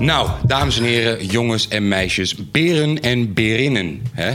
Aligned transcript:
Nou, 0.00 0.30
dames 0.46 0.78
en 0.78 0.84
heren, 0.84 1.26
jongens 1.26 1.68
en 1.68 1.88
meisjes, 1.88 2.34
beren 2.50 3.00
en 3.02 3.32
berinnen. 3.34 4.02
Hè? 4.12 4.32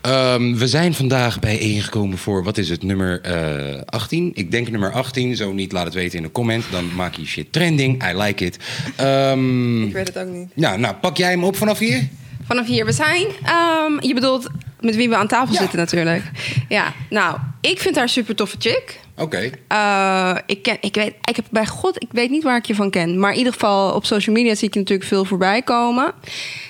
Ehm, 0.00 0.54
we 0.56 0.68
zijn 0.68 0.94
vandaag 0.94 1.38
bijeengekomen 1.40 2.18
voor, 2.18 2.44
wat 2.44 2.58
is 2.58 2.68
het, 2.68 2.82
nummer 2.82 3.20
eh 3.20 3.80
18? 3.86 4.30
Ik 4.34 4.50
denk 4.50 4.70
nummer 4.70 4.92
18, 4.92 5.36
zo 5.36 5.52
niet, 5.52 5.72
laat 5.72 5.84
het 5.84 5.94
weten 5.94 6.16
in 6.16 6.22
de 6.24 6.30
comment. 6.30 6.64
Dan 6.70 6.94
maak 6.94 7.14
je 7.14 7.26
shit 7.26 7.52
trending, 7.52 8.10
I 8.10 8.16
like 8.16 8.44
it. 8.44 8.58
Ehm, 8.96 9.82
Ik 9.86 9.92
weet 9.92 10.06
het 10.06 10.18
ook 10.18 10.28
niet. 10.28 10.48
nou, 10.54 10.78
nou, 10.78 10.94
pak 10.94 11.16
jij 11.16 11.30
hem 11.30 11.44
op 11.44 11.56
vanaf 11.56 11.78
hier? 11.78 12.08
Vanaf 12.46 12.66
hier, 12.66 12.84
we 12.84 12.92
zijn... 12.92 13.26
ehm, 13.44 14.06
je 14.06 14.14
bedoelt 14.14 14.46
met 14.80 14.96
wie 14.96 15.08
we 15.08 15.16
aan 15.16 15.28
tafel 15.28 15.54
Ja. 15.54 15.60
zitten 15.60 15.78
natuurlijk. 15.78 16.22
Ja, 16.68 16.92
nou, 17.10 17.38
ik 17.60 17.80
vind 17.80 17.96
haar 17.96 18.08
super 18.08 18.34
toffe 18.34 18.56
chick. 18.58 19.00
Oké. 19.16 19.50
Eh, 19.68 20.36
ik, 20.46 20.62
ken, 20.62 20.76
ik, 20.80 20.94
weet, 20.94 21.14
ik 21.24 21.36
heb 21.36 21.44
bij 21.50 21.66
God, 21.66 22.02
ik 22.02 22.08
weet 22.12 22.30
niet 22.30 22.42
waar 22.42 22.56
ik 22.56 22.66
je 22.66 22.74
van 22.74 22.90
ken. 22.90 23.18
Maar 23.18 23.32
in 23.32 23.38
ieder 23.38 23.52
geval 23.52 23.94
op 23.94 24.04
social 24.06 24.34
media 24.36 24.54
zie 24.54 24.68
ik 24.68 24.74
je 24.74 24.80
natuurlijk 24.80 25.08
veel 25.08 25.24
voorbij 25.24 25.62
komen. 25.62 26.12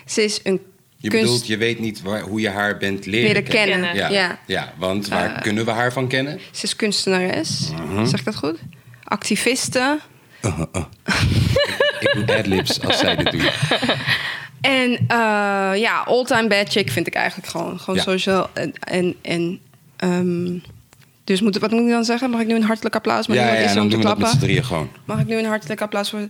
Ze 0.06 0.24
is 0.24 0.40
een 0.42 0.60
Je 0.96 1.08
kunst... 1.08 1.24
bedoelt, 1.24 1.46
je 1.46 1.56
weet 1.56 1.78
niet 1.78 2.02
waar, 2.02 2.20
hoe 2.20 2.40
je 2.40 2.48
haar 2.48 2.76
bent 2.78 3.06
leren, 3.06 3.26
Leren 3.28 3.42
kennen. 3.44 3.80
kennen. 3.80 3.94
Ja. 3.96 4.08
Ja. 4.08 4.38
ja. 4.46 4.72
want 4.78 5.08
waar 5.08 5.34
Eh. 5.34 5.42
kunnen 5.42 5.64
we 5.64 5.70
haar 5.70 5.92
van 5.92 6.08
kennen? 6.08 6.40
Ze 6.50 6.64
is 6.64 6.76
kunstenares. 6.76 7.70
Mhm. 7.88 8.06
Zeg 8.06 8.18
ik 8.18 8.24
dat 8.24 8.36
goed? 8.36 8.58
Activiste. 9.04 9.98
Ik 12.00 12.12
doe 12.26 12.36
adlibs 12.36 12.80
als 12.86 12.98
zij 12.98 13.16
dit 13.16 13.30
doet. 13.32 13.50
En 14.60 14.90
eh, 15.08 15.72
ja, 15.80 16.02
all-time 16.06 16.48
bad 16.48 16.68
chick 16.68 16.90
vind 16.90 17.06
ik 17.06 17.14
eigenlijk 17.14 17.48
gewoon. 17.48 17.78
Gewoon 17.80 17.96
Ja. 17.96 18.02
sowieso. 18.02 18.48
En, 18.52 18.72
en, 18.80 19.14
en 19.22 19.60
ehm, 19.96 20.58
dus 21.24 21.40
moet, 21.40 21.58
wat 21.58 21.70
moet 21.70 21.80
ik 21.80 21.88
dan 21.88 22.04
zeggen? 22.04 22.30
Mag 22.30 22.40
ik 22.40 22.46
nu 22.46 22.54
een 22.54 22.62
hartelijk 22.62 22.94
applaus? 22.94 23.26
Maar 23.26 23.36
Ja, 23.36 23.42
niemand 23.42 23.62
ja, 23.62 23.70
is 23.70 23.76
er 23.76 23.82
dan 23.82 23.84
om 23.84 23.90
te 23.90 23.96
doen 23.96 24.04
we 24.04 24.10
dat 24.10 24.18
met 24.18 24.26
klappen. 24.26 24.40
z'n 24.40 24.46
drieën 24.52 24.64
gewoon. 24.64 24.90
Mag 25.04 25.20
ik 25.20 25.26
nu 25.26 25.36
een 25.38 25.44
hartelijk 25.44 25.80
applaus 25.82 26.10
voor 26.10 26.28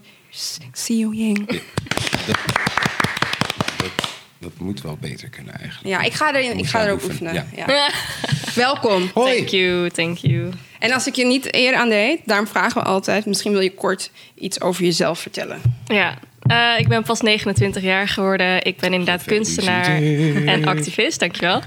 Xiu 0.73 1.09
Ying? 1.15 1.47
Dat, 1.47 2.37
dat, 3.77 3.91
dat 4.39 4.53
moet 4.59 4.83
wel 4.83 4.97
beter 5.01 5.29
kunnen 5.29 5.55
eigenlijk. 5.59 5.87
Ja, 5.89 6.01
ik 6.03 6.13
ga 6.13 6.35
erin. 6.35 6.59
Ik 6.59 6.67
ga 6.67 6.85
er 6.85 6.93
ook 6.93 7.03
oefenen, 7.05 7.35
oefenen. 7.37 7.67
Ja. 7.67 7.91
Welkom. 8.55 9.11
Hoi! 9.15 9.37
Thank 9.37 9.49
you, 9.49 9.91
thank 9.91 10.17
you. 10.19 10.51
En 10.79 10.93
als 10.93 11.07
ik 11.07 11.15
je 11.15 11.25
niet 11.27 11.55
eer 11.55 11.75
aan 11.75 11.89
deed, 11.89 12.21
daarom 12.25 12.47
vragen 12.47 12.83
we 12.83 12.89
altijd... 12.89 13.27
misschien 13.27 13.53
wil 13.53 13.61
je 13.61 13.75
kort 13.75 14.11
iets 14.35 14.61
over 14.61 14.85
jezelf 14.85 15.19
vertellen. 15.19 15.61
Ja, 15.87 16.19
eh, 16.47 16.79
ik 16.79 16.89
ben 16.89 17.03
pas 17.03 17.21
29 17.21 17.83
jaar 17.83 18.09
geworden. 18.09 18.65
Ik 18.65 18.77
ben 18.77 18.93
inderdaad 18.93 19.25
kunstenaar 19.25 20.03
en 20.47 20.65
activist, 20.65 21.21
dankjewel. 21.21 21.63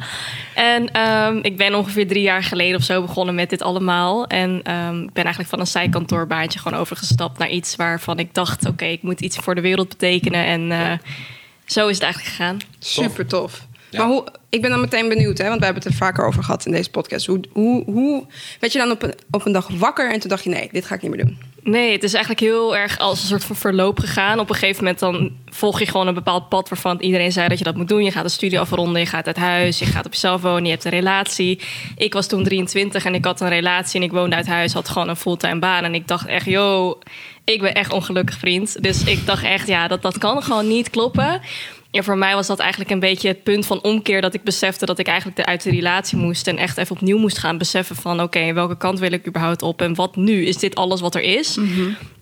En 0.56 0.92
ehm, 0.92 1.39
ik 1.42 1.58
ben 1.58 1.75
ongeveer 1.75 2.08
drie 2.08 2.22
jaar 2.22 2.44
geleden 2.44 2.78
of 2.78 2.83
zo 2.83 3.02
begonnen 3.02 3.36
met 3.36 3.50
dit 3.50 3.61
allemaal. 3.61 4.28
En 4.28 4.59
ehm, 4.64 5.02
ik 5.02 5.14
ben 5.14 5.23
eigenlijk 5.23 5.50
van 5.50 5.59
een 5.59 5.67
zijkantoorbaantje 5.67 6.59
gewoon 6.59 6.80
overgestapt 6.80 7.38
naar 7.38 7.50
iets 7.50 7.75
waarvan 7.75 8.20
ik 8.20 8.33
dacht... 8.33 8.67
oké, 8.67 8.86
ik 8.86 9.02
moet 9.02 9.22
iets 9.22 9.38
voor 9.38 9.55
de 9.55 9.61
wereld 9.61 9.89
betekenen. 9.89 10.45
En 10.45 10.72
eh, 10.72 10.98
zo 11.66 11.88
is 11.88 11.95
het 11.95 12.03
eigenlijk 12.03 12.36
gegaan. 12.36 12.58
Super 12.80 13.28
tof. 13.28 13.66
Ja. 13.89 14.00
Maar 14.00 14.08
hoe, 14.08 14.28
ik 14.50 14.61
ben 14.61 14.70
dan 14.70 14.80
meteen 14.80 15.09
benieuwd, 15.09 15.38
hè, 15.38 15.48
want 15.48 15.59
we 15.59 15.66
hebben 15.66 15.83
het 15.83 15.92
er 15.92 15.98
vaker 15.98 16.25
over 16.25 16.44
gehad 16.44 16.66
in 16.66 16.72
deze 16.72 16.89
podcast. 16.89 17.25
Hoe, 17.25 17.39
hoe, 17.52 17.83
hoe 17.83 18.25
werd 18.59 18.73
je 18.73 18.80
dan 18.80 18.92
op 18.92 19.03
een, 19.03 19.14
op 19.31 19.45
een 19.45 19.52
dag 19.52 19.67
wakker 19.67 20.11
en 20.11 20.20
toen 20.20 20.30
dacht 20.30 20.44
je: 20.44 20.50
nee, 20.50 20.70
dit 20.72 20.86
ga 20.86 20.95
ik 20.95 21.02
niet 21.02 21.16
meer 21.16 21.25
doen? 21.25 21.38
Nee, 21.70 21.92
het 21.92 22.04
is 22.04 22.14
eigenlijk 22.14 22.44
heel 22.44 22.78
erg 22.78 22.98
als 22.98 23.22
een 23.22 23.28
soort 23.28 23.44
van 23.44 23.56
verloop 23.56 24.00
gegaan. 24.00 24.40
Op 24.40 24.50
een 24.50 24.56
gegeven 24.56 24.84
moment 24.84 25.00
dan 25.00 25.32
volg 25.46 25.80
je 25.80 25.86
gewoon 25.86 26.08
een 26.08 26.14
bepaald 26.14 26.50
pad 26.50 26.70
waarvan 26.70 27.00
iedereen 27.00 27.32
zei 27.32 27.48
dat 27.48 27.58
je 27.58 27.64
dat 27.64 27.76
moet 27.76 27.88
doen. 27.88 28.04
Je 28.04 28.12
gaat 28.12 28.23
een 28.23 28.30
studie 28.30 28.60
afronden, 28.60 29.02
je 29.02 29.08
gaat 29.08 29.28
uit 29.28 29.38
huis, 29.38 29.80
je 29.80 29.86
gaat 29.86 30.06
op 30.06 30.12
jezelf 30.12 30.42
wonen, 30.42 30.64
je 30.64 30.70
hebt 30.70 30.86
een 30.86 30.92
relatie. 30.92 31.62
Ik 31.95 32.14
was 32.14 32.28
toen 32.28 32.44
23 32.44 33.06
en 33.06 33.14
ik 33.14 33.26
had 33.26 33.42
een 33.42 33.50
relatie 33.50 34.00
en 34.00 34.06
ik 34.06 34.12
woonde 34.12 34.36
uit 34.36 34.48
huis, 34.48 34.73
had 34.73 34.90
gewoon 34.90 35.10
een 35.10 35.16
fulltime 35.16 35.60
baan. 35.60 35.84
En 35.84 35.94
ik 35.94 36.08
dacht 36.08 36.28
echt, 36.28 36.45
yo, 36.45 37.00
ik 37.44 37.62
ben 37.62 37.73
echt 37.73 37.92
ongelukkig 37.92 38.38
vriend. 38.38 38.84
Dus 38.84 39.04
ik 39.04 39.26
dacht 39.26 39.44
echt, 39.44 39.68
ja, 39.68 39.88
dat, 39.88 40.02
dat 40.02 40.18
kan 40.18 40.44
gewoon 40.44 40.68
niet 40.68 40.90
kloppen. 40.90 41.42
En 41.98 42.03
voor 42.03 42.17
mij 42.17 42.33
was 42.33 42.48
dat 42.48 42.60
eigenlijk 42.60 42.92
een 42.92 42.99
beetje 42.99 43.27
het 43.27 43.44
punt 43.44 43.66
van 43.66 43.83
omkeer 43.83 44.21
dat 44.21 44.33
ik 44.33 44.44
besefte 44.44 44.86
dat 44.86 44.99
ik 44.99 45.08
eigenlijk 45.08 45.39
uit 45.39 45.64
de 45.64 45.70
relatie 45.70 46.17
moest 46.17 46.48
en 46.48 46.58
echt 46.58 46.77
even 46.77 46.95
opnieuw 46.95 47.17
moest 47.17 47.38
gaan 47.38 47.58
beseffen 47.58 47.95
van 47.95 48.21
oké, 48.21 48.54
welke 48.54 48.77
kant 48.77 48.99
wil 48.99 49.11
ik 49.11 49.27
überhaupt 49.27 49.61
op 49.61 49.82
en 49.82 49.95
wat 49.95 50.16
nu? 50.16 50.45
Is 50.45 50.58
dit 50.58 50.76
alles 50.76 51.02
wat 51.02 51.16
er 51.16 51.21
is? 51.21 51.58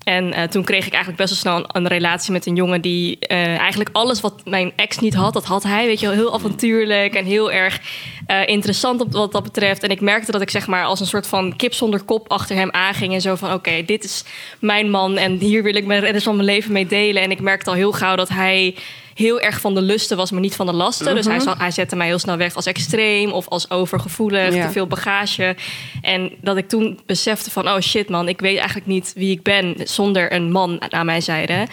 En 0.05 0.33
eh, 0.33 0.43
toen 0.43 0.63
kreeg 0.63 0.85
ik 0.85 0.93
eigenlijk 0.93 1.21
best 1.21 1.43
wel 1.43 1.53
snel 1.53 1.69
een, 1.69 1.83
een 1.83 1.87
relatie 1.87 2.31
met 2.31 2.45
een 2.45 2.55
jongen 2.55 2.81
die 2.81 3.19
eh, 3.19 3.57
eigenlijk 3.57 3.89
alles 3.93 4.21
wat 4.21 4.41
mijn 4.45 4.73
ex 4.75 4.99
niet 4.99 5.13
had, 5.13 5.33
dat 5.33 5.45
had 5.45 5.63
hij. 5.63 5.85
Weet 5.85 5.99
je 5.99 6.05
wel, 6.05 6.15
heel 6.15 6.33
avontuurlijk 6.33 7.13
en 7.13 7.25
heel 7.25 7.51
erg 7.51 7.79
eh, 8.27 8.47
interessant 8.47 9.01
op 9.01 9.11
wat 9.11 9.31
dat 9.31 9.43
betreft. 9.43 9.83
En 9.83 9.89
ik 9.89 10.01
merkte 10.01 10.31
dat 10.31 10.41
ik 10.41 10.49
zeg 10.49 10.67
maar 10.67 10.85
als 10.85 10.99
een 10.99 11.05
soort 11.05 11.27
van 11.27 11.55
kip 11.55 11.73
zonder 11.73 12.03
kop 12.03 12.31
achter 12.31 12.55
hem 12.55 12.71
aanging. 12.71 13.13
En 13.13 13.21
zo 13.21 13.35
van 13.35 13.53
oké, 13.53 13.83
dit 13.85 14.03
is 14.03 14.23
mijn 14.59 14.89
man 14.89 15.17
en 15.17 15.37
hier 15.37 15.63
wil 15.63 15.75
ik 15.75 15.85
mijn 15.85 16.01
rest 16.01 16.23
van 16.23 16.35
mijn 16.35 16.47
leven 16.47 16.71
mee 16.71 16.87
delen. 16.87 17.23
En 17.23 17.31
ik 17.31 17.41
merkte 17.41 17.69
al 17.69 17.75
heel 17.75 17.91
gauw 17.91 18.15
dat 18.15 18.29
hij 18.29 18.75
heel 19.15 19.39
erg 19.39 19.59
van 19.59 19.73
de 19.73 19.81
lusten 19.81 20.17
was, 20.17 20.31
maar 20.31 20.41
niet 20.41 20.55
van 20.55 20.65
de 20.65 20.73
lasten. 20.73 21.15
Dus 21.15 21.25
hij, 21.25 21.39
zal- 21.39 21.57
hij 21.57 21.71
zette 21.71 21.95
mij 21.95 22.07
heel 22.07 22.19
snel 22.19 22.37
weg 22.37 22.55
als 22.55 22.65
extreem 22.65 23.31
of 23.31 23.47
als 23.47 23.69
overgevoelig, 23.69 24.53
Ja. 24.55 24.65
te 24.65 24.71
veel 24.71 24.87
bagage. 24.87 25.55
En 26.01 26.31
dat 26.41 26.57
ik 26.57 26.67
toen 26.69 26.99
besefte 27.05 27.51
van, 27.51 27.67
oh 27.69 27.79
shit 27.79 28.09
man, 28.09 28.27
ik 28.27 28.39
weet 28.41 28.57
eigenlijk 28.57 28.87
niet 28.87 29.13
wie 29.15 29.31
ik 29.31 29.43
ben 29.43 29.75
zonder 29.83 30.33
een 30.33 30.51
man 30.51 30.91
aan 30.91 31.05
mijn 31.05 31.21
zijde. 31.21 31.67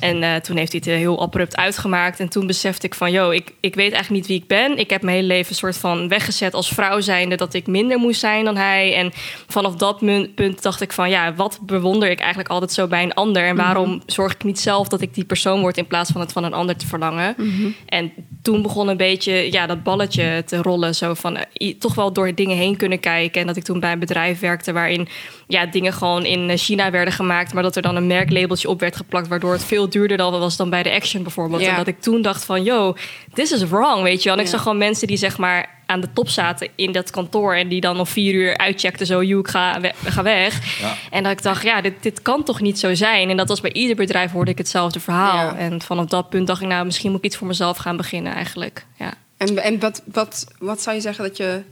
En 0.00 0.22
eh, 0.22 0.34
toen 0.34 0.56
heeft 0.56 0.72
hij 0.72 0.80
het 0.84 0.98
heel 0.98 1.20
abrupt 1.20 1.56
uitgemaakt. 1.56 2.20
En 2.20 2.28
toen 2.28 2.46
besefte 2.46 2.86
ik 2.86 2.94
van, 2.94 3.10
yo, 3.10 3.30
ik, 3.30 3.52
ik 3.60 3.74
weet 3.74 3.92
eigenlijk 3.92 4.10
niet 4.10 4.26
wie 4.26 4.36
ik 4.40 4.46
ben. 4.46 4.78
Ik 4.78 4.90
heb 4.90 5.02
mijn 5.02 5.16
hele 5.16 5.26
leven 5.28 5.54
soort 5.54 5.76
van 5.76 6.08
weggezet 6.08 6.54
als 6.54 6.68
vrouw 6.68 7.00
zijnde 7.00 7.36
dat 7.36 7.54
ik 7.54 7.66
minder 7.66 7.98
moest 7.98 8.20
zijn 8.20 8.44
dan 8.44 8.56
hij. 8.56 8.94
En 8.94 9.12
vanaf 9.48 9.74
dat 9.76 9.98
punt 10.34 10.62
dacht 10.62 10.80
ik 10.80 10.92
van, 10.92 11.10
ja, 11.10 11.34
wat 11.34 11.58
bewonder 11.62 12.10
ik 12.10 12.18
eigenlijk 12.18 12.48
altijd 12.48 12.72
zo 12.72 12.86
bij 12.86 13.02
een 13.02 13.14
ander? 13.14 13.44
En 13.44 13.56
waarom 13.56 14.02
zorg 14.06 14.32
ik 14.32 14.44
niet 14.44 14.60
zelf 14.60 14.88
dat 14.88 15.00
ik 15.00 15.14
die 15.14 15.24
persoon 15.24 15.60
word 15.60 15.76
in 15.76 15.86
plaats 15.86 16.10
van 16.10 16.20
het 16.20 16.32
van 16.32 16.44
een 16.44 16.52
ander 16.54 16.76
te 16.82 16.88
verlangen? 16.88 17.36
En 17.86 18.12
toen 18.42 18.62
begon 18.62 18.88
een 18.88 18.96
beetje 18.96 19.52
ja, 19.52 19.66
dat 19.66 19.82
balletje 19.82 20.42
te 20.46 20.56
rollen. 20.56 20.94
Zo 20.94 21.14
van 21.14 21.36
eh, 21.36 21.74
toch 21.78 21.94
wel 21.94 22.12
door 22.12 22.34
dingen 22.34 22.56
heen 22.56 22.76
kunnen 22.76 23.00
kijken. 23.00 23.40
En 23.40 23.46
dat 23.46 23.56
ik 23.56 23.64
toen 23.64 23.80
bij 23.80 23.92
een 23.92 23.98
bedrijf 23.98 24.40
werkte 24.40 24.72
waarin 24.72 25.08
ja, 25.46 25.66
dingen 25.66 25.92
gewoon 25.92 26.24
in 26.24 26.50
eh, 26.50 26.58
China 26.58 26.90
werden 26.90 27.14
gemaakt. 27.14 27.54
Maar 27.54 27.62
dat 27.62 27.76
er 27.76 27.82
dan 27.82 27.96
een 27.96 28.06
merklabeltje 28.06 28.68
op 28.68 28.80
werd 28.80 28.96
geplakt. 28.96 29.28
Waardoor 29.28 29.52
het 29.52 29.64
veel 29.64 29.88
duurder 29.88 30.16
dan 30.16 30.30
was 30.30 30.56
dan 30.56 30.70
bij 30.70 30.82
de 30.82 30.92
Action 30.92 31.22
bijvoorbeeld. 31.22 31.62
Ja. 31.62 31.70
En 31.70 31.76
dat 31.76 31.86
ik 31.86 32.00
toen 32.00 32.22
dacht 32.22 32.44
van, 32.44 32.62
yo, 32.62 32.96
this 33.32 33.52
is 33.52 33.64
wrong, 33.64 34.02
weet 34.02 34.22
je 34.22 34.28
wel. 34.28 34.38
En 34.38 34.44
ik 34.44 34.50
zag 34.50 34.62
gewoon 34.62 34.78
mensen 34.78 35.06
die 35.06 35.16
zeg 35.16 35.38
maar 35.38 35.81
aan 35.92 36.00
de 36.00 36.12
top 36.12 36.28
zaten 36.28 36.68
in 36.74 36.92
dat 36.92 37.10
kantoor. 37.10 37.54
En 37.54 37.68
die 37.68 37.80
dan 37.80 37.98
om 37.98 38.06
vier 38.06 38.34
uur 38.34 38.56
uitcheckten 38.56 39.06
zo, 39.06 39.22
joh, 39.22 39.38
ik 39.38 39.48
ga, 39.48 39.80
we- 39.80 39.92
ga 40.04 40.22
weg. 40.22 40.80
Ja. 40.80 40.94
En 41.10 41.22
dat 41.22 41.32
ik 41.32 41.42
dacht, 41.42 41.62
ja, 41.62 41.80
dit, 41.80 41.94
dit 42.00 42.22
kan 42.22 42.42
toch 42.44 42.60
niet 42.60 42.78
zo 42.78 42.94
zijn. 42.94 43.30
En 43.30 43.36
dat 43.36 43.48
was 43.48 43.60
bij 43.60 43.72
ieder 43.72 43.96
bedrijf 43.96 44.30
hoorde 44.30 44.50
ik 44.50 44.58
hetzelfde 44.58 45.00
verhaal. 45.00 45.36
Ja. 45.46 45.56
En 45.56 45.82
vanaf 45.82 46.06
dat 46.06 46.28
punt 46.28 46.46
dacht 46.46 46.60
ik, 46.62 46.68
nou, 46.68 46.84
misschien 46.84 47.10
moet 47.10 47.18
ik 47.18 47.24
iets 47.26 47.36
voor 47.36 47.46
mezelf 47.46 47.76
gaan 47.76 47.96
beginnen 47.96 48.34
eigenlijk. 48.34 48.86
Ja. 48.98 49.12
En, 49.36 49.62
en 49.62 49.78
wat, 49.80 50.02
wat, 50.04 50.46
wat 50.58 50.82
zou 50.82 50.96
je 50.96 51.02
zeggen 51.02 51.24
dat 51.24 51.36
je. 51.36 51.62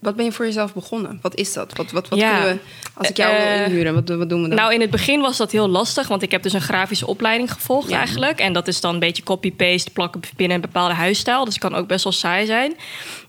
Wat 0.00 0.16
ben 0.16 0.24
je 0.24 0.32
voor 0.32 0.44
jezelf 0.44 0.74
begonnen? 0.74 1.18
Wat 1.22 1.34
is 1.34 1.52
dat? 1.52 1.72
Wat, 1.76 1.90
wat, 1.90 2.08
wat 2.08 2.18
Ja. 2.18 2.32
kunnen 2.38 2.54
we, 2.54 2.60
als 2.94 3.08
ik 3.08 3.16
jou 3.16 3.36
wil 3.36 3.44
Eh, 3.46 3.66
inhuren, 3.66 3.94
wat, 3.94 4.08
wat 4.08 4.28
doen 4.28 4.42
we 4.42 4.48
dan? 4.48 4.56
Nou, 4.56 4.74
in 4.74 4.80
het 4.80 4.90
begin 4.90 5.20
was 5.20 5.36
dat 5.36 5.52
heel 5.52 5.68
lastig, 5.68 6.08
want 6.08 6.22
ik 6.22 6.30
heb 6.30 6.42
dus 6.42 6.52
een 6.52 6.60
grafische 6.60 7.06
opleiding 7.06 7.52
gevolgd 7.52 7.88
Ja. 7.88 7.98
eigenlijk. 7.98 8.38
En 8.40 8.52
dat 8.52 8.68
is 8.68 8.80
dan 8.80 8.94
een 8.94 9.00
beetje 9.00 9.22
copy-paste, 9.22 9.90
plakken 9.90 10.20
binnen 10.36 10.56
een 10.56 10.62
bepaalde 10.62 10.94
huisstijl. 10.94 11.44
Dus 11.44 11.54
het 11.54 11.62
kan 11.62 11.74
ook 11.74 11.86
best 11.86 12.04
wel 12.04 12.12
saai 12.12 12.46
zijn. 12.46 12.76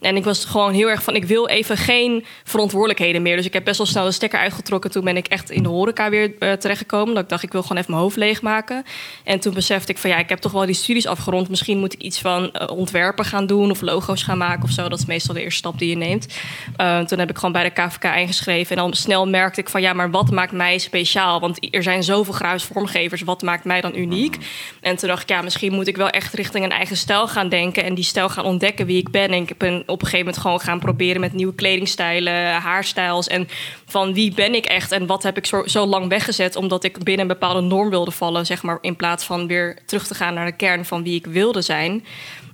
En 0.02 0.16
ik 0.16 0.24
was 0.24 0.46
gewoon 0.46 0.74
heel 0.74 0.88
erg 0.90 1.04
van, 1.04 1.16
ik 1.16 1.26
wil 1.26 1.48
even 1.48 1.78
geen 1.78 2.26
verantwoordelijkheden 2.44 3.22
meer. 3.22 3.36
Dus 3.36 3.46
ik 3.46 3.54
heb 3.54 3.64
best 3.66 3.78
wel 3.78 3.88
snel 3.88 4.06
de 4.06 4.12
stekker 4.12 4.40
uitgetrokken. 4.40 4.92
Toen 4.92 5.04
ben 5.04 5.18
ik 5.18 5.28
echt 5.28 5.50
in 5.52 5.64
de 5.64 5.70
horeca 5.70 6.10
weer 6.10 6.32
eh, 6.40 6.52
terechtgekomen. 6.54 7.14
Dat 7.14 7.24
ik 7.24 7.30
dacht, 7.30 7.44
ik 7.44 7.52
wil 7.52 7.62
gewoon 7.62 7.78
even 7.78 7.92
mijn 7.92 8.04
hoofd 8.04 8.16
leegmaken. 8.18 8.84
En 9.24 9.40
toen 9.40 9.54
besefte 9.54 9.92
ik 9.92 9.98
van, 9.98 10.10
ja, 10.10 10.18
ik 10.18 10.30
heb 10.30 10.40
toch 10.40 10.52
wel 10.52 10.66
die 10.66 10.76
studies 10.76 11.06
afgerond. 11.08 11.50
Misschien 11.50 11.78
moet 11.78 11.94
ik 11.94 12.02
iets 12.02 12.20
van 12.20 12.52
eh, 12.52 12.78
ontwerpen 12.78 13.26
gaan 13.26 13.48
doen 13.48 13.72
of 13.72 13.82
logo's 13.82 14.24
gaan 14.24 14.38
maken 14.38 14.64
of 14.64 14.70
zo. 14.72 14.90
Dat 14.90 15.00
is 15.00 15.06
meestal 15.06 15.34
de 15.34 15.42
eerste 15.42 15.58
stap 15.58 15.80
die 15.80 15.90
je 15.90 15.96
neemt. 15.96 16.28
Eh, 16.76 17.00
toen 17.00 17.20
heb 17.20 17.30
ik 17.30 17.36
gewoon 17.36 17.52
bij 17.52 17.64
de 17.64 17.70
KVK 17.70 18.04
ingeschreven. 18.04 18.76
En 18.76 18.82
dan 18.82 18.94
snel 18.94 19.28
merkte 19.28 19.62
ik 19.62 19.70
van, 19.70 19.82
ja, 19.82 19.94
maar 19.94 20.12
wat 20.12 20.32
maakt 20.32 20.52
mij 20.52 20.78
speciaal? 20.78 21.40
Want 21.40 21.74
er 21.74 21.84
zijn 21.84 22.04
zoveel 22.04 22.34
grafisch 22.34 22.64
vormgevers. 22.64 23.22
Wat 23.22 23.42
maakt 23.42 23.64
mij 23.64 23.82
dan 23.82 23.96
uniek? 23.96 24.38
En 24.82 24.96
toen 24.96 25.10
dacht 25.10 25.22
ik, 25.22 25.30
ja, 25.30 25.42
misschien 25.42 25.74
moet 25.74 25.88
ik 25.88 25.98
wel 25.98 26.10
echt 26.10 26.34
richting 26.34 26.64
een 26.64 26.72
eigen 26.72 26.98
stijl 26.98 27.28
gaan 27.28 27.50
denken. 27.50 27.84
En 27.84 27.94
die 27.94 28.04
stijl 28.04 28.30
gaan 28.30 28.46
ontdekken 28.46 28.86
wie 28.86 28.98
ik 28.98 29.12
ben. 29.12 29.30
En 29.30 29.42
ik 29.42 29.58
ben 29.58 29.84
op 29.86 30.02
een 30.02 30.08
gegeven 30.08 30.26
moment 30.26 30.38
gewoon 30.38 30.60
gaan 30.60 30.80
proberen 30.80 31.22
met 31.22 31.34
nieuwe 31.34 31.56
kledingstijlen, 31.56 32.52
haarstijls. 32.52 33.28
En 33.28 33.48
van 33.86 34.14
wie 34.14 34.34
ben 34.34 34.56
ik 34.56 34.66
echt 34.66 34.92
en 34.92 35.06
wat 35.06 35.24
heb 35.24 35.38
ik 35.38 35.46
zo, 35.46 35.64
zo 35.66 35.86
lang 35.86 36.08
weggezet. 36.08 36.56
Omdat 36.56 36.84
ik 36.84 37.04
binnen 37.04 37.22
een 37.22 37.40
bepaalde 37.40 37.62
norm 37.62 37.90
wilde 37.90 38.12
vallen, 38.12 38.46
zeg 38.46 38.64
maar. 38.64 38.78
In 38.82 38.96
plaats 38.96 39.26
van 39.26 39.48
weer 39.48 39.78
terug 39.86 40.08
te 40.08 40.16
gaan 40.16 40.34
naar 40.34 40.46
de 40.46 40.56
kern 40.56 40.86
van 40.86 41.04
wie 41.04 41.16
ik 41.16 41.26
wilde 41.26 41.62
zijn. 41.62 42.06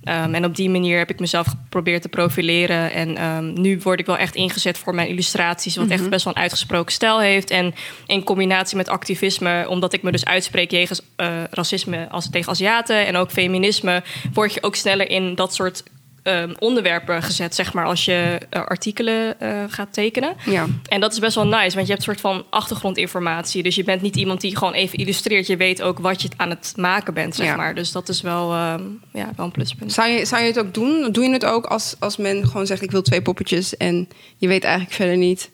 Ehm, 0.04 0.34
en 0.34 0.44
op 0.44 0.56
die 0.56 0.70
manier 0.70 0.98
heb 0.98 1.10
ik 1.10 1.20
mezelf 1.20 1.46
geprobeerd 1.46 2.02
te 2.02 2.08
profileren. 2.08 2.92
En 2.92 3.16
ehm, 3.16 3.52
nu 3.60 3.80
word 3.82 4.00
ik 4.00 4.06
wel 4.06 4.18
echt 4.18 4.34
ingezet 4.34 4.78
voor 4.78 4.94
mijn 4.94 5.08
illustraties, 5.08 5.76
wat 5.76 5.88
echt 5.88 6.10
best 6.10 6.24
wel 6.24 6.34
een 6.36 6.42
uitgesproken 6.42 6.92
stijl 6.92 7.20
heeft. 7.20 7.50
En 7.50 7.74
in 8.06 8.24
combinatie 8.24 8.76
met 8.76 8.88
activisme, 8.88 9.68
omdat 9.68 9.92
ik 9.92 10.02
me 10.02 10.10
dus 10.12 10.24
uitspreek 10.24 10.68
tegen 10.68 10.96
eh, 11.16 11.42
racisme 11.50 12.08
als, 12.08 12.30
tegen 12.30 12.50
Aziaten 12.50 13.06
en 13.06 13.16
ook 13.16 13.30
feminisme, 13.30 14.02
word 14.32 14.54
je 14.54 14.62
ook 14.62 14.74
sneller 14.74 15.10
in 15.10 15.34
dat 15.34 15.54
soort 15.54 15.82
ehm, 16.24 16.52
onderwerpen 16.58 17.22
gezet, 17.22 17.54
zeg 17.54 17.72
maar, 17.72 17.84
als 17.84 18.04
je 18.04 18.38
eh, 18.50 18.62
artikelen 18.64 19.40
eh, 19.40 19.62
gaat 19.68 19.92
tekenen. 19.92 20.34
Ja. 20.44 20.66
En 20.88 21.00
dat 21.00 21.12
is 21.12 21.18
best 21.18 21.34
wel 21.34 21.46
nice, 21.46 21.74
want 21.74 21.86
je 21.86 21.92
hebt 21.92 21.96
een 22.06 22.14
soort 22.14 22.20
van 22.20 22.44
achtergrondinformatie. 22.50 23.62
Dus 23.62 23.74
je 23.74 23.84
bent 23.84 24.02
niet 24.02 24.16
iemand 24.16 24.40
die 24.40 24.56
gewoon 24.56 24.72
even 24.72 24.98
illustreert. 24.98 25.46
Je 25.46 25.56
weet 25.56 25.82
ook 25.82 25.98
wat 25.98 26.22
je 26.22 26.28
aan 26.36 26.50
het 26.50 26.72
maken 26.76 27.14
bent, 27.14 27.34
zeg 27.34 27.46
Ja. 27.46 27.56
maar. 27.56 27.74
Dus 27.74 27.92
dat 27.92 28.08
is 28.08 28.20
wel, 28.20 28.52
ehm, 28.52 28.82
ja, 29.12 29.30
wel 29.36 29.46
een 29.46 29.52
pluspunt. 29.52 29.92
Zou 29.92 30.08
je, 30.08 30.24
zou 30.24 30.42
je 30.42 30.48
het 30.48 30.58
ook 30.58 30.74
doen? 30.74 31.12
Doe 31.12 31.24
je 31.24 31.32
het 31.32 31.44
ook 31.44 31.66
als, 31.66 31.96
als 31.98 32.16
men 32.16 32.46
gewoon 32.46 32.66
zegt: 32.66 32.82
Ik 32.82 32.90
wil 32.90 33.02
twee 33.02 33.22
poppetjes 33.22 33.76
en 33.76 34.08
je 34.36 34.48
weet 34.48 34.64
eigenlijk 34.64 34.94
verder 34.94 35.16
niet 35.16 35.50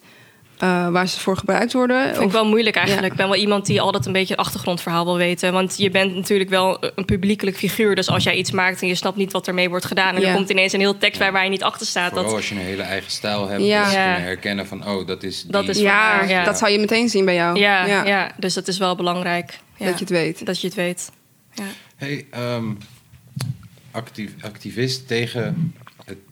eh, 0.61 0.87
waar 0.89 1.07
ze 1.07 1.19
voor 1.19 1.37
gebruikt 1.37 1.73
worden? 1.73 2.03
vind 2.03 2.17
ik 2.17 2.23
Of- 2.25 2.31
wel 2.31 2.45
moeilijk 2.45 2.75
eigenlijk. 2.75 3.05
Ja. 3.07 3.11
Ik 3.11 3.17
ben 3.17 3.27
wel 3.29 3.37
iemand 3.37 3.65
die 3.65 3.81
altijd 3.81 4.05
een 4.05 4.11
beetje 4.11 4.33
het 4.33 4.43
achtergrondverhaal 4.45 5.05
wil 5.05 5.17
weten. 5.17 5.53
Want 5.53 5.77
je 5.77 5.89
bent 5.89 6.15
natuurlijk 6.15 6.49
wel 6.49 6.77
een 6.95 7.05
publiekelijk 7.05 7.57
figuur. 7.57 7.95
Dus 7.95 8.09
als 8.09 8.23
jij 8.23 8.35
iets 8.35 8.51
maakt 8.51 8.81
en 8.81 8.87
je 8.87 8.95
snapt 8.95 9.17
niet 9.17 9.31
wat 9.31 9.47
ermee 9.47 9.69
wordt 9.69 9.85
gedaan... 9.85 10.15
en 10.15 10.21
Ja. 10.21 10.27
er 10.27 10.35
komt 10.35 10.49
ineens 10.49 10.73
een 10.73 10.79
heel 10.79 10.97
tekst 10.97 11.19
bij 11.19 11.31
waar 11.31 11.43
je 11.43 11.49
niet 11.49 11.63
achter 11.63 11.87
staat... 11.87 12.07
Vooral 12.09 12.25
Dat, 12.27 12.35
als 12.35 12.49
je 12.49 12.55
een 12.55 12.61
hele 12.61 12.81
eigen 12.81 13.11
stijl 13.11 13.47
hebt. 13.47 13.63
Ja. 13.63 13.81
Dat 13.83 13.91
ze 13.91 13.97
Ja. 13.97 14.03
kunnen 14.05 14.23
herkennen 14.27 14.67
van, 14.67 14.87
oh, 14.87 15.07
dat 15.07 15.23
is 15.23 15.41
die. 15.41 15.51
Dat 15.51 15.67
is- 15.67 15.79
ja, 15.79 16.23
ja. 16.23 16.43
dat 16.43 16.57
zou 16.57 16.71
je 16.71 16.79
meteen 16.79 17.09
zien 17.09 17.25
bij 17.25 17.35
jou. 17.35 17.59
ja, 17.59 17.85
ja. 18.05 18.31
dus 18.37 18.53
dat 18.53 18.67
is 18.67 18.77
wel 18.77 18.95
belangrijk. 18.95 19.59
Ja. 19.77 19.85
Dat 19.85 19.93
je 19.93 19.99
het 19.99 20.09
weet. 20.13 20.45
Dat 20.45 20.61
je 20.61 20.67
het 20.67 20.75
weet. 20.75 21.11
Ja. 21.53 21.63
Hey, 21.95 22.25
ehm, 22.31 22.65
actief, 23.91 24.31
activist 24.41 25.07
tegen 25.07 25.73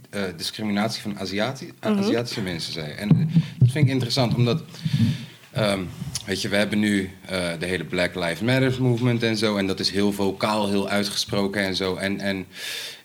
eh, 0.10 0.22
discriminatie 0.38 1.02
van 1.02 1.20
Aziati- 1.20 1.72
Mhm. 1.82 1.98
Aziatische 1.98 2.42
mensen, 2.42 2.74
zei. 2.74 2.92
En 2.92 3.10
eh, 3.10 3.18
dat 3.60 3.72
vind 3.72 3.86
ik 3.86 3.92
interessant, 3.92 4.36
omdat... 4.36 4.62
ehm, 5.52 5.80
weet 6.26 6.42
je, 6.42 6.50
we 6.50 6.56
hebben 6.56 6.80
nu 6.80 7.10
eh, 7.26 7.48
de 7.60 7.66
hele 7.66 7.84
Black 7.86 8.16
Lives 8.16 8.40
Matter 8.40 8.82
movement 8.82 9.24
en 9.24 9.38
zo. 9.38 9.58
En 9.58 9.68
dat 9.68 9.80
is 9.80 9.90
heel 9.90 10.12
vocaal, 10.12 10.70
heel 10.70 10.90
uitgesproken 10.90 11.62
en 11.64 11.76
zo. 11.76 11.96
En, 11.96 12.20
en 12.20 12.46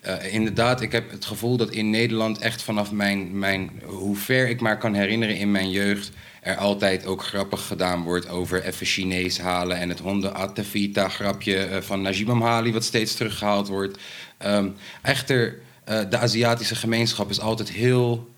eh, 0.01 0.35
inderdaad, 0.35 0.81
ik 0.81 0.93
heb 0.93 1.11
het 1.11 1.25
gevoel 1.25 1.57
dat 1.57 1.71
in 1.71 1.91
Nederland 1.91 2.39
echt 2.39 2.63
vanaf 2.63 2.93
mijn, 2.93 3.39
mijn... 3.39 3.71
Hoe 3.85 4.17
ver 4.17 4.49
ik 4.49 4.61
maar 4.61 4.79
kan 4.79 4.95
herinneren 4.95 5.37
in 5.37 5.51
mijn 5.51 5.71
jeugd... 5.71 6.11
er 6.41 6.57
altijd 6.57 7.07
ook 7.07 7.23
grappig 7.25 7.67
gedaan 7.67 8.03
wordt 8.03 8.29
over 8.29 8.65
even 8.65 8.87
Chinees 8.87 9.39
halen... 9.39 9.77
en 9.79 9.89
het 9.89 9.99
honden 9.99 10.35
Atavita 10.35 11.09
grapje 11.09 11.57
eh, 11.57 11.81
van 11.81 12.03
Najib 12.03 12.29
Amhali... 12.29 12.73
wat 12.73 12.85
steeds 12.85 13.15
teruggehaald 13.15 13.69
wordt. 13.69 13.99
Ehm, 14.39 14.69
echter, 15.03 15.59
eh, 15.85 16.01
de 16.11 16.19
Aziatische 16.19 16.75
gemeenschap 16.75 17.31
is 17.31 17.41
altijd 17.41 17.71
heel 17.71 18.29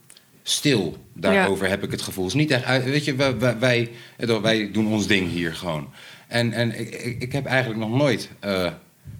stil 0.43 0.97
daarover, 1.13 1.69
heb 1.69 1.83
ik 1.83 1.91
het 1.91 2.03
gevoel. 2.03 2.25
Het 2.25 2.35
is 2.35 2.41
niet 2.41 2.51
echt 2.51 2.85
weet 2.85 3.05
je, 3.05 3.15
wij, 3.15 3.39
wij, 3.39 3.59
wij, 3.59 3.91
eh, 4.17 4.41
wij 4.41 4.71
doen 4.73 4.87
ons 4.87 5.07
ding 5.07 5.31
hier 5.31 5.55
gewoon. 5.55 5.89
En, 6.29 6.53
en 6.53 6.81
ik, 6.81 7.17
ik, 7.19 7.33
heb 7.33 7.47
eigenlijk 7.47 7.81
nog 7.81 7.91
nooit 7.91 8.31
eh, 8.41 8.71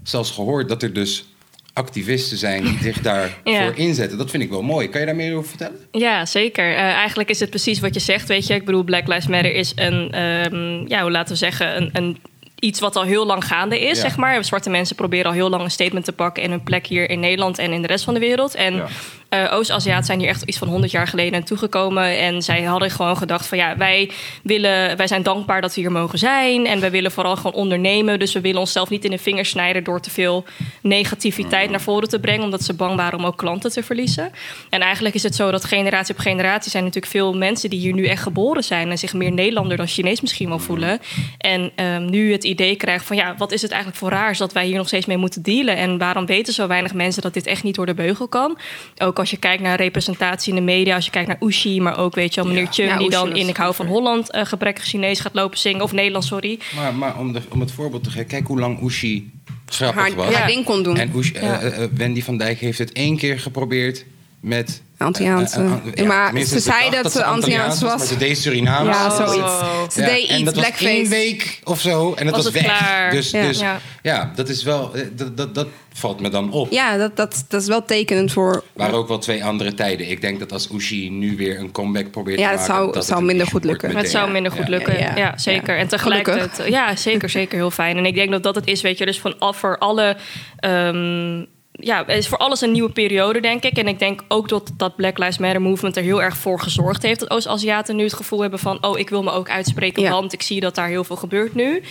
zelfs 0.03 0.31
gehoord 0.31 0.69
dat 0.69 0.83
er 0.83 0.93
dus 0.93 1.27
activisten 1.73 2.39
zijn 2.39 2.65
die 2.65 2.79
zich 2.83 3.01
daarvoor 3.11 3.53
Ja. 3.53 3.73
inzetten. 3.75 4.19
Dat 4.19 4.31
vind 4.31 4.43
ik 4.43 4.51
wel 4.51 4.63
mooi. 4.63 4.89
Kan 4.89 5.01
je 5.01 5.07
daar 5.07 5.17
meer 5.17 5.35
over 5.35 5.49
vertellen? 5.49 5.79
Ja, 5.93 6.27
zeker. 6.27 6.75
Eigenlijk 6.75 7.31
is 7.31 7.41
het 7.41 7.51
precies 7.51 7.81
wat 7.81 7.95
je 7.95 8.01
zegt, 8.01 8.29
weet 8.29 8.47
je. 8.47 8.55
Ik 8.55 8.65
bedoel, 8.65 8.85
Black 8.85 9.07
Lives 9.07 9.27
Matter 9.27 9.55
is 9.55 9.73
een, 9.75 10.11
ehm, 10.13 10.89
ja, 10.89 11.03
hoe 11.03 11.11
laten 11.11 11.33
we 11.33 11.39
zeggen, 11.39 11.77
een, 11.77 11.91
een 11.93 12.19
iets 12.61 12.81
wat 12.81 12.97
al 12.97 13.03
heel 13.03 13.27
lang 13.27 13.45
gaande 13.45 13.81
is, 13.81 13.97
Ja. 13.97 14.03
zeg 14.03 14.17
maar. 14.17 14.45
Zwarte 14.45 14.71
mensen 14.71 14.97
proberen 14.97 15.27
al 15.27 15.33
heel 15.33 15.51
lang 15.51 15.63
een 15.63 15.71
statement 15.71 16.05
te 16.05 16.13
pakken 16.13 16.43
in 16.43 16.51
hun 16.51 16.63
plek 16.63 16.87
hier 16.87 17.11
in 17.11 17.21
Nederland 17.21 17.59
en 17.59 17.73
in 17.73 17.81
de 17.83 17.89
rest 17.89 18.05
van 18.05 18.15
de 18.15 18.21
wereld. 18.21 18.55
En 18.55 18.75
Ja. 18.75 18.87
Eh, 19.29 19.53
Oost-Aziaten 19.53 20.05
zijn 20.05 20.19
hier 20.19 20.29
echt 20.29 20.43
iets 20.43 20.59
van 20.59 20.69
100 20.69 20.93
jaar 20.93 21.07
geleden 21.07 21.33
naartoe 21.33 21.57
gekomen. 21.57 22.19
En 22.19 22.43
zij 22.43 22.63
hadden 22.63 22.91
gewoon 22.91 23.17
gedacht 23.17 23.47
van 23.47 23.59
ja, 23.59 23.77
wij, 23.77 24.11
willen, 24.43 24.97
wij 24.97 25.07
zijn 25.07 25.23
dankbaar 25.23 25.61
dat 25.61 25.75
we 25.75 25.81
hier 25.81 25.93
mogen 25.93 26.19
zijn. 26.19 26.67
En 26.67 26.81
wij 26.81 26.91
willen 26.91 27.11
vooral 27.11 27.37
gewoon 27.37 27.53
ondernemen. 27.53 28.19
Dus 28.19 28.33
we 28.33 28.41
willen 28.41 28.61
onszelf 28.61 28.91
niet 28.91 29.05
in 29.05 29.11
de 29.11 29.19
vingers 29.19 29.49
snijden 29.49 29.85
door 29.85 30.01
te 30.01 30.11
veel 30.11 30.45
negativiteit 30.81 31.71
naar 31.71 31.81
voren 31.81 32.09
te 32.09 32.21
brengen. 32.21 32.45
Omdat 32.45 32.63
ze 32.63 32.75
bang 32.75 32.97
waren 32.97 33.19
om 33.19 33.27
ook 33.27 33.37
klanten 33.37 33.71
te 33.71 33.83
verliezen. 33.83 34.33
En 34.71 34.81
eigenlijk 34.81 35.15
is 35.15 35.23
het 35.23 35.35
zo 35.35 35.51
dat 35.51 35.65
generatie 35.65 36.15
op 36.15 36.21
generatie 36.21 36.71
zijn 36.71 36.85
natuurlijk 36.85 37.13
veel 37.13 37.37
mensen 37.37 37.71
die 37.71 37.79
hier 37.79 37.95
nu 37.95 38.07
echt 38.07 38.23
geboren 38.23 38.65
zijn. 38.65 38.91
En 38.91 38.99
zich 38.99 39.15
meer 39.15 39.33
Nederlander 39.33 39.77
dan 39.77 39.87
Chinees 39.87 40.21
misschien 40.21 40.49
wel 40.49 40.59
voelen. 40.59 41.01
En 41.39 41.73
ehm, 41.75 42.05
nu 42.05 42.33
het 42.33 42.45
idee 42.45 42.77
krijgen 42.77 43.07
van 43.07 43.17
ja, 43.17 43.35
wat 43.39 43.53
is 43.53 43.63
het 43.63 43.71
eigenlijk 43.71 44.01
voor 44.01 44.11
raars 44.11 44.39
dat 44.39 44.53
wij 44.53 44.67
hier 44.67 44.77
nog 44.77 44.87
steeds 44.87 45.07
mee 45.07 45.17
moeten 45.17 45.43
dealen. 45.43 45.77
En 45.77 45.99
waarom 45.99 46.27
weten 46.27 46.53
zo 46.53 46.67
weinig 46.67 46.95
mensen 46.95 47.23
dat 47.23 47.35
dit 47.35 47.47
echt 47.47 47.63
niet 47.63 47.75
door 47.75 47.87
de 47.87 47.95
beugel 47.95 48.29
kan. 48.29 48.59
Ook 48.99 49.19
als 49.19 49.26
je 49.31 49.37
kijkt 49.37 49.63
naar 49.63 49.77
representatie 49.77 50.49
in 50.51 50.59
de 50.59 50.65
media, 50.65 50.95
als 50.95 51.05
je 51.05 51.11
kijkt 51.11 51.29
naar 51.29 51.37
Ushi, 51.41 51.81
maar 51.81 51.99
ook 51.99 52.15
weet 52.15 52.35
je 52.35 52.41
wel, 52.41 52.51
meneer 52.51 52.65
Ja. 52.65 52.71
Chung 52.73 52.89
Ja, 52.89 52.99
die 52.99 53.11
dan 53.11 53.37
in 53.37 53.49
Ik 53.49 53.57
hou 53.57 53.75
van 53.75 53.87
Holland 53.87 54.31
eh 54.31 54.45
gebrekkig 54.45 54.85
Chinees 54.85 55.21
gaat 55.21 55.35
lopen 55.35 55.59
zingen. 55.59 55.83
Of 55.83 55.93
Nederlands, 55.93 56.27
sorry. 56.27 56.59
Maar, 56.77 56.95
maar 56.95 57.19
om, 57.19 57.33
de, 57.33 57.41
om 57.49 57.61
het 57.61 57.73
voorbeeld 57.73 58.05
te 58.05 58.11
geven, 58.11 58.27
kijk 58.27 58.47
hoe 58.47 58.59
lang 58.59 58.83
Ushi 58.83 59.31
grappig 59.67 60.01
Haar, 60.03 60.15
was. 60.15 60.35
haar 60.35 60.47
ding 60.47 60.65
kon 60.65 60.83
doen. 60.83 60.97
En 60.97 61.13
Ushi, 61.17 61.35
Ja. 61.35 61.61
eh, 61.61 61.83
eh, 61.83 61.91
Wendy 61.93 62.23
van 62.23 62.37
Dijk 62.39 62.59
heeft 62.59 62.79
het 62.79 62.93
één 62.93 63.17
keer 63.17 63.41
geprobeerd 63.41 64.05
met... 64.47 64.83
Antilliaanse. 64.99 65.61
eh, 65.61 65.65
eh, 65.95 66.01
eh, 66.03 66.07
maar 66.07 66.41
ze 66.41 66.61
zei 66.61 66.91
dat 66.91 67.13
ze 67.13 67.25
Antilliaans 67.25 67.81
was. 67.81 67.97
Maar 67.99 68.07
ze 68.07 68.17
deed 68.17 68.39
Surinaams. 68.39 68.97
Ja, 68.97 69.07
Oh. 69.07 69.17
zoiets. 69.27 69.95
Ze 69.95 70.01
Ja, 70.01 70.07
deed 70.07 70.29
en 70.29 70.35
iets 70.37 70.45
dat 70.45 70.55
was 70.55 70.65
blackface. 70.65 70.91
één 70.91 71.09
week 71.09 71.61
of 71.65 71.81
zo 71.81 72.15
en 72.15 72.27
het 72.27 72.35
Was 72.35 72.45
was, 72.45 72.55
het 72.55 72.63
weg. 72.63 72.79
klaar. 72.79 73.11
Dus, 73.11 73.31
Ja. 73.31 73.43
dus 73.47 73.59
Ja. 73.59 73.81
ja. 74.03 74.33
dat 74.35 74.49
is 74.49 74.63
wel, 74.63 74.93
dat, 75.13 75.37
dat, 75.37 75.55
dat 75.55 75.67
valt 75.93 76.21
me 76.21 76.29
dan 76.29 76.53
op. 76.53 76.71
Ja, 76.73 76.97
dat, 76.97 77.17
dat, 77.17 77.45
dat 77.49 77.61
is 77.63 77.67
wel 77.69 77.85
tekenend 77.85 78.33
voor... 78.33 78.65
waren 78.73 78.95
ook 78.95 79.09
wel 79.09 79.19
twee 79.19 79.45
andere 79.45 79.75
tijden. 79.75 80.11
Ik 80.11 80.21
denk 80.21 80.39
dat 80.39 80.53
als 80.53 80.69
Ushi 80.75 81.11
nu 81.11 81.37
weer 81.37 81.59
een 81.59 81.73
comeback 81.73 82.11
probeert 82.11 82.39
Ja, 82.39 82.45
te 82.47 82.51
het 82.51 82.61
maken... 82.61 82.75
zou- 82.83 82.93
dat 82.93 83.07
zou 83.07 83.21
een 83.21 83.27
minder 83.27 83.47
goed 83.47 83.65
lukken. 83.65 83.97
Het 83.97 84.11
zou 84.11 84.31
minder 84.31 84.53
goed 84.53 84.65
Ja. 84.65 84.71
lukken. 84.71 84.99
Ja, 84.99 85.01
Ja, 85.01 85.17
ja. 85.17 85.39
zeker. 85.39 85.75
Ja. 85.75 85.81
En 85.81 85.89
tegelijkertijd, 85.89 86.69
ja, 86.69 86.97
zeker, 86.97 87.29
zeker 87.29 87.57
heel 87.59 87.71
fijn. 87.71 87.97
En 87.97 88.07
ik 88.07 88.15
denk 88.15 88.31
dat 88.31 88.43
dat 88.43 88.55
het 88.55 88.67
is, 88.67 88.81
weet 88.81 88.99
je, 88.99 89.07
dus 89.07 89.21
van 89.21 89.35
voor 89.55 89.79
alle. 89.79 90.17
ehm, 90.57 91.45
ja, 91.81 92.05
het 92.07 92.17
is 92.17 92.29
voor 92.29 92.39
alles 92.39 92.61
een 92.61 92.73
nieuwe 92.73 92.91
periode, 92.93 93.41
denk 93.41 93.63
ik. 93.65 93.77
En 93.79 93.89
ik 93.89 93.99
denk 93.99 94.25
ook 94.29 94.49
dat 94.49 94.71
dat 94.77 94.97
Black 94.97 95.19
Lives 95.19 95.39
Matter 95.39 95.63
movement 95.63 95.97
er 95.97 96.03
heel 96.03 96.23
erg 96.23 96.37
voor 96.37 96.61
gezorgd 96.61 97.03
heeft. 97.03 97.21
Dat 97.21 97.31
Oost-Aziaten 97.31 97.97
nu 97.97 98.03
het 98.05 98.13
gevoel 98.13 98.41
hebben 98.41 98.59
van... 98.59 98.85
oh, 98.85 98.99
ik 98.99 99.09
wil 99.09 99.23
me 99.23 99.31
ook 99.31 99.51
uitspreken, 99.51 100.03
Ja. 100.03 100.11
want 100.11 100.33
ik 100.33 100.43
zie 100.43 100.61
dat 100.61 100.75
daar 100.75 100.89
heel 100.89 101.05
veel 101.05 101.17
gebeurt 101.17 101.55
nu. 101.55 101.83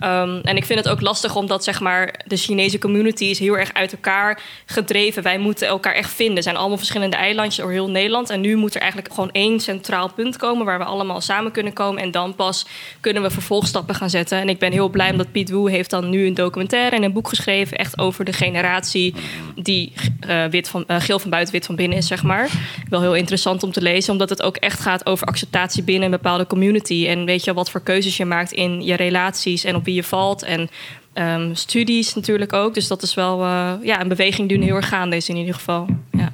Ehm, 0.00 0.40
en 0.42 0.56
ik 0.56 0.64
vind 0.64 0.78
het 0.78 0.88
ook 0.88 1.00
lastig 1.00 1.36
omdat 1.36 1.64
zeg 1.64 1.80
maar, 1.80 2.14
de 2.26 2.36
Chinese 2.36 2.78
community 2.78 3.24
is 3.24 3.38
heel 3.38 3.58
erg 3.58 3.72
uit 3.72 3.92
elkaar 3.92 4.42
gedreven. 4.66 5.22
Wij 5.22 5.38
moeten 5.38 5.68
elkaar 5.68 5.94
echt 5.94 6.12
vinden. 6.12 6.36
Er 6.36 6.42
zijn 6.42 6.56
allemaal 6.56 6.76
verschillende 6.76 7.16
eilandjes 7.16 7.64
door 7.64 7.72
heel 7.72 7.90
Nederland. 7.90 8.30
En 8.30 8.40
nu 8.40 8.56
moet 8.56 8.74
er 8.74 8.80
eigenlijk 8.80 9.14
gewoon 9.14 9.30
één 9.32 9.60
centraal 9.60 10.12
punt 10.12 10.36
komen 10.36 10.66
waar 10.66 10.78
we 10.78 10.84
allemaal 10.84 11.20
samen 11.20 11.52
kunnen 11.52 11.72
komen. 11.72 12.02
En 12.02 12.10
dan 12.10 12.34
pas 12.34 12.66
kunnen 13.00 13.22
we 13.22 13.30
vervolgstappen 13.30 13.94
gaan 13.94 14.10
zetten. 14.10 14.38
En 14.38 14.48
ik 14.48 14.58
ben 14.58 14.72
heel 14.72 14.88
blij 14.88 15.10
omdat 15.10 15.32
Piet 15.32 15.50
Wu 15.50 15.70
heeft 15.70 15.90
dan 15.90 16.10
nu 16.10 16.26
een 16.26 16.34
documentaire 16.34 16.96
en 16.96 17.02
een 17.02 17.12
boek 17.12 17.28
geschreven. 17.28 17.78
Echt 17.78 17.98
over 17.98 18.24
de 18.24 18.32
generatie 18.32 19.14
die 19.54 19.92
eh, 20.20 20.44
wit 20.44 20.68
van, 20.68 20.84
eh, 20.86 21.00
geel 21.00 21.18
van 21.18 21.30
buiten, 21.30 21.54
wit 21.54 21.66
van 21.66 21.76
binnen 21.76 21.98
is, 21.98 22.06
zeg 22.06 22.22
maar. 22.22 22.48
Wel 22.88 23.00
heel 23.00 23.14
interessant 23.14 23.62
om 23.62 23.72
te 23.72 23.82
lezen, 23.82 24.12
omdat 24.12 24.28
het 24.28 24.42
ook 24.42 24.56
echt 24.56 24.80
gaat 24.80 25.06
over 25.06 25.26
acceptatie 25.26 25.82
binnen 25.82 26.04
een 26.04 26.10
bepaalde 26.10 26.46
community. 26.46 27.06
En 27.08 27.24
weet 27.24 27.44
je 27.44 27.54
wat 27.54 27.70
voor 27.70 27.82
keuzes 27.82 28.16
je 28.16 28.24
maakt 28.24 28.52
in 28.52 28.84
je 28.84 28.94
relaties 28.94 29.64
en 29.64 29.76
op 29.76 29.88
wie 29.90 29.98
je 30.02 30.08
valt. 30.08 30.42
En 30.42 30.68
ehm, 31.12 31.54
studies 31.54 32.14
natuurlijk 32.14 32.52
ook. 32.52 32.74
Dus 32.74 32.88
dat 32.88 33.02
is 33.02 33.14
wel 33.14 33.42
eh, 33.42 33.72
ja, 33.82 34.00
een 34.00 34.08
beweging 34.08 34.48
die 34.48 34.58
nu 34.58 34.64
heel 34.64 34.76
erg 34.76 34.88
gaande 34.88 35.16
is 35.16 35.28
in 35.28 35.36
ieder 35.36 35.54
geval. 35.54 35.86
Ja. 36.12 36.32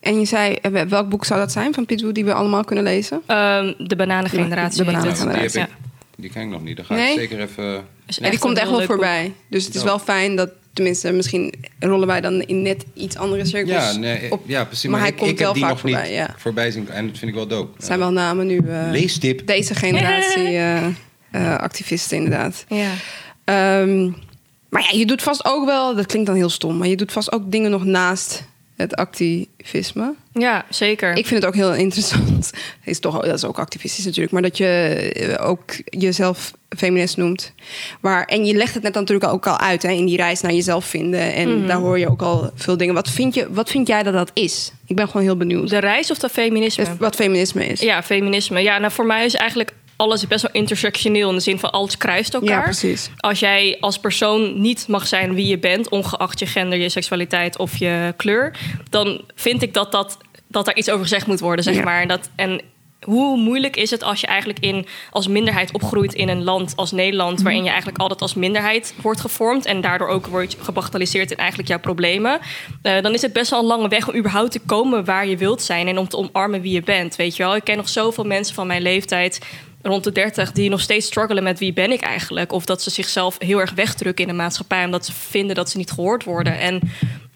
En 0.00 0.18
je 0.18 0.24
zei, 0.24 0.54
eh, 0.54 0.82
welk 0.82 1.08
boek 1.08 1.24
zou 1.24 1.40
dat 1.40 1.52
zijn 1.52 1.74
van 1.74 1.86
Piet 1.86 2.02
Woe 2.02 2.12
die 2.12 2.24
we 2.24 2.32
allemaal 2.32 2.64
kunnen 2.64 2.84
lezen? 2.84 3.22
Ehm, 3.26 3.72
de 3.78 3.96
bananengeneratie. 3.96 4.84
De. 4.84 4.90
Die, 6.16 6.26
Ja. 6.26 6.32
ken 6.32 6.42
ik 6.42 6.48
nog 6.48 6.62
niet. 6.62 6.76
Daar 6.76 6.84
ga 6.84 6.94
Nee? 6.94 7.12
ik 7.12 7.18
zeker 7.18 7.40
even... 7.40 7.84
Is 8.06 8.16
Ja, 8.16 8.30
die 8.30 8.38
komt 8.38 8.58
echt 8.58 8.68
wel 8.68 8.78
boek. 8.78 8.86
voorbij. 8.86 9.32
Dus 9.50 9.64
het 9.64 9.74
is 9.74 9.82
wel 9.82 9.98
fijn 9.98 10.36
dat, 10.36 10.50
tenminste, 10.72 11.12
misschien 11.12 11.54
rollen 11.78 12.06
wij 12.06 12.20
dan 12.20 12.40
in 12.42 12.62
net 12.62 12.84
iets 12.94 13.16
andere 13.16 13.44
cirkels 13.44 13.92
Ja, 13.92 13.92
nee, 13.98 14.32
op. 14.32 14.42
ja, 14.46 14.64
precies. 14.64 14.90
maar 14.90 15.00
hij 15.00 15.08
ik, 15.08 15.16
komt 15.16 15.30
ik 15.30 15.36
heb 15.38 15.44
wel 15.44 15.54
die 15.54 15.62
vaak 15.62 15.70
nog 15.72 15.80
voorbij, 15.80 16.02
niet 16.02 16.12
ja. 16.12 16.34
voorbij 16.36 16.70
zien. 16.70 16.88
En 16.88 17.06
dat 17.06 17.18
vind 17.18 17.30
ik 17.30 17.36
wel 17.36 17.46
dope. 17.46 17.76
Het 17.76 17.84
zijn 17.84 17.98
wel 17.98 18.12
namen 18.12 18.46
nu. 18.46 18.58
eh, 18.58 18.88
Leestip. 18.90 19.46
Deze 19.46 19.74
generatie 19.74 20.56
eh, 20.58 20.86
activisten, 21.32 22.16
inderdaad. 22.16 22.64
Ja. 22.68 22.90
Ehm, 23.44 24.04
maar 24.68 24.82
ja, 24.90 24.98
je 24.98 25.06
doet 25.06 25.22
vast 25.22 25.44
ook 25.44 25.64
wel, 25.66 25.94
dat 25.94 26.06
klinkt 26.06 26.26
dan 26.26 26.36
heel 26.36 26.48
stom, 26.50 26.76
maar 26.78 26.88
je 26.88 26.96
doet 26.96 27.12
vast 27.12 27.32
ook 27.32 27.50
dingen 27.50 27.70
nog 27.70 27.84
naast 27.84 28.44
het 28.76 28.94
activisme. 28.96 30.14
ja, 30.32 30.64
zeker. 30.70 31.16
Ik 31.16 31.26
vind 31.26 31.42
het 31.42 31.46
ook 31.46 31.54
heel 31.54 31.74
interessant. 31.74 32.50
Is 32.84 32.98
toch, 33.00 33.20
dat 33.24 33.34
is 33.34 33.44
ook 33.44 33.58
activistisch 33.58 34.04
natuurlijk, 34.04 34.32
maar 34.32 34.42
dat 34.42 34.56
je 34.56 34.66
eh, 34.66 35.48
ook 35.48 35.62
jezelf 35.84 36.52
feminist 36.76 37.16
noemt. 37.16 37.52
Waar, 38.00 38.24
en 38.24 38.44
je 38.44 38.54
legt 38.54 38.74
het 38.74 38.82
net 38.82 38.94
natuurlijk 38.94 39.32
ook 39.32 39.46
al 39.46 39.58
uit 39.58 39.82
hè, 39.82 39.90
in 39.90 40.06
die 40.06 40.16
reis 40.16 40.40
naar 40.40 40.52
jezelf 40.52 40.84
vinden. 40.84 41.34
En 41.34 41.58
Mhm. 41.58 41.66
daar 41.66 41.76
hoor 41.76 41.98
je 41.98 42.08
ook 42.10 42.22
al 42.22 42.50
veel 42.54 42.76
dingen. 42.76 42.94
Wat 42.94 43.10
vind, 43.10 43.34
je, 43.34 43.46
wat 43.52 43.70
vind 43.70 43.86
jij 43.86 44.02
dat 44.02 44.12
dat 44.12 44.30
is? 44.34 44.72
Ik 44.86 44.96
ben 44.96 45.06
gewoon 45.06 45.22
heel 45.22 45.36
benieuwd. 45.36 45.68
De 45.68 45.78
reis 45.78 46.10
of 46.10 46.18
dat 46.18 46.30
feminisme? 46.30 46.84
Wat 46.98 47.14
feminisme 47.16 47.66
is. 47.66 47.80
Ja, 47.80 48.02
feminisme. 48.02 48.62
Ja, 48.62 48.78
nou 48.78 48.92
voor 48.92 49.06
mij 49.06 49.24
is 49.24 49.34
eigenlijk 49.34 49.72
alles 49.98 50.26
best 50.26 50.42
wel 50.42 50.50
intersectioneel 50.52 51.28
in 51.28 51.34
de 51.34 51.40
zin 51.40 51.58
van 51.58 51.70
alles 51.70 51.96
kruist 51.96 52.34
elkaar. 52.34 52.48
Ja, 52.58 52.62
precies. 52.62 53.10
Als 53.16 53.38
jij 53.40 53.76
als 53.80 53.98
persoon 53.98 54.60
niet 54.60 54.88
mag 54.88 55.06
zijn 55.06 55.34
wie 55.34 55.46
je 55.46 55.58
bent, 55.58 55.88
ongeacht 55.88 56.38
je 56.38 56.46
gender, 56.46 56.78
je 56.78 56.88
seksualiteit 56.88 57.58
of 57.58 57.76
je 57.76 58.14
kleur, 58.16 58.56
dan 58.90 59.20
vind 59.34 59.62
ik 59.62 59.74
dat 59.74 59.92
dat, 59.92 60.18
dat 60.48 60.64
daar 60.64 60.76
iets 60.76 60.90
over 60.90 61.02
gezegd 61.02 61.26
moet 61.26 61.40
worden, 61.40 61.64
zeg 61.64 61.74
Ja. 61.74 61.82
maar. 61.82 62.06
Dat, 62.06 62.30
en 62.36 62.60
hoe 63.02 63.36
moeilijk 63.38 63.76
is 63.76 63.90
het 63.90 64.02
als 64.02 64.20
je 64.20 64.26
eigenlijk 64.26 64.58
in, 64.58 64.86
als 65.10 65.28
minderheid 65.28 65.72
opgroeit 65.72 66.14
in 66.14 66.28
een 66.28 66.44
land 66.44 66.72
als 66.76 66.92
Nederland, 66.92 67.42
waarin 67.42 67.62
je 67.62 67.68
eigenlijk 67.68 67.98
altijd 67.98 68.20
als 68.20 68.34
minderheid 68.34 68.94
wordt 69.02 69.20
gevormd 69.20 69.66
en 69.66 69.80
daardoor 69.80 70.08
ook 70.08 70.26
wordt 70.26 70.56
gebagatelliseerd 70.60 71.30
in 71.30 71.36
eigenlijk 71.36 71.68
jouw 71.68 71.78
problemen. 71.80 72.38
Eh, 72.82 73.02
dan 73.02 73.14
is 73.14 73.22
het 73.22 73.32
best 73.32 73.50
wel 73.50 73.60
een 73.60 73.66
lange 73.66 73.88
weg 73.88 74.08
om 74.08 74.14
überhaupt 74.16 74.52
te 74.52 74.60
komen 74.66 75.04
waar 75.04 75.26
je 75.26 75.36
wilt 75.36 75.62
zijn 75.62 75.88
en 75.88 75.98
om 75.98 76.08
te 76.08 76.16
omarmen 76.16 76.60
wie 76.60 76.72
je 76.72 76.82
bent. 76.82 77.16
Weet 77.16 77.36
je 77.36 77.42
wel, 77.42 77.56
ik 77.56 77.64
ken 77.64 77.76
nog 77.76 77.88
zoveel 77.88 78.24
mensen 78.24 78.54
van 78.54 78.66
mijn 78.66 78.82
leeftijd 78.82 79.40
rond 79.88 80.04
de 80.04 80.12
30 80.12 80.52
die 80.52 80.70
nog 80.70 80.80
steeds 80.80 81.06
struggelen 81.06 81.42
met 81.42 81.58
wie 81.58 81.72
ben 81.72 81.92
ik 81.92 82.00
eigenlijk. 82.00 82.52
Of 82.52 82.64
dat 82.64 82.82
ze 82.82 82.90
zichzelf 82.90 83.36
heel 83.38 83.60
erg 83.60 83.72
wegdrukken 83.72 84.24
in 84.24 84.30
de 84.30 84.36
maatschappij 84.36 84.84
omdat 84.84 85.06
ze 85.06 85.12
vinden 85.12 85.56
dat 85.56 85.70
ze 85.70 85.76
niet 85.76 85.90
gehoord 85.90 86.24
worden. 86.24 86.58
En 86.58 86.80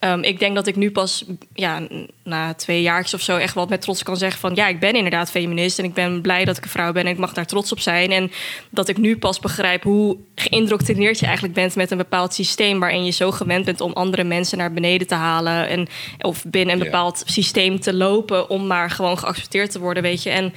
um, 0.04 0.22
ik 0.22 0.38
denk 0.38 0.54
dat 0.54 0.66
ik 0.66 0.76
nu 0.76 0.90
pas 0.90 1.24
ja, 1.54 1.82
na 2.24 2.54
twee 2.54 2.82
jaartjes 2.82 3.14
of 3.14 3.20
zo 3.20 3.36
echt 3.36 3.54
wel 3.54 3.66
met 3.66 3.80
trots 3.80 4.02
kan 4.02 4.16
zeggen 4.16 4.40
van 4.40 4.54
ja, 4.54 4.68
ik 4.68 4.80
ben 4.80 4.94
inderdaad 4.94 5.30
feminist 5.30 5.78
en 5.78 5.84
ik 5.84 5.94
ben 5.94 6.20
blij 6.20 6.44
dat 6.44 6.56
ik 6.56 6.64
een 6.64 6.70
vrouw 6.70 6.92
ben 6.92 7.04
en 7.04 7.12
ik 7.12 7.18
mag 7.18 7.32
daar 7.32 7.46
trots 7.46 7.72
op 7.72 7.80
zijn. 7.80 8.10
En 8.12 8.30
dat 8.70 8.88
ik 8.88 8.96
nu 8.96 9.18
pas 9.18 9.38
begrijp 9.38 9.82
hoe 9.82 10.16
geïndoctrineerd 10.34 11.18
je 11.18 11.24
eigenlijk 11.24 11.54
bent 11.54 11.76
met 11.76 11.90
een 11.90 11.96
bepaald 11.96 12.34
systeem 12.34 12.80
waarin 12.80 13.04
je 13.04 13.10
zo 13.10 13.30
gewend 13.30 13.64
bent 13.64 13.80
om 13.80 13.92
andere 13.92 14.24
mensen 14.24 14.58
naar 14.58 14.72
beneden 14.72 15.06
te 15.06 15.14
halen 15.14 15.68
en 15.68 15.88
of 16.20 16.44
binnen 16.46 16.74
een 16.74 16.84
bepaald 16.84 17.22
systeem 17.26 17.80
te 17.80 17.94
lopen 17.94 18.50
om 18.50 18.66
maar 18.66 18.90
gewoon 18.90 19.18
geaccepteerd 19.18 19.70
te 19.70 19.78
worden, 19.80 20.02
weet 20.02 20.22
je. 20.22 20.30
En 20.30 20.52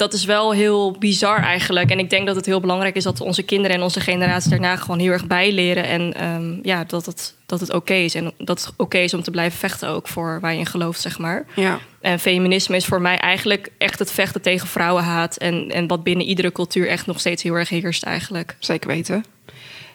dat 0.00 0.12
is 0.12 0.24
wel 0.24 0.52
heel 0.52 0.96
bizar 0.98 1.42
eigenlijk. 1.42 1.90
En 1.90 1.98
ik 1.98 2.10
denk 2.10 2.26
dat 2.26 2.36
het 2.36 2.46
heel 2.46 2.60
belangrijk 2.60 2.96
is 2.96 3.04
dat 3.04 3.20
onze 3.20 3.42
kinderen 3.42 3.76
en 3.76 3.82
onze 3.82 4.00
generatie 4.00 4.50
daarna 4.50 4.76
gewoon 4.76 4.98
heel 4.98 5.12
erg 5.12 5.26
bijleren. 5.26 5.84
En 5.84 6.24
um, 6.24 6.60
ja, 6.62 6.84
dat 6.84 7.06
het, 7.06 7.34
dat 7.46 7.60
het 7.60 7.72
oké 7.72 7.94
is. 7.94 8.14
En 8.14 8.32
dat 8.38 8.64
het 8.64 8.72
oké 8.76 8.98
is 8.98 9.14
om 9.14 9.22
te 9.22 9.30
blijven 9.30 9.58
vechten 9.58 9.88
ook 9.88 10.08
voor 10.08 10.38
waar 10.40 10.52
je 10.52 10.58
in 10.58 10.66
gelooft, 10.66 11.00
zeg 11.00 11.18
maar. 11.18 11.46
Ja. 11.56 11.78
En 12.00 12.18
feminisme 12.18 12.76
is 12.76 12.84
voor 12.84 13.00
mij 13.00 13.18
eigenlijk 13.18 13.72
echt 13.78 13.98
het 13.98 14.10
vechten 14.10 14.42
tegen 14.42 14.68
vrouwenhaat. 14.68 15.36
En, 15.36 15.70
en 15.70 15.86
wat 15.86 16.02
binnen 16.02 16.26
iedere 16.26 16.52
cultuur 16.52 16.88
echt 16.88 17.06
nog 17.06 17.20
steeds 17.20 17.42
heel 17.42 17.54
erg 17.54 17.68
heerst 17.68 18.02
eigenlijk. 18.02 18.56
Zeker 18.58 18.88
weten. 18.88 19.24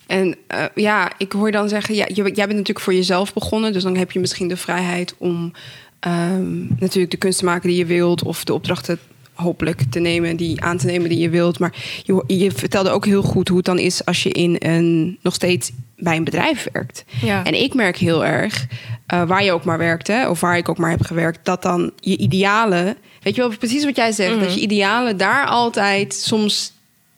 En 0.07 0.35
uh, 0.53 0.63
ja, 0.75 1.11
ik 1.17 1.31
hoor 1.31 1.51
dan 1.51 1.69
zeggen, 1.69 1.95
ja, 1.95 2.05
jij 2.13 2.33
bent 2.33 2.35
natuurlijk 2.35 2.79
voor 2.79 2.93
jezelf 2.93 3.33
begonnen. 3.33 3.73
Dus 3.73 3.83
dan 3.83 3.97
heb 3.97 4.11
je 4.11 4.19
misschien 4.19 4.47
de 4.47 4.57
vrijheid 4.57 5.15
om 5.17 5.53
um, 6.07 6.67
natuurlijk 6.79 7.11
de 7.11 7.17
kunst 7.17 7.39
te 7.39 7.45
maken 7.45 7.69
die 7.69 7.77
je 7.77 7.85
wilt. 7.85 8.23
Of 8.23 8.43
de 8.43 8.53
opdrachten 8.53 8.99
hopelijk 9.35 9.81
te 9.89 9.99
nemen, 9.99 10.35
die 10.35 10.61
aan 10.61 10.77
te 10.77 10.85
nemen 10.85 11.09
die 11.09 11.19
je 11.19 11.29
wilt. 11.29 11.59
Maar 11.59 11.73
je, 12.03 12.23
je 12.27 12.51
vertelde 12.51 12.89
ook 12.89 13.05
heel 13.05 13.21
goed 13.21 13.47
hoe 13.47 13.57
het 13.57 13.65
dan 13.65 13.79
is 13.79 14.05
als 14.05 14.23
je 14.23 14.29
in 14.29 14.55
een 14.59 15.17
nog 15.21 15.33
steeds 15.33 15.71
bij 15.97 16.15
een 16.15 16.23
bedrijf 16.23 16.67
werkt. 16.71 17.05
Ja. 17.21 17.43
En 17.43 17.61
ik 17.61 17.73
merk 17.73 17.97
heel 17.97 18.25
erg, 18.25 18.65
uh, 19.13 19.27
waar 19.27 19.43
je 19.43 19.51
ook 19.51 19.63
maar 19.63 19.77
werkt, 19.77 20.07
hè, 20.07 20.29
of 20.29 20.39
waar 20.39 20.57
ik 20.57 20.69
ook 20.69 20.77
maar 20.77 20.89
heb 20.89 21.01
gewerkt, 21.01 21.39
dat 21.45 21.61
dan 21.61 21.91
je 21.95 22.17
idealen, 22.17 22.97
weet 23.21 23.35
je 23.35 23.41
wel, 23.41 23.57
precies 23.57 23.85
wat 23.85 23.95
jij 23.95 24.11
zegt, 24.11 24.29
mm 24.29 24.37
-hmm. 24.37 24.45
dat 24.45 24.55
je 24.55 24.61
idealen 24.61 25.17
daar 25.17 25.45
altijd 25.45 26.13
soms 26.13 26.73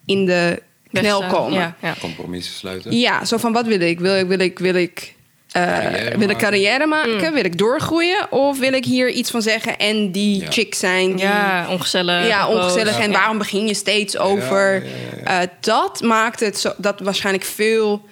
in 0.06 0.26
de 0.26 0.62
knel 0.92 1.24
komen. 1.28 1.60
Ja, 1.60 1.76
ja. 1.82 1.96
Compromissen 2.00 2.54
sluiten. 2.54 2.98
Ja, 2.98 3.26
zo 3.26 3.38
van 3.38 3.54
wat 3.54 3.66
wil 3.66 3.82
ik? 3.82 4.00
Wil 4.00 4.18
ik, 4.18 4.28
wil 4.28 4.40
ik, 4.40 4.60
wil 4.60 4.76
ik 4.76 5.16
uh, 5.58 5.64
Carrière 5.64 6.18
wil 6.18 6.30
ik 6.30 6.38
carrière 6.38 6.86
maken? 6.86 7.14
Mm. 7.28 7.34
Wil 7.34 7.46
ik 7.46 7.58
doorgroeien? 7.58 8.32
Of 8.32 8.60
wil 8.60 8.74
ik 8.74 8.86
hier 8.86 9.10
iets 9.10 9.32
van 9.32 9.42
zeggen 9.42 9.78
en 9.78 10.12
die 10.12 10.42
Ja. 10.42 10.52
chick 10.52 10.76
zijn? 10.76 11.12
Die, 11.16 11.26
Ja, 11.26 11.68
ongezellig. 11.70 12.28
ja, 12.28 12.48
ongezellig. 12.48 13.00
En 13.00 13.12
waarom 13.12 13.38
begin 13.38 13.68
je 13.68 13.74
steeds 13.74 14.18
over? 14.18 14.74
ja, 14.74 14.82
ja, 15.26 15.42
Uh, 15.42 15.48
dat 15.60 16.02
maakt 16.02 16.40
het 16.40 16.60
zo, 16.60 16.74
dat 16.78 17.00
waarschijnlijk 17.00 17.46
veel, 17.46 18.06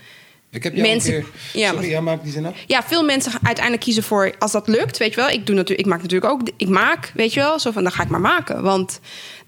Ik 0.56 0.64
heb 0.64 0.76
Mensen- 0.78 1.12
keer... 1.12 1.26
Ja, 1.54 1.68
Sorry, 1.68 1.82
wat- 1.82 1.92
ja, 1.92 2.02
maak 2.02 2.24
die 2.24 2.32
zin 2.32 2.46
af. 2.46 2.54
ja, 2.68 2.84
veel 2.84 3.04
mensen 3.04 3.32
uiteindelijk 3.44 3.84
kiezen 3.84 4.04
voor 4.04 4.34
als 4.40 4.52
dat 4.52 4.68
lukt, 4.68 4.98
weet 4.98 5.10
je 5.10 5.16
wel. 5.16 5.30
Ik 5.30 5.46
doe 5.46 5.56
natuurlijk, 5.56 5.88
ik 5.88 5.94
maak 5.94 6.02
natuurlijk 6.02 6.32
ook, 6.32 6.42
ik 6.58 6.68
maak, 6.70 7.12
weet 7.16 7.34
je 7.34 7.40
wel, 7.40 7.60
zo 7.60 7.72
van 7.72 7.84
dan 7.84 7.92
ga 7.92 8.04
ik 8.04 8.10
maar 8.10 8.22
maken, 8.22 8.64
want 8.64 9.00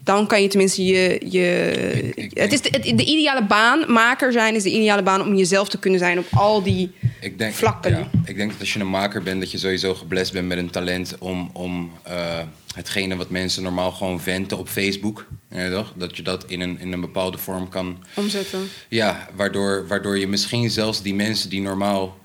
dan 0.04 0.26
kan 0.26 0.42
je 0.42 0.48
tenminste 0.48 0.84
je, 0.84 1.20
je 1.30 1.70
Ik- 2.14 2.14
ik 2.32 2.38
het 2.38 2.52
is 2.52 2.60
de, 2.62 3.04
ideale 3.04 3.44
baan, 3.44 3.92
maker 3.92 4.32
zijn 4.32 4.54
is 4.54 4.62
de 4.62 4.70
ideale 4.70 5.02
baan 5.02 5.22
om 5.22 5.34
jezelf 5.34 5.68
te 5.68 5.78
kunnen 5.78 5.98
zijn 5.98 6.18
op 6.18 6.26
al 6.34 6.62
die 6.62 6.92
Ik 7.20 7.38
denk, 7.38 7.54
vlakken. 7.54 7.90
Ja, 7.90 8.08
ik 8.24 8.36
denk 8.36 8.50
dat 8.50 8.60
als 8.60 8.72
je 8.72 8.80
een 8.80 8.88
maker 8.90 9.22
bent, 9.22 9.40
dat 9.40 9.50
je 9.50 9.58
sowieso 9.58 9.94
geblest 9.94 10.32
bent 10.32 10.48
met 10.48 10.58
een 10.58 10.70
talent 10.70 11.14
om, 11.18 11.50
om 11.52 11.92
eh, 12.02 12.38
hetgene 12.74 13.16
wat 13.16 13.30
mensen 13.30 13.62
normaal 13.62 13.90
gewoon 13.92 14.20
venten 14.20 14.58
op 14.58 14.68
Facebook, 14.68 15.26
ja, 15.50 15.70
toch? 15.70 15.92
dat 15.96 16.16
je 16.16 16.22
dat 16.22 16.44
in 16.46 16.60
een, 16.60 16.78
in 16.80 16.92
een 16.92 17.00
bepaalde 17.00 17.38
vorm 17.38 17.68
kan. 17.68 18.04
omzetten. 18.14 18.68
Ja, 18.88 19.28
waardoor, 19.34 19.86
waardoor 19.86 20.18
je 20.18 20.28
misschien 20.28 20.70
zelfs 20.70 21.02
die 21.02 21.14
mensen 21.14 21.50
die 21.50 21.60
normaal 21.60 22.18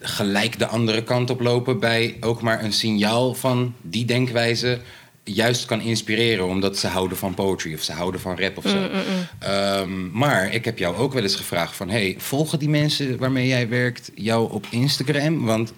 gelijk 0.00 0.58
de 0.58 0.66
andere 0.66 1.02
kant 1.02 1.30
op 1.30 1.40
lopen, 1.40 1.80
bij 1.80 2.16
ook 2.20 2.42
maar 2.42 2.64
een 2.64 2.72
signaal 2.72 3.34
van 3.34 3.74
die 3.82 4.04
denkwijze 4.04 4.80
juist 5.24 5.64
kan 5.64 5.80
inspireren, 5.80 6.46
omdat 6.46 6.78
ze 6.78 6.86
houden 6.86 7.16
van 7.18 7.34
poetry 7.34 7.74
of 7.74 7.82
ze 7.82 7.92
houden 7.92 8.20
van 8.20 8.38
rap 8.38 8.56
of 8.56 8.68
zo. 8.68 8.90
Ehm, 9.38 10.10
maar 10.10 10.54
ik 10.54 10.64
heb 10.64 10.78
jou 10.78 10.96
ook 10.96 11.12
wel 11.12 11.22
eens 11.22 11.36
gevraagd 11.36 11.76
van, 11.76 11.90
hey, 11.90 12.14
volgen 12.18 12.58
die 12.58 12.68
mensen 12.68 13.18
waarmee 13.18 13.46
jij 13.46 13.68
werkt 13.68 14.10
jou 14.14 14.52
op 14.52 14.66
Instagram? 14.70 15.44
Want 15.44 15.72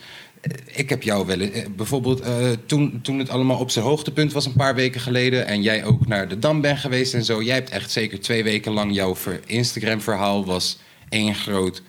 ik 0.66 0.88
heb 0.88 1.02
jou 1.02 1.26
wel 1.26 1.40
eh, 1.40 1.66
bijvoorbeeld 1.76 2.20
eh, 2.20 2.50
toen, 2.66 2.98
toen 3.02 3.18
het 3.18 3.28
allemaal 3.28 3.58
op 3.58 3.70
zijn 3.70 3.84
hoogtepunt 3.84 4.32
was 4.32 4.46
een 4.46 4.52
paar 4.52 4.74
weken 4.74 5.00
geleden 5.00 5.46
en 5.46 5.62
jij 5.62 5.84
ook 5.84 6.06
naar 6.06 6.28
de 6.28 6.38
Dam 6.38 6.60
bent 6.60 6.78
geweest 6.78 7.14
en 7.14 7.24
zo, 7.24 7.42
jij 7.42 7.54
hebt 7.54 7.70
echt 7.70 7.90
zeker 7.90 8.20
twee 8.20 8.44
weken 8.44 8.72
lang 8.72 8.94
jouw 8.94 9.16
ver- 9.16 9.40
Instagram-verhaal 9.46 10.44
was 10.44 10.78
één 11.08 11.34
groot. 11.34 11.82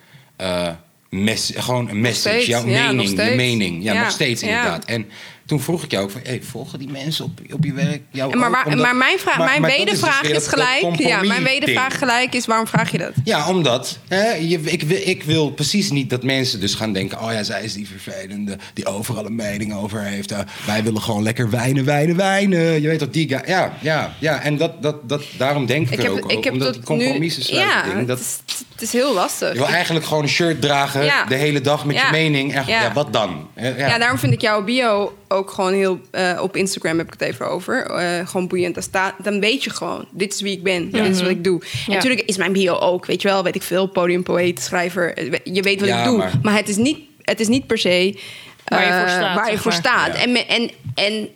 mes- 1.10 1.52
gewoon 1.56 1.90
een 1.90 2.02
message, 2.02 2.30
steeds, 2.30 2.46
jouw 2.46 2.68
ja, 2.68 2.92
mening, 2.92 3.10
je 3.30 3.36
mening. 3.36 3.84
Ja, 3.84 3.94
Ja, 3.94 4.02
nog 4.02 4.12
steeds 4.12 4.42
inderdaad. 4.42 4.86
En 4.86 5.06
toen 5.48 5.62
vroeg 5.62 5.84
ik 5.84 5.92
jou 5.92 6.04
ook 6.04 6.12
van, 6.12 6.22
hey, 6.24 6.42
volgen 6.44 6.80
die 6.80 6.89
mensen 6.89 7.25
op, 7.25 7.39
op 7.51 7.63
je 7.63 7.74
werk 7.74 8.01
jou 8.12 8.36
Maar, 8.36 8.48
ook? 8.48 8.54
waar- 8.54 8.66
Omdat- 8.66 8.82
maar 8.86 8.96
mijn, 8.96 9.20
vraag, 9.20 9.38
maar- 9.38 9.46
mijn 9.48 9.62
maar 9.62 9.70
is 9.70 9.75
dus 9.77 9.86
wedervraag 9.86 10.22
is, 10.22 10.32
dat 10.34 10.48
gelijk. 10.48 11.00
Ja, 11.00 11.22
mijn 11.24 11.44
wedervraag 11.44 11.98
gelijk 11.98 12.34
is: 12.34 12.46
waarom 12.46 12.68
vraag 12.68 12.92
je 12.92 12.98
dat? 12.98 13.12
Ja, 13.24 13.48
omdat 13.50 13.98
hè, 14.08 14.34
je, 14.34 14.60
ik, 14.63 14.84
wil- 14.84 15.01
ik 15.04 15.24
wil 15.24 15.50
precies 15.51 15.92
niet 15.92 16.10
dat 16.10 16.24
mensen 16.24 16.60
dus 16.60 16.74
gaan 16.75 16.94
denken... 16.94 17.22
oh 17.22 17.32
ja, 17.32 17.44
zij 17.44 17.63
is 17.63 17.74
die 17.74 17.88
vervelende 17.88 18.58
die 18.74 18.86
overal 18.86 19.25
een 19.25 19.36
mening 19.36 19.74
over 19.75 20.01
heeft. 20.01 20.32
Eh, 20.32 20.39
wij 20.66 20.84
willen 20.84 21.01
gewoon 21.01 21.24
lekker 21.24 21.50
wijnen, 21.50 21.86
wijnen, 21.86 22.16
wijnen. 22.16 22.82
Je 22.82 22.88
weet 22.88 23.00
dat 23.00 23.13
die. 23.13 23.30
Ja, 23.30 23.74
ja, 23.82 24.13
ja. 24.20 24.42
En 24.42 24.58
dat, 24.58 24.82
dat, 24.82 25.10
dat, 25.10 25.24
daarom 25.38 25.66
denk 25.66 25.89
ik, 25.89 26.04
er 26.04 26.12
ook 26.12 26.25
over. 26.36 26.51
Omdat 26.51 26.74
die 26.74 26.84
compromissen 26.84 27.44
sluiten 27.44 27.89
ja, 27.89 27.96
ding, 27.96 28.08
dat, 28.08 28.18
het, 28.20 28.27
is, 28.48 28.56
het 28.72 28.82
is 28.82 28.92
heel 28.94 29.13
lastig. 29.13 29.51
je 29.51 29.58
wil 29.58 29.68
eigenlijk 29.68 30.06
gewoon 30.06 30.24
een 30.24 30.30
shirt 30.30 30.62
dragen 30.62 31.04
Ja. 31.04 31.25
de 31.25 31.36
hele 31.36 31.62
dag 31.62 31.86
met 31.86 31.96
Ja. 31.96 32.06
je 32.06 32.12
mening. 32.12 32.54
En, 32.56 32.63
ja. 32.68 32.82
Ja. 32.82 32.94
wat 32.94 33.13
dan? 33.13 33.48
Eh, 33.54 33.77
Ja. 33.80 33.98
daarom 33.98 34.18
vind 34.18 34.34
ik 34.34 34.42
jouw 34.42 34.63
bio 34.63 35.18
ook 35.27 35.37
gewoon 35.46 35.74
heel... 35.74 36.00
eh, 36.12 36.39
op 36.41 36.56
Instagram 36.56 36.98
heb 36.98 37.08
ik 37.08 37.13
het 37.20 37.22
even 37.22 37.50
over. 37.50 37.86
eh, 37.86 38.27
gewoon 38.27 38.48
boeiend. 38.48 38.74
Daar 38.74 38.84
staat, 38.84 39.13
dan 39.24 39.39
weet 39.39 39.63
je 39.63 39.70
gewoon, 39.70 40.06
dit 40.12 40.34
is 40.34 40.41
wie 40.41 40.51
ik 40.58 40.63
ben. 40.63 40.91
Dit 40.91 41.06
is 41.08 41.22
wat 41.22 41.29
ik 41.29 41.44
doe. 41.44 41.62
En 41.62 41.67
Ja. 41.88 41.94
natuurlijk 41.94 42.22
is 42.22 42.38
mijn 42.38 42.51
bio 42.53 42.75
ook, 42.75 43.06
weet 43.06 43.22
je 43.22 43.27
wel, 43.27 43.44
weet 43.44 43.56
ik 43.56 43.62
veel. 43.63 43.88
Podiumpoëet, 43.88 44.62
schrijver. 44.62 45.13
eh, 45.17 45.39
Je 45.44 45.62
weet 45.62 45.79
wat 45.79 45.89
Ja, 45.89 46.00
ik 46.00 46.06
doe. 46.06 46.17
maar- 46.17 46.34
Maar, 46.41 46.56
het, 46.56 46.70
is 46.70 46.75
niet, 46.75 47.00
het 47.22 47.39
is 47.39 47.48
niet 47.48 47.67
per 47.67 47.77
se... 47.77 48.20
Waar 48.65 48.82
je 48.86 48.91
eh, 48.91 49.00
voor 49.00 49.10
staat, 49.10 49.36
waar 49.36 49.46
je 49.46 49.51
zeg 49.51 49.62
voor 49.62 49.72
maar. 49.72 49.79
staat. 49.79 50.08
Ja. 50.17 50.22
En, 50.22 50.48
en, 50.48 50.70
en, 50.96 51.29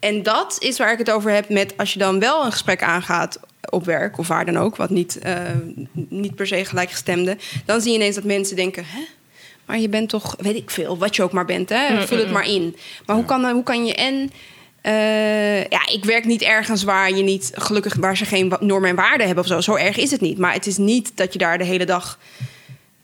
en 0.00 0.22
dat 0.22 0.56
is 0.58 0.78
waar 0.78 0.92
ik 0.92 0.98
het 0.98 1.10
over 1.10 1.30
heb 1.30 1.48
met... 1.48 1.74
als 1.76 1.92
je 1.92 1.98
dan 1.98 2.18
wel 2.18 2.44
een 2.44 2.52
gesprek 2.52 2.82
aangaat 2.82 3.40
op 3.70 3.84
werk... 3.84 4.18
of 4.18 4.28
waar 4.28 4.44
dan 4.44 4.56
ook, 4.58 4.76
wat 4.76 4.90
niet, 4.90 5.18
eh, 5.18 5.36
niet 5.92 6.34
per 6.34 6.46
se 6.46 6.64
gelijkgestemde... 6.64 7.36
dan 7.64 7.80
zie 7.80 7.90
je 7.92 7.98
ineens 7.98 8.14
dat 8.14 8.24
mensen 8.24 8.56
denken... 8.56 8.84
Hè? 8.86 9.00
Maar 9.68 9.78
je 9.78 9.88
bent 9.88 10.08
toch, 10.08 10.36
weet 10.38 10.56
ik 10.56 10.70
veel, 10.70 10.98
wat 10.98 11.16
je 11.16 11.22
ook 11.22 11.32
maar 11.32 11.44
bent, 11.44 11.68
hè? 11.68 12.06
Vul 12.06 12.18
het 12.18 12.30
maar 12.30 12.48
in. 12.48 12.76
Maar 13.06 13.16
hoe, 13.16 13.24
kan, 13.24 13.50
hoe 13.50 13.62
kan 13.62 13.86
je 13.86 13.94
en... 13.94 14.30
eh, 14.80 15.64
ja, 15.64 15.88
ik 15.92 16.04
werk 16.04 16.24
niet 16.24 16.42
ergens 16.42 16.82
waar 16.82 17.10
je 17.14 17.22
niet, 17.22 17.50
gelukkig, 17.54 17.94
waar 17.94 18.16
ze 18.16 18.24
geen 18.24 18.52
normen 18.60 18.90
en 18.90 18.96
waarden 18.96 19.26
hebben 19.26 19.44
of 19.44 19.50
zo. 19.50 19.60
Zo 19.60 19.74
erg 19.74 19.96
is 19.96 20.10
het 20.10 20.20
niet. 20.20 20.38
Maar 20.38 20.52
het 20.52 20.66
is 20.66 20.76
niet 20.76 21.12
dat 21.14 21.32
je 21.32 21.38
daar 21.38 21.58
de 21.58 21.64
hele 21.64 21.86
dag. 21.86 22.18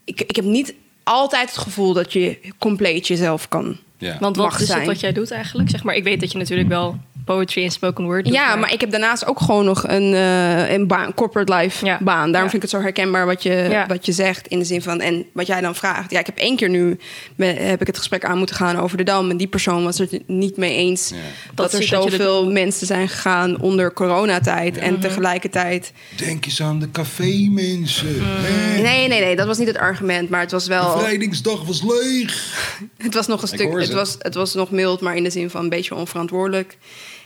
Ik, 0.05 0.21
ik 0.21 0.37
heb 0.37 0.45
niet 0.45 0.75
altijd 1.03 1.49
het 1.49 1.59
gevoel 1.59 1.93
dat 1.93 2.13
je 2.13 2.39
compleet 2.59 3.07
jezelf 3.07 3.49
kan. 3.49 3.79
Ja. 3.99 4.17
Want 4.21 4.37
wat 4.37 4.47
mag 4.47 4.61
is 4.61 4.67
zijn. 4.67 4.79
het 4.79 4.89
wat 4.89 5.01
jij 5.01 5.13
doet 5.13 5.31
eigenlijk? 5.31 5.71
Zeg 5.71 5.83
maar, 5.83 5.95
ik 5.95 6.05
weet 6.05 6.21
dat 6.21 6.33
je 6.33 6.39
natuurlijk 6.39 6.69
wel 6.69 6.99
poetry 7.25 7.65
en 7.65 7.71
spoken 7.71 8.05
word 8.05 8.25
doet. 8.25 8.35
Ja, 8.35 8.57
maar 8.57 8.73
ik 8.73 8.81
heb 8.81 8.91
daarnaast 8.91 9.27
ook 9.27 9.41
gewoon 9.41 9.65
nog 9.65 9.89
een, 9.89 10.15
eh, 10.15 10.71
een 10.73 10.87
baan, 10.87 11.15
corporate 11.15 11.55
life 11.55 11.85
Ja. 11.85 11.99
baan. 12.01 12.17
Daarom 12.33 12.33
Ja. 12.33 12.41
vind 12.51 12.55
ik 12.55 12.63
het 12.63 12.71
zo 12.71 12.81
herkenbaar 12.81 13.27
wat 13.27 13.43
je, 13.43 13.67
Ja. 13.71 13.87
wat 13.87 14.07
je 14.07 14.13
zegt. 14.13 14.47
In 14.47 14.59
de 14.59 14.65
zin 14.65 14.83
van, 14.83 15.01
en 15.01 15.27
wat 15.33 15.47
jij 15.47 15.61
dan 15.61 15.75
vraagt. 15.75 16.11
Ja, 16.11 16.19
ik 16.19 16.27
heb 16.27 16.39
één 16.39 16.57
keer 16.57 16.69
nu, 16.69 16.99
me- 17.37 17.47
heb 17.47 17.81
ik 17.81 17.87
het 17.87 17.99
gesprek 17.99 18.25
aan 18.25 18.39
moeten 18.39 18.57
gaan 18.57 18.77
over 18.79 18.97
de 18.97 19.03
Dam. 19.03 19.31
En 19.31 19.37
die 19.37 19.47
persoon 19.47 19.85
was 19.85 19.99
het 19.99 20.19
niet 20.27 20.57
mee 20.57 20.75
eens. 20.77 21.09
Ja. 21.09 21.17
Dat, 21.47 21.57
Dat 21.57 21.73
er 21.73 21.81
de- 21.81 21.87
zoveel 21.87 22.51
mensen 22.51 22.87
zijn 22.87 23.09
gegaan 23.09 23.61
onder 23.61 23.93
coronatijd. 23.93 24.75
Mhm. 24.77 24.85
En 24.85 25.01
tegelijkertijd... 25.01 25.93
Denk 26.17 26.45
eens 26.45 26.63
aan 26.63 26.79
de 26.79 26.91
café-mensen. 26.91 28.15
Mm. 28.17 28.83
Nee, 28.83 29.09
nee, 29.09 29.21
nee, 29.21 29.37
dat 29.37 29.47
was 29.47 29.59
niet 29.59 29.67
het 29.67 29.79
argument. 29.79 30.29
Maar 30.29 30.41
het 30.41 30.51
was 30.51 30.67
wel... 30.67 30.95
Bevrijdingsdag 30.95 31.65
was 31.65 31.83
leeg. 31.83 32.33
Het 32.99 33.15
was 33.15 33.27
nog 33.27 33.43
een 33.43 33.49
Ik 33.49 33.55
stuk. 33.55 33.79
Het 33.81 33.93
was, 33.93 34.17
het 34.19 34.35
was 34.35 34.55
nog 34.55 34.71
mild, 34.71 35.01
maar 35.01 35.17
in 35.17 35.23
de 35.23 35.31
zin 35.31 35.51
van 35.51 35.63
een 35.63 35.69
beetje 35.69 35.95
onverantwoordelijk. 35.95 36.77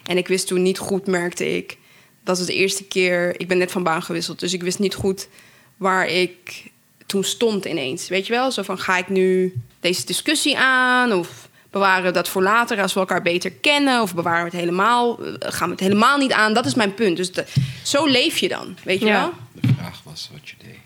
En 0.08 0.16
ik 0.16 0.28
wist 0.28 0.46
toen 0.46 0.62
niet 0.62 0.78
goed, 0.78 1.06
merkte 1.06 1.56
ik. 1.56 1.76
Dat 2.24 2.38
was 2.38 2.46
de 2.46 2.54
eerste 2.54 2.84
keer. 2.84 3.40
Ik 3.40 3.48
ben 3.48 3.58
net 3.58 3.70
van 3.72 3.82
baan 3.82 4.02
gewisseld, 4.02 4.40
dus 4.40 4.52
ik 4.52 4.62
wist 4.62 4.78
niet 4.78 4.94
goed 4.94 5.28
waar 5.76 6.06
ik 6.06 6.64
toen 7.06 7.24
stond 7.24 7.64
ineens. 7.64 8.08
Weet 8.08 8.26
je 8.26 8.32
wel? 8.32 8.50
Zo 8.52 8.62
van: 8.62 8.78
ga 8.78 8.96
ik 8.98 9.08
nu 9.08 9.54
deze 9.80 10.06
discussie 10.06 10.58
aan? 10.58 11.12
Of 11.12 11.48
bewaren 11.70 12.04
we 12.04 12.10
dat 12.10 12.28
voor 12.28 12.42
later 12.42 12.80
als 12.80 12.94
we 12.94 13.00
elkaar 13.00 13.22
beter 13.22 13.50
kennen? 13.52 14.02
Of 14.02 14.14
bewaren 14.14 14.44
we 14.44 14.50
het 14.50 14.60
helemaal, 14.60 15.18
eh, 15.24 15.32
gaan 15.38 15.66
we 15.68 15.72
het 15.74 15.80
helemaal 15.84 16.18
niet 16.18 16.32
aan? 16.32 16.54
Dat 16.54 16.66
is 16.66 16.74
mijn 16.74 16.94
punt. 16.94 17.16
Dus 17.16 17.32
de- 17.32 17.44
zo 17.82 18.04
leef 18.06 18.38
je 18.38 18.48
dan, 18.48 18.76
weet 18.84 19.00
je 19.00 19.06
Ja. 19.06 19.20
wel? 19.20 19.32
De 19.52 19.68
vraag 19.78 20.00
was 20.04 20.28
wat 20.32 20.48
je 20.48 20.54
deed. 20.64 20.78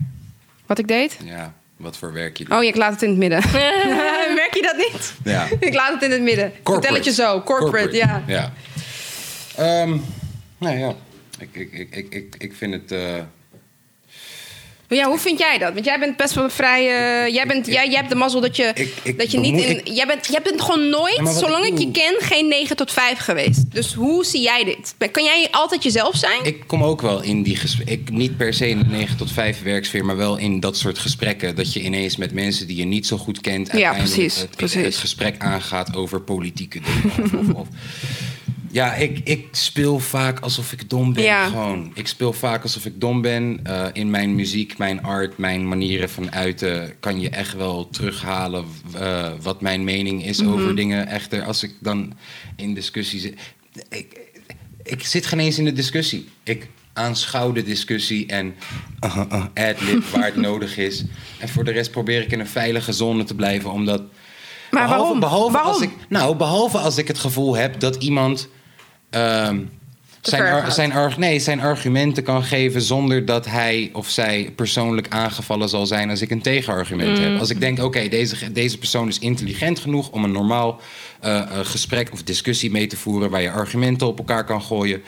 Wat 0.67 0.79
ik 0.79 0.89
deed? 0.89 1.19
Ja, 1.25 1.55
wat 1.77 1.97
voor 1.97 2.13
werk 2.13 2.37
je 2.37 2.45
doet. 2.45 2.55
Oh 2.57 2.63
ik 2.63 2.77
laat 2.77 2.93
het 2.93 3.03
in 3.03 3.09
het 3.09 3.19
midden. 3.19 3.41
Merk 4.41 4.55
je 4.55 4.63
dat 4.63 4.77
niet? 4.93 5.15
Ja. 5.25 5.49
Ik 5.61 5.75
laat 5.75 5.93
het 5.93 6.03
in 6.03 6.11
het 6.11 6.23
midden. 6.23 6.53
Vertel 6.65 6.95
het 6.95 7.05
je 7.05 7.13
zo. 7.13 7.41
Corporate, 7.41 7.97
ja. 7.97 8.23
ja. 8.27 8.53
Ehm, 9.57 9.97
nou 10.59 10.79
ja, 10.79 10.95
ik, 11.39 11.49
ik, 11.53 11.73
ik, 11.73 11.95
ik, 11.97 12.15
ik, 12.15 12.35
ik 12.39 12.53
vind 12.55 12.73
het... 12.73 12.91
Maar 14.89 15.01
ja, 15.01 15.09
hoe 15.09 15.19
vind 15.19 15.39
jij 15.39 15.59
dat? 15.59 15.73
Want 15.73 15.85
jij 15.85 15.99
bent 15.99 16.17
best 16.17 16.35
wel 16.35 16.51
vrij. 16.51 16.81
eh, 16.81 17.35
jij, 17.35 17.47
bent, 17.47 17.67
jij, 17.67 17.87
jij 17.89 17.97
hebt 17.97 18.09
de 18.09 18.15
mazzel 18.15 18.41
dat 18.41 18.57
je, 18.57 18.71
Ik- 18.75 18.95
ik 19.03 19.19
dat 19.19 19.31
je 19.31 19.39
niet 19.39 19.61
in. 19.65 19.95
Jij 19.95 20.07
bent, 20.07 20.27
jij 20.27 20.43
bent 20.43 20.61
gewoon 20.63 20.89
nooit, 20.89 21.17
Ja, 21.25 21.33
zolang 21.33 21.65
ik 21.65 21.79
je 21.79 21.91
ken, 21.91 22.15
geen 22.19 22.49
9 22.49 22.77
tot 22.77 22.93
5 22.93 23.19
geweest. 23.19 23.71
Dus 23.73 23.95
hoe 23.95 24.25
zie 24.25 24.41
jij 24.41 24.65
dit? 24.65 25.11
Kan 25.13 25.25
jij 25.25 25.49
altijd 25.51 25.83
jezelf 25.83 26.17
zijn? 26.17 26.45
Ik 26.45 26.63
kom 26.67 26.83
ook 26.85 27.01
wel 27.01 27.23
in 27.23 27.43
die 27.43 27.57
gesprekken. 27.57 27.95
Ik 27.99 28.11
niet 28.11 28.37
per 28.37 28.55
se 28.55 28.69
in 28.69 28.79
de 28.79 28.85
9 28.85 29.17
tot 29.17 29.31
5 29.33 29.63
werksfeer, 29.63 30.05
maar 30.05 30.17
wel 30.17 30.37
in 30.37 30.61
dat 30.61 30.77
soort 30.77 30.99
gesprekken. 30.99 31.55
Dat 31.57 31.73
je 31.73 31.81
ineens 31.83 32.17
met 32.17 32.33
mensen 32.33 32.67
die 32.67 32.77
je 32.77 32.85
niet 32.85 33.07
zo 33.07 33.17
goed 33.17 33.41
kent. 33.41 33.71
uiteindelijk 33.71 34.13
precies, 34.15 34.41
Het, 34.41 34.57
precies. 34.57 34.85
het 34.85 34.97
gesprek 34.97 35.35
aangaat 35.39 35.97
over 35.97 36.21
politieke 36.21 36.81
dingen. 36.81 37.39
of, 37.49 37.55
of- 37.55 37.69
ja, 38.73 38.95
ik, 38.95 39.21
ik 39.25 39.49
speel 39.51 39.99
vaak 39.99 40.41
alsof 40.41 40.73
ik 40.73 40.91
dom 40.91 41.13
ben. 41.13 41.23
Ja. 41.23 41.49
Gewoon. 41.49 41.91
Ik 41.95 42.07
speel 42.07 42.33
vaak 42.33 42.63
alsof 42.63 42.85
ik 42.85 43.01
dom 43.01 43.21
ben. 43.23 43.61
Eh, 43.63 43.87
in 43.93 44.11
mijn 44.11 44.35
muziek, 44.35 44.79
mijn 44.79 45.03
art, 45.03 45.39
mijn 45.39 45.69
manieren 45.69 46.11
van 46.11 46.33
uiten. 46.33 46.95
kan 47.01 47.21
je 47.21 47.29
echt 47.31 47.55
wel 47.55 47.89
terughalen 47.91 48.65
eh, 48.95 49.29
wat 49.43 49.61
mijn 49.61 49.85
mening 49.85 50.25
is 50.25 50.41
Mhm. 50.43 50.53
over 50.53 50.77
dingen. 50.77 51.07
Echter, 51.07 51.43
als 51.45 51.63
ik 51.63 51.75
dan 51.81 52.13
in 52.57 52.75
discussie 52.75 53.21
zit. 53.21 53.39
Ik, 53.89 54.21
ik 54.83 55.05
zit 55.05 55.27
geen 55.27 55.39
eens 55.39 55.59
in 55.59 55.65
de 55.65 55.73
discussie. 55.73 56.29
Ik 56.43 56.69
aanschouw 56.93 57.53
de 57.53 57.63
discussie 57.63 58.27
en 58.27 58.55
uh, 59.05 59.17
uh, 59.33 59.45
ad-lib 59.55 60.05
waar 60.13 60.25
het 60.25 60.37
nodig 60.37 60.77
is. 60.79 61.05
En 61.39 61.49
voor 61.49 61.65
de 61.65 61.71
rest 61.71 61.91
probeer 61.91 62.23
ik 62.23 62.33
in 62.33 62.41
een 62.41 62.47
veilige 62.47 62.93
zone 62.93 63.25
te 63.25 63.35
blijven, 63.35 63.71
omdat... 63.73 64.03
Maar 64.71 64.89
waarom? 64.89 65.21
Behalve 65.21 65.53
Waarom? 65.53 65.73
Als 65.73 65.83
ik, 65.83 65.91
nou, 66.09 66.37
behalve 66.37 66.79
als 66.79 66.97
ik 66.97 67.09
het 67.09 67.19
gevoel 67.19 67.57
heb 67.57 67.81
dat 67.81 67.97
iemand... 67.97 68.49
Te 70.21 70.31
zijn, 70.31 70.73
zijn, 70.73 70.93
arg- 70.93 71.19
nee, 71.19 71.39
zijn 71.39 71.61
argumenten 71.61 72.23
kan 72.23 72.43
geven 72.45 72.83
zonder 72.83 73.25
dat 73.25 73.47
hij 73.47 73.91
of 73.93 74.09
zij 74.09 74.53
persoonlijk 74.57 75.07
aangevallen 75.09 75.69
zal 75.69 75.87
zijn 75.87 76.11
als 76.11 76.21
ik 76.21 76.31
een 76.31 76.43
tegenargument 76.43 77.19
Mm. 77.19 77.25
heb. 77.25 77.39
Als 77.39 77.51
ik 77.51 77.61
denk, 77.61 77.83
oké, 77.83 78.09
deze, 78.09 78.53
deze 78.53 78.79
persoon 78.79 79.09
is 79.09 79.19
intelligent 79.19 79.79
genoeg 79.79 80.11
om 80.11 80.25
een 80.25 80.33
normaal 80.33 80.81
eh, 81.21 81.39
eh, 81.39 81.47
gesprek 81.63 82.13
of 82.13 82.23
discussie 82.23 82.71
mee 82.71 82.87
te 82.87 82.97
voeren 82.97 83.31
waar 83.31 83.43
je 83.43 83.51
argumenten 83.51 84.07
op 84.07 84.19
elkaar 84.19 84.45
kan 84.45 84.63
gooien, 84.63 85.03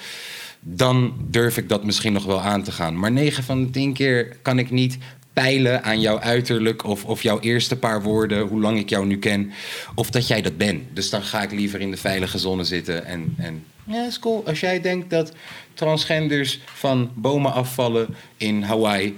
dan 0.60 1.14
durf 1.28 1.56
ik 1.56 1.68
dat 1.68 1.84
misschien 1.84 2.12
nog 2.12 2.24
wel 2.24 2.40
aan 2.40 2.62
te 2.62 2.72
gaan. 2.72 2.98
Maar 2.98 3.12
9 3.12 3.44
van 3.44 3.64
de 3.64 3.70
10 3.70 3.92
keer 3.92 4.36
kan 4.42 4.58
ik 4.58 4.70
niet 4.70 4.98
peilen 5.32 5.82
aan 5.84 6.00
jouw 6.00 6.20
uiterlijk 6.20 6.84
of, 6.84 7.04
of 7.04 7.22
jouw 7.22 7.40
eerste 7.40 7.76
paar 7.76 8.02
woorden, 8.02 8.40
hoe 8.46 8.60
lang 8.60 8.78
ik 8.78 8.88
jou 8.88 9.06
nu 9.06 9.18
ken, 9.18 9.52
of 9.94 10.10
dat 10.10 10.26
jij 10.28 10.42
dat 10.42 10.56
bent. 10.56 10.82
Dus 10.92 11.10
dan 11.10 11.22
ga 11.22 11.42
ik 11.42 11.52
liever 11.52 11.80
in 11.80 11.90
de 11.90 11.96
veilige 11.96 12.38
zone 12.38 12.64
zitten 12.64 13.04
en, 13.06 13.34
en 13.38 13.64
ja, 13.84 14.06
is 14.06 14.18
cool. 14.18 14.46
Als 14.46 14.60
jij 14.60 14.80
denkt 14.80 15.10
dat 15.10 15.32
transgenders 15.74 16.60
van 16.64 17.10
bomen 17.14 17.52
afvallen 17.52 18.14
in 18.36 18.62
Hawaii, 18.62 19.16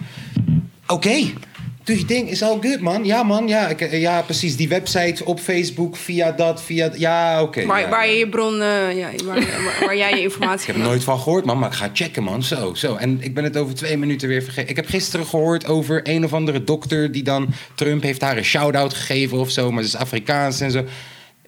oké. 0.86 1.32
Doe 1.86 1.98
je 1.98 2.04
ding, 2.04 2.30
is 2.30 2.42
all 2.42 2.58
good, 2.60 2.80
man. 2.80 3.04
Ja, 3.04 3.22
man. 3.22 3.48
Ja, 3.48 3.68
ik, 3.68 3.80
eh, 3.80 4.00
ja, 4.00 4.22
precies. 4.22 4.56
Die 4.56 4.68
website 4.68 5.24
op 5.24 5.40
Facebook, 5.40 5.96
via 5.96 6.32
dat, 6.32 6.62
via... 6.62 6.90
Ja, 6.96 7.42
oké. 7.42 7.66
waar, 7.66 7.80
ja, 7.80 7.88
waar 7.88 8.06
ja. 8.06 8.12
je 8.12 8.18
je 8.18 8.28
bron, 8.28 8.62
eh, 8.62 8.96
ja, 8.96 9.10
waar, 9.24 9.40
waar, 9.40 9.76
waar 9.80 9.96
jij 9.96 10.10
je 10.10 10.22
informatie 10.22 10.60
Ik 10.60 10.66
heb 10.66 10.76
er 10.76 10.82
nooit 10.82 11.04
van 11.04 11.18
gehoord, 11.18 11.44
man, 11.44 11.58
maar 11.58 11.68
ik 11.68 11.74
ga 11.74 11.90
checken, 11.92 12.22
man. 12.22 12.42
Zo, 12.42 12.74
zo. 12.74 12.94
En 12.94 13.18
ik 13.20 13.34
ben 13.34 13.44
het 13.44 13.56
over 13.56 13.74
twee 13.74 13.96
minuten 13.96 14.28
weer 14.28 14.42
vergeten. 14.42 14.70
Ik 14.70 14.76
heb 14.76 14.86
gisteren 14.86 15.26
gehoord 15.26 15.66
over 15.66 16.00
een 16.02 16.24
of 16.24 16.32
andere 16.32 16.64
dokter... 16.64 17.12
die 17.12 17.22
dan... 17.22 17.48
Trump 17.74 18.02
heeft 18.02 18.20
haar 18.20 18.36
een 18.36 18.44
shout-out 18.44 18.94
gegeven 18.94 19.38
of 19.38 19.50
zo... 19.50 19.72
maar 19.72 19.82
ze 19.82 19.88
is 19.88 19.96
Afrikaans 19.96 20.60
en 20.60 20.70
zo. 20.70 20.84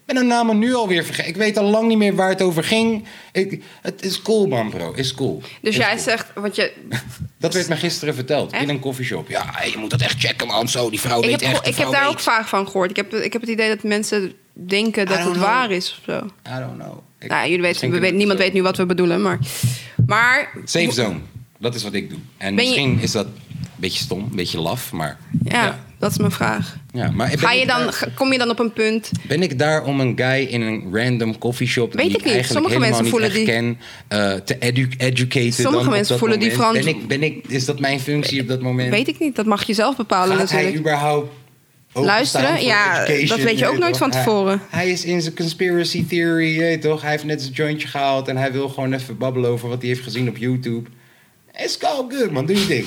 Ben 0.09 0.17
haar 0.17 0.25
namen 0.27 0.59
nu 0.59 0.73
alweer 0.73 1.03
vergeten. 1.03 1.29
Ik 1.29 1.37
weet 1.37 1.57
al 1.57 1.69
lang 1.69 1.87
niet 1.87 1.97
meer 1.97 2.15
waar 2.15 2.29
het 2.29 2.41
over 2.41 2.63
ging. 2.63 3.05
Ik, 3.31 3.63
het 3.81 4.03
is 4.05 4.21
cool, 4.21 4.47
man, 4.47 4.69
bro. 4.69 4.91
Is 4.95 5.13
cool. 5.13 5.39
Dus 5.41 5.49
Is 5.61 5.75
jij 5.75 5.89
cool. 5.89 5.99
zegt, 5.99 6.27
want 6.35 6.55
je, 6.55 6.73
Dat 7.37 7.53
werd 7.53 7.67
me 7.69 7.75
gisteren 7.75 8.15
verteld. 8.15 8.51
Echt? 8.51 8.63
In 8.63 8.69
een 8.69 8.79
koffieshop. 8.79 9.29
Ja, 9.29 9.53
je 9.71 9.77
moet 9.77 9.89
dat 9.89 10.01
echt 10.01 10.19
checken, 10.19 10.47
man. 10.47 10.67
Zo, 10.67 10.89
die 10.89 10.99
vrouw 10.99 11.19
ik 11.21 11.25
weet 11.29 11.41
heb, 11.41 11.51
echt. 11.53 11.67
ik 11.67 11.75
heb 11.75 11.91
daar 11.91 12.07
ook 12.07 12.19
vaak 12.19 12.47
van 12.47 12.65
gehoord. 12.65 12.89
Ik 12.89 12.95
heb, 12.95 13.13
ik 13.13 13.33
heb 13.33 13.41
het 13.41 13.49
idee 13.49 13.69
dat 13.69 13.83
mensen 13.83 14.33
denken 14.53 15.05
dat 15.05 15.17
het 15.17 15.31
know. 15.31 15.43
waar 15.43 15.71
is 15.71 15.97
of 15.99 16.13
zo. 16.13 16.25
I 16.55 16.59
don't 16.59 16.77
know. 16.79 16.97
Ik- 17.19 17.29
Nou, 17.29 17.45
jullie 17.49 17.61
weten, 17.61 17.91
we 17.91 18.09
niemand 18.09 18.39
zo- 18.39 18.45
weet 18.45 18.53
nu 18.53 18.61
wat 18.61 18.77
we 18.77 18.85
bedoelen, 18.85 19.21
maar... 19.21 19.39
Maar... 20.05 20.53
Safe 20.65 20.91
zone. 20.91 21.19
Dat 21.59 21.75
is 21.75 21.83
wat 21.83 21.93
ik 21.93 22.09
doe. 22.09 22.19
En 22.37 22.55
Ben 22.55 22.63
je- 22.63 22.69
misschien 22.69 22.99
is 22.99 23.11
dat 23.11 23.25
een 23.25 23.33
beetje 23.75 23.99
stom, 24.03 24.19
een 24.19 24.35
beetje 24.35 24.59
laf, 24.59 24.91
maar... 24.91 25.17
Ja, 25.43 25.79
dat 25.99 26.11
is 26.11 26.17
mijn 26.17 26.31
vraag. 26.31 26.75
ja 26.93 27.11
maar 27.11 27.29
Ga 27.37 27.51
je 27.51 27.65
dan, 27.65 27.79
daar- 27.83 28.07
kom 28.15 28.31
je 28.31 28.37
dan 28.37 28.49
op 28.49 28.59
een 28.59 28.73
punt... 28.73 29.11
Ben 29.27 29.41
ik 29.43 29.59
daar 29.59 29.83
om 29.83 29.99
een 29.99 30.13
guy 30.15 30.43
in 30.45 30.61
een 30.61 30.89
random 30.91 31.37
coffeeshop 31.37 31.93
Weet 31.93 32.05
die 32.07 32.17
ik 32.17 32.23
niet. 32.23 32.33
eigenlijk 32.33 32.65
Sommige 32.65 32.73
helemaal 32.83 33.01
mensen 33.01 33.21
niet 33.21 33.45
voelen 33.45 33.53
echt 33.59 33.77
ken, 34.07 34.33
eh, 34.33 34.39
te 34.45 34.55
edu 34.59 34.89
educaten? 34.97 35.53
Sommige 35.53 35.83
dan 35.83 35.93
mensen 35.93 36.17
voelen 36.17 36.39
die? 36.39 36.51
Frans- 36.51 36.77
Ben 36.77 36.87
ik, 36.87 37.07
ben 37.07 37.23
ik, 37.23 37.45
is 37.47 37.65
dat 37.65 37.79
mijn 37.79 37.99
functie 37.99 38.41
op 38.41 38.47
dat 38.47 38.61
moment? 38.61 38.89
Weet 38.89 39.07
ik 39.07 39.19
niet, 39.19 39.35
dat 39.35 39.45
mag 39.45 39.63
je 39.63 39.73
zelf 39.73 39.95
bepalen 39.95 40.37
Gaat 40.37 40.49
hij 40.49 40.63
natuurlijk. 40.63 40.87
überhaupt 40.87 41.31
openstaan 41.93 42.05
Luisteren? 42.05 42.63
Ja, 42.63 43.05
dat 43.27 43.39
weet 43.39 43.59
je 43.59 43.67
ook 43.67 43.77
nooit 43.77 43.97
van 43.97 44.09
Hij- 44.11 44.23
tevoren. 44.23 44.61
Hij, 44.69 44.89
is 44.91 45.05
in 45.05 45.21
zijn 45.21 45.35
conspiracy 45.35 46.05
theory, 46.07 46.53
je 46.53 46.59
weet 46.59 46.81
toch? 46.81 47.01
Hij 47.01 47.11
heeft 47.11 47.23
net 47.23 47.41
zijn 47.41 47.53
jointje 47.53 47.87
gehaald 47.87 48.27
en 48.27 48.37
hij 48.37 48.51
wil 48.51 48.69
gewoon 48.69 48.93
even 48.93 49.17
babbelen 49.17 49.49
over 49.49 49.69
wat 49.69 49.79
hij 49.79 49.87
heeft 49.89 50.03
gezien 50.03 50.29
op 50.29 50.37
YouTube. 50.37 50.89
It's 51.63 51.77
all 51.83 52.05
good, 52.09 52.31
man. 52.31 52.45
Doe 52.45 52.59
je 52.59 52.67
ding. 52.67 52.85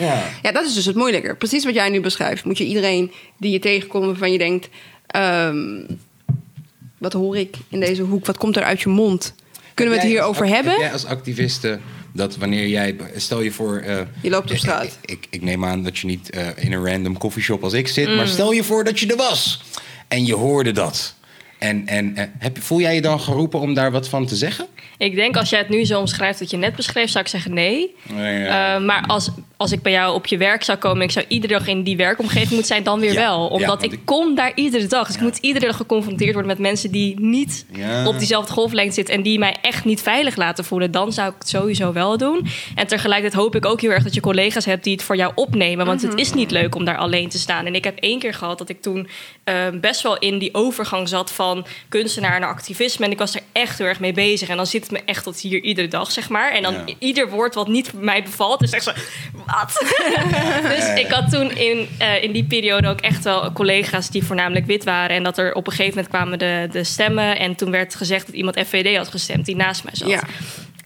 Ja. 0.00 0.22
Ja, 0.42 0.52
dat 0.52 0.64
is 0.66 0.74
dus 0.74 0.84
het 0.84 0.96
moeilijker. 0.96 1.36
Precies 1.36 1.64
wat 1.64 1.74
jij 1.74 1.88
nu 1.88 2.00
beschrijft. 2.00 2.44
Moet 2.44 2.58
je 2.58 2.64
iedereen 2.64 3.12
die 3.36 3.52
je 3.52 3.58
tegenkomt 3.58 4.04
waarvan 4.06 4.32
je 4.32 4.38
denkt... 4.38 4.68
ehm, 5.06 5.80
wat 6.98 7.12
hoor 7.12 7.36
ik 7.36 7.56
in 7.68 7.80
deze 7.80 8.02
hoek? 8.02 8.26
Wat 8.26 8.38
komt 8.38 8.56
er 8.56 8.62
uit 8.62 8.80
je 8.80 8.88
mond? 8.88 9.34
Kunnen 9.74 9.94
we 9.94 10.00
het 10.00 10.08
hierover 10.10 10.46
hebben? 10.46 10.72
Heb 10.72 10.80
jij 10.80 10.92
als 10.92 11.04
activiste 11.04 11.78
dat 12.12 12.36
wanneer 12.36 12.68
jij... 12.68 12.96
Stel 13.16 13.40
je 13.42 13.52
voor... 13.52 13.76
eh, 13.78 14.00
Je 14.22 14.30
loopt 14.30 14.44
op 14.44 14.50
ik- 14.52 14.58
straat. 14.58 14.84
Ik, 14.84 15.10
ik, 15.10 15.26
ik 15.30 15.42
neem 15.42 15.64
aan 15.64 15.82
dat 15.82 15.98
je 15.98 16.06
niet 16.06 16.30
eh, 16.30 16.46
in 16.56 16.72
een 16.72 16.84
random 16.86 17.18
coffeeshop 17.18 17.62
als 17.64 17.72
ik 17.72 17.88
zit... 17.88 18.08
Mm. 18.08 18.16
maar 18.16 18.28
stel 18.28 18.52
je 18.52 18.64
voor 18.64 18.84
dat 18.84 19.00
je 19.00 19.06
er 19.06 19.16
was. 19.16 19.62
En 20.08 20.26
je 20.26 20.34
hoorde 20.34 20.72
dat. 20.72 21.14
En, 21.58 21.86
en 21.86 22.16
eh, 22.16 22.24
heb, 22.38 22.58
voel 22.62 22.80
jij 22.80 22.94
je 22.94 23.00
dan 23.00 23.20
geroepen 23.20 23.60
om 23.60 23.74
daar 23.74 23.90
wat 23.90 24.08
van 24.08 24.26
te 24.26 24.36
zeggen? 24.36 24.66
Ik 24.98 25.14
denk 25.14 25.36
als 25.36 25.50
jij 25.50 25.58
het 25.58 25.68
nu 25.68 25.84
zo 25.84 25.98
omschrijft 26.00 26.38
wat 26.40 26.50
je 26.50 26.56
net 26.56 26.76
beschreef, 26.76 27.10
zou 27.10 27.24
ik 27.24 27.30
zeggen 27.30 27.54
nee. 27.54 27.94
Ja. 28.16 28.74
Eh, 28.76 28.84
maar 28.84 29.04
als, 29.06 29.30
als 29.56 29.72
ik 29.72 29.82
bij 29.82 29.92
jou 29.92 30.14
op 30.14 30.26
je 30.26 30.36
werk 30.36 30.62
zou 30.62 30.78
komen... 30.78 30.98
en 30.98 31.04
ik 31.04 31.10
zou 31.10 31.24
iedere 31.28 31.52
dag 31.52 31.66
in 31.66 31.82
die 31.82 31.96
werkomgeving 31.96 32.48
moeten 32.50 32.66
zijn, 32.66 32.82
dan 32.82 33.00
weer 33.00 33.12
Ja, 33.12 33.20
wel. 33.20 33.46
Omdat 33.46 33.82
ik 33.82 33.92
ik- 33.92 34.00
kom 34.04 34.34
daar 34.34 34.52
iedere 34.54 34.86
dag. 34.86 35.06
Dus 35.06 35.16
ik 35.16 35.22
moet 35.22 35.36
iedere 35.38 35.66
dag 35.66 35.76
geconfronteerd 35.76 36.32
worden 36.32 36.50
met 36.50 36.58
mensen... 36.60 36.90
die 36.90 37.20
niet 37.20 37.66
Ja. 37.72 38.06
op 38.08 38.18
diezelfde 38.18 38.52
golflengte 38.52 38.94
zitten... 38.94 39.14
en 39.14 39.22
die 39.22 39.38
mij 39.38 39.56
echt 39.62 39.84
niet 39.84 40.02
veilig 40.02 40.36
laten 40.36 40.64
voelen. 40.64 40.90
Dan 40.90 41.12
zou 41.12 41.28
ik 41.28 41.34
het 41.38 41.48
sowieso 41.48 41.92
wel 41.92 42.16
doen. 42.18 42.46
En 42.74 42.86
tegelijkertijd 42.86 43.42
hoop 43.42 43.54
ik 43.56 43.64
ook 43.66 43.80
heel 43.80 43.90
erg 43.90 44.02
dat 44.02 44.14
je 44.14 44.20
collega's 44.20 44.64
hebt... 44.64 44.84
die 44.84 44.92
het 44.92 45.02
voor 45.02 45.16
jou 45.16 45.32
opnemen. 45.34 45.86
Want 45.86 46.02
het 46.02 46.14
is 46.14 46.32
niet 46.32 46.50
leuk 46.50 46.74
om 46.74 46.84
daar 46.84 46.98
alleen 46.98 47.28
te 47.28 47.38
staan. 47.38 47.66
En 47.66 47.74
ik 47.74 47.84
heb 47.84 47.98
één 47.98 48.18
keer 48.18 48.34
gehad 48.34 48.58
dat 48.58 48.68
ik 48.68 48.82
toen 48.82 49.08
eh, 49.44 49.54
best 49.80 50.02
wel 50.02 50.18
in 50.18 50.38
die 50.38 50.54
overgang 50.54 51.08
zat... 51.08 51.32
van 51.32 51.47
kunstenaar 51.88 52.40
naar 52.40 52.48
activisme. 52.48 53.04
En 53.04 53.10
ik 53.10 53.18
was 53.18 53.34
er 53.34 53.40
echt 53.52 53.78
heel 53.78 53.86
erg 53.86 54.00
mee 54.00 54.12
bezig. 54.12 54.48
En 54.48 54.56
dan 54.56 54.66
zit 54.66 54.82
het 54.82 54.90
me 54.90 55.00
echt 55.04 55.24
tot 55.24 55.40
hier 55.40 55.62
iedere 55.62 55.88
dag, 55.88 56.10
zeg 56.10 56.28
maar. 56.28 56.52
En 56.52 56.62
dan 56.62 56.74
Ja. 56.74 56.94
ieder 56.98 57.28
woord 57.30 57.54
wat 57.54 57.68
niet 57.68 57.92
mij 57.92 58.22
bevalt, 58.22 58.62
is 58.62 58.70
echt 58.70 58.84
zo... 58.84 58.92
Wat? 59.46 59.94
dus 60.76 60.94
ik 60.94 61.06
had 61.10 61.30
toen 61.30 61.56
in, 61.56 61.88
eh, 61.98 62.22
in 62.22 62.32
die 62.32 62.44
periode 62.44 62.88
ook 62.88 63.00
echt 63.00 63.24
wel 63.24 63.52
collega's 63.52 64.10
die 64.10 64.24
voornamelijk 64.24 64.66
wit 64.66 64.84
waren. 64.84 65.16
En 65.16 65.22
dat 65.22 65.38
er 65.38 65.54
op 65.54 65.66
een 65.66 65.72
gegeven 65.72 65.94
moment 65.94 66.08
kwamen 66.14 66.38
de, 66.38 66.68
de 66.72 66.84
stemmen. 66.84 67.38
En 67.38 67.54
toen 67.54 67.70
werd 67.70 67.94
gezegd 67.94 68.26
dat 68.26 68.34
iemand 68.34 68.58
FVD 68.66 68.96
had 68.96 69.08
gestemd 69.08 69.44
die 69.46 69.56
naast 69.56 69.84
mij 69.84 69.94
zat. 69.96 70.08
Ja. 70.08 70.22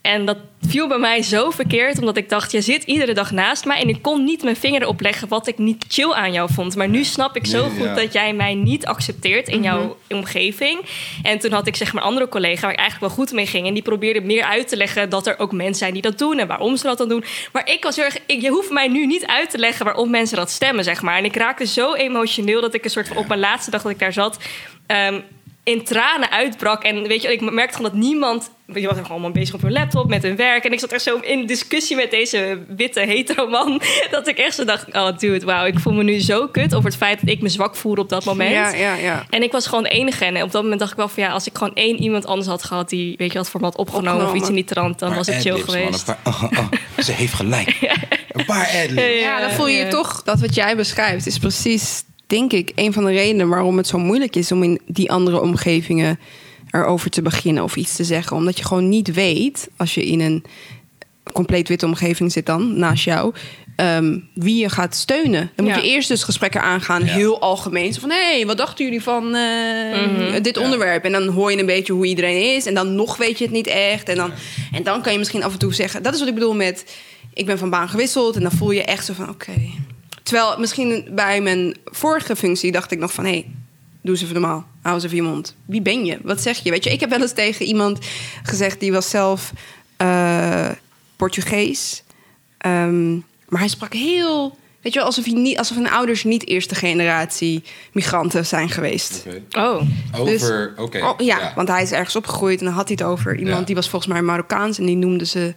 En 0.02 0.24
dat 0.24 0.36
viel 0.60 0.88
bij 0.88 0.98
mij 0.98 1.22
zo 1.22 1.50
verkeerd, 1.50 1.98
omdat 1.98 2.16
ik 2.16 2.28
dacht: 2.28 2.52
je 2.52 2.60
zit 2.60 2.84
iedere 2.84 3.14
dag 3.14 3.30
naast 3.30 3.64
mij 3.64 3.80
en 3.80 3.88
ik 3.88 4.02
kon 4.02 4.24
niet 4.24 4.42
mijn 4.42 4.56
vinger 4.56 4.82
erop 4.82 5.00
leggen 5.00 5.28
wat 5.28 5.46
ik 5.46 5.58
niet 5.58 5.84
chill 5.88 6.12
aan 6.12 6.32
jou 6.32 6.52
vond. 6.52 6.76
Maar 6.76 6.88
nu 6.88 7.04
snap 7.04 7.36
ik 7.36 7.46
zo 7.46 7.66
Nee, 7.66 7.76
goed 7.76 7.86
ja. 7.86 7.94
dat 7.94 8.12
jij 8.12 8.32
mij 8.32 8.54
niet 8.54 8.86
accepteert 8.86 9.48
in 9.48 9.62
jouw 9.62 9.96
omgeving. 10.08 10.80
En 11.22 11.38
toen 11.38 11.52
had 11.52 11.66
ik 11.66 11.76
zeg 11.76 11.92
maar 11.92 12.02
een 12.02 12.08
andere 12.08 12.28
collega 12.28 12.60
waar 12.60 12.72
ik 12.72 12.78
eigenlijk 12.78 13.14
wel 13.14 13.24
goed 13.24 13.34
mee 13.34 13.46
ging. 13.46 13.66
En 13.66 13.74
die 13.74 13.82
probeerde 13.82 14.20
meer 14.20 14.44
uit 14.44 14.68
te 14.68 14.76
leggen 14.76 15.10
dat 15.10 15.26
er 15.26 15.38
ook 15.38 15.52
mensen 15.52 15.76
zijn 15.76 15.92
die 15.92 16.02
dat 16.02 16.18
doen 16.18 16.38
en 16.38 16.46
waarom 16.46 16.76
ze 16.76 16.82
dat 16.82 16.98
dan 16.98 17.08
doen. 17.08 17.24
Maar 17.52 17.68
ik 17.70 17.82
was 17.82 17.96
heel 17.96 18.04
erg, 18.04 18.18
ik, 18.26 18.40
je 18.40 18.50
hoeft 18.50 18.70
mij 18.70 18.88
nu 18.88 19.06
niet 19.06 19.26
uit 19.26 19.50
te 19.50 19.58
leggen 19.58 19.84
waarom 19.84 20.10
mensen 20.10 20.36
dat 20.36 20.50
stemmen, 20.50 20.84
zeg 20.84 21.02
maar. 21.02 21.16
En 21.18 21.24
ik 21.24 21.36
raakte 21.36 21.66
zo 21.66 21.94
emotioneel 21.94 22.60
dat 22.60 22.74
ik 22.74 22.84
een 22.84 22.90
soort 22.90 23.08
van 23.08 23.16
op 23.16 23.28
mijn 23.28 23.40
laatste 23.40 23.70
dag 23.70 23.82
dat 23.82 23.92
ik 23.92 23.98
daar 23.98 24.12
zat. 24.12 24.38
ehm, 24.86 25.20
in 25.64 25.84
tranen 25.84 26.30
uitbrak. 26.30 26.82
En 26.82 27.02
weet 27.06 27.22
je, 27.22 27.32
ik 27.32 27.52
merkte 27.52 27.76
gewoon 27.76 27.90
dat 27.90 28.00
niemand... 28.00 28.50
Je 28.74 28.86
was 28.86 28.96
gewoon 28.96 29.10
allemaal 29.10 29.30
bezig 29.30 29.54
op 29.54 29.62
hun 29.62 29.72
laptop 29.72 30.08
met 30.08 30.22
hun 30.22 30.36
werk. 30.36 30.64
En 30.64 30.72
ik 30.72 30.80
zat 30.80 30.92
echt 30.92 31.02
zo 31.02 31.16
in 31.18 31.46
discussie 31.46 31.96
met 31.96 32.10
deze 32.10 32.58
witte 32.76 33.00
hetero 33.00 33.48
man. 33.48 33.82
Dat 34.10 34.28
ik 34.28 34.38
echt 34.38 34.54
zo 34.54 34.64
dacht, 34.64 34.92
oh 34.92 35.18
dude, 35.18 35.44
wauw, 35.44 35.66
ik 35.66 35.78
voel 35.78 35.92
me 35.92 36.02
nu 36.02 36.20
zo 36.20 36.48
kut 36.48 36.74
over 36.74 36.88
het 36.88 36.98
feit 36.98 37.20
dat 37.20 37.28
ik 37.28 37.42
me 37.42 37.48
zwak 37.48 37.76
voelde 37.76 38.00
op 38.00 38.08
dat 38.08 38.24
moment. 38.24 38.50
Ja, 38.50 38.72
ja, 38.74 38.94
ja. 38.94 39.26
En 39.30 39.42
ik 39.42 39.52
was 39.52 39.66
gewoon 39.66 39.82
de 39.82 39.88
enige. 39.88 40.24
En 40.24 40.42
op 40.42 40.52
dat 40.52 40.62
moment 40.62 40.80
dacht 40.80 40.92
ik 40.92 40.96
wel 40.98 41.08
van 41.08 41.22
ja, 41.22 41.30
als 41.30 41.46
ik 41.46 41.56
gewoon 41.58 41.74
één 41.74 41.96
iemand 42.02 42.26
anders 42.26 42.48
had 42.48 42.64
gehad 42.64 42.88
die, 42.88 43.14
weet 43.18 43.32
je, 43.32 43.38
had 43.38 43.50
voor 43.50 43.60
me 43.60 43.66
had 43.66 43.76
opgenomen, 43.76 44.26
of 44.26 44.34
iets 44.34 44.48
in 44.48 44.54
die 44.54 44.64
trant, 44.64 44.98
dan 44.98 45.08
Maar 45.08 45.18
was 45.18 45.26
het 45.26 45.40
chill 45.40 45.58
geweest. 45.60 46.04
paar- 46.04 46.18
oh, 46.24 46.42
oh, 46.42 46.66
ze 47.04 47.12
heeft 47.12 47.34
gelijk. 47.34 47.76
Een 48.32 48.44
paar 48.44 48.66
adlibs. 48.66 49.20
Ja, 49.20 49.40
dan 49.40 49.50
voel 49.50 49.68
je 49.68 49.84
ja. 49.84 49.88
toch 49.88 50.22
dat 50.22 50.40
wat 50.40 50.54
jij 50.54 50.76
beschrijft 50.76 51.26
is 51.26 51.38
precies, 51.38 52.04
denk 52.32 52.52
ik, 52.52 52.72
een 52.74 52.92
van 52.92 53.04
de 53.04 53.10
redenen 53.10 53.48
waarom 53.48 53.76
het 53.76 53.86
zo 53.86 53.98
moeilijk 53.98 54.36
is 54.36 54.52
om 54.52 54.62
in 54.62 54.80
die 54.86 55.10
andere 55.10 55.40
omgevingen 55.40 56.18
erover 56.70 57.10
te 57.10 57.22
beginnen 57.22 57.62
of 57.62 57.76
iets 57.76 57.96
te 57.96 58.04
zeggen. 58.04 58.36
Omdat 58.36 58.58
je 58.58 58.64
gewoon 58.64 58.88
niet 58.88 59.14
weet, 59.14 59.68
als 59.76 59.94
je 59.94 60.06
in 60.06 60.20
een 60.20 60.44
compleet 61.32 61.68
witte 61.68 61.86
omgeving 61.86 62.32
zit 62.32 62.46
dan, 62.46 62.78
naast 62.78 63.04
jou, 63.04 63.34
ehm, 63.76 64.18
wie 64.34 64.56
je 64.60 64.68
gaat 64.68 64.94
steunen. 64.94 65.50
Dan 65.54 65.64
moet 65.64 65.74
Ja. 65.74 65.80
je 65.80 65.88
eerst 65.88 66.08
dus 66.08 66.22
gesprekken 66.22 66.62
aangaan, 66.62 67.04
Ja. 67.04 67.12
heel 67.12 67.40
algemeen. 67.40 67.92
Zo 67.92 68.00
van, 68.00 68.10
hé, 68.10 68.34
hey, 68.36 68.46
wat 68.46 68.56
dachten 68.56 68.84
jullie 68.84 69.02
van 69.02 69.34
eh, 69.34 70.06
Mhm. 70.06 70.42
dit 70.42 70.56
Ja. 70.56 70.62
onderwerp? 70.62 71.04
En 71.04 71.12
dan 71.12 71.28
hoor 71.28 71.50
je 71.52 71.58
een 71.58 71.66
beetje 71.66 71.92
hoe 71.92 72.06
iedereen 72.06 72.54
is. 72.54 72.66
En 72.66 72.74
dan 72.74 72.94
nog 72.94 73.16
weet 73.16 73.38
je 73.38 73.44
het 73.44 73.52
niet 73.52 73.66
echt. 73.66 74.08
En 74.08 74.16
dan, 74.16 74.30
en 74.72 74.82
dan 74.82 75.02
kan 75.02 75.12
je 75.12 75.18
misschien 75.18 75.42
af 75.44 75.52
en 75.52 75.58
toe 75.58 75.74
zeggen... 75.74 76.02
Dat 76.02 76.12
is 76.14 76.18
wat 76.18 76.28
ik 76.28 76.34
bedoel 76.34 76.54
met... 76.54 76.96
Ik 77.34 77.46
ben 77.46 77.58
van 77.58 77.70
baan 77.70 77.88
gewisseld. 77.88 78.36
En 78.36 78.42
dan 78.42 78.52
voel 78.52 78.70
je 78.70 78.82
echt 78.84 79.04
zo 79.04 79.12
van, 79.12 79.28
oké. 79.28 79.52
Terwijl 80.32 80.58
misschien 80.58 81.08
bij 81.10 81.40
mijn 81.40 81.76
vorige 81.84 82.36
functie 82.36 82.72
dacht 82.72 82.90
ik 82.90 82.98
nog 82.98 83.12
van... 83.12 83.24
hé, 83.24 83.30
hey, 83.30 83.46
doe 84.02 84.12
eens 84.14 84.22
even 84.22 84.40
normaal. 84.40 84.66
Hou 84.82 84.94
eens 84.94 85.04
even 85.04 85.16
je 85.16 85.22
mond. 85.22 85.54
Wie 85.64 85.82
ben 85.82 86.04
je? 86.04 86.18
Wat 86.22 86.40
zeg 86.42 86.58
je? 86.58 86.70
Weet 86.70 86.84
je, 86.84 86.90
ik 86.92 87.00
heb 87.00 87.10
wel 87.10 87.20
eens 87.20 87.32
tegen 87.32 87.66
iemand 87.66 87.98
gezegd... 88.42 88.80
die 88.80 88.92
was 88.92 89.10
zelf 89.10 89.52
eh, 89.96 90.68
Portugees. 91.16 92.02
Ehm, 92.58 93.12
maar 93.48 93.60
hij 93.60 93.68
sprak 93.68 93.92
heel... 93.94 94.56
Weet 94.80 94.92
je 94.92 94.98
wel, 94.98 95.08
alsof, 95.08 95.24
hij 95.24 95.34
niet, 95.34 95.58
alsof 95.58 95.76
hun 95.76 95.90
ouders 95.90 96.24
niet 96.24 96.46
eerste 96.46 96.74
generatie 96.74 97.62
migranten 97.92 98.46
zijn 98.46 98.68
geweest. 98.68 99.24
Oké. 99.26 99.58
Oh, 99.60 99.82
Over, 100.18 100.74
oké. 100.76 101.04
Oh, 101.04 101.14
ja, 101.18 101.52
want 101.54 101.68
hij 101.68 101.82
is 101.82 101.92
ergens 101.92 102.16
opgegroeid 102.16 102.58
en 102.58 102.64
dan 102.64 102.74
had 102.74 102.88
hij 102.88 102.96
het 103.00 103.06
over 103.08 103.38
iemand 103.38 103.58
Ja. 103.58 103.64
die 103.64 103.74
was 103.74 103.88
volgens 103.88 104.12
mij 104.12 104.22
Marokkaans 104.22 104.78
en 104.78 104.86
die 104.86 104.96
noemde 104.96 105.24
ze 105.26 105.54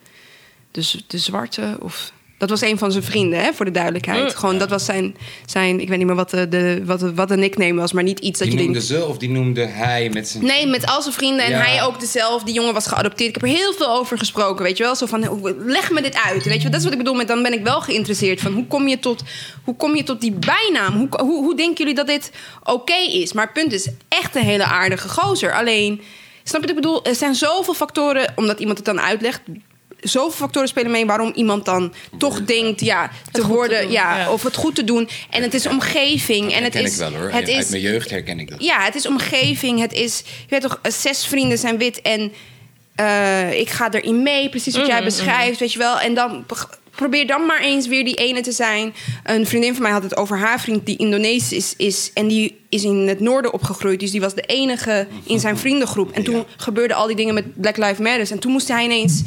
de, 0.71 0.81
z- 0.81 1.01
de 1.07 1.17
zwarte 1.17 1.77
of 1.79 2.11
dat 2.37 2.49
was 2.49 2.61
een 2.61 2.77
van 2.77 2.91
zijn 2.91 3.03
vrienden, 3.03 3.39
hè, 3.39 3.53
voor 3.53 3.65
de 3.65 3.71
duidelijkheid. 3.71 4.23
Mm. 4.23 4.29
Gewoon, 4.29 4.57
dat 4.57 4.69
was 4.69 4.85
zijn, 4.85 5.15
zijn, 5.45 5.79
ik 5.79 5.89
weet 5.89 5.97
niet 5.97 6.07
meer 6.07 6.15
wat 6.15 6.29
de, 6.29 6.47
de, 6.47 6.81
wat, 6.85 6.99
de, 6.99 7.13
wat 7.13 7.27
de 7.27 7.37
nickname 7.37 7.73
was, 7.73 7.93
maar 7.93 8.03
niet 8.03 8.19
iets 8.19 8.39
dat 8.39 8.47
Die 8.47 8.57
je 8.57 8.63
noemde 8.63 8.79
denkt... 8.79 8.93
ze 8.93 9.05
of 9.05 9.17
die 9.17 9.29
noemde 9.29 9.65
hij 9.65 10.09
met 10.13 10.27
zijn... 10.27 10.45
Nee, 10.45 10.67
met 10.67 10.85
al 10.85 11.01
zijn 11.01 11.13
vrienden 11.13 11.45
en 11.45 11.51
Ja. 11.51 11.57
hij 11.57 11.83
ook 11.83 11.99
dezelfde. 11.99 12.45
Die 12.45 12.53
jongen 12.53 12.73
was 12.73 12.87
geadopteerd. 12.87 13.35
Ik 13.35 13.41
heb 13.41 13.43
er 13.43 13.57
heel 13.57 13.73
veel 13.73 13.89
over 13.89 14.17
gesproken, 14.17 14.63
weet 14.63 14.77
je 14.77 14.83
wel. 14.83 14.95
Zo 14.95 15.05
van, 15.05 15.55
leg 15.65 15.91
me 15.91 16.01
dit 16.01 16.15
uit, 16.25 16.43
weet 16.43 16.55
je 16.55 16.61
wel. 16.61 16.71
Dat 16.71 16.79
is 16.79 16.83
wat 16.83 16.93
ik 16.93 16.97
bedoel 16.97 17.13
met, 17.13 17.27
dan 17.27 17.43
ben 17.43 17.53
ik 17.53 17.63
wel 17.63 17.81
geïnteresseerd 17.81 18.41
van... 18.41 18.53
hoe 18.53 18.67
kom 18.67 18.87
je 18.87 18.99
tot, 18.99 19.23
hoe 19.63 19.75
kom 19.75 19.95
je 19.95 20.03
tot 20.03 20.21
die 20.21 20.33
bijnaam? 20.33 20.93
Hoe, 20.97 21.07
hoe, 21.17 21.43
hoe 21.43 21.55
denken 21.55 21.77
jullie 21.77 21.95
dat 21.95 22.07
dit 22.07 22.31
oké 22.63 22.97
is? 23.11 23.33
Maar 23.33 23.43
het 23.43 23.53
punt 23.53 23.73
is, 23.73 23.89
echt 24.07 24.35
een 24.35 24.43
hele 24.43 24.63
aardige 24.63 25.09
gozer. 25.09 25.53
Alleen, 25.53 26.01
snap 26.43 26.61
je 26.61 26.67
wat 26.67 26.77
ik 26.77 26.81
bedoel? 26.81 27.05
Er 27.05 27.15
zijn 27.15 27.35
zoveel 27.35 27.73
factoren, 27.73 28.33
omdat 28.35 28.59
iemand 28.59 28.77
het 28.77 28.85
dan 28.85 29.01
uitlegt... 29.01 29.41
Zoveel 30.09 30.31
factoren 30.31 30.67
spelen 30.67 30.91
mee 30.91 31.05
waarom 31.05 31.31
iemand 31.35 31.65
dan 31.65 31.93
toch 32.17 32.43
denkt 32.43 32.81
ja, 32.81 33.11
te 33.31 33.47
worden, 33.47 33.81
doen, 33.81 33.91
ja, 33.91 34.17
ja. 34.17 34.31
of 34.31 34.43
het 34.43 34.55
goed 34.55 34.75
te 34.75 34.83
doen. 34.83 35.09
En 35.29 35.41
het 35.41 35.53
is 35.53 35.67
omgeving. 35.67 36.53
En 36.53 36.63
het 36.63 36.75
is, 36.75 36.93
ik 36.93 36.97
wel 36.97 37.13
hoor. 37.13 37.25
Het 37.25 37.33
Uit 37.33 37.47
is, 37.47 37.69
mijn 37.69 37.81
jeugd 37.81 38.09
herken 38.09 38.39
ik 38.39 38.49
dat. 38.49 38.63
ja, 38.63 38.83
het 38.83 38.95
is 38.95 39.07
omgeving. 39.07 39.79
Het 39.79 39.93
is, 39.93 40.23
je 40.25 40.49
weet 40.49 40.61
toch, 40.61 40.79
eh, 40.81 40.91
zes 40.91 41.25
vrienden 41.25 41.57
zijn 41.57 41.77
wit 41.77 42.01
en 42.01 42.33
eh, 42.95 43.59
ik 43.59 43.69
ga 43.69 43.91
erin 43.91 44.23
mee. 44.23 44.49
Precies 44.49 44.75
wat 44.75 44.87
jij 44.87 45.03
beschrijft, 45.03 45.59
weet 45.59 45.73
je 45.73 45.79
wel. 45.79 45.99
En 45.99 46.13
dan 46.13 46.45
probeer 46.95 47.27
dan 47.27 47.45
maar 47.45 47.59
eens 47.61 47.87
weer 47.87 48.03
die 48.05 48.15
ene 48.15 48.41
te 48.41 48.51
zijn. 48.51 48.93
Een 49.23 49.47
vriendin 49.47 49.73
van 49.73 49.81
mij 49.81 49.91
had 49.91 50.03
het 50.03 50.17
over 50.17 50.37
haar 50.37 50.59
vriend 50.59 50.85
die 50.85 50.97
Indonesisch 50.97 51.51
is, 51.51 51.73
is 51.77 52.11
en 52.13 52.27
die 52.27 52.59
is 52.69 52.83
in 52.83 53.07
het 53.07 53.19
noorden 53.19 53.53
opgegroeid. 53.53 53.99
Dus 53.99 54.11
die 54.11 54.21
was 54.21 54.33
de 54.35 54.41
enige 54.41 55.07
in 55.23 55.39
zijn 55.39 55.57
vriendengroep. 55.57 56.11
En 56.11 56.23
toen 56.23 56.35
Ja. 56.35 56.43
gebeurden 56.57 56.97
al 56.97 57.07
die 57.07 57.15
dingen 57.15 57.33
met 57.33 57.61
Black 57.61 57.77
Lives 57.77 57.97
Matter. 57.97 58.31
En 58.31 58.39
toen 58.39 58.51
moest 58.51 58.67
hij 58.67 58.83
ineens... 58.83 59.23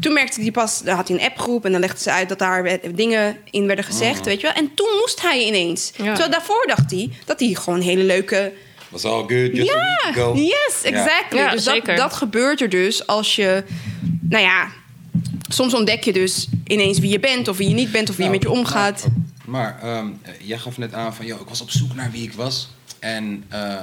Toen 0.00 0.12
merkte 0.12 0.40
hij 0.40 0.50
pas... 0.50 0.82
Dan 0.82 0.96
had 0.96 1.08
hij 1.08 1.16
een 1.18 1.24
appgroep 1.24 1.64
en 1.64 1.72
dan 1.72 1.80
legde 1.80 2.00
ze 2.02 2.10
uit 2.10 2.28
dat 2.28 2.38
daar 2.38 2.78
dingen 2.94 3.36
in 3.50 3.66
werden 3.66 3.84
gezegd, 3.84 4.24
weet 4.24 4.40
je 4.40 4.46
wel. 4.46 4.56
En 4.56 4.74
toen 4.74 4.88
moest 5.00 5.22
hij 5.22 5.44
ineens. 5.44 5.92
Ja. 5.96 6.04
Terwijl 6.04 6.30
daarvoor 6.30 6.64
dacht 6.66 6.90
hij 6.90 7.10
dat 7.24 7.40
hij 7.40 7.48
gewoon 7.54 7.80
hele 7.80 8.02
leuke... 8.02 8.52
Was 8.88 9.04
all 9.04 9.18
good, 9.20 9.30
just 9.30 9.52
a 9.52 9.54
week 9.54 9.66
Ja, 10.04 10.08
ago. 10.10 10.34
yes, 10.36 10.82
exactly. 10.82 11.38
Ja, 11.38 11.50
dus 11.50 11.64
dat, 11.64 11.74
zeker. 11.74 11.96
dat 11.96 12.12
gebeurt 12.12 12.60
er 12.60 12.68
dus 12.68 13.06
als 13.06 13.36
je... 13.36 13.64
Nou 14.20 14.42
ja, 14.44 14.68
soms 15.52 15.74
ontdek 15.74 16.04
je 16.04 16.12
dus 16.12 16.48
ineens 16.66 16.98
wie 16.98 17.10
je 17.10 17.20
bent... 17.20 17.48
of 17.48 17.56
wie 17.56 17.68
je 17.68 17.74
niet 17.74 17.92
bent 17.92 18.10
of 18.10 18.16
wie 18.16 18.24
je 18.24 18.30
Nou, 18.30 18.42
met 18.42 18.52
je 18.52 18.58
omgaat. 18.58 19.06
Maar, 19.44 19.78
maar, 19.82 19.96
ehm, 19.96 20.06
eh, 20.22 20.32
jij 20.40 20.58
gaf 20.58 20.78
net 20.78 20.94
aan 20.94 21.14
van, 21.14 21.26
joh, 21.26 21.40
ik 21.40 21.48
was 21.48 21.60
op 21.60 21.70
zoek 21.70 21.94
naar 21.94 22.10
wie 22.10 22.22
ik 22.22 22.32
was. 22.32 22.68
En, 22.98 23.44
eh, 23.48 23.74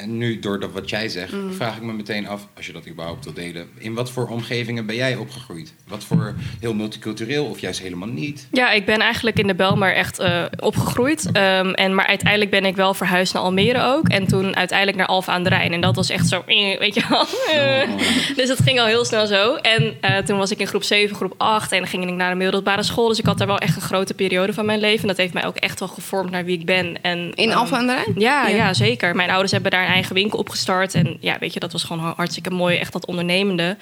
en 0.00 0.16
nu, 0.18 0.38
door 0.38 0.60
dat 0.60 0.72
wat 0.72 0.90
jij 0.90 1.08
zegt, 1.08 1.32
Mm. 1.32 1.52
vraag 1.52 1.76
ik 1.76 1.82
me 1.82 1.92
meteen 1.92 2.28
af, 2.28 2.46
als 2.56 2.66
je 2.66 2.72
dat 2.72 2.88
überhaupt 2.88 3.24
wil 3.24 3.32
delen, 3.34 3.68
in 3.78 3.94
wat 3.94 4.10
voor 4.10 4.28
omgevingen 4.28 4.86
ben 4.86 4.96
jij 4.96 5.16
opgegroeid? 5.16 5.74
Wat 5.88 6.04
voor 6.04 6.34
heel 6.60 6.74
multicultureel 6.74 7.44
of 7.44 7.58
juist 7.60 7.80
helemaal 7.80 8.08
niet? 8.08 8.48
Ja, 8.52 8.70
ik 8.70 8.84
ben 8.86 9.00
eigenlijk 9.00 9.38
in 9.38 9.46
de 9.46 9.54
Belmar 9.54 9.92
echt 9.92 10.18
eh, 10.18 10.44
opgegroeid. 10.58 11.28
Ehm, 11.32 11.70
en, 11.70 11.94
maar 11.94 12.06
uiteindelijk 12.06 12.50
ben 12.50 12.64
ik 12.64 12.76
wel 12.76 12.94
verhuisd 12.94 13.32
naar 13.34 13.42
Almere 13.42 13.82
ook. 13.82 14.08
En 14.08 14.26
toen 14.26 14.56
uiteindelijk 14.56 14.98
naar 14.98 15.06
Alphen 15.06 15.32
aan 15.32 15.42
de 15.42 15.48
Rijn. 15.48 15.72
En 15.72 15.80
dat 15.80 15.96
was 15.96 16.10
echt 16.10 16.28
zo, 16.28 16.42
eh, 16.46 16.78
weet 16.78 16.94
je 16.94 17.02
wel. 17.08 17.26
Dus 18.36 18.48
het 18.48 18.60
ging 18.62 18.80
al 18.80 18.86
heel 18.86 19.04
snel 19.04 19.26
zo. 19.26 19.54
En 19.54 19.94
eh, 20.00 20.16
toen 20.16 20.38
was 20.38 20.50
ik 20.50 20.58
in 20.58 20.66
groep 20.66 20.82
7, 20.82 21.16
groep 21.16 21.34
8. 21.36 21.72
En 21.72 21.78
dan 21.78 21.86
ging 21.88 22.08
ik 22.08 22.14
naar 22.14 22.30
de 22.30 22.36
middelbare 22.36 22.82
school. 22.82 23.08
Dus 23.08 23.18
ik 23.18 23.26
had 23.26 23.38
daar 23.38 23.46
wel 23.46 23.58
echt 23.58 23.76
een 23.76 23.82
grote 23.82 24.14
periode 24.14 24.52
van 24.52 24.66
mijn 24.66 24.80
leven. 24.80 25.00
En 25.00 25.06
dat 25.08 25.16
heeft 25.16 25.32
mij 25.34 25.46
ook 25.46 25.56
echt 25.56 25.78
wel 25.78 25.88
gevormd 25.88 26.30
naar 26.30 26.44
wie 26.44 26.58
ik 26.58 26.64
ben. 26.66 27.02
En, 27.02 27.32
In 27.34 27.52
Alphen 27.54 27.76
aan 27.76 27.86
de 27.86 27.92
Rijn? 27.94 28.12
Ja, 28.16 28.46
Ja. 28.48 28.56
ja. 28.56 28.74
zeker. 28.74 29.16
Mijn 29.16 29.30
ouders 29.30 29.52
hebben 29.52 29.70
daar 29.70 29.82
een 29.86 29.89
eigen 29.90 30.14
winkel 30.14 30.38
opgestart. 30.38 30.94
En 30.94 31.16
ja, 31.20 31.36
weet 31.40 31.52
je, 31.54 31.60
dat 31.60 31.72
was 31.72 31.84
gewoon 31.84 32.12
hartstikke 32.16 32.50
mooi. 32.50 32.76
Echt 32.76 32.92
dat 32.92 33.06
ondernemende. 33.06 33.76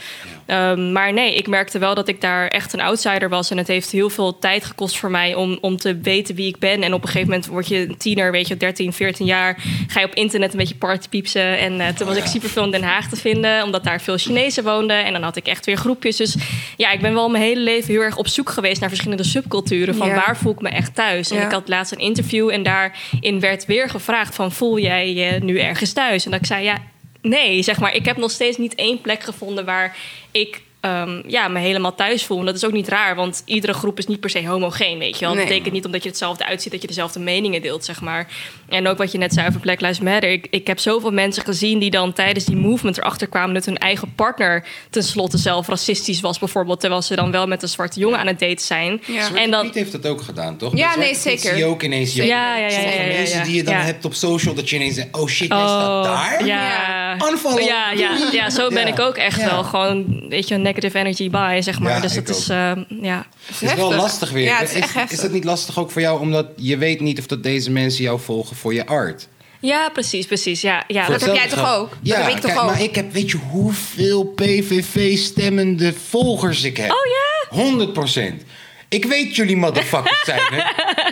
Ehm, 0.46 0.92
maar 0.92 1.12
nee, 1.12 1.34
ik 1.34 1.46
merkte 1.46 1.78
wel 1.78 1.94
dat 1.94 2.08
ik 2.08 2.20
daar 2.20 2.48
echt 2.48 2.72
een 2.72 2.80
outsider 2.80 3.28
was. 3.28 3.50
En 3.50 3.56
het 3.56 3.66
heeft 3.68 3.90
heel 3.90 4.10
veel 4.10 4.38
tijd 4.38 4.64
gekost 4.64 4.98
voor 4.98 5.10
mij 5.10 5.34
om, 5.34 5.58
om 5.60 5.76
te 5.76 5.98
weten 5.98 6.34
wie 6.34 6.48
ik 6.48 6.58
ben. 6.58 6.82
En 6.82 6.94
op 6.94 7.02
een 7.02 7.08
gegeven 7.08 7.28
moment 7.28 7.46
word 7.46 7.68
je 7.68 7.88
een 7.88 7.96
tiener, 7.96 8.30
weet 8.32 8.48
je, 8.48 8.56
13, 8.56 8.92
14 8.92 9.26
jaar. 9.26 9.56
Ga 9.88 10.00
je 10.00 10.06
op 10.06 10.14
internet 10.14 10.52
een 10.52 10.58
beetje 10.58 10.74
partypiepsen. 10.74 11.58
En 11.58 11.80
eh, 11.80 11.86
toen 11.88 12.06
was 12.06 12.16
Oh, 12.16 12.22
ik 12.22 12.26
ja. 12.26 12.30
super 12.30 12.48
veel 12.48 12.64
in 12.64 12.70
Den 12.70 12.82
Haag 12.82 13.08
te 13.08 13.16
vinden. 13.16 13.62
Omdat 13.62 13.84
daar 13.84 14.00
veel 14.00 14.18
Chinezen 14.18 14.64
woonden. 14.64 15.04
En 15.04 15.12
dan 15.12 15.22
had 15.22 15.36
ik 15.36 15.46
echt 15.46 15.66
weer 15.66 15.76
groepjes. 15.76 16.16
Dus 16.16 16.36
ja, 16.76 16.90
ik 16.90 17.00
ben 17.00 17.14
wel 17.14 17.28
mijn 17.28 17.42
hele 17.44 17.60
leven 17.60 17.92
heel 17.92 18.02
erg 18.02 18.16
op 18.16 18.28
zoek 18.28 18.50
geweest 18.50 18.80
naar 18.80 18.88
verschillende 18.88 19.24
subculturen. 19.24 19.94
Van 19.94 20.08
Ja. 20.08 20.14
waar 20.14 20.36
voel 20.36 20.52
ik 20.52 20.60
me 20.60 20.68
echt 20.68 20.94
thuis? 20.94 21.30
En 21.30 21.36
Ja. 21.36 21.44
ik 21.44 21.50
had 21.52 21.68
laatst 21.68 21.92
een 21.92 21.98
interview 21.98 22.50
en 22.50 22.62
daarin 22.62 23.40
werd 23.40 23.66
weer 23.66 23.88
gevraagd 23.90 24.34
van... 24.34 24.52
voel 24.52 24.78
jij 24.78 25.12
je 25.14 25.38
nu 25.42 25.58
ergens 25.58 25.87
thuis? 25.92 26.24
En 26.24 26.30
dat 26.30 26.40
ik 26.40 26.46
zei, 26.46 26.64
ja, 26.64 26.82
nee, 27.22 27.62
zeg 27.62 27.78
maar. 27.80 27.94
Ik 27.94 28.04
heb 28.04 28.16
nog 28.16 28.30
steeds 28.30 28.56
niet 28.56 28.74
één 28.74 29.00
plek 29.00 29.22
gevonden 29.22 29.64
waar 29.64 29.96
ik... 30.30 30.62
ehm, 30.80 31.22
ja, 31.26 31.48
me 31.48 31.58
helemaal 31.58 31.94
thuis 31.94 32.24
voel. 32.24 32.38
En 32.38 32.44
dat 32.44 32.54
is 32.54 32.64
ook 32.64 32.72
niet 32.72 32.88
raar, 32.88 33.14
want 33.16 33.42
iedere 33.44 33.72
groep 33.72 33.98
is 33.98 34.06
niet 34.06 34.20
per 34.20 34.30
se 34.30 34.46
homogeen, 34.46 34.98
weet 34.98 35.18
je 35.18 35.24
wel. 35.24 35.34
Dat 35.34 35.44
betekent 35.44 35.72
niet 35.72 35.84
omdat 35.84 36.02
je 36.02 36.08
hetzelfde 36.08 36.46
uitziet 36.46 36.72
dat 36.72 36.80
je 36.80 36.86
dezelfde 36.86 37.20
meningen 37.20 37.62
deelt, 37.62 37.84
zeg 37.84 38.00
maar. 38.00 38.26
En 38.68 38.88
ook 38.88 38.98
wat 38.98 39.12
je 39.12 39.18
net 39.18 39.32
zei 39.32 39.46
over 39.48 39.60
Black 39.60 39.80
Lives 39.80 40.00
Matter. 40.00 40.30
Ik, 40.30 40.46
ik 40.50 40.66
heb 40.66 40.78
zoveel 40.78 41.10
mensen 41.10 41.44
gezien 41.44 41.78
die 41.78 41.90
dan 41.90 42.12
tijdens 42.12 42.44
die 42.44 42.56
movement 42.56 42.98
erachter 42.98 43.26
kwamen 43.28 43.54
dat 43.54 43.64
hun 43.64 43.78
eigen 43.78 44.12
partner 44.14 44.64
tenslotte 44.90 45.38
zelf 45.38 45.68
racistisch 45.68 46.20
was, 46.20 46.38
bijvoorbeeld. 46.38 46.80
Terwijl 46.80 47.02
ze 47.02 47.16
dan 47.16 47.30
wel 47.30 47.46
met 47.46 47.62
een 47.62 47.68
zwarte 47.68 48.00
jongen 48.00 48.18
aan 48.18 48.26
het 48.26 48.38
daten 48.38 48.66
zijn. 48.66 49.00
Ja. 49.06 49.20
Zwarte 49.24 49.40
En 49.40 49.50
dan, 49.50 49.64
Piet 49.64 49.74
heeft 49.74 49.92
dat 49.92 50.06
ook 50.06 50.20
gedaan, 50.22 50.56
toch? 50.56 50.76
Ja, 50.76 50.96
nee, 50.96 51.14
zeker. 51.14 51.48
zie 51.50 51.58
je 51.58 51.64
ook 51.64 51.82
ineens... 51.82 52.14
Ja, 52.14 52.24
ja, 52.24 52.56
ja, 52.56 52.70
sommige 52.70 52.94
ja, 52.96 53.02
ja, 53.02 53.08
ja, 53.10 53.16
mensen 53.16 53.38
ja. 53.38 53.44
die 53.44 53.54
je 53.54 53.62
dan 53.62 53.74
Ja. 53.74 53.80
hebt 53.80 54.04
op 54.04 54.14
social, 54.14 54.54
dat 54.54 54.70
je 54.70 54.76
ineens 54.76 54.94
denkt, 54.94 55.16
oh 55.18 55.28
shit, 55.28 55.48
jij 55.48 55.58
staat 55.58 56.04
daar? 56.04 56.46
Ja. 56.46 56.97
Unfollow. 57.30 57.60
Ja, 57.60 57.90
ja, 57.90 58.10
ja, 58.32 58.50
zo 58.50 58.68
ben 58.68 58.86
Ja. 58.86 58.92
ik 58.92 58.98
ook 59.00 59.16
echt 59.16 59.40
Ja. 59.40 59.46
wel. 59.50 59.64
Gewoon, 59.64 60.24
weet 60.28 60.48
je, 60.48 60.54
een 60.54 60.62
negative 60.62 60.98
energy 60.98 61.30
by, 61.30 61.58
zeg 61.62 61.78
maar. 61.78 61.92
Ja, 61.92 62.00
dus 62.00 62.14
dat 62.14 62.28
is, 62.28 62.48
eh, 62.48 62.72
ja. 63.02 63.26
Het 63.46 63.62
is 63.62 63.74
wel 63.74 63.94
lastig 63.94 64.30
weer. 64.30 64.44
Ja, 64.44 64.58
het 64.58 64.68
is 64.70 64.74
echt 64.74 64.88
is, 64.88 64.94
heftig. 64.94 65.20
dat 65.20 65.30
niet 65.30 65.44
lastig 65.44 65.78
ook 65.78 65.90
voor 65.90 66.00
jou, 66.02 66.20
omdat 66.20 66.46
je 66.56 66.76
weet 66.76 67.00
niet 67.00 67.18
of 67.18 67.26
dat 67.26 67.42
deze 67.42 67.70
mensen 67.70 68.02
jou 68.04 68.20
volgen 68.20 68.56
voor 68.56 68.74
je 68.74 68.86
art? 68.86 69.28
Ja, 69.60 69.88
precies, 69.92 70.26
precies. 70.26 70.60
Ja, 70.60 70.84
ja. 70.86 71.04
Voor 71.04 71.12
dat 71.18 71.24
heb 71.24 71.34
jij 71.34 71.48
toch 71.48 71.74
ook? 71.76 71.88
Dat 71.90 71.98
Ja, 72.02 72.20
heb 72.20 72.28
ik 72.28 72.34
toch 72.40 72.50
kijk, 72.50 72.58
ook? 72.62 72.70
maar 72.70 72.82
ik 72.82 72.94
heb, 72.94 73.12
weet 73.12 73.30
je 73.30 73.36
hoeveel 73.50 74.24
PVV-stemmende 74.24 75.92
volgers 76.08 76.62
ik 76.62 76.76
heb? 76.76 76.90
Oh 76.90 76.96
ja? 77.06 77.26
100% 77.50 78.42
Ik 78.88 79.04
weet 79.04 79.36
jullie 79.36 79.56
motherfuckers 79.56 80.24
zijn, 80.24 80.40
hè? 80.50 80.62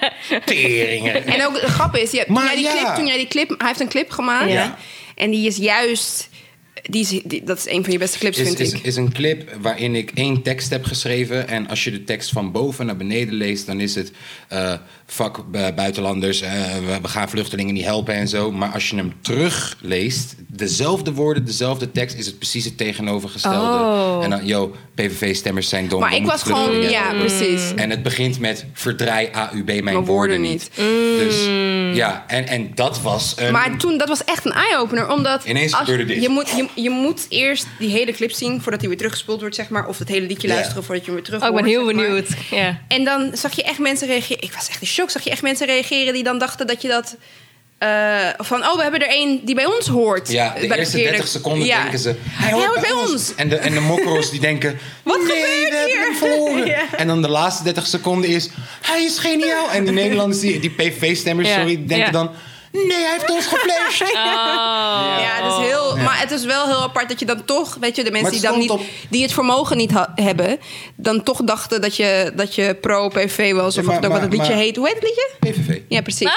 Teringen. 0.44 1.26
En 1.26 1.46
ook 1.46 1.60
de 1.60 1.66
grap 1.66 1.96
is, 1.96 2.10
je, 2.10 2.24
toen, 2.24 2.34
Maar 2.34 2.44
jij 2.44 2.54
die 2.54 2.64
ja. 2.64 2.70
clip, 2.72 2.94
toen 2.94 3.06
jij 3.06 3.16
die 3.16 3.26
clip... 3.28 3.48
Hij 3.58 3.66
heeft 3.68 3.80
een 3.80 3.88
clip 3.88 4.10
gemaakt. 4.10 4.50
Ja. 4.50 4.76
En 5.16 5.30
die 5.30 5.46
is 5.46 5.56
juist... 5.56 6.28
die, 6.90 7.00
is- 7.00 7.20
die- 7.24 7.44
dat 7.44 7.58
is 7.58 7.66
een 7.68 7.82
van 7.84 7.92
je 7.92 7.98
beste 7.98 8.18
clips, 8.18 8.38
is, 8.38 8.46
vind 8.46 8.60
is, 8.60 8.72
ik. 8.72 8.82
is 8.82 8.96
een 8.96 9.12
clip 9.12 9.56
waarin 9.60 9.94
ik 9.94 10.10
één 10.14 10.42
tekst 10.42 10.70
heb 10.70 10.84
geschreven. 10.84 11.48
En 11.48 11.68
als 11.68 11.84
je 11.84 11.90
de 11.90 12.04
tekst 12.04 12.30
van 12.30 12.52
boven 12.52 12.86
naar 12.86 12.96
beneden 12.96 13.34
leest, 13.34 13.66
dan 13.66 13.80
is 13.80 13.94
het 13.94 14.12
eh 14.48 14.72
fuck 15.06 15.50
bu- 15.50 15.72
buitenlanders, 15.72 16.40
eh, 16.40 16.50
we, 16.86 16.98
we 17.02 17.08
gaan 17.08 17.28
vluchtelingen 17.28 17.74
niet 17.74 17.84
helpen 17.84 18.14
en 18.14 18.28
zo. 18.28 18.52
Maar 18.52 18.68
als 18.68 18.90
je 18.90 18.96
hem 18.96 19.12
terugleest, 19.20 20.34
dezelfde 20.48 21.12
woorden, 21.12 21.44
dezelfde 21.44 21.90
tekst, 21.92 22.16
is 22.16 22.26
het 22.26 22.38
precies 22.38 22.64
het 22.64 22.76
tegenovergestelde. 22.78 23.84
Oh. 23.84 24.24
En 24.24 24.30
dan, 24.30 24.46
yo, 24.46 24.74
PVV-stemmers 24.94 25.68
zijn 25.68 25.88
dom. 25.88 26.00
maar 26.00 26.14
ik 26.14 26.24
was 26.26 26.42
gewoon, 26.42 26.80
ja, 26.90 27.14
precies. 27.18 27.74
En 27.74 27.90
het 27.90 28.02
begint 28.02 28.38
met 28.38 28.64
verdraai 28.72 29.28
AUB 29.32 29.66
mijn, 29.66 29.84
Mijn 29.84 30.04
woorden 30.04 30.40
niet. 30.40 30.70
Dus 31.18 31.44
ja, 31.96 32.24
en, 32.26 32.46
en 32.46 32.70
dat 32.74 33.00
was 33.00 33.34
een... 33.36 33.52
Maar 33.52 33.76
toen, 33.76 33.98
dat 33.98 34.08
was 34.08 34.24
echt 34.24 34.44
een 34.44 34.52
eye-opener. 34.52 35.10
Omdat 35.10 35.44
Ineens 35.44 35.72
als- 35.72 35.80
gebeurde 35.80 36.04
dit. 36.04 36.22
Je 36.22 36.28
moet, 36.28 36.48
je, 36.50 36.66
je 36.76 36.90
moet 36.90 37.26
eerst 37.28 37.66
die 37.78 37.90
hele 37.90 38.12
clip 38.12 38.30
zien 38.32 38.62
voordat 38.62 38.80
hij 38.80 38.88
weer 38.88 38.98
teruggespoeld 38.98 39.40
wordt, 39.40 39.54
zeg 39.54 39.68
maar. 39.68 39.86
Of 39.86 39.98
het 39.98 40.08
hele 40.08 40.26
liedje 40.26 40.48
luisteren 40.48 40.84
voordat 40.84 41.04
je 41.04 41.10
hem 41.10 41.20
weer 41.20 41.24
terug 41.30 41.42
Oh, 41.42 41.48
ik 41.48 41.54
ben 41.54 41.64
hoort, 41.64 41.76
heel 41.76 41.86
zeg 41.86 41.94
maar. 41.94 42.04
benieuwd. 42.06 42.28
Ja. 42.50 42.80
En 42.88 43.04
dan 43.04 43.30
zag 43.36 43.56
je 43.56 43.62
echt 43.62 43.78
mensen 43.78 44.06
reageren. 44.08 44.42
Ik 44.42 44.52
was 44.52 44.68
echt 44.68 44.80
in 44.80 44.86
shock. 44.86 45.10
Zag 45.10 45.22
je 45.24 45.30
echt 45.30 45.42
mensen 45.42 45.66
reageren 45.66 46.14
die 46.14 46.22
dan 46.24 46.38
dachten 46.38 46.66
dat 46.66 46.82
je 46.82 46.88
dat. 46.88 47.16
eh, 47.78 48.28
van, 48.38 48.62
oh, 48.64 48.76
we 48.76 48.82
hebben 48.82 49.00
er 49.00 49.08
één 49.08 49.44
die 49.44 49.54
bij 49.54 49.66
ons 49.66 49.86
hoort. 49.86 50.30
Ja, 50.30 50.54
de 50.60 50.66
Bij 50.66 50.78
eerste 50.78 50.90
verkeerde- 50.90 51.10
30 51.16 51.28
seconden 51.28 51.66
Ja. 51.66 51.82
denken 51.82 51.98
ze... 51.98 52.14
Hij 52.28 52.52
hoort 52.52 52.80
bij 52.80 52.92
ons. 52.92 53.34
En 53.34 53.48
de, 53.48 53.56
en 53.56 53.72
de 53.74 53.80
mokkero's 53.80 54.30
die 54.30 54.40
denken... 54.40 54.78
Wat 55.02 55.16
nee, 55.22 55.42
gebeurt 55.64 55.86
hier?" 55.86 55.98
hem 56.00 56.14
verloren. 56.16 56.66
Ja. 56.76 56.84
En 56.96 57.06
dan 57.06 57.22
de 57.22 57.28
laatste 57.28 57.62
30 57.62 57.86
seconden 57.86 58.30
is... 58.30 58.48
Hij 58.82 59.04
is 59.04 59.18
geniaal. 59.18 59.70
En 59.70 59.84
de 59.84 59.92
Nederlanders, 59.92 60.40
die, 60.40 60.60
die 60.60 60.70
PVV-stemmers, 60.70 61.48
Ja, 61.48 61.54
sorry, 61.54 61.76
denken 61.76 61.96
ja. 61.98 62.10
dan... 62.10 62.30
Nee, 62.72 62.86
hij 63.02 63.10
heeft 63.12 63.30
ons 63.30 63.46
geflasht. 63.46 64.02
Oh. 64.02 64.14
Ja, 65.26 65.42
het 65.44 65.52
is 65.52 65.68
heel, 65.68 65.96
maar 65.96 66.20
het 66.20 66.30
is 66.30 66.44
wel 66.44 66.66
heel 66.66 66.82
apart 66.82 67.08
dat 67.08 67.18
je 67.18 67.26
dan 67.26 67.44
toch, 67.44 67.76
weet 67.80 67.96
je, 67.96 68.04
de 68.04 68.10
mensen 68.10 68.32
die 68.32 68.40
dan 68.40 68.58
niet, 68.58 68.72
die 69.08 69.22
het 69.22 69.32
vermogen 69.32 69.76
niet 69.76 69.90
ha- 69.90 70.12
hebben, 70.14 70.58
dan 70.96 71.22
toch 71.22 71.42
dachten 71.44 71.80
dat 71.80 71.96
je, 71.96 72.32
dat 72.36 72.54
je 72.54 72.76
pro-PV 72.80 73.52
was. 73.52 73.78
Of 73.78 73.84
Ja, 73.86 73.90
maar- 74.00 74.10
wat, 74.10 74.20
het 74.20 74.32
liedje 74.32 74.48
maar- 74.52 74.62
heet. 74.62 74.76
Hoe 74.76 74.86
heet 74.86 74.94
het 74.94 75.04
liedje? 75.04 75.30
PVV. 75.40 75.80
Ja, 75.88 76.00
precies. 76.02 76.30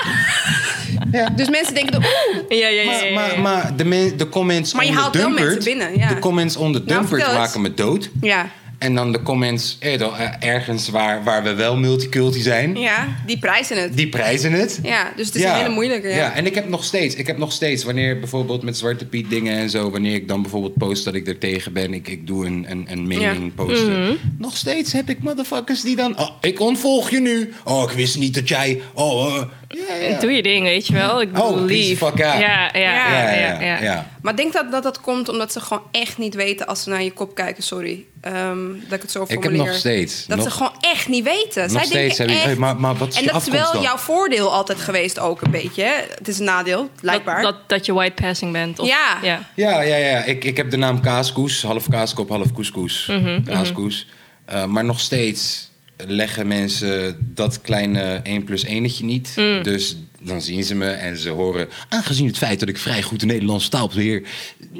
Ja. 1.11 1.29
Dus 1.29 1.49
mensen 1.49 1.73
denken, 1.73 1.95
oeh, 1.97 2.59
Ja, 2.59 2.67
ja, 2.67 2.81
ja. 2.81 3.13
Maar, 3.13 3.33
ja, 3.35 3.41
maar, 3.41 3.75
de, 3.75 3.85
men- 3.85 4.17
de 4.17 4.29
comments 4.29 4.73
Maar 4.73 4.83
je 4.83 4.89
onder 4.89 5.03
haalt 5.03 5.15
wel 5.15 5.29
mensen 5.29 5.63
binnen, 5.63 5.97
ja. 5.97 6.07
De 6.07 6.19
comments 6.19 6.55
onder 6.55 6.81
Nou, 6.85 6.99
Dumpert 7.07 7.33
maken 7.33 7.61
me 7.61 7.73
dood. 7.73 8.09
ja. 8.21 8.49
En 8.79 8.95
dan 8.95 9.11
de 9.11 9.21
comments 9.21 9.77
eh, 9.79 9.99
dan, 9.99 10.17
eh, 10.17 10.49
ergens 10.49 10.89
waar, 10.89 11.23
waar 11.23 11.43
we 11.43 11.53
wel 11.53 11.77
multiculti 11.77 12.41
zijn... 12.41 12.75
ja, 12.75 13.07
die 13.25 13.39
prijzen 13.39 13.81
het. 13.81 13.97
Die 13.97 14.09
prijzen 14.09 14.51
het. 14.51 14.79
Ja, 14.83 15.11
dus 15.15 15.25
het 15.25 15.35
is 15.35 15.43
een 15.43 15.55
hele 15.55 15.69
moeilijke. 15.69 16.07
Ja. 16.07 16.15
Ja. 16.15 16.33
en 16.33 16.45
ik 16.45 16.55
heb 16.55 16.69
nog 16.69 16.83
steeds, 16.83 17.15
ik 17.15 17.27
heb 17.27 17.37
nog 17.37 17.51
steeds, 17.51 17.83
wanneer 17.83 18.19
bijvoorbeeld 18.19 18.63
met 18.63 18.77
Zwarte 18.77 19.05
Piet 19.05 19.29
dingen 19.29 19.57
en 19.57 19.69
zo, 19.69 19.89
wanneer 19.89 20.13
ik 20.13 20.27
dan 20.27 20.41
bijvoorbeeld 20.41 20.77
post 20.77 21.05
dat 21.05 21.13
ik 21.13 21.27
er 21.27 21.37
tegen 21.37 21.73
ben, 21.73 21.93
ik, 21.93 22.07
ik 22.07 22.27
doe 22.27 22.45
een, 22.45 22.65
een, 22.69 22.85
een 22.89 23.07
mening 23.07 23.55
posten. 23.55 24.01
Mhm. 24.03 24.13
Nog 24.37 24.57
steeds 24.57 24.93
heb 24.93 25.09
ik 25.09 25.19
motherfuckers 25.19 25.81
die 25.81 25.95
dan, 25.95 26.19
oh, 26.19 26.29
ik 26.41 26.59
ontvolg 26.59 27.09
je 27.09 27.19
nu. 27.19 27.53
Oh, 27.63 27.83
ik 27.91 27.97
wist 27.97 28.17
niet 28.17 28.33
dat 28.33 28.47
jij, 28.47 28.81
oh, 28.93 29.35
eh, 29.35 29.43
ja. 29.69 30.19
Doe 30.19 30.31
je 30.31 30.43
ding, 30.43 30.63
weet 30.63 30.87
je 30.87 30.93
wel. 30.93 31.21
Ik 31.21 31.31
bedoel, 31.33 31.47
Oh, 31.49 31.61
lief. 31.65 31.97
fuck. 31.97 32.17
Ja, 32.17 32.33
ja, 32.39 32.69
ja, 32.73 33.31
ja, 33.33 33.61
ja, 33.61 33.81
ja. 33.81 34.07
Maar 34.21 34.35
denk 34.35 34.53
dat, 34.53 34.71
dat 34.71 34.83
dat 34.83 35.01
komt 35.01 35.29
omdat 35.29 35.51
ze 35.51 35.59
gewoon 35.59 35.83
echt 35.91 36.17
niet 36.17 36.35
weten 36.35 36.67
als 36.67 36.83
ze 36.83 36.89
naar 36.89 37.03
je 37.03 37.11
kop 37.11 37.35
kijken. 37.35 37.63
Sorry 37.63 38.05
ehm, 38.21 38.57
dat 38.87 38.93
ik 38.93 39.01
het 39.01 39.11
zo 39.11 39.21
Ik 39.23 39.29
heb 39.29 39.41
formuleer. 39.41 39.65
nog 39.65 39.75
steeds, 39.75 40.25
Dat 40.25 40.37
nog- 40.37 40.45
ze 40.47 40.51
gewoon 40.51 40.73
echt 40.81 41.07
niet 41.07 41.23
weten. 41.23 41.61
Nog 41.61 41.71
Zij 41.71 41.85
steeds 41.85 42.17
denken 42.17 42.41
echt... 42.41 42.57
maar- 42.57 42.75
maar 42.79 42.95
wat 42.95 43.07
is 43.07 43.15
en 43.19 43.25
dat 43.25 43.41
is 43.41 43.47
wel 43.47 43.73
dan? 43.73 43.81
jouw 43.81 43.97
voordeel 43.97 44.53
altijd 44.53 44.79
geweest 44.79 45.19
ook 45.19 45.41
een 45.41 45.51
beetje. 45.51 45.83
Hè? 45.83 45.93
Het 46.17 46.27
is 46.27 46.39
een 46.39 46.45
nadeel, 46.45 46.89
blijkbaar. 47.01 47.41
Dat, 47.41 47.51
dat, 47.53 47.69
dat 47.69 47.85
je 47.85 47.93
white 47.93 48.21
passing 48.23 48.51
bent. 48.51 48.79
Of, 48.79 48.87
Ja. 48.87 49.17
ja. 49.21 49.49
Ja, 49.55 49.81
ja, 49.81 49.95
ja. 49.95 50.23
Ik, 50.23 50.43
ik 50.43 50.57
heb 50.57 50.69
de 50.71 50.77
naam 50.77 51.01
Kaaskoes. 51.01 51.61
Half 51.63 51.89
kaaskop, 51.89 52.29
half 52.29 52.51
koeskoes. 52.53 53.05
Mhm, 53.07 53.43
Kaaskoes. 53.43 54.07
Eh, 54.45 54.65
maar 54.65 54.85
nog 54.85 54.99
steeds 54.99 55.69
leggen 56.07 56.47
mensen 56.47 57.17
dat 57.33 57.61
kleine 57.61 58.19
1 58.23 58.43
plus 58.43 58.63
1 58.63 58.81
niet. 59.01 59.33
Mm. 59.35 59.63
Dus 59.63 59.97
dan 60.21 60.41
zien 60.41 60.63
ze 60.63 60.75
me 60.75 60.89
en 60.89 61.17
ze 61.17 61.29
horen... 61.29 61.69
aangezien 61.89 62.27
het 62.27 62.37
feit 62.37 62.59
dat 62.59 62.69
ik 62.69 62.77
vrij 62.77 63.01
goed 63.01 63.19
de 63.19 63.25
Nederlandse 63.25 63.69
taal 63.69 63.87
beheer... 63.87 64.23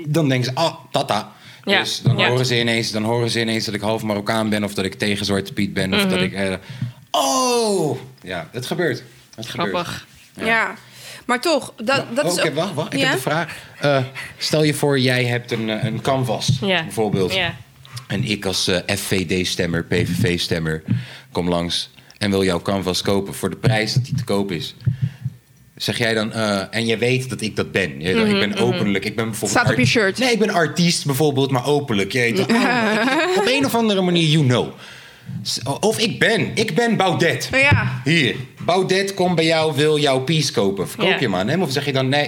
dan 0.08 0.30
denken 0.30 0.46
ze, 0.54 0.60
ah, 0.60 0.76
tata. 0.92 1.32
Ja, 1.64 1.80
Dus 1.80 2.02
dan, 2.02 2.18
ja. 2.18 2.28
horen 2.30 2.46
ze 2.46 2.60
ineens, 2.60 2.92
dan 2.92 3.04
horen 3.04 3.30
ze 3.30 3.40
ineens 3.40 3.66
dat 3.66 3.74
ik 3.74 3.82
half 3.82 4.04
Marokkaan 4.04 4.50
ben... 4.50 4.64
of 4.64 4.74
dat 4.74 4.86
ik 4.86 4.94
tegen 4.94 5.26
Zwarte 5.26 5.54
Piet 5.54 5.74
ben. 5.74 5.90
Mhm. 5.90 6.00
Of 6.00 6.06
dat 6.06 6.20
ik... 6.22 6.34
eh, 6.34 6.54
oh! 7.12 8.00
Ja, 8.22 8.50
het 8.52 8.66
gebeurt. 8.66 9.04
Het 9.36 9.48
gebeurt. 9.48 9.70
Grappig. 9.70 10.08
ja. 10.46 10.76
Maar 11.26 11.42
toch, 11.42 11.74
dat, 11.78 12.06
dat 12.16 12.26
Oh, 12.26 12.32
is 12.32 12.38
Oké, 12.38 12.48
ook... 12.48 12.54
wacht, 12.56 12.74
wacht. 12.74 12.94
Ik 12.94 13.00
Ja? 13.00 13.06
heb 13.06 13.16
de 13.16 13.22
vraag. 13.22 13.58
Eh, 13.80 14.04
stel 14.38 14.64
je 14.64 14.74
voor, 14.74 15.00
jij 15.00 15.26
hebt 15.26 15.52
een, 15.52 15.70
eh, 15.70 15.84
een 15.84 16.02
canvas, 16.02 16.58
Ja. 16.62 16.84
bijvoorbeeld. 16.84 17.34
Ja. 17.34 17.56
En 18.10 18.24
ik 18.24 18.46
als 18.46 18.68
eh, 18.68 18.96
FVD-stemmer, 18.98 19.84
PVV-stemmer, 19.84 20.84
kom 21.32 21.50
langs 21.50 21.90
en 22.18 22.30
wil 22.30 22.44
jouw 22.44 22.62
canvas 22.62 23.02
kopen 23.02 23.34
voor 23.34 23.50
de 23.50 23.56
prijs 23.56 23.94
dat 23.94 24.06
die 24.06 24.16
te 24.16 24.24
koop 24.24 24.52
is. 24.52 24.76
Zeg 25.76 25.98
jij 25.98 26.14
dan, 26.14 26.34
eh, 26.34 26.62
en 26.72 26.86
je 26.86 26.98
weet 26.98 27.30
dat 27.30 27.42
ik 27.42 27.56
dat 27.56 27.72
ben. 27.72 28.02
Je, 28.02 28.10
ik 28.10 28.40
ben 28.40 28.56
openlijk. 28.58 29.06
Ik 29.06 29.16
ben 29.16 29.26
bijvoorbeeld 29.26 29.42
Mhm, 29.42 29.66
Staat 29.66 29.72
op 29.72 29.78
je 29.80 29.86
shirt. 29.86 30.18
Nee, 30.20 30.32
ik 30.32 30.40
ben 30.40 30.50
artiest 30.50 31.06
bijvoorbeeld, 31.06 31.52
maar 31.52 31.66
openlijk. 31.66 32.12
Je 32.12 32.32
toch, 32.34 32.48
oh, 32.50 32.92
ik- 33.32 33.38
op 33.38 33.46
een 33.48 33.66
of 33.66 33.76
andere 33.76 34.02
manier, 34.02 34.28
you 34.28 34.44
know. 34.46 34.68
Of 35.80 36.00
ik 36.00 36.20
ben, 36.20 36.52
ik 36.54 36.76
ben 36.76 36.98
Baudet. 36.98 37.50
Ja. 37.52 38.02
Hier, 38.04 38.36
Baudet 38.66 39.14
komt 39.14 39.36
bij 39.36 39.46
jou, 39.46 39.76
wil 39.76 40.00
jouw 40.00 40.20
piece 40.20 40.52
kopen. 40.52 40.90
Verkoop 40.90 41.08
je 41.20 41.26
hem 41.26 41.36
aan 41.36 41.48
hem? 41.48 41.62
Of 41.62 41.72
zeg 41.72 41.86
je 41.86 41.94
dan, 41.94 42.10
nee, 42.10 42.28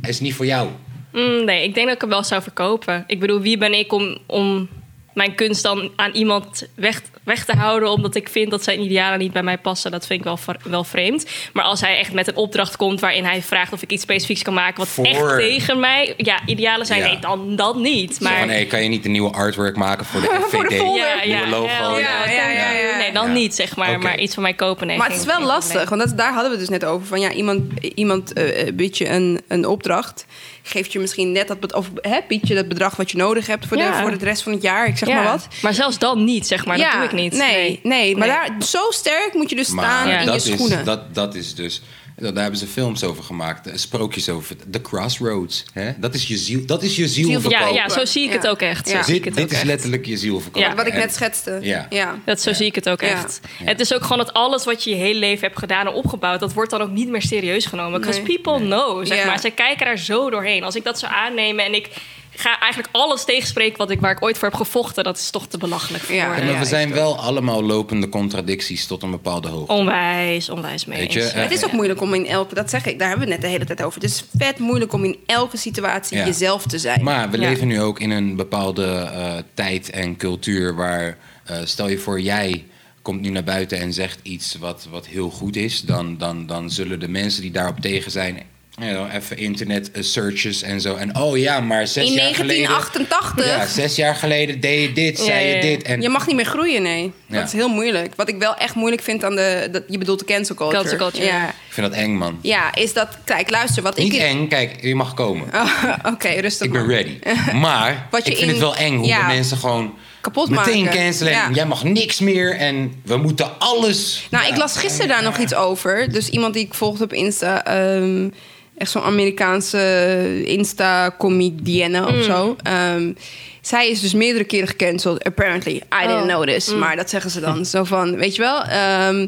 hij 0.00 0.10
is 0.10 0.20
niet 0.20 0.34
voor 0.34 0.46
jou. 0.46 0.68
Mm, 1.12 1.44
nee, 1.44 1.64
ik 1.64 1.74
denk 1.74 1.86
dat 1.86 1.94
ik 1.94 2.00
hem 2.00 2.10
wel 2.10 2.24
zou 2.24 2.42
verkopen. 2.42 3.04
Ik 3.06 3.20
bedoel, 3.20 3.40
wie 3.40 3.58
ben 3.58 3.78
ik 3.78 3.92
om, 3.92 4.18
om 4.26 4.68
mijn 5.14 5.34
kunst 5.34 5.62
dan 5.62 5.90
aan 5.96 6.10
iemand 6.12 6.68
weg, 6.74 7.02
weg 7.24 7.44
te 7.44 7.56
houden... 7.56 7.90
omdat 7.90 8.14
ik 8.14 8.28
vind 8.28 8.50
dat 8.50 8.62
zijn 8.64 8.80
idealen 8.80 9.18
niet 9.18 9.32
bij 9.32 9.42
mij 9.42 9.58
passen? 9.58 9.90
Dat 9.90 10.06
vind 10.06 10.18
ik 10.18 10.24
wel, 10.24 10.38
wel 10.64 10.84
vreemd. 10.84 11.26
Maar 11.52 11.64
als 11.64 11.80
hij 11.80 11.98
echt 11.98 12.12
met 12.12 12.28
een 12.28 12.36
opdracht 12.36 12.76
komt 12.76 13.00
waarin 13.00 13.24
hij 13.24 13.42
vraagt... 13.42 13.72
of 13.72 13.82
ik 13.82 13.90
iets 13.90 14.02
specifieks 14.02 14.42
kan 14.42 14.54
maken 14.54 14.78
wat 14.78 14.88
Voor- 14.88 15.04
echt 15.04 15.36
tegen 15.36 15.80
mij... 15.80 16.14
ja, 16.16 16.40
idealen 16.46 16.86
zijn, 16.86 17.00
Ja. 17.00 17.06
nee, 17.06 17.18
dan, 17.18 17.56
dan 17.56 17.80
niet. 17.80 18.20
Maar... 18.20 18.46
Hey, 18.48 18.66
kan 18.66 18.82
je 18.82 18.88
niet 18.88 19.04
een 19.04 19.10
nieuwe 19.12 19.32
artwork 19.32 19.76
maken 19.76 20.06
voor 20.06 20.20
de 20.20 20.26
Voor 20.50 20.62
de 20.68 20.74
FVD? 20.74 20.78
folder. 20.80 21.06
ja, 21.06 21.22
ja, 21.22 21.34
Nieuwe 21.36 21.50
logo. 21.50 21.98
Ja, 21.98 21.98
ja, 22.30 22.48
ja, 22.50 22.70
ja. 22.70 22.96
Nee, 22.96 23.12
dan 23.12 23.26
Ja. 23.26 23.32
niet, 23.32 23.54
zeg 23.54 23.76
maar. 23.76 23.98
Maar 23.98 24.18
iets 24.18 24.34
van 24.34 24.42
mij 24.42 24.54
kopen, 24.54 24.86
nee. 24.86 24.96
Maar 24.96 25.08
het 25.08 25.18
is 25.18 25.24
wel 25.24 25.40
lastig, 25.42 25.88
want 25.88 26.00
dat, 26.02 26.16
daar 26.16 26.32
hadden 26.32 26.50
we 26.50 26.56
het 26.58 26.68
dus 26.68 26.78
net 26.78 26.84
over. 26.84 27.06
Van 27.06 27.20
ja, 27.20 27.30
iemand, 27.32 27.62
iemand 27.94 28.32
eh, 28.32 28.72
biedt 28.74 28.98
je 28.98 29.08
een, 29.08 29.40
een 29.48 29.66
opdracht, 29.66 30.26
geeft 30.62 30.92
je 30.92 30.98
misschien 30.98 31.32
net 31.32 31.48
dat, 31.48 31.72
of 31.74 31.90
hè, 32.00 32.18
biedt 32.28 32.48
je 32.48 32.54
dat 32.54 32.68
bedrag 32.68 32.96
wat 32.96 33.10
je 33.10 33.16
nodig 33.16 33.46
hebt 33.46 33.66
voor, 33.66 33.76
de, 33.76 33.90
voor 34.00 34.18
de 34.18 34.24
rest 34.24 34.42
van 34.42 34.52
het 34.52 34.62
jaar, 34.62 34.86
ik 34.86 34.96
zeg 34.98 35.08
Ja, 35.08 35.14
maar 35.14 35.24
wat. 35.24 35.48
Maar 35.62 35.74
zelfs 35.74 35.98
dan 35.98 36.24
niet, 36.24 36.46
zeg 36.46 36.66
maar. 36.66 36.78
ja, 36.78 36.84
dat 36.90 36.92
doe 36.94 37.04
ik 37.04 37.12
niet. 37.12 37.32
Nee, 37.32 37.80
nee, 37.82 38.16
maar 38.16 38.28
Nee. 38.28 38.36
Daar, 38.36 38.62
zo 38.66 38.78
sterk 38.90 39.30
moet 39.34 39.50
je 39.50 39.56
dus 39.56 39.68
Maar 39.68 39.84
staan 39.84 40.08
Ja. 40.08 40.18
in 40.20 40.26
dat, 40.26 40.44
je 40.44 40.50
is, 40.52 40.56
schoenen. 40.56 40.84
dat, 40.84 41.14
dat 41.14 41.34
is 41.34 41.54
dus... 41.54 41.82
Daar 42.16 42.32
hebben 42.34 42.56
ze 42.56 42.66
films 42.66 43.04
over 43.04 43.24
gemaakt, 43.24 43.66
eh, 43.66 43.76
sprookjes 43.76 44.28
over. 44.28 44.56
The 44.70 44.80
Crossroads. 44.80 45.64
Hè? 45.72 45.92
Dat 45.98 46.14
is 46.14 46.26
je 46.28 46.36
ziel, 46.36 46.66
dat 46.66 46.82
is 46.82 46.96
je 46.96 47.08
ziel, 47.08 47.26
Ziel 47.28 47.40
verkopen. 47.40 47.74
Ja, 47.74 47.82
ja, 47.82 47.88
zo 47.88 48.04
zie 48.04 48.22
ik 48.24 48.30
Ja. 48.30 48.36
het 48.36 48.48
ook 48.48 48.60
echt. 48.60 48.88
Zo 48.88 48.96
Ja. 48.96 49.02
Dit, 49.02 49.26
ook 49.30 49.36
is 49.50 49.52
echt. 49.52 49.64
letterlijk 49.64 50.06
je 50.06 50.16
ziel 50.16 50.40
verkopen. 50.40 50.68
Ja. 50.70 50.74
wat 50.76 50.86
ik 50.86 50.94
net 50.94 51.14
schetste. 51.14 51.58
Ja. 51.62 51.86
ja. 51.90 52.18
Dat, 52.24 52.40
zo 52.40 52.52
zie 52.52 52.66
ik 52.66 52.74
het 52.74 52.88
ook 52.88 53.00
Ja. 53.00 53.06
echt. 53.08 53.40
Het 53.64 53.80
is 53.80 53.94
ook 53.94 54.02
gewoon 54.02 54.18
dat 54.18 54.32
alles 54.32 54.64
wat 54.64 54.84
je 54.84 54.90
je 54.90 54.96
hele 54.96 55.18
leven 55.18 55.46
hebt 55.46 55.58
gedaan 55.58 55.86
en 55.86 55.92
opgebouwd... 55.92 56.40
dat 56.40 56.52
wordt 56.52 56.70
dan 56.70 56.80
ook 56.80 56.90
niet 56.90 57.08
meer 57.08 57.22
serieus 57.22 57.66
genomen. 57.66 58.00
Because 58.00 58.20
Nee. 58.22 58.38
people 58.38 58.66
know, 58.66 59.06
zeg 59.06 59.18
Ja. 59.18 59.26
maar. 59.26 59.40
Ze 59.40 59.50
kijken 59.50 59.86
daar 59.86 59.98
zo 59.98 60.30
doorheen. 60.30 60.62
Als 60.64 60.74
ik 60.74 60.84
dat 60.84 60.98
zou 60.98 61.12
aannemen 61.12 61.64
en 61.64 61.74
ik 61.74 61.88
ga 62.36 62.58
eigenlijk 62.60 62.94
alles 62.94 63.24
tegenspreken... 63.24 63.78
Wat 63.78 63.90
ik, 63.90 64.00
waar 64.00 64.10
ik 64.10 64.22
ooit 64.22 64.38
voor 64.38 64.48
heb 64.48 64.56
gevochten, 64.56 65.04
dat 65.04 65.16
is 65.18 65.30
toch 65.30 65.46
te 65.46 65.58
belachelijk 65.58 66.04
voor 66.04 66.14
Ja. 66.14 66.26
Maar 66.28 66.44
Ja, 66.46 66.58
we 66.58 66.64
zijn 66.64 66.92
wel 66.92 67.18
allemaal 67.18 67.62
lopende 67.62 68.08
contradicties 68.08 68.86
tot 68.86 69.02
een 69.02 69.10
bepaalde 69.10 69.48
hoogte. 69.48 69.72
Onwijs, 69.72 70.48
onwijs 70.48 70.84
mee 70.84 70.98
Weet 70.98 71.12
je, 71.12 71.22
eens. 71.22 71.32
eh, 71.32 71.42
Het 71.42 71.52
is 71.52 71.64
ook 71.64 71.72
moeilijk 71.72 72.00
om 72.00 72.14
in 72.14 72.26
elke, 72.26 72.54
dat 72.54 72.70
zeg 72.70 72.86
ik, 72.86 72.98
daar 72.98 73.08
hebben 73.08 73.26
we 73.26 73.32
het 73.32 73.40
net 73.42 73.50
de 73.50 73.56
hele 73.56 73.66
tijd 73.68 73.82
over. 73.82 74.00
Het 74.00 74.10
is 74.10 74.24
vet 74.38 74.58
moeilijk 74.58 74.92
om 74.92 75.04
in 75.04 75.16
elke 75.26 75.56
situatie 75.56 76.16
Ja. 76.16 76.24
jezelf 76.26 76.66
te 76.66 76.78
zijn. 76.78 77.02
Maar 77.04 77.30
we 77.30 77.38
Ja. 77.40 77.48
leven 77.48 77.66
nu 77.66 77.80
ook 77.80 78.00
in 78.00 78.10
een 78.10 78.36
bepaalde 78.36 78.86
eh, 78.86 79.34
tijd 79.54 79.90
en 79.90 80.16
cultuur 80.16 80.74
waar, 80.74 81.18
eh, 81.44 81.56
stel 81.64 81.88
je 81.88 81.98
voor, 81.98 82.20
jij 82.20 82.64
komt 83.02 83.20
nu 83.20 83.28
naar 83.28 83.44
buiten 83.44 83.78
en 83.78 83.92
zegt 83.92 84.18
iets 84.22 84.54
wat, 84.54 84.86
wat 84.90 85.06
heel 85.06 85.30
goed 85.30 85.56
is, 85.56 85.80
dan, 85.80 86.18
dan, 86.18 86.46
dan 86.46 86.70
zullen 86.70 87.00
de 87.00 87.08
mensen 87.08 87.42
die 87.42 87.50
daarop 87.50 87.80
tegen 87.80 88.10
zijn, 88.10 88.42
you 88.78 88.90
know, 88.94 89.14
even 89.14 89.36
internet 89.38 89.90
eh, 89.90 90.02
searches 90.02 90.62
en 90.62 90.80
zo. 90.80 90.94
En 90.94 91.16
oh 91.16 91.36
ja, 91.38 91.60
maar 91.60 91.86
zes 91.86 92.06
in 92.06 92.12
jaar 92.12 92.34
geleden. 92.34 92.64
1988, 92.68 93.46
Ja, 93.46 93.66
zes 93.66 93.96
jaar 93.96 94.14
geleden 94.14 94.60
deed 94.60 94.82
je 94.88 94.92
dit, 94.92 95.18
Ja, 95.18 95.24
zei 95.24 95.40
je 95.46 95.48
ja, 95.48 95.54
ja. 95.54 95.60
dit. 95.60 95.82
En 95.82 96.00
je 96.00 96.08
mag 96.08 96.26
niet 96.26 96.36
meer 96.36 96.44
groeien, 96.44 96.82
nee. 96.82 97.12
Ja. 97.26 97.38
Dat 97.38 97.46
is 97.46 97.52
heel 97.52 97.68
moeilijk. 97.68 98.12
Wat 98.16 98.28
ik 98.28 98.36
wel 98.38 98.54
echt 98.56 98.74
moeilijk 98.74 99.02
vind 99.02 99.24
aan 99.24 99.36
de, 99.36 99.68
dat, 99.72 99.82
je 99.88 99.98
bedoelt 99.98 100.18
de 100.18 100.24
cancel 100.24 100.54
culture. 100.54 100.78
Cancel 100.80 100.98
culture. 100.98 101.24
Ja. 101.26 101.48
ik 101.48 101.54
vind 101.68 101.86
dat 101.90 101.96
eng, 101.96 102.16
man. 102.16 102.38
ja, 102.42 102.74
is 102.74 102.92
dat, 102.92 103.08
kijk, 103.24 103.50
luister, 103.50 103.82
wat 103.82 103.96
Niet 103.96 104.12
ik... 104.14 104.20
eng, 104.20 104.48
kijk, 104.48 104.82
je 104.82 104.94
mag 104.94 105.14
komen. 105.14 105.48
Oh, 105.54 105.84
Oké, 106.12 106.28
rustig 106.28 106.66
Ik 106.66 106.72
ben 106.72 106.86
maar. 106.86 106.94
ready. 106.94 107.18
Maar 107.52 108.06
Wat 108.10 108.24
je 108.24 108.30
ik 108.30 108.36
vind 108.36 108.48
in- 108.48 108.54
het 108.56 108.64
wel 108.64 108.76
eng 108.76 108.96
hoe 108.98 109.24
mensen 109.26 109.56
gewoon 109.56 109.94
Kapot 110.20 110.48
meteen 110.50 110.84
maken. 110.84 110.98
cancelen. 111.00 111.32
Ja. 111.32 111.50
Jij 111.52 111.66
mag 111.66 111.84
niks 111.84 112.20
meer 112.20 112.56
en 112.56 113.00
we 113.04 113.16
moeten 113.16 113.58
alles. 113.58 114.26
Nou, 114.30 114.44
Ja. 114.44 114.50
ik 114.50 114.56
las 114.56 114.76
gisteren 114.76 115.08
daar 115.08 115.22
nog 115.22 115.38
iets 115.38 115.54
over. 115.54 116.12
Dus 116.12 116.28
iemand 116.28 116.54
die 116.54 116.64
ik 116.64 116.74
volgde 116.74 117.04
op 117.04 117.12
Insta... 117.12 117.64
ehm, 117.64 118.28
Echt 118.76 118.90
zo'n 118.90 119.02
Amerikaanse 119.02 120.42
Insta-comedienne 120.44 122.06
of 122.06 122.22
zo. 122.24 122.56
Ehm, 122.62 123.12
zij 123.60 123.88
is 123.90 124.00
dus 124.00 124.12
meerdere 124.14 124.44
keren 124.44 124.68
gecanceld. 124.68 125.24
Apparently. 125.24 125.72
I 125.74 126.06
didn't 126.06 126.22
Oh. 126.22 126.26
know 126.28 126.44
this. 126.46 126.74
Maar 126.74 126.96
dat 126.96 127.10
zeggen 127.10 127.30
ze 127.30 127.40
dan. 127.40 127.66
zo 127.66 127.84
van, 127.84 128.16
weet 128.16 128.34
je 128.36 128.42
wel? 128.42 128.62
Ehm, 128.62 129.26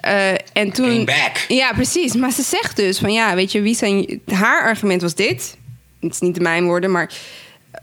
eh, 0.00 0.30
en 0.52 0.72
toen... 0.72 1.04
Back. 1.04 1.44
Ja, 1.48 1.72
precies. 1.72 2.14
Maar 2.14 2.32
ze 2.32 2.42
zegt 2.42 2.76
dus 2.76 2.98
van 2.98 3.12
ja, 3.12 3.34
weet 3.34 3.52
je, 3.52 3.60
wie 3.60 3.74
zijn. 3.74 4.20
Haar 4.32 4.62
argument 4.62 5.02
was 5.02 5.14
dit. 5.14 5.56
Het 6.00 6.12
is 6.12 6.20
niet 6.20 6.34
de 6.34 6.40
mijn 6.40 6.64
woorden, 6.64 6.90
maar. 6.90 7.12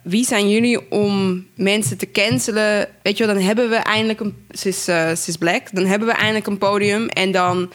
Wie 0.03 0.25
zijn 0.25 0.49
jullie 0.49 0.91
om 0.91 1.45
mensen 1.55 1.97
te 1.97 2.11
cancelen? 2.11 2.87
Weet 3.03 3.17
je 3.17 3.25
wel, 3.25 3.35
dan 3.35 3.43
hebben 3.43 3.69
we 3.69 3.75
eindelijk 3.75 4.19
een. 4.19 4.35
Ze 4.51 4.67
is, 4.67 4.87
eh, 4.87 5.05
ze 5.15 5.29
is 5.29 5.37
black. 5.37 5.61
Dan 5.71 5.85
hebben 5.85 6.07
we 6.07 6.13
eindelijk 6.13 6.47
een 6.47 6.57
podium. 6.57 7.07
En 7.07 7.31
dan 7.31 7.71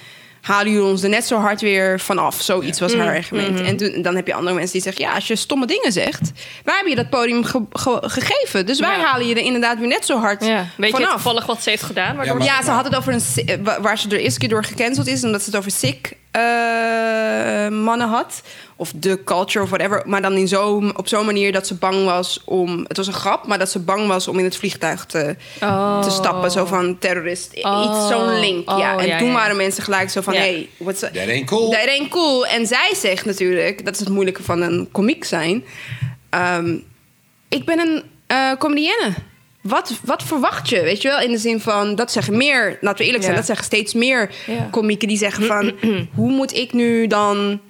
halen 0.47 0.73
jullie 0.73 0.89
ons 0.89 1.03
er 1.03 1.09
net 1.09 1.27
zo 1.27 1.39
hard 1.39 1.61
weer 1.61 2.01
vanaf. 2.01 2.41
Zoiets 2.41 2.81
was 2.81 2.95
haar 2.95 3.15
argument. 3.17 3.61
En 3.61 3.77
toen, 3.77 4.03
dan 4.03 4.17
heb 4.17 4.27
je 4.27 4.35
andere 4.35 4.55
mensen 4.55 4.73
die 4.73 4.83
zeggen: 4.83 5.05
Ja, 5.05 5.13
als 5.15 5.27
je 5.27 5.37
stomme 5.37 5.67
dingen 5.67 5.93
zegt. 5.93 6.31
Wij 6.65 6.75
hebben 6.75 6.91
je 6.91 6.97
dat 6.97 7.11
podium 7.11 7.45
ge- 7.45 7.65
ge- 7.73 8.03
gegeven. 8.03 8.67
Dus 8.67 8.81
wij 8.81 8.97
Ja. 8.99 9.05
halen 9.05 9.27
je 9.27 9.35
er 9.35 9.43
inderdaad 9.43 9.79
weer 9.79 9.89
net 9.89 10.07
zo 10.07 10.19
hard 10.19 10.45
Ja. 10.45 10.67
Weet 10.77 10.91
je 10.91 10.97
vanaf. 10.97 11.11
toevallig 11.13 11.47
wat 11.47 11.63
ze 11.63 11.71
heeft 11.71 11.83
gedaan? 11.83 12.17
Ja, 12.25 12.35
maar- 12.35 12.45
Ja, 12.45 12.63
ze 12.63 12.71
had 12.71 12.85
het 12.85 12.97
over 12.97 13.13
een 13.13 13.65
waar 13.83 13.99
ze 13.99 14.09
er 14.09 14.19
eerste 14.19 14.39
keer 14.39 14.49
door 14.49 14.65
gecanceld 14.65 15.07
is, 15.07 15.25
omdat 15.25 15.43
ze 15.43 15.51
het 15.51 15.59
over 15.59 15.71
sick 15.71 16.13
mannen 17.71 18.09
had. 18.09 18.43
Of 18.79 18.93
de 18.95 19.25
culture 19.25 19.65
of 19.65 19.71
whatever. 19.71 20.03
Maar 20.05 20.23
dan 20.23 20.33
in 20.37 20.49
zo, 20.49 20.93
op 20.97 21.09
zo'n 21.09 21.25
manier 21.25 21.53
dat 21.53 21.67
ze 21.67 21.75
bang 21.75 22.05
was 22.05 22.41
om. 22.45 22.85
Het 22.89 22.97
was 22.97 23.07
een 23.07 23.13
grap, 23.13 23.47
maar 23.47 23.59
dat 23.59 23.71
ze 23.71 23.79
bang 23.79 24.07
was 24.07 24.29
om 24.29 24.39
in 24.39 24.45
het 24.45 24.57
vliegtuig 24.57 25.05
te, 25.07 25.37
Oh. 25.63 26.03
te 26.03 26.11
stappen. 26.11 26.51
Zo 26.51 26.65
van 26.65 26.99
terrorist. 26.99 27.57
I- 27.57 27.63
Oh. 27.63 27.85
Iets, 27.85 28.09
zo'n 28.09 28.39
link. 28.41 28.69
ja. 28.69 28.95
Oh, 28.95 29.01
En 29.03 29.07
ja, 29.09 29.19
toen 29.19 29.27
ja. 29.29 29.33
waren 29.35 29.57
mensen 29.57 29.83
gelijk 29.83 30.11
zo 30.11 30.21
van: 30.21 30.35
Ja. 30.35 30.39
hey, 30.41 30.69
what's 30.77 31.03
up? 31.03 31.15
That 31.15 31.29
ain't 31.29 31.47
cool. 31.47 31.71
Dat 31.71 31.87
ain't 31.89 32.09
cool. 32.09 32.47
En 32.47 32.67
zij 32.67 32.91
zegt 32.95 33.25
natuurlijk, 33.25 33.85
dat 33.85 33.95
is 33.95 34.01
het 34.01 34.09
moeilijke 34.09 34.43
van 34.43 34.61
een 34.63 34.89
komiek 34.93 35.25
zijn. 35.25 35.65
ehm, 36.31 36.77
ik 37.49 37.65
ben 37.65 37.79
een 37.79 38.03
eh 38.27 38.53
comedienne. 38.59 39.15
Wat, 39.69 39.93
wat 40.05 40.23
verwacht 40.23 40.69
je? 40.69 40.83
Weet 40.83 41.03
je 41.03 41.09
wel, 41.09 41.21
in 41.21 41.31
de 41.31 41.39
zin 41.39 41.61
van 41.61 41.95
dat 41.95 42.13
zeggen 42.13 42.37
meer, 42.37 42.79
laten 42.81 42.99
we 42.99 43.05
eerlijk 43.05 43.23
zijn, 43.23 43.35
Ja. 43.35 43.39
dat 43.41 43.47
zeggen 43.49 43.65
steeds 43.67 43.95
meer 43.95 44.31
Ja. 44.47 44.69
komieken 44.71 45.09
die 45.09 45.17
zeggen 45.17 45.45
van 45.45 45.73
hoe 46.15 46.31
moet 46.31 46.55
ik 46.55 46.73
nu 46.73 47.07
dan. 47.07 47.61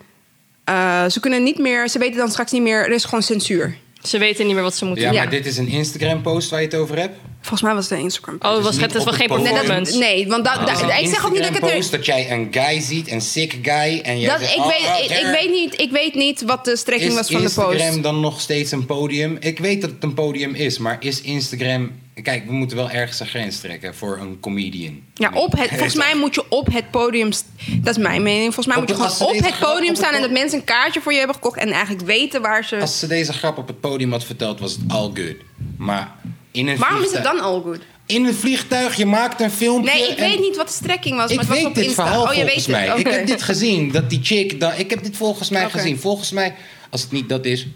eh, 0.65 1.05
ze 1.09 1.21
kunnen 1.21 1.43
niet 1.43 1.59
meer, 1.59 1.89
ze 1.89 1.99
weten 1.99 2.17
dan 2.17 2.31
straks 2.31 2.53
niet 2.53 2.63
meer, 2.63 2.79
er 2.85 2.91
is 2.93 3.05
gewoon 3.05 3.23
censuur. 3.23 3.77
Ze 4.03 4.19
weten 4.19 4.45
niet 4.47 4.55
meer 4.55 4.63
wat 4.63 4.77
ze 4.77 4.85
moeten 4.85 5.05
Ja, 5.05 5.11
doen. 5.11 5.19
maar 5.19 5.31
dit 5.31 5.47
is 5.47 5.57
een 5.57 5.69
Instagram-post 5.69 6.51
waar 6.51 6.61
je 6.61 6.67
het 6.67 6.75
over 6.77 6.99
hebt. 6.99 7.17
Volgens 7.47 7.63
mij 7.63 7.75
was 7.75 7.89
het 7.89 7.99
een 7.99 8.05
Instagram. 8.05 8.37
Oh, 8.41 8.55
het 8.55 8.63
was, 8.63 8.77
het 8.77 8.95
is 8.95 9.05
het 9.05 9.15
geen 9.15 9.29
nee, 9.29 9.39
dat- 9.39 9.53
performance. 9.53 9.99
nee, 9.99 10.27
want 10.29 10.45
dat, 10.45 10.71
is 10.71 10.81
dat- 10.81 10.91
ik 11.01 11.09
zeg 11.09 11.27
ook 11.27 11.33
niet 11.33 11.43
dat 11.43 11.55
ik 11.57 11.63
het. 11.63 11.73
Instagram-post 11.73 11.91
dat 11.91 12.07
jij 12.07 12.31
een 12.31 12.49
guy 12.51 12.81
ziet, 12.81 13.11
een 13.11 13.21
sick 13.21 13.53
guy. 13.63 14.01
En 14.03 14.21
jij 14.21 14.31
Dat, 14.31 14.41
zegt, 14.41 14.53
ik, 14.53 14.59
oh, 14.59 14.67
weet, 14.67 15.11
oh, 15.11 15.19
ik, 15.19 15.27
weet 15.41 15.51
niet, 15.51 15.81
ik 15.81 15.91
weet 15.91 16.15
niet 16.15 16.43
wat 16.43 16.65
de 16.65 16.77
strekking 16.77 17.11
Is 17.11 17.17
was 17.17 17.27
van 17.27 17.37
de 17.37 17.43
Instagram 17.43 17.89
post. 17.91 18.03
dan 18.03 18.21
nog 18.21 18.41
steeds 18.41 18.71
een 18.71 18.87
podium? 18.87 19.37
Ik 19.41 19.59
weet 19.59 19.81
dat 19.81 19.91
het 19.91 20.03
een 20.03 20.15
podium 20.15 20.55
is, 20.55 20.79
maar 20.79 20.97
is 21.01 21.21
Instagram... 21.21 22.05
Kijk, 22.23 22.47
we 22.47 22.53
moeten 22.53 22.77
wel 22.77 22.91
ergens 22.91 23.21
een 23.21 23.27
grens 23.27 23.61
trekken 23.61 23.95
voor 23.95 24.19
een 24.21 24.41
comedian. 24.41 25.01
Ja, 25.15 25.31
op 25.35 25.53
het, 25.59 25.69
volgens 25.69 25.95
mij 25.95 26.17
moet 26.17 26.35
je 26.35 26.45
op 26.49 26.73
het 26.73 26.91
podium... 26.91 27.31
Dat 27.77 27.97
is 27.97 28.03
mijn 28.03 28.23
mening. 28.23 28.55
Volgens 28.55 28.67
mij 28.67 28.77
Op 28.77 28.81
moet 28.81 28.91
je 28.91 29.05
gewoon 29.05 29.29
op 29.37 29.45
het 29.45 29.59
podium 29.59 29.83
op 29.83 29.89
het 29.89 29.97
staan... 29.97 30.15
en 30.15 30.21
dat 30.21 30.31
mensen 30.31 30.59
een 30.59 30.65
kaartje 30.65 31.01
voor 31.01 31.13
je 31.13 31.19
hebben 31.19 31.37
gekocht... 31.37 31.59
en 31.59 31.71
eigenlijk 31.71 32.07
weten 32.07 32.43
waar 32.43 32.65
ze... 32.65 32.81
Als 32.81 32.99
ze 32.99 33.07
deze 33.07 33.33
grap 33.33 33.59
op 33.59 33.67
het 33.67 33.81
podium 33.81 34.13
had 34.13 34.25
verteld, 34.25 34.61
was 34.61 34.73
het 34.73 34.81
all 34.89 35.11
good. 35.15 35.37
Maar 35.77 36.15
in 36.57 36.69
een 36.69 36.77
Waarom 36.77 37.03
is 37.03 37.13
het 37.13 37.23
dan 37.25 37.41
all 37.41 37.61
good? 37.61 37.79
In 38.07 38.25
een 38.25 38.35
vliegtuig, 38.35 38.97
je 38.97 39.07
maakt 39.07 39.41
een 39.41 39.51
filmpje... 39.51 39.93
Nee, 39.95 40.11
ik 40.11 40.17
en- 40.19 40.29
weet 40.29 40.41
niet 40.41 40.57
wat 40.57 40.67
de 40.67 40.73
strekking 40.73 41.17
was, 41.17 41.31
Ik 41.31 41.37
maar 41.37 41.45
het 41.45 41.49
was 41.55 41.59
weet 41.59 41.67
op 41.67 41.75
dit 41.75 41.85
Insta. 41.85 42.03
verhaal 42.05 42.23
oh, 42.23 42.33
je 42.33 42.41
volgens 42.41 42.67
weet 42.67 42.87
mij. 42.87 42.99
Ik 42.99 43.07
heb 43.07 43.27
dit 43.27 43.43
gezien, 43.43 43.91
dat 43.91 44.11
die 44.11 44.21
chick... 44.23 44.61
Dat, 44.61 44.73
ik 44.79 44.91
heb 44.91 45.03
dit 45.03 45.17
volgens 45.17 45.51
mij 45.51 45.71
gezien. 45.71 45.99
Volgens 45.99 46.31
mij, 46.31 46.55
als 46.91 47.03
het 47.03 47.13
niet 47.13 47.29
dat 47.29 47.45
is, 47.45 47.67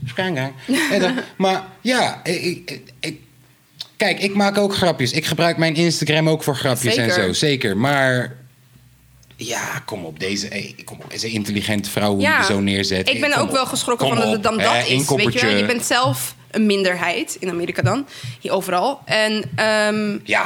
dan- 1.00 1.18
maar 1.36 1.64
ja, 1.80 2.20
ik, 2.24 2.80
ik, 3.00 3.18
kijk, 3.96 4.20
ik 4.20 4.34
maak 4.34 4.58
ook 4.58 4.74
grapjes. 4.74 5.12
Ik 5.12 5.26
gebruik 5.26 5.56
mijn 5.56 5.74
Instagram 5.74 6.28
ook 6.28 6.42
voor 6.42 6.56
grapjes 6.56 6.96
en 6.96 7.12
zo. 7.12 7.32
Zeker, 7.32 7.76
maar... 7.76 8.38
Ja, 9.36 9.82
kom 9.86 10.04
op, 10.04 10.20
deze, 10.20 10.46
hey, 10.46 10.74
kom 10.84 10.98
op, 11.04 11.10
deze 11.10 11.28
intelligente 11.28 11.90
vrouw 11.90 12.12
hoe 12.12 12.20
je 12.22 12.44
zo 12.46 12.60
neerzet. 12.60 13.08
Ik 13.08 13.20
ben 13.20 13.36
ook 13.36 13.48
op. 13.48 13.52
wel 13.52 13.66
geschrokken 13.66 14.06
Kom 14.06 14.16
van 14.16 14.24
dat 14.24 14.34
het 14.34 14.42
dan 14.42 14.58
dat 14.58 14.86
is. 14.86 15.08
Weet 15.08 15.40
je, 15.40 15.46
je 15.46 15.66
bent 15.66 15.84
zelf 15.84 16.34
een 16.50 16.66
minderheid 16.66 17.36
in 17.40 17.48
Amerika 17.50 17.82
dan. 17.82 18.06
Hier 18.40 18.52
overal. 18.52 19.00
En, 19.04 19.42
ehm, 19.54 20.18
Ja, 20.24 20.44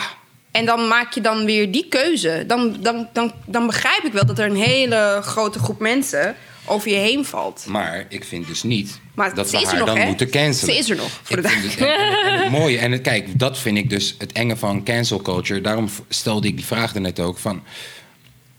en 0.51 0.65
dan 0.67 0.89
maak 0.89 1.13
je 1.13 1.21
dan 1.21 1.45
weer 1.45 1.71
die 1.73 1.87
keuze. 1.89 2.45
Dan, 2.47 2.77
dan, 2.81 3.09
dan, 3.13 3.33
dan 3.47 3.67
begrijp 3.67 4.03
ik 4.05 4.13
wel 4.13 4.27
dat 4.27 4.39
er 4.39 4.47
een 4.51 4.57
hele 4.57 5.21
grote 5.23 5.59
groep 5.59 5.79
mensen 5.81 6.35
over 6.67 6.91
je 6.91 6.97
heen 6.97 7.25
valt. 7.25 7.65
maar 7.69 8.07
ik 8.09 8.25
vind 8.25 8.47
dus 8.47 8.63
niet 8.63 9.01
Maar 9.15 9.35
dat 9.35 9.51
ze 9.51 9.57
haar 9.57 9.77
nog, 9.79 9.87
dan 9.87 9.97
hè? 9.99 10.07
moeten 10.07 10.31
cancelen. 10.31 10.75
Ze 10.75 10.81
is 10.81 10.91
er 10.91 10.97
nog, 10.97 11.21
voor 11.23 11.43
de 11.43 11.49
het, 11.49 11.77
en, 11.77 11.87
en- 11.87 12.25
en 12.33 12.43
het 12.43 12.51
mooie, 12.51 12.79
en 12.79 12.93
het, 12.93 13.01
kijk, 13.01 13.39
dat 13.39 13.59
vind 13.59 13.79
ik 13.79 13.91
dus 13.91 14.15
het 14.19 14.33
enge 14.33 14.57
van 14.57 14.85
cancel 14.85 15.23
culture. 15.23 15.61
Daarom 15.61 15.89
stelde 16.09 16.47
ik 16.49 16.57
die 16.57 16.65
vraag 16.65 16.95
er 16.95 17.01
net 17.01 17.21
ook 17.21 17.39
van... 17.39 17.63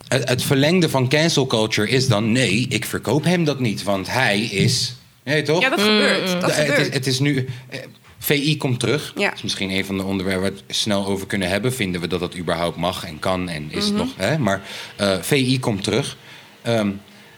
Het, 0.08 0.30
het 0.30 0.44
verlengde 0.44 0.90
van 0.90 1.10
cancel 1.10 1.48
culture 1.48 1.90
is 1.90 2.08
dan... 2.08 2.32
nee, 2.32 2.66
ik 2.70 2.86
verkoop 2.86 3.24
hem 3.24 3.44
dat 3.44 3.60
niet, 3.60 3.84
want 3.84 4.08
hij 4.12 4.40
is... 4.42 4.96
Nee, 5.26 5.42
toch? 5.42 5.62
Ja, 5.62 5.70
dat 5.70 5.82
gebeurt. 5.82 6.32
Dat 6.32 6.42
De- 6.42 6.46
het, 6.48 6.56
gebeurt. 6.56 6.80
is, 6.88 6.94
het 6.94 7.08
is 7.08 7.20
nu... 7.20 7.48
eh, 7.70 7.80
VI 8.20 8.58
komt 8.58 8.80
terug. 8.80 9.14
Ja. 9.16 9.26
Dat 9.28 9.36
is 9.38 9.42
misschien 9.44 9.70
een 9.70 9.86
van 9.86 9.98
de 9.98 10.04
onderwerpen 10.04 10.42
waar 10.44 10.52
we 10.52 10.64
het 10.68 10.76
snel 10.78 11.06
over 11.06 11.28
kunnen 11.28 11.50
hebben. 11.50 11.74
Vinden 11.74 12.02
we 12.02 12.08
dat 12.08 12.20
dat 12.20 12.38
überhaupt 12.38 12.78
mag 12.78 13.06
en 13.06 13.20
kan 13.20 13.50
en 13.50 13.64
is 13.72 13.76
Mhm. 13.76 13.86
het 13.86 13.94
nog... 13.96 14.10
Hè? 14.18 14.38
Maar 14.38 14.62
eh, 14.96 15.18
VI 15.22 15.60
komt 15.60 15.84
terug. 15.84 16.18
Ehm, 16.62 16.90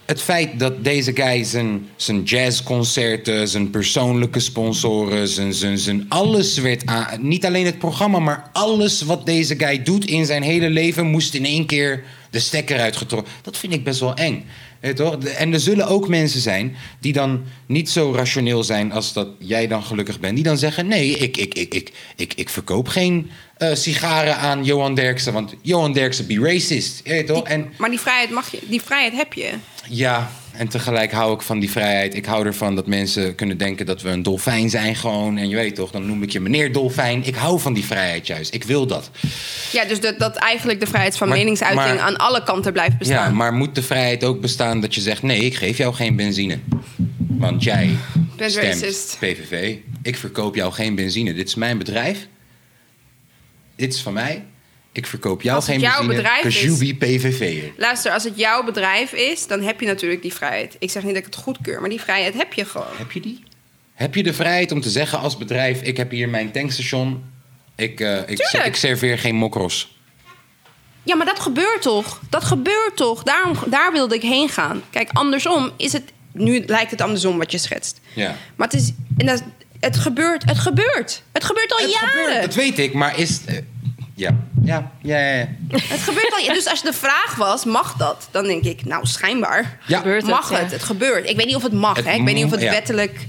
het 0.06 0.22
feit 0.22 0.60
dat 0.60 0.84
deze 0.84 1.16
guy 1.16 1.44
zijn, 1.44 1.88
zijn 1.96 2.24
jazzconcerten, 2.24 3.48
zijn 3.48 3.70
persoonlijke 3.70 4.40
sponsoren, 4.40 5.28
zijn, 5.28 5.54
zijn, 5.54 5.78
zijn 5.78 6.06
alles 6.10 6.58
werd 6.58 6.86
aan. 6.86 7.28
Niet 7.28 7.46
alleen 7.46 7.66
het 7.66 7.80
programma, 7.80 8.20
maar 8.20 8.50
alles 8.54 9.02
wat 9.02 9.26
deze 9.26 9.56
guy 9.58 9.84
doet 9.84 10.06
in 10.06 10.26
zijn 10.26 10.44
hele 10.44 10.70
leven 10.70 11.06
moest 11.06 11.34
in 11.34 11.46
één 11.46 11.66
keer 11.66 12.04
de 12.30 12.40
stekker 12.40 12.80
uitgetrokken. 12.80 13.34
Dat 13.42 13.58
vind 13.58 13.74
ik 13.74 13.84
best 13.84 14.00
wel 14.00 14.16
eng. 14.16 14.46
Toch? 14.96 15.18
En 15.24 15.54
er 15.54 15.60
zullen 15.60 15.88
ook 15.88 16.08
mensen 16.08 16.40
zijn 16.40 16.76
die 17.00 17.14
dan 17.14 17.44
niet 17.66 17.90
zo 17.90 18.14
rationeel 18.16 18.64
zijn 18.64 18.92
als 18.92 19.14
dat 19.14 19.28
jij 19.40 19.68
dan 19.68 19.84
gelukkig 19.84 20.20
bent. 20.20 20.36
Die 20.36 20.44
dan 20.44 20.58
zeggen: 20.58 20.88
nee, 20.88 21.10
ik, 21.10 21.38
ik, 21.38 21.54
ik, 21.54 21.74
ik, 21.74 21.92
ik, 22.16 22.34
ik 22.34 22.50
verkoop 22.50 22.88
geen 22.88 23.32
eh, 23.58 23.74
sigaren 23.74 24.38
aan 24.38 24.64
Johan 24.64 24.96
Derksen. 24.96 25.34
Want 25.34 25.54
Johan 25.62 25.94
Derksen 25.94 26.28
be 26.28 26.40
racist. 26.40 27.02
Je 27.04 27.24
toch? 27.24 27.44
En 27.44 27.74
Maar 27.78 27.90
die 27.90 28.00
vrijheid, 28.00 28.30
mag 28.30 28.52
je, 28.52 28.60
die 28.68 28.82
vrijheid 28.82 29.14
heb 29.14 29.34
je. 29.34 29.54
ja, 29.90 30.32
en 30.58 30.68
tegelijk 30.68 31.12
hou 31.12 31.34
ik 31.34 31.42
van 31.42 31.60
die 31.60 31.72
vrijheid. 31.72 32.16
Ik 32.16 32.26
hou 32.26 32.46
ervan 32.46 32.76
dat 32.76 32.88
mensen 32.88 33.36
kunnen 33.36 33.58
denken 33.58 33.86
dat 33.86 34.02
we 34.02 34.10
een 34.10 34.24
dolfijn 34.24 34.70
zijn 34.70 34.96
gewoon. 34.96 35.38
En 35.38 35.50
je 35.50 35.56
weet 35.56 35.76
toch, 35.76 35.92
dan 35.92 36.06
noem 36.06 36.24
ik 36.24 36.30
je 36.30 36.40
meneer 36.40 36.72
dolfijn. 36.72 37.24
Ik 37.26 37.36
hou 37.36 37.60
van 37.60 37.74
die 37.74 37.86
vrijheid 37.86 38.28
juist. 38.28 38.54
Ik 38.54 38.64
wil 38.64 38.88
dat. 38.88 39.10
Ja, 39.72 39.86
dus 39.86 40.00
dat, 40.00 40.20
dat 40.20 40.36
eigenlijk 40.36 40.80
de 40.80 40.88
vrijheid 40.88 41.18
van 41.18 41.28
Maar- 41.28 41.38
meningsuiting 41.38 41.86
maar- 41.86 42.00
aan 42.00 42.18
alle 42.18 42.44
kanten 42.44 42.74
blijft 42.74 42.98
bestaan. 42.98 43.30
Ja, 43.30 43.36
maar 43.36 43.54
moet 43.54 43.76
de 43.76 43.84
vrijheid 43.84 44.24
ook 44.24 44.42
bestaan 44.42 44.82
dat 44.82 44.96
je 44.96 45.02
zegt... 45.02 45.22
nee, 45.22 45.40
ik 45.40 45.56
geef 45.56 45.78
jou 45.78 45.94
geen 45.94 46.16
benzine. 46.16 46.60
Want 47.18 47.64
jij 47.64 47.98
Bent 48.38 48.52
stemt 48.52 48.66
racist. 48.66 49.18
PVV. 49.20 49.76
Ik 50.02 50.16
verkoop 50.18 50.56
jou 50.56 50.74
geen 50.74 50.96
benzine. 50.96 51.34
Dit 51.34 51.48
is 51.48 51.56
mijn 51.56 51.78
bedrijf. 51.78 52.28
Dit 53.76 53.94
is 53.94 54.02
van 54.02 54.14
mij. 54.14 54.46
Ik 54.98 55.06
verkoop 55.08 55.42
jou 55.42 55.64
geen 55.64 55.80
jouw 55.80 56.08
benzine. 56.08 56.86
is- 56.86 56.98
PVV'er. 56.98 57.72
Luister, 57.78 58.12
als 58.12 58.24
het 58.24 58.38
jouw 58.38 58.64
bedrijf 58.64 59.12
is, 59.14 59.48
dan 59.48 59.62
heb 59.62 59.80
je 59.80 59.86
natuurlijk 59.86 60.22
die 60.22 60.34
vrijheid. 60.34 60.76
Ik 60.80 60.92
zeg 60.92 61.04
niet 61.04 61.14
dat 61.14 61.26
ik 61.26 61.34
het 61.34 61.44
goedkeur, 61.44 61.80
maar 61.80 61.90
die 61.90 62.02
vrijheid 62.02 62.34
heb 62.34 62.54
je 62.54 62.66
gewoon. 62.66 62.88
Heb 62.98 63.12
je 63.12 63.20
die? 63.22 63.44
Heb 63.94 64.16
je 64.16 64.24
de 64.24 64.34
vrijheid 64.34 64.72
om 64.72 64.82
te 64.82 64.90
zeggen 64.90 65.20
als 65.20 65.38
bedrijf... 65.38 65.82
ik 65.82 65.98
heb 65.98 66.12
hier 66.12 66.30
mijn 66.30 66.52
tankstation... 66.52 67.24
ik, 67.76 68.00
eh, 68.00 68.18
ik, 68.18 68.26
Tuurlijk. 68.38 68.66
ik 68.66 68.76
serveer 68.76 69.20
geen 69.20 69.36
mokros. 69.36 69.98
Ja, 71.04 71.16
maar 71.16 71.26
dat 71.26 71.40
gebeurt 71.40 71.82
toch? 71.82 72.22
Dat 72.30 72.44
gebeurt 72.44 72.96
toch? 72.96 73.24
Daarom, 73.24 73.54
daar 73.68 73.92
wilde 73.92 74.16
ik 74.16 74.22
heen 74.22 74.50
gaan. 74.50 74.82
Kijk, 74.90 75.10
andersom 75.14 75.72
is 75.78 75.94
het... 75.94 76.04
Nu 76.34 76.64
lijkt 76.66 76.92
het 76.92 77.02
andersom 77.02 77.38
wat 77.38 77.52
je 77.52 77.58
schetst. 77.58 78.00
Ja. 78.14 78.36
Maar 78.56 78.68
het 78.68 78.82
is... 78.82 78.92
En 79.18 79.26
dat, 79.26 79.44
het 79.80 79.98
gebeurt, 79.98 80.44
het 80.46 80.60
gebeurt. 80.60 81.24
Het 81.32 81.44
gebeurt 81.44 81.72
al 81.72 81.78
Het 81.78 81.92
jaren. 81.92 82.10
gebeurt, 82.10 82.42
dat 82.42 82.56
weet 82.56 82.80
ik, 82.80 82.94
maar 82.94 83.20
is... 83.20 83.40
ja. 84.18 84.36
Ja, 84.64 84.92
ja, 85.02 85.20
ja, 85.20 85.34
ja. 85.34 85.48
Het 85.70 86.00
gebeurt 86.00 86.34
al. 86.34 86.54
Dus 86.54 86.68
als 86.68 86.82
de 86.82 86.94
vraag 86.94 87.36
was, 87.36 87.66
mag 87.66 87.94
dat? 87.94 88.28
Dan 88.32 88.44
denk 88.44 88.64
ik, 88.64 88.86
nou, 88.86 89.06
schijnbaar. 89.06 89.80
Ja. 89.88 89.98
Gebeurt 89.98 90.22
het, 90.22 90.32
mag 90.32 90.52
ja. 90.52 90.58
het? 90.58 90.72
Het 90.72 90.84
gebeurt. 90.84 91.30
Ik 91.30 91.38
weet 91.38 91.46
niet 91.46 91.56
of 91.56 91.64
het 91.64 91.74
mag. 91.74 91.96
Het 91.96 92.06
hè? 92.06 92.14
Ik 92.14 92.24
weet 92.24 92.36
niet 92.36 92.46
of 92.46 92.52
het 92.52 92.60
wettelijk. 92.60 93.26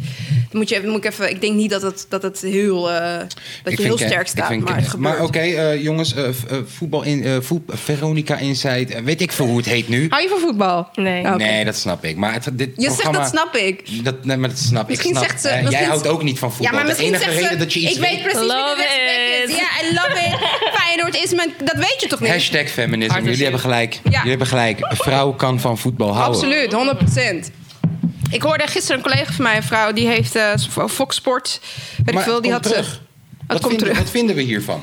Moet 0.53 0.69
je 0.69 0.77
even, 0.77 0.89
moet 0.89 1.05
ik 1.05 1.11
even. 1.11 1.31
Ik 1.31 1.41
denk 1.41 1.55
niet 1.55 1.71
dat 1.71 1.83
het, 1.83 2.07
dat 2.09 2.23
het 2.23 2.41
heel, 2.41 2.91
eh, 2.91 3.19
dat 3.63 3.77
je 3.77 3.83
heel 3.83 3.97
sterk 3.97 4.21
ik 4.21 4.27
staat, 4.27 4.57
maar 4.57 4.77
het. 4.77 4.97
Maar 4.97 5.23
oké, 5.23 5.39
eh, 5.39 5.83
jongens, 5.83 6.15
eh, 6.15 6.25
v- 6.31 6.51
eh, 6.51 6.59
voetbal 6.67 7.03
in 7.03 7.25
eh, 7.25 7.37
voet, 7.41 7.63
Veronica 7.69 8.37
Inside, 8.37 9.03
weet 9.03 9.21
ik 9.21 9.33
veel 9.33 9.47
hoe 9.47 9.57
het 9.57 9.67
heet 9.67 9.89
nu. 9.89 10.07
Hou 10.09 10.23
je 10.23 10.29
van 10.29 10.39
voetbal? 10.41 10.89
Nee. 10.95 11.25
Oké. 11.27 11.37
Nee, 11.37 11.65
dat 11.65 11.77
snap 11.77 12.05
ik. 12.05 12.17
Maar 12.17 12.33
het, 12.33 12.49
dit 12.53 12.71
Je 12.77 12.91
zegt 12.91 13.13
dat 13.13 13.29
snap 13.29 13.57
ik. 13.57 14.05
Dat, 14.05 14.25
nee, 14.25 14.37
maar 14.37 14.49
dat 14.49 14.59
snap 14.59 14.89
Misschien 14.89 15.11
ik. 15.11 15.17
Snap, 15.17 15.29
zegt 15.31 15.41
ze- 15.65 15.71
jij 15.71 15.85
houdt 15.85 16.07
ook 16.07 16.23
niet 16.23 16.39
van 16.39 16.53
voetbal. 16.53 16.67
Ja, 16.67 16.73
maar 16.73 16.83
de 16.83 16.89
misschien 16.89 17.09
enige 17.09 17.25
zegt 17.25 17.37
reden 17.37 17.53
ze, 17.53 17.57
dat 17.59 17.73
je 17.73 17.81
iets 17.81 17.93
ik 17.95 18.01
weet 18.01 18.11
weet... 18.11 18.23
precies 18.23 18.41
wie 18.41 18.49
de 18.49 18.55
Love 18.55 18.83
is. 19.49 19.57
Ja, 19.57 19.69
I 19.91 19.95
love 19.95 20.19
it. 20.27 20.37
Feyenoord 20.81 21.17
is 21.25 21.35
mijn... 21.35 21.53
Dat 21.65 21.77
weet 21.77 21.97
je 22.01 22.07
toch 22.09 22.21
niet? 22.21 22.31
Hashtag 22.31 22.69
feminisme. 22.69 23.23
Jullie 23.23 23.43
hebben 23.43 23.61
gelijk. 23.61 24.01
Jullie 24.03 24.29
hebben 24.29 24.47
gelijk. 24.47 24.79
Een 24.81 24.97
vrouw 24.97 25.33
kan 25.33 25.61
van 25.61 25.79
voetbal 25.79 26.15
houden. 26.15 26.41
Absoluut, 26.41 27.47
100%. 27.49 27.51
Ik 28.31 28.43
hoorde 28.43 28.67
gisteren 28.67 28.97
een 28.97 29.03
collega 29.11 29.33
van 29.33 29.45
mij, 29.45 29.57
een 29.57 29.63
vrouw, 29.63 29.93
die 29.93 30.07
heeft 30.07 30.35
eh, 30.35 30.55
Fox 30.89 31.17
Sport. 31.17 31.61
Weet 32.05 32.15
ik 32.15 32.21
veel, 32.21 32.41
die 32.43 32.53
had. 32.53 32.67
eh, 32.67 32.73
terug. 32.73 33.01
Wat 33.47 33.61
komt 33.61 33.61
vinden, 33.61 33.79
terug. 33.79 33.99
wat 33.99 34.11
vinden 34.11 34.37
we 34.37 34.43
hiervan? 34.43 34.83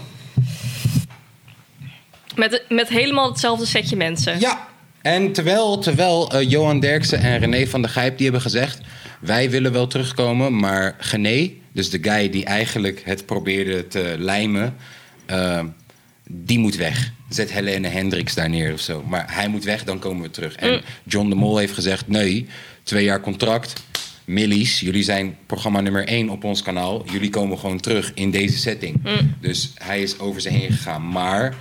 Met, 2.35 2.63
met 2.69 2.87
helemaal 2.87 3.29
hetzelfde 3.29 3.65
setje 3.65 3.95
mensen. 3.95 4.39
Ja, 4.39 4.67
en 5.01 5.31
terwijl, 5.31 5.79
terwijl 5.79 6.31
eh, 6.31 6.49
Johan 6.49 6.79
Derksen 6.79 7.19
en 7.19 7.39
René 7.39 7.67
van 7.67 7.81
der 7.81 7.91
Gijp 7.91 8.15
die 8.15 8.23
hebben 8.23 8.41
gezegd... 8.41 8.79
wij 9.19 9.49
willen 9.49 9.71
wel 9.71 9.87
terugkomen, 9.87 10.59
maar 10.59 10.95
Gené, 10.99 11.51
dus 11.71 11.89
de 11.89 11.99
guy 12.01 12.29
die 12.29 12.45
eigenlijk 12.45 13.01
het 13.05 13.25
probeerde 13.25 13.87
te 13.87 14.15
lijmen... 14.17 14.75
die 16.27 16.59
moet 16.59 16.75
weg. 16.75 17.11
Zet 17.35 17.51
Helene 17.51 17.87
Hendricks 17.87 18.33
daar 18.33 18.49
neer 18.49 18.73
of 18.73 18.79
zo. 18.79 19.03
Maar 19.07 19.25
hij 19.33 19.47
moet 19.47 19.63
weg, 19.63 19.83
dan 19.83 19.99
komen 19.99 20.23
we 20.23 20.29
terug. 20.29 20.55
En 20.55 20.81
John 21.03 21.29
de 21.29 21.35
Mol 21.35 21.57
heeft 21.57 21.73
gezegd, 21.73 22.07
nee, 22.07 22.47
twee 22.83 23.03
jaar 23.03 23.21
contract... 23.21 23.73
Millies, 24.25 24.79
jullie 24.79 25.03
zijn 25.03 25.37
programma 25.45 25.81
nummer 25.81 26.07
1 26.07 26.29
op 26.29 26.43
ons 26.43 26.61
kanaal. 26.61 27.05
Jullie 27.11 27.29
komen 27.29 27.59
gewoon 27.59 27.79
terug 27.79 28.11
in 28.13 28.31
deze 28.31 28.57
setting. 28.57 29.01
Dus 29.41 29.71
hij 29.77 30.01
is 30.01 30.19
over 30.19 30.41
ze 30.41 30.49
heen 30.49 30.71
gegaan. 30.71 31.07
Maar 31.09 31.55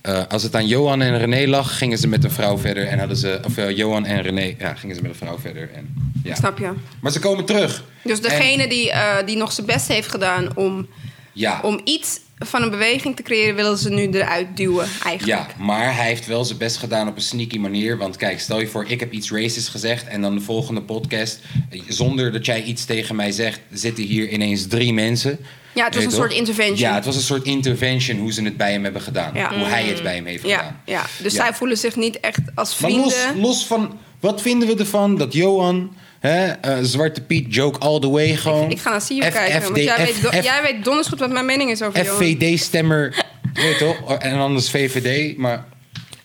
eh, 0.00 0.22
als 0.28 0.42
het 0.42 0.54
aan 0.54 0.66
Johan 0.66 1.02
en 1.02 1.18
René 1.18 1.46
lag, 1.46 1.78
gingen 1.78 1.98
ze 1.98 2.08
met 2.08 2.24
een 2.24 2.30
vrouw 2.30 2.58
verder. 2.58 2.86
En 2.86 2.98
hadden 2.98 3.16
ze, 3.16 3.40
of 3.44 3.56
eh, 3.56 3.76
Johan 3.76 4.04
en 4.04 4.22
René, 4.22 4.54
ja, 4.58 4.74
gingen 4.74 4.96
ze 4.96 5.02
met 5.02 5.10
een 5.10 5.16
vrouw 5.16 5.38
verder. 5.38 5.70
En, 5.74 6.12
ja. 6.24 6.34
Snap 6.34 6.58
je? 6.58 6.72
Maar 7.00 7.12
ze 7.12 7.18
komen 7.18 7.44
terug. 7.44 7.84
Dus 8.04 8.20
degene 8.20 8.68
die, 8.68 8.90
eh, 8.90 9.26
die 9.26 9.36
nog 9.36 9.52
zijn 9.52 9.66
best 9.66 9.88
heeft 9.88 10.08
gedaan 10.08 10.56
om, 10.56 10.86
Ja. 11.32 11.60
om 11.62 11.80
iets 11.84 12.20
van 12.38 12.62
een 12.62 12.70
beweging 12.70 13.16
te 13.16 13.22
creëren, 13.22 13.54
willen 13.54 13.78
ze 13.78 13.90
nu 13.90 14.08
eruit 14.10 14.56
duwen, 14.56 14.86
eigenlijk. 15.04 15.26
Ja, 15.26 15.64
maar 15.64 15.94
hij 15.96 16.06
heeft 16.06 16.26
wel 16.26 16.44
zijn 16.44 16.58
best 16.58 16.76
gedaan 16.76 17.08
op 17.08 17.16
een 17.16 17.22
sneaky 17.22 17.58
manier. 17.58 17.98
Want 17.98 18.16
kijk, 18.16 18.40
stel 18.40 18.60
je 18.60 18.66
voor, 18.66 18.84
ik 18.88 19.00
heb 19.00 19.12
iets 19.12 19.30
racist 19.30 19.68
gezegd. 19.68 20.06
En 20.06 20.20
dan 20.20 20.34
de 20.34 20.40
volgende 20.40 20.82
podcast, 20.82 21.40
eh, 21.70 21.80
zonder 21.88 22.32
dat 22.32 22.46
jij 22.46 22.62
iets 22.62 22.84
tegen 22.84 23.16
mij 23.16 23.32
zegt, 23.32 23.60
zitten 23.70 24.04
hier 24.04 24.28
ineens 24.28 24.66
drie 24.66 24.92
mensen. 24.92 25.38
Ja, 25.74 25.84
het 25.84 25.94
was 25.94 26.04
een 26.04 26.10
soort 26.10 26.32
intervention. 26.32 26.78
Ja, 26.88 26.94
het 26.94 27.04
was 27.04 27.16
een 27.16 27.22
soort 27.22 27.44
intervention 27.44 28.18
hoe 28.18 28.32
ze 28.32 28.42
het 28.42 28.56
bij 28.56 28.72
hem 28.72 28.84
hebben 28.84 29.02
gedaan. 29.02 29.30
Ja. 29.34 29.54
Hoe 29.54 29.64
hij 29.66 29.84
het 29.84 30.02
bij 30.02 30.14
hem 30.14 30.26
heeft 30.26 30.46
Ja, 30.46 30.56
gedaan. 30.58 30.80
ja. 30.84 31.04
dus 31.22 31.34
zij 31.34 31.54
voelen 31.54 31.76
zich 31.78 31.96
niet 31.96 32.20
echt 32.20 32.40
als 32.54 32.78
Maar 32.80 32.90
vrienden. 32.90 33.12
los, 33.12 33.26
los 33.36 33.66
van, 33.66 33.98
wat 34.20 34.42
vinden 34.42 34.68
we 34.68 34.74
ervan 34.76 35.16
dat 35.16 35.32
Johan, 35.32 35.96
hè, 36.26 36.46
eh, 36.46 36.78
Zwarte 36.82 37.20
Piet, 37.20 37.54
joke 37.54 37.78
all 37.78 37.98
the 38.00 38.08
way 38.10 38.36
gewoon... 38.36 38.70
Ik 38.70 38.78
ga 38.78 38.90
naar 38.90 39.00
F- 39.00 39.06
kijken. 39.18 39.62
Want 39.62 39.76
jij, 39.76 39.96
weet, 39.96 40.22
do- 40.22 40.30
jij 40.42 40.62
weet 40.62 40.84
donders 40.84 41.08
goed 41.08 41.18
wat 41.18 41.30
mijn 41.30 41.46
mening 41.46 41.70
is 41.70 41.82
over. 41.82 42.04
FVD-stemmer, 42.04 43.24
weet 43.54 43.78
toch? 43.78 44.12
En 44.18 44.38
anders 44.38 44.70
VVD, 44.70 45.36
maar 45.36 45.64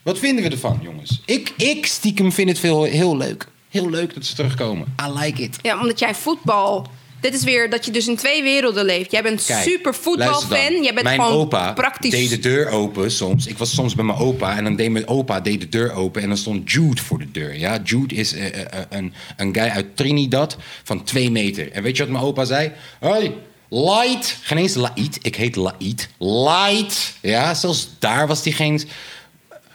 wat 0.02 0.18
vinden 0.18 0.44
we 0.44 0.50
ervan, 0.50 0.80
jongens? 0.82 1.22
Ik, 1.26 1.52
ik 1.56 1.86
stiekem 1.86 2.32
vind 2.32 2.48
het 2.48 2.58
veel, 2.58 2.82
heel 2.82 3.16
leuk. 3.16 3.46
Heel 3.68 3.90
leuk 3.90 4.14
dat 4.14 4.24
ze 4.24 4.34
terugkomen. 4.34 4.94
I 5.06 5.18
like 5.18 5.42
it. 5.42 5.58
Ja, 5.62 5.80
omdat 5.80 5.98
jij 5.98 6.14
voetbal... 6.14 6.86
Dit 7.22 7.34
is 7.34 7.44
weer 7.44 7.70
dat 7.70 7.84
je 7.84 7.90
dus 7.90 8.08
in 8.08 8.16
twee 8.16 8.42
werelden 8.42 8.84
leeft. 8.84 9.10
Jij 9.10 9.22
bent 9.22 9.44
Kijk, 9.44 9.62
super 9.62 9.94
voetbalfan. 9.94 10.82
Jij 10.82 10.94
bent 10.94 11.02
mijn 11.02 11.20
gewoon 11.20 11.38
opa 11.38 11.72
praktisch... 11.72 12.10
deed 12.10 12.30
de 12.30 12.38
deur 12.38 12.68
open 12.68 13.10
soms. 13.10 13.46
Ik 13.46 13.58
was 13.58 13.74
soms 13.74 13.94
bij 13.94 14.04
mijn 14.04 14.18
opa 14.18 14.56
en 14.56 14.64
dan 14.64 14.76
deed 14.76 14.90
mijn 14.90 15.08
opa 15.08 15.40
deed 15.40 15.60
de 15.60 15.68
deur 15.68 15.92
open 15.92 16.22
en 16.22 16.28
dan 16.28 16.36
stond 16.36 16.72
Jude 16.72 17.02
voor 17.02 17.18
de 17.18 17.30
deur. 17.30 17.58
Ja, 17.58 17.80
Jude 17.84 18.14
is 18.14 18.32
eh, 18.32 18.46
een, 18.88 19.12
een 19.36 19.54
guy 19.54 19.68
uit 19.68 19.96
Trinidad 19.96 20.56
van 20.82 21.04
twee 21.04 21.30
meter. 21.30 21.72
En 21.72 21.82
weet 21.82 21.96
je 21.96 22.02
wat 22.02 22.12
mijn 22.12 22.24
opa 22.24 22.44
zei? 22.44 22.72
Hoi, 23.00 23.34
light. 23.68 24.38
Geen 24.42 24.58
eens 24.58 24.74
light. 24.74 25.18
Ik 25.22 25.36
heet 25.36 25.56
light. 25.56 26.08
Light. 26.18 27.14
Ja, 27.20 27.54
zelfs 27.54 27.88
daar 27.98 28.26
was 28.26 28.42
die 28.42 28.52
geen. 28.52 28.82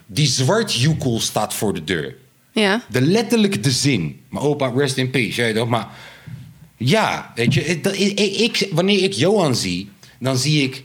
Die 0.06 0.28
zwart 0.28 0.74
joekel 0.74 1.20
staat 1.20 1.54
voor 1.54 1.74
de 1.74 1.84
deur. 1.84 2.16
Ja. 2.52 2.82
De 2.90 3.02
letterlijke 3.02 3.60
de 3.60 3.72
zin. 3.72 4.22
Mijn 4.30 4.46
opa, 4.46 4.72
rest 4.76 4.98
in 4.98 5.10
peace. 5.10 5.44
Je 5.44 5.54
toch? 5.54 5.68
Maar 5.68 5.88
ja, 6.78 7.32
weet 7.36 7.54
je, 7.54 7.66
ik, 7.66 7.84
dat- 7.84 8.68
wanneer 8.72 9.04
ik 9.04 9.14
Johan 9.14 9.56
zie, 9.56 9.90
dan 10.20 10.38
zie 10.38 10.64
ik 10.64 10.84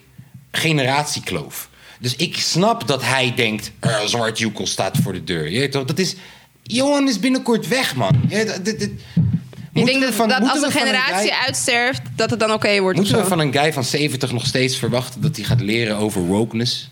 generatiekloof. 0.50 1.68
Dus 2.00 2.16
ik 2.16 2.36
snap 2.36 2.86
dat 2.86 3.02
hij 3.02 3.32
denkt, 3.36 3.70
"Eh, 3.80 4.00
zwart 4.04 4.38
joekel 4.38 4.66
staat 4.66 4.96
voor 5.02 5.12
de 5.12 5.24
deur. 5.24 5.50
Je 5.50 5.58
weet 5.58 5.72
toch? 5.72 5.84
Dat 5.84 5.98
is, 5.98 6.14
Johan 6.62 7.08
is 7.08 7.18
binnenkort 7.20 7.68
weg, 7.68 7.94
man. 7.96 8.20
Je 8.28 8.58
dit- 8.62 8.78
dit- 8.78 8.90
Ik 9.74 9.84
denk 9.86 10.00
dat, 10.02 10.14
van- 10.14 10.28
dat 10.28 10.48
als 10.48 10.62
een 10.62 10.70
generatie 10.70 11.30
guy- 11.30 11.38
uitsterft, 11.46 12.00
dat 12.16 12.30
het 12.30 12.40
dan 12.40 12.52
oké 12.52 12.80
wordt. 12.80 12.98
Moeten 12.98 13.16
we 13.18 13.24
van 13.24 13.38
een 13.38 13.52
guy 13.52 13.72
van 13.72 13.84
70 13.84 14.32
nog 14.32 14.46
steeds 14.46 14.76
verwachten 14.76 15.20
dat 15.20 15.36
hij 15.36 15.44
gaat 15.44 15.60
leren 15.60 15.96
over 15.96 16.20
wokeness? 16.22 16.90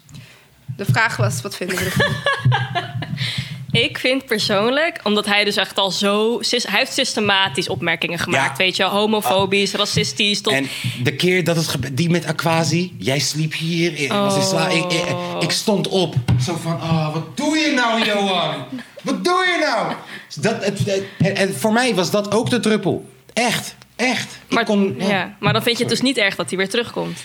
De 0.76 0.84
vraag 0.84 1.16
was, 1.16 1.42
wat 1.42 1.56
vinden 1.56 1.76
we 1.78 1.84
ervan? 1.84 2.12
Ik 3.72 3.98
vind 3.98 4.26
persoonlijk, 4.26 5.00
omdat 5.02 5.26
hij 5.26 5.44
dus 5.44 5.56
echt 5.56 5.78
al 5.78 5.90
zo... 5.90 6.40
Hij 6.50 6.78
heeft 6.78 6.92
systematisch 6.92 7.68
opmerkingen 7.68 8.18
gemaakt, 8.18 8.58
Ja. 8.58 8.64
weet 8.64 8.76
je. 8.76 8.84
Homofobisch, 8.84 9.72
racistisch, 9.72 10.40
tot... 10.40 10.52
En 10.52 10.66
de 11.02 11.16
keer 11.16 11.44
dat 11.44 11.56
het 11.56 11.76
die 11.92 12.10
met 12.10 12.26
Aquasi, 12.26 12.94
jij 12.98 13.18
sliep 13.18 13.52
hier. 13.54 13.98
Ik, 13.98 14.12
was 14.12 14.36
in 14.36 14.42
sla- 14.42 14.68
ik, 14.68 14.92
ik, 14.92 15.04
ik 15.40 15.50
stond 15.50 15.88
op. 15.88 16.14
Zo 16.42 16.56
van, 16.62 16.72
oh, 16.74 17.12
wat 17.12 17.36
doe 17.36 17.56
je 17.58 17.72
nou, 17.72 18.04
Johan? 18.04 18.54
Wat 19.02 19.24
doe 19.24 19.46
je 19.46 19.58
nou? 19.66 19.94
Dat, 20.40 20.64
het, 20.64 20.78
het- 20.78 21.04
en, 21.18 21.36
en 21.36 21.54
voor 21.58 21.72
mij 21.72 21.94
was 21.94 22.10
dat 22.10 22.32
ook 22.34 22.50
de 22.50 22.60
druppel. 22.60 23.10
Echt, 23.32 23.74
echt. 23.96 24.38
Maar, 24.48 24.64
kon, 24.64 24.94
ja. 24.98 25.08
ja, 25.08 25.36
maar 25.40 25.52
dan 25.52 25.62
vind 25.62 25.76
je 25.76 25.82
het 25.82 25.92
dus 25.92 26.00
niet 26.02 26.16
erg 26.16 26.34
dat 26.36 26.48
hij 26.48 26.58
weer 26.58 26.68
terugkomt. 26.68 27.18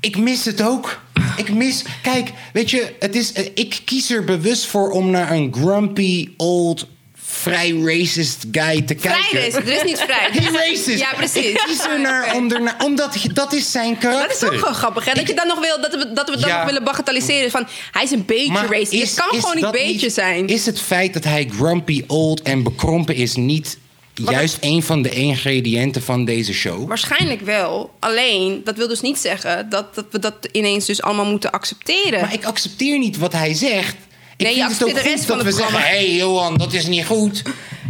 ik 0.00 0.16
mis 0.16 0.44
het 0.44 0.62
ook. 0.62 1.00
Ik 1.48 1.54
mis... 1.54 1.82
Kijk, 2.02 2.30
weet 2.52 2.70
je, 2.70 2.92
het 2.98 3.14
is, 3.14 3.32
ik 3.54 3.80
kies 3.84 4.10
er 4.10 4.24
bewust 4.24 4.66
voor 4.66 4.90
om 4.90 5.10
naar 5.10 5.30
een 5.32 5.54
grumpy, 5.60 6.28
old, 6.36 6.86
vrij 7.14 7.70
racist 7.84 8.44
guy 8.52 8.82
te 8.82 8.94
Vrij 8.98 9.12
kijken. 9.12 9.38
racist. 9.38 9.56
Er 9.56 9.68
is 9.76 9.82
niet 9.82 9.98
vrij. 9.98 10.28
Racist. 10.68 10.98
Ja, 11.00 11.12
precies. 11.16 11.44
Ik 11.46 11.62
kies 11.66 11.84
er 11.84 12.00
naar, 12.00 12.34
om 12.36 12.46
naar, 12.46 12.76
omdat 12.84 13.22
je- 13.22 13.32
dat 13.32 13.52
is 13.52 13.70
zijn 13.70 13.98
karakter. 13.98 14.28
Dat 14.28 14.42
is 14.42 14.48
ook 14.48 14.58
gewoon 14.58 14.74
grappig, 14.74 15.04
hè? 15.04 15.12
Dat, 15.14 15.28
je 15.28 15.34
dan 15.34 15.46
nog 15.46 15.60
wil, 15.60 15.80
dat 15.80 15.94
we, 15.94 16.12
dat 16.12 16.28
we 16.30 16.38
Ja. 16.38 16.56
nog 16.56 16.64
willen 16.66 16.84
bagatelliseren. 16.84 17.50
Van, 17.50 17.66
hij 17.92 18.02
is 18.02 18.10
een 18.10 18.24
beetje 18.24 18.52
Maar 18.52 18.66
racist. 18.70 18.92
is- 18.92 19.10
het 19.10 19.18
kan 19.18 19.28
is 19.36 19.40
gewoon 19.40 19.54
niet 19.54 19.64
dat 19.64 19.72
beetje 19.72 20.10
zijn. 20.10 20.46
Is 20.48 20.66
het 20.66 20.80
feit 20.80 21.12
dat 21.12 21.24
hij 21.24 21.48
grumpy, 21.56 22.04
old 22.06 22.42
en 22.42 22.62
bekrompen 22.62 23.14
is 23.14 23.34
niet 23.36 23.78
juist 24.14 24.58
een 24.60 24.82
van 24.82 25.02
de 25.02 25.08
ingrediënten 25.08 26.02
van 26.02 26.24
deze 26.24 26.52
show? 26.52 26.88
Waarschijnlijk 26.88 27.40
wel. 27.40 27.94
Alleen, 27.98 28.60
dat 28.64 28.76
wil 28.76 28.88
dus 28.88 29.00
niet 29.00 29.18
zeggen 29.18 29.68
dat, 29.70 29.94
dat 29.94 30.06
we 30.10 30.18
dat 30.18 30.48
ineens 30.52 30.86
dus 30.86 31.02
allemaal 31.02 31.26
moeten 31.26 31.50
accepteren. 31.50 32.20
Maar 32.20 32.32
ik 32.32 32.44
accepteer 32.44 32.98
niet 32.98 33.18
wat 33.18 33.32
hij 33.32 33.54
zegt. 33.54 33.96
Ik 34.36 34.46
Nee, 34.46 34.56
je 34.56 34.60
vind 34.60 34.72
het 34.72 34.82
ook 34.82 34.94
de 34.94 35.00
goed 35.00 35.10
rest 35.10 35.24
van 35.24 35.36
dat 35.36 35.46
we 35.46 35.52
zeggen... 35.52 35.78
hé 35.78 35.86
hey, 35.86 36.16
Johan, 36.16 36.56
dat 36.56 36.72
is 36.72 36.86
niet 36.86 37.06
goed. 37.06 37.42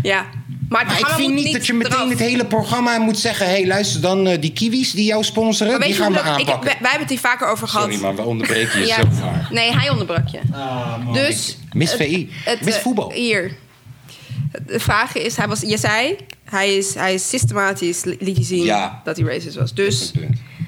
ja. 0.03 0.27
Maar, 0.69 0.99
ik 0.99 1.07
vind 1.07 1.35
niet 1.35 1.53
dat 1.53 1.67
je 1.67 1.73
meteen 1.73 1.93
eraf. 1.93 2.09
het 2.09 2.19
hele 2.19 2.45
programma 2.45 2.99
moet 2.99 3.19
zeggen... 3.19 3.47
hé, 3.47 3.53
hey, 3.53 3.67
luister 3.67 4.01
dan, 4.01 4.27
eh, 4.27 4.41
die 4.41 4.53
kiwis 4.53 4.93
die 4.93 5.05
jou 5.05 5.25
sponsoren, 5.25 5.81
die 5.81 5.95
gaan 5.95 6.13
we 6.13 6.19
ik, 6.19 6.25
aanpakken. 6.25 6.65
wij, 6.65 6.77
wij 6.81 6.91
hebben 6.91 7.01
het 7.01 7.09
hier 7.09 7.19
vaker 7.19 7.49
over 7.49 7.69
gehad. 7.69 7.85
Sorry, 7.85 8.03
maar 8.03 8.15
we 8.15 8.23
onderbreken 8.23 8.81
je 8.81 8.87
Ja. 8.87 8.95
zo 8.95 9.09
vaak. 9.11 9.51
Nee, 9.51 9.73
hij 9.73 9.91
onderbrak 9.91 10.29
je. 10.29 10.41
Ah, 10.53 11.13
dus, 11.13 11.57
Mis 11.73 11.93
VI, 11.93 12.31
mis 12.61 12.75
eh, 12.75 12.81
voetbal. 12.81 13.13
Hier. 13.13 13.57
De 14.67 14.81
vraag 14.81 15.15
is, 15.17 15.37
hij 15.37 15.49
was, 15.49 15.61
je 15.61 15.77
zei, 15.79 16.17
hij 16.45 16.77
is, 16.77 16.95
hij 16.95 17.15
is 17.15 17.29
systematisch, 17.29 18.05
li- 18.05 18.17
liet 18.21 18.47
zien 18.47 18.65
Ja. 18.65 19.01
dat 19.05 19.17
hij 19.17 19.27
racist 19.27 19.57
was. 19.57 19.75
Dus 19.75 20.13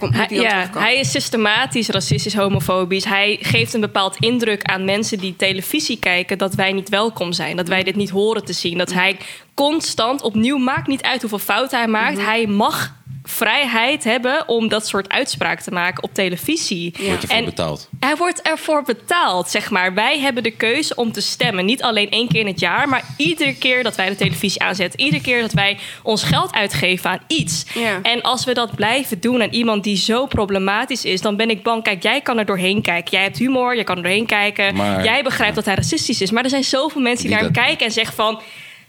moet 0.01 0.15
Hij, 0.15 0.27
ja, 0.31 0.49
terugkomen. 0.51 0.83
hij 0.83 0.99
is 0.99 1.11
systematisch 1.11 1.89
racistisch, 1.89 2.35
homofobisch. 2.35 3.05
Hij 3.05 3.39
geeft 3.41 3.75
een 3.75 3.81
bepaald 3.81 4.17
indruk 4.17 4.63
aan 4.63 4.85
mensen 4.85 5.19
die 5.19 5.37
televisie 5.37 5.99
kijken 5.99 6.39
dat 6.39 6.55
wij 6.55 6.73
niet 6.73 6.89
welkom 6.89 7.33
zijn. 7.33 7.57
Dat 7.57 7.69
wij 7.69 7.83
dit 7.83 7.97
niet 7.97 8.11
horen 8.11 8.45
te 8.45 8.53
zien. 8.53 8.79
Dat 8.79 8.93
hij 8.93 9.17
constant, 9.55 10.23
opnieuw, 10.23 10.59
maakt 10.59 10.87
niet 10.87 11.03
uit 11.03 11.21
hoeveel 11.21 11.39
fouten 11.39 11.79
hij 11.79 11.89
maakt. 11.89 12.17
Mhm. 12.17 12.27
Hij 12.27 12.47
mag 12.47 12.95
vrijheid 13.25 14.05
hebben 14.05 14.49
om 14.49 14.69
dat 14.69 14.87
soort 14.87 15.09
uitspraken 15.09 15.65
te 15.65 15.71
maken 15.71 16.03
op 16.03 16.15
televisie. 16.15 16.95
Wordt 16.99 17.23
ervoor 17.23 17.37
En 17.37 17.45
betaald. 17.45 17.89
Hij 18.01 18.17
wordt 18.17 18.43
ervoor 18.43 18.83
betaald, 18.83 19.49
zeg 19.49 19.71
maar. 19.71 19.95
Wij 19.95 20.21
hebben 20.21 20.43
de 20.43 20.51
keuze 20.51 20.95
om 20.95 21.13
te 21.13 21.21
stemmen. 21.21 21.65
Niet 21.65 21.83
alleen 21.83 22.11
één 22.11 22.29
keer 22.29 22.41
in 22.41 22.47
het 22.47 22.61
jaar, 22.61 22.89
maar 22.89 23.05
iedere 23.17 23.55
keer 23.55 23.83
dat 23.83 23.97
wij 23.97 24.09
de 24.09 24.17
televisie 24.17 24.63
aanzetten. 24.63 25.01
Iedere 25.01 25.23
keer 25.23 25.41
dat 25.41 25.53
wij 25.53 25.79
ons 26.03 26.23
geld 26.23 26.53
uitgeven 26.55 27.11
aan 27.11 27.21
iets. 27.27 27.65
Ja. 27.75 27.99
En 28.03 28.23
als 28.23 28.45
we 28.45 28.55
dat 28.55 28.75
blijven 28.75 29.21
doen 29.21 29.43
aan 29.43 29.51
iemand 29.51 29.85
die 29.85 29.97
zo 29.97 30.27
problematisch 30.27 31.05
is, 31.05 31.21
dan 31.21 31.37
ben 31.37 31.51
ik 31.51 31.63
bang. 31.63 31.83
Kijk, 31.83 32.03
jij 32.03 32.21
kan 32.21 32.39
er 32.39 32.45
doorheen 32.47 32.83
kijken. 32.83 33.11
Jij 33.11 33.23
hebt 33.23 33.39
humor, 33.39 33.77
je 33.77 33.85
kan 33.85 33.97
er 33.97 34.03
doorheen 34.03 34.27
kijken. 34.27 34.75
Maar- 34.77 35.05
jij 35.05 35.23
begrijpt 35.23 35.55
dat 35.55 35.65
hij 35.65 35.75
racistisch 35.75 36.21
is. 36.21 36.31
Maar 36.31 36.45
er 36.45 36.51
zijn 36.51 36.65
zoveel 36.65 37.01
mensen 37.01 37.27
die 37.27 37.35
naar 37.35 37.45
hem 37.45 37.53
dat- 37.53 37.65
kijken 37.65 37.87
en 37.87 37.93
zeggen 37.93 38.15
van. 38.15 38.41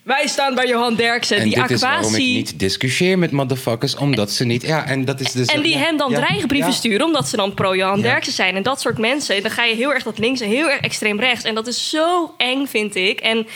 Wij 0.04 0.28
staan 0.28 0.56
bij 0.56 0.68
Johan 0.68 0.96
Derksen, 0.96 1.38
En 1.38 1.44
die 1.44 1.56
dit 1.62 1.72
is 1.72 1.82
waarom 1.82 2.02
ik 2.02 2.08
aquatie. 2.08 2.36
niet 2.36 2.60
discussieer 2.60 3.20
met 3.20 3.32
motherfuckers, 3.32 3.96
omdat 3.96 4.32
ze 4.32 4.46
niet... 4.46 4.62
Ja, 4.62 4.86
en 4.86 5.06
dat 5.06 5.20
is 5.20 5.32
dus... 5.32 5.48
En 5.48 5.62
die 5.62 5.72
ja, 5.72 5.78
hem 5.78 5.98
dan 5.98 6.12
ja, 6.12 6.18
dreigbrieven 6.18 6.70
ja. 6.70 6.76
sturen 6.76 7.06
omdat 7.06 7.28
ze 7.28 7.36
dan 7.36 7.54
pro-Johan. 7.54 8.02
Derksen 8.02 8.34
zijn. 8.34 8.56
En 8.56 8.64
dat 8.64 8.82
soort 8.82 8.98
mensen. 8.98 9.42
Dan 9.42 9.52
ga 9.52 9.64
je 9.64 9.76
heel 9.76 9.94
erg 9.94 10.04
dat 10.04 10.18
links 10.18 10.42
en 10.42 10.50
heel 10.50 10.70
erg 10.70 10.82
extreem 10.82 11.20
rechts. 11.20 11.44
En 11.44 11.56
dat 11.56 11.68
is 11.68 11.90
zo 11.90 12.34
eng, 12.38 12.66
vind 12.66 12.96
ik. 12.96 13.20
En 13.20 13.48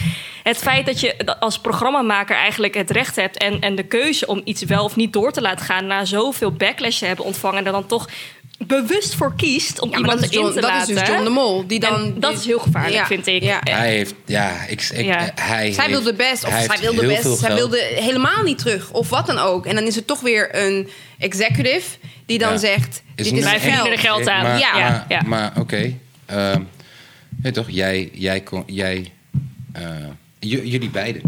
het 0.44 0.58
feit 0.58 0.86
dat 0.86 1.00
je 1.00 1.36
als 1.40 1.60
programmamaker 1.60 2.36
eigenlijk 2.36 2.74
het 2.74 2.92
recht 2.92 3.16
hebt 3.16 3.38
en, 3.38 3.60
en 3.60 3.76
de 3.76 3.84
keuze 3.84 4.28
om 4.28 4.42
iets 4.44 4.64
wel 4.64 4.84
of 4.84 4.96
niet 4.96 5.14
door 5.14 5.32
te 5.32 5.42
laten 5.42 5.66
gaan. 5.66 5.88
na 5.88 6.06
zoveel 6.06 6.52
backlash 6.52 7.00
te 7.00 7.06
hebben 7.06 7.26
ontvangen. 7.26 7.66
en 7.66 7.72
dan 7.72 7.86
toch 7.86 8.10
bewust 8.58 9.16
voor 9.16 9.36
kiest 9.36 9.80
om 9.80 9.90
Ja, 9.90 10.00
maar 10.00 10.00
iemand 10.00 10.20
dat 10.20 10.30
is, 10.30 10.36
erin 10.36 10.46
John, 10.46 10.56
te 10.56 10.62
dat 10.62 10.72
is 10.72 10.78
laten. 10.78 10.96
dus 10.96 11.08
John 11.08 11.24
de 11.24 11.30
Mol. 11.30 11.68
Die 11.68 11.80
dan, 11.80 11.94
En 12.04 12.20
dat 12.20 12.34
is 12.34 12.46
heel 12.46 12.60
gevaarlijk, 12.60 12.94
Ja, 12.96 13.06
vind 13.06 13.28
ik. 13.28 13.44
ja. 13.44 13.60
Hij 13.64 13.90
heeft, 13.96 14.14
ja, 14.26 14.66
ik, 14.68 14.82
ik, 14.94 15.06
Ja. 15.06 15.32
hij 15.36 15.72
Zij 15.72 15.88
wilde 15.90 16.14
best, 16.14 16.44
of 16.44 16.50
hij 16.50 16.66
zij 16.66 16.78
wilde 16.80 17.08
best, 17.08 17.38
zij 17.40 17.54
wilde 17.54 17.78
helemaal 17.96 18.44
niet 18.44 18.58
terug, 18.58 18.92
of 18.92 19.10
wat 19.10 19.26
dan 19.28 19.38
ook. 19.38 19.66
En 19.66 19.76
dan 19.76 19.84
is 19.84 19.96
er 19.96 20.06
toch 20.06 20.20
weer 20.20 20.66
een 20.66 20.90
executive 21.18 21.90
die 22.26 22.38
dan 22.38 22.52
Ja. 22.52 22.58
zegt: 22.58 23.02
Is 23.16 23.30
Dit 23.30 23.38
is 23.38 23.44
Wij 23.44 23.54
het 23.54 23.74
geld. 23.74 23.88
er 23.88 24.00
geld 24.00 24.28
aan. 24.28 24.44
Maar, 24.44 24.60
Ja. 24.60 24.74
maar, 24.74 25.06
Ja. 25.10 25.22
maar 25.26 25.52
oké. 25.60 25.94
Ehm, 26.26 26.62
weet 27.42 27.54
toch, 27.54 27.70
jij, 27.70 28.10
jij, 28.14 28.42
kon- 28.42 28.64
jij 28.66 29.12
eh, 29.74 29.82
j- 30.40 30.62
jullie 30.64 30.90
beiden. 30.90 31.22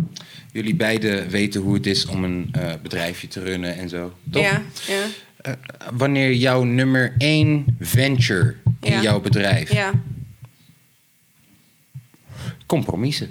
Jullie 0.52 0.76
beiden 0.76 1.30
weten 1.30 1.62
hoe 1.62 1.74
het 1.74 1.86
is 1.86 2.06
om 2.06 2.24
een 2.24 2.50
eh, 2.52 2.62
bedrijfje 2.84 3.28
te 3.28 3.40
runnen 3.44 3.78
en 3.78 3.90
zo. 3.90 4.14
Toch? 4.32 4.44
Ja, 4.44 4.62
ja, 4.88 5.02
Eh, 5.42 5.54
wanneer 5.94 6.34
jouw 6.34 6.64
nummer 6.64 7.14
één 7.18 7.78
venture 7.80 8.56
in 8.82 8.92
Ja. 8.92 9.02
jouw 9.02 9.20
bedrijf 9.20 9.74
ja. 9.74 9.92
compromissen. 12.66 13.28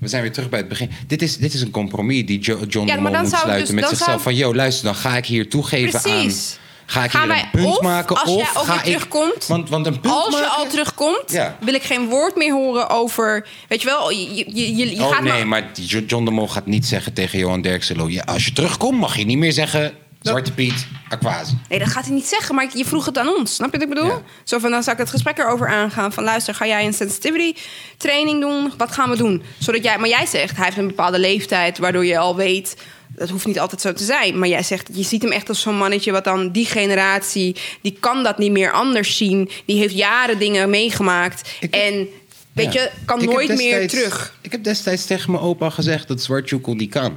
We 0.00 0.08
zijn 0.08 0.22
weer 0.22 0.32
terug 0.32 0.48
bij 0.48 0.58
het 0.58 0.68
begin. 0.68 0.90
Dit 1.06 1.22
is, 1.22 1.36
dit 1.36 1.54
is 1.54 1.60
een 1.60 1.70
compromis 1.70 2.26
die 2.26 2.38
Jo- 2.40 2.64
John 2.68 2.86
Ja, 2.86 2.94
de 2.94 3.00
Mol 3.00 3.12
moet 3.12 3.28
sluiten 3.28 3.60
dus- 3.60 3.70
met 3.70 3.84
zichzelf. 3.88 4.08
zou- 4.10 4.20
Van, 4.20 4.34
joh, 4.34 4.54
luister, 4.54 4.84
dan 4.84 4.94
ga 4.94 5.16
ik 5.16 5.26
hier 5.26 5.48
toegeven 5.48 6.00
Precies. 6.00 6.52
aan... 6.58 6.64
Ga 6.88 7.04
ik 7.04 7.10
Gaan 7.10 7.30
hier 7.32 7.42
een 7.42 7.50
punt 7.50 7.66
of 7.66 7.80
maken? 7.80 8.16
als 8.16 8.30
of 8.30 8.36
jij- 8.36 8.64
ga 8.64 8.72
je 8.74 8.78
ik... 8.78 8.84
terugkomt, 8.84 9.46
Want, 9.46 9.68
want 9.68 9.86
een 9.86 10.00
punt 10.00 10.14
Als 10.14 10.34
je 10.34 10.40
maken- 10.40 10.56
al 10.56 10.66
terugkomt, 10.66 11.24
Ja. 11.32 11.56
wil 11.60 11.74
ik 11.74 11.82
geen 11.82 12.08
woord 12.08 12.36
meer 12.36 12.52
horen 12.52 12.88
over. 12.90 13.46
Weet 13.68 13.80
je 13.82 13.86
wel, 13.88 14.10
je, 14.10 14.34
je, 14.34 14.76
je, 14.76 14.94
je 14.96 15.02
oh 15.02 15.10
gaat 15.12 15.22
nee, 15.22 15.44
maar- 15.44 15.70
John 16.06 16.24
de 16.24 16.30
Mol 16.30 16.48
gaat 16.48 16.66
niet 16.66 16.86
zeggen 16.86 17.12
tegen 17.12 17.38
Johan 17.38 17.60
Derksen... 17.62 18.10
Ja, 18.12 18.22
als 18.22 18.44
je 18.44 18.52
terugkomt 18.52 18.98
mag 18.98 19.16
je 19.16 19.24
niet 19.24 19.38
meer 19.38 19.52
zeggen... 19.52 19.92
Zwarte 20.26 20.52
Piet, 20.52 20.86
Aquasi. 21.08 21.54
Nee, 21.68 21.78
dat 21.78 21.88
gaat 21.88 22.04
hij 22.04 22.14
niet 22.14 22.26
zeggen, 22.26 22.54
maar 22.54 22.66
je 22.74 22.84
vroeg 22.84 23.04
het 23.04 23.18
aan 23.18 23.28
ons. 23.28 23.54
Snap 23.54 23.72
je 23.72 23.78
wat 23.78 23.88
ik 23.88 23.94
bedoel? 23.94 24.10
Ja. 24.10 24.22
Zo 24.44 24.58
van, 24.58 24.70
dan 24.70 24.82
zou 24.82 24.96
ik 24.96 25.02
het 25.02 25.10
gesprek 25.10 25.38
erover 25.38 25.68
aangaan. 25.68 26.12
Van 26.12 26.24
luister, 26.24 26.54
ga 26.54 26.66
jij 26.66 26.86
een 26.86 26.94
sensitivity 26.94 27.54
training 27.96 28.40
doen? 28.40 28.72
Wat 28.76 28.92
gaan 28.92 29.10
we 29.10 29.16
doen? 29.16 29.42
Zodat 29.58 29.84
jij, 29.84 29.98
maar 29.98 30.08
jij 30.08 30.26
zegt, 30.26 30.56
hij 30.56 30.64
heeft 30.64 30.76
een 30.76 30.86
bepaalde 30.86 31.18
leeftijd... 31.18 31.78
waardoor 31.78 32.04
je 32.04 32.18
al 32.18 32.36
weet, 32.36 32.76
dat 33.08 33.28
hoeft 33.28 33.46
niet 33.46 33.58
altijd 33.60 33.80
zo 33.80 33.92
te 33.92 34.04
zijn. 34.04 34.38
Maar 34.38 34.48
jij 34.48 34.62
zegt, 34.62 34.88
je 34.92 35.02
ziet 35.02 35.22
hem 35.22 35.32
echt 35.32 35.48
als 35.48 35.60
zo'n 35.60 35.76
mannetje... 35.78 36.12
wat 36.12 36.24
dan 36.24 36.50
die 36.50 36.66
generatie, 36.66 37.56
die 37.82 37.96
kan 38.00 38.22
dat 38.22 38.38
niet 38.38 38.52
meer 38.52 38.72
anders 38.72 39.16
zien. 39.16 39.50
Die 39.66 39.78
heeft 39.78 39.94
jaren 39.94 40.38
dingen 40.38 40.70
meegemaakt. 40.70 41.56
Ik- 41.60 41.74
en 41.74 42.06
weet 42.52 42.72
Ja. 42.72 42.80
je, 42.82 42.90
kan 43.04 43.20
Ik 43.22 43.28
nooit 43.28 43.56
meer 43.56 43.88
terug. 43.88 44.34
Ik 44.40 44.52
heb 44.52 44.64
destijds 44.64 45.06
tegen 45.06 45.30
mijn 45.30 45.42
opa 45.42 45.70
gezegd 45.70 46.08
dat 46.08 46.22
Zwartjoekel 46.22 46.74
niet 46.74 46.90
kan. 46.90 47.16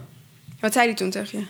Wat 0.59 0.73
zei 0.73 0.85
hij 0.85 0.95
toen 0.95 1.09
tegen 1.09 1.39
je? 1.39 1.45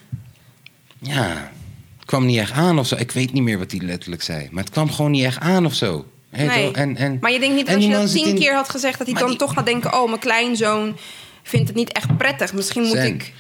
Ja, 1.00 1.52
het 1.98 2.06
kwam 2.06 2.26
niet 2.26 2.38
echt 2.38 2.52
aan 2.52 2.80
of 2.80 2.88
zo. 2.88 2.96
Ik 2.96 3.12
weet 3.12 3.34
niet 3.34 3.44
meer 3.44 3.58
wat 3.58 3.72
hij 3.72 3.82
letterlijk 3.82 4.22
zei. 4.22 4.48
Maar 4.52 4.64
het 4.64 4.72
kwam 4.74 4.92
gewoon 4.92 5.12
niet 5.12 5.24
echt 5.24 5.40
aan 5.40 5.66
of 5.66 5.74
zo. 5.74 6.06
Nee. 6.30 6.72
En, 6.72 6.96
en, 6.98 7.18
Maar 7.22 7.32
je 7.32 7.40
denkt 7.40 7.56
niet 7.56 7.66
dat 7.66 7.76
als 7.76 7.86
je 7.86 7.92
dat 7.92 8.12
tien 8.12 8.26
in- 8.28 8.36
keer 8.36 8.54
had 8.56 8.70
gezegd... 8.70 8.98
dat 8.98 9.08
hij 9.08 9.16
dan 9.20 9.30
die- 9.30 9.38
toch 9.38 9.54
gaat 9.54 9.66
denken... 9.66 9.94
oh, 9.94 10.08
mijn 10.08 10.20
kleinzoon 10.20 10.98
vindt 11.44 11.68
het 11.68 11.76
niet 11.78 11.92
echt 11.92 12.18
prettig. 12.18 12.54
Misschien 12.54 12.82
moet 12.84 12.92
Zen. 12.92 13.14
ik... 13.14 13.34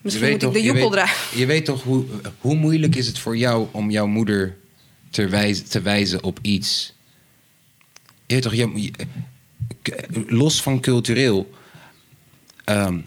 Misschien 0.00 0.30
moet 0.30 0.42
ik 0.42 0.52
de 0.52 0.62
joepel 0.62 0.90
draaien. 0.90 1.14
Je 1.34 1.46
weet 1.46 1.64
toch 1.64 1.82
hoe, 1.82 2.04
hoe 2.40 2.54
moeilijk 2.54 2.94
is 2.96 3.06
het 3.06 3.18
voor 3.18 3.36
jou 3.36 3.66
om 3.70 3.90
jouw 3.90 4.06
moeder 4.06 4.56
te 5.10 5.28
wijzen, 5.28 5.68
te 5.68 5.80
wijzen 5.80 6.22
op 6.22 6.38
iets? 6.42 6.94
Je 8.26 8.34
weet 8.34 8.42
toch, 8.42 8.54
je, 8.54 8.90
los 10.26 10.62
van 10.62 10.80
cultureel. 10.80 11.50
ehm, 12.64 12.98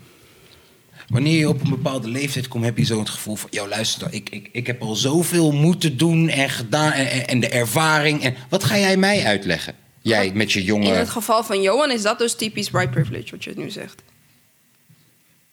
wanneer 1.07 1.37
je 1.37 1.49
op 1.49 1.61
een 1.61 1.69
bepaalde 1.69 2.07
leeftijd 2.07 2.47
komt, 2.47 2.63
heb 2.63 2.77
je 2.77 2.85
zo 2.85 2.99
het 2.99 3.09
gevoel 3.09 3.35
van: 3.35 3.49
Yo, 3.51 3.67
luister, 3.67 4.07
ik, 4.13 4.29
ik, 4.29 4.49
ik 4.51 4.67
heb 4.67 4.81
al 4.81 4.95
zoveel 4.95 5.51
moeten 5.51 5.97
doen 5.97 6.29
en 6.29 6.49
gedaan. 6.49 6.91
En, 6.91 7.39
de 7.39 7.49
ervaring. 7.49 8.23
En 8.23 8.35
wat 8.49 8.63
ga 8.63 8.77
jij 8.77 8.97
mij 8.97 9.25
uitleggen? 9.25 9.75
Jij 10.01 10.31
met 10.33 10.51
je 10.51 10.63
jonge. 10.63 10.87
In 10.87 10.93
het 10.93 11.09
geval 11.09 11.43
van 11.43 11.61
Johan 11.61 11.91
is 11.91 12.01
dat 12.01 12.17
dus 12.17 12.35
typisch 12.35 12.69
white 12.69 12.89
privilege, 12.89 13.31
wat 13.31 13.43
je 13.43 13.53
nu 13.55 13.69
zegt. 13.69 14.01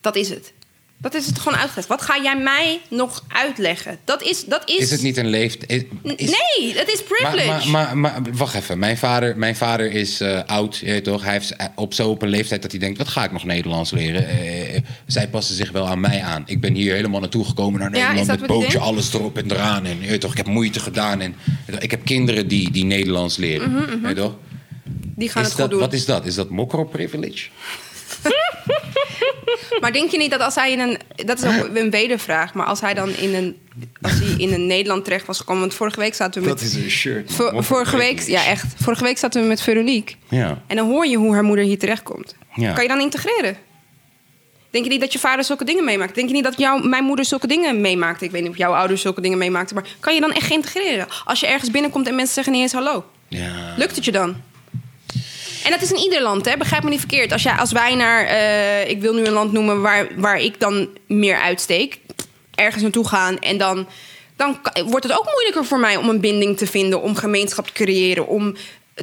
Dat 0.01 0.17
is 0.17 0.29
het. 0.29 0.53
Dat 0.99 1.15
is 1.15 1.27
het 1.27 1.39
gewoon 1.39 1.59
uitgelegd. 1.59 1.89
Wat 1.89 2.03
ga 2.03 2.23
jij 2.23 2.37
mij 2.37 2.81
nog 2.91 3.25
uitleggen? 3.29 3.99
Dat 4.05 4.23
is... 4.23 4.45
Dat 4.45 4.63
is, 4.71 4.77
Is 4.79 4.91
het 4.91 5.03
niet 5.03 5.17
een 5.17 5.27
leeftijd? 5.29 5.87
Is, 6.03 6.31
Nee, 6.31 6.75
dat 6.75 6.89
is 6.89 7.03
privilege. 7.03 7.47
Maar, 7.47 7.69
maar, 7.69 7.97
maar, 7.99 8.23
maar 8.23 8.33
wacht 8.33 8.55
even. 8.55 8.79
Mijn 8.79 8.97
vader, 8.99 9.37
mijn 9.37 9.57
vader 9.57 9.93
is 9.93 10.21
eh, 10.21 10.41
oud, 10.47 10.77
je 10.77 10.87
weet 10.87 11.05
toch? 11.05 11.23
Hij 11.23 11.33
heeft 11.33 11.57
op 11.75 11.95
zo 11.95 12.11
op 12.11 12.23
een 12.23 12.29
leeftijd 12.29 12.63
dat 12.63 12.71
hij 12.71 12.81
denkt... 12.81 12.99
wat 12.99 13.09
ga 13.09 13.25
ik 13.25 13.33
nog 13.33 13.45
Nederlands 13.45 13.91
leren? 13.91 14.29
Eh, 14.29 14.81
zij 15.07 15.29
passen 15.29 15.55
zich 15.55 15.71
wel 15.71 15.87
aan 15.89 16.01
mij 16.01 16.23
aan. 16.23 16.43
Ik 16.47 16.61
ben 16.61 16.75
hier 16.75 16.95
helemaal 16.95 17.21
naartoe 17.21 17.45
gekomen 17.45 17.81
naar 17.81 17.91
Ja, 17.97 17.99
Nederland... 17.99 18.27
dat 18.29 18.39
met 18.39 18.49
bootje, 18.49 18.79
alles 18.79 19.13
erop 19.15 19.39
en 19.39 19.51
eraan. 19.51 19.85
En 19.87 20.01
je 20.01 20.09
weet 20.09 20.21
toch, 20.21 20.31
ik 20.31 20.37
heb 20.37 20.47
moeite 20.47 20.81
gedaan. 20.81 21.21
En, 21.21 21.35
ik 21.79 21.91
heb 21.91 22.05
kinderen 22.05 22.49
die, 22.49 22.71
die 22.71 22.85
Nederlands 22.85 23.37
leren. 23.37 23.75
Weet 24.03 24.17
je 24.17 24.23
toch? 24.23 24.35
Die 25.17 25.29
gaan 25.29 25.43
Is 25.43 25.49
het 25.49 25.57
dat, 25.57 25.67
goed 25.67 25.71
doen. 25.71 25.81
wat 25.81 25.93
is 25.93 26.05
dat? 26.05 26.27
Is 26.27 26.35
dat 26.35 26.51
mokro-privilege? 26.51 27.49
Maar 29.81 29.93
denk 29.93 30.11
je 30.11 30.19
niet 30.19 30.31
dat 30.31 30.41
als 30.41 30.55
hij 30.55 30.73
in 30.73 30.81
een... 30.81 30.99
Dat 31.27 31.43
is 31.43 31.45
ook 31.45 31.69
een 31.77 31.91
wedervraag. 31.91 32.55
Maar 32.55 32.67
als 32.67 32.81
hij 32.81 32.95
dan 32.95 33.09
in 33.09 33.35
een... 33.35 33.57
Als 34.03 34.13
hij 34.13 34.35
in 34.39 34.53
een 34.53 34.67
Nederland 34.67 35.05
terecht 35.05 35.27
was 35.27 35.39
gekomen... 35.39 35.61
Want 35.61 35.75
vorige 35.75 36.01
week 36.01 36.15
zaten 36.15 36.43
we 36.43 36.49
met... 36.49 36.59
Dat 36.59 36.67
is 36.69 36.75
een 36.75 36.91
shirt. 36.91 37.33
vorige 37.57 37.97
week... 37.97 38.21
Ja, 38.21 38.47
echt. 38.47 38.67
Vorige 38.83 39.05
week 39.05 39.19
zaten 39.19 39.43
we 39.43 39.49
met 39.49 39.61
Veronique. 39.61 40.15
Ja. 40.29 40.63
En 40.67 40.77
dan 40.77 40.89
hoor 40.89 41.07
je 41.07 41.17
hoe 41.17 41.33
haar 41.33 41.45
moeder 41.45 41.65
hier 41.65 41.79
terechtkomt. 41.79 42.37
Ja. 42.55 42.73
Kan 42.73 42.83
je 42.83 42.89
dan 42.89 43.01
integreren? 43.01 43.57
Denk 44.71 44.85
je 44.85 44.93
niet 44.93 45.01
dat 45.01 45.13
je 45.13 45.19
vader 45.19 45.45
zulke 45.45 45.65
dingen 45.65 45.85
meemaakt? 45.85 46.15
Denk 46.15 46.29
je 46.29 46.35
niet 46.35 46.45
dat 46.45 46.59
jouw, 46.59 46.79
mijn 46.79 47.05
moeder 47.05 47.25
zulke 47.25 47.47
dingen 47.47 47.81
meemaakte? 47.81 48.25
Ik 48.25 48.31
weet 48.31 48.43
niet 48.43 48.51
of 48.51 48.57
jouw 48.57 48.73
ouders 48.75 49.03
zulke 49.03 49.21
dingen 49.21 49.39
meemaakten. 49.39 49.75
Maar 49.75 49.85
kan 50.01 50.15
je 50.15 50.21
dan 50.21 50.33
echt 50.33 50.51
integreren? 50.51 51.07
Als 51.25 51.41
je 51.41 51.47
ergens 51.47 51.71
binnenkomt 51.71 52.09
en 52.09 52.15
mensen 52.15 52.35
zeggen 52.35 52.53
niet 52.53 52.63
eens 52.63 52.73
hallo. 52.73 53.05
Ja. 53.29 53.75
Lukt 53.77 53.97
het 53.97 54.05
je 54.05 54.13
dan? 54.13 54.37
En 55.65 55.71
dat 55.71 55.83
is 55.83 55.91
in 55.93 55.99
ieder 55.99 56.23
land, 56.23 56.45
hè? 56.45 56.57
begrijp 56.57 56.83
me 56.83 56.91
niet 56.91 56.99
verkeerd. 56.99 57.33
Als, 57.33 57.43
jij, 57.43 57.53
als 57.55 57.73
wij 57.73 57.95
naar, 57.95 58.25
eh, 58.27 58.89
ik 58.91 59.01
wil 59.01 59.15
nu 59.15 59.25
een 59.25 59.33
land 59.33 59.53
noemen 59.53 59.81
waar, 59.81 60.07
waar 60.17 60.41
ik 60.41 60.61
dan 60.61 60.89
meer 61.07 61.37
uitsteek, 61.41 61.99
ergens 62.55 62.83
naartoe 62.83 63.09
gaan 63.09 63.39
en 63.39 63.59
dan, 63.59 63.87
dan 64.37 64.59
wordt 64.87 65.05
het 65.07 65.19
ook 65.19 65.29
moeilijker 65.33 65.65
voor 65.65 65.79
mij 65.79 65.97
om 65.97 66.09
een 66.09 66.21
binding 66.21 66.57
te 66.57 66.67
vinden, 66.67 67.03
om 67.03 67.15
gemeenschap 67.17 67.67
te 67.67 67.73
creëren, 67.73 68.27
om 68.27 68.55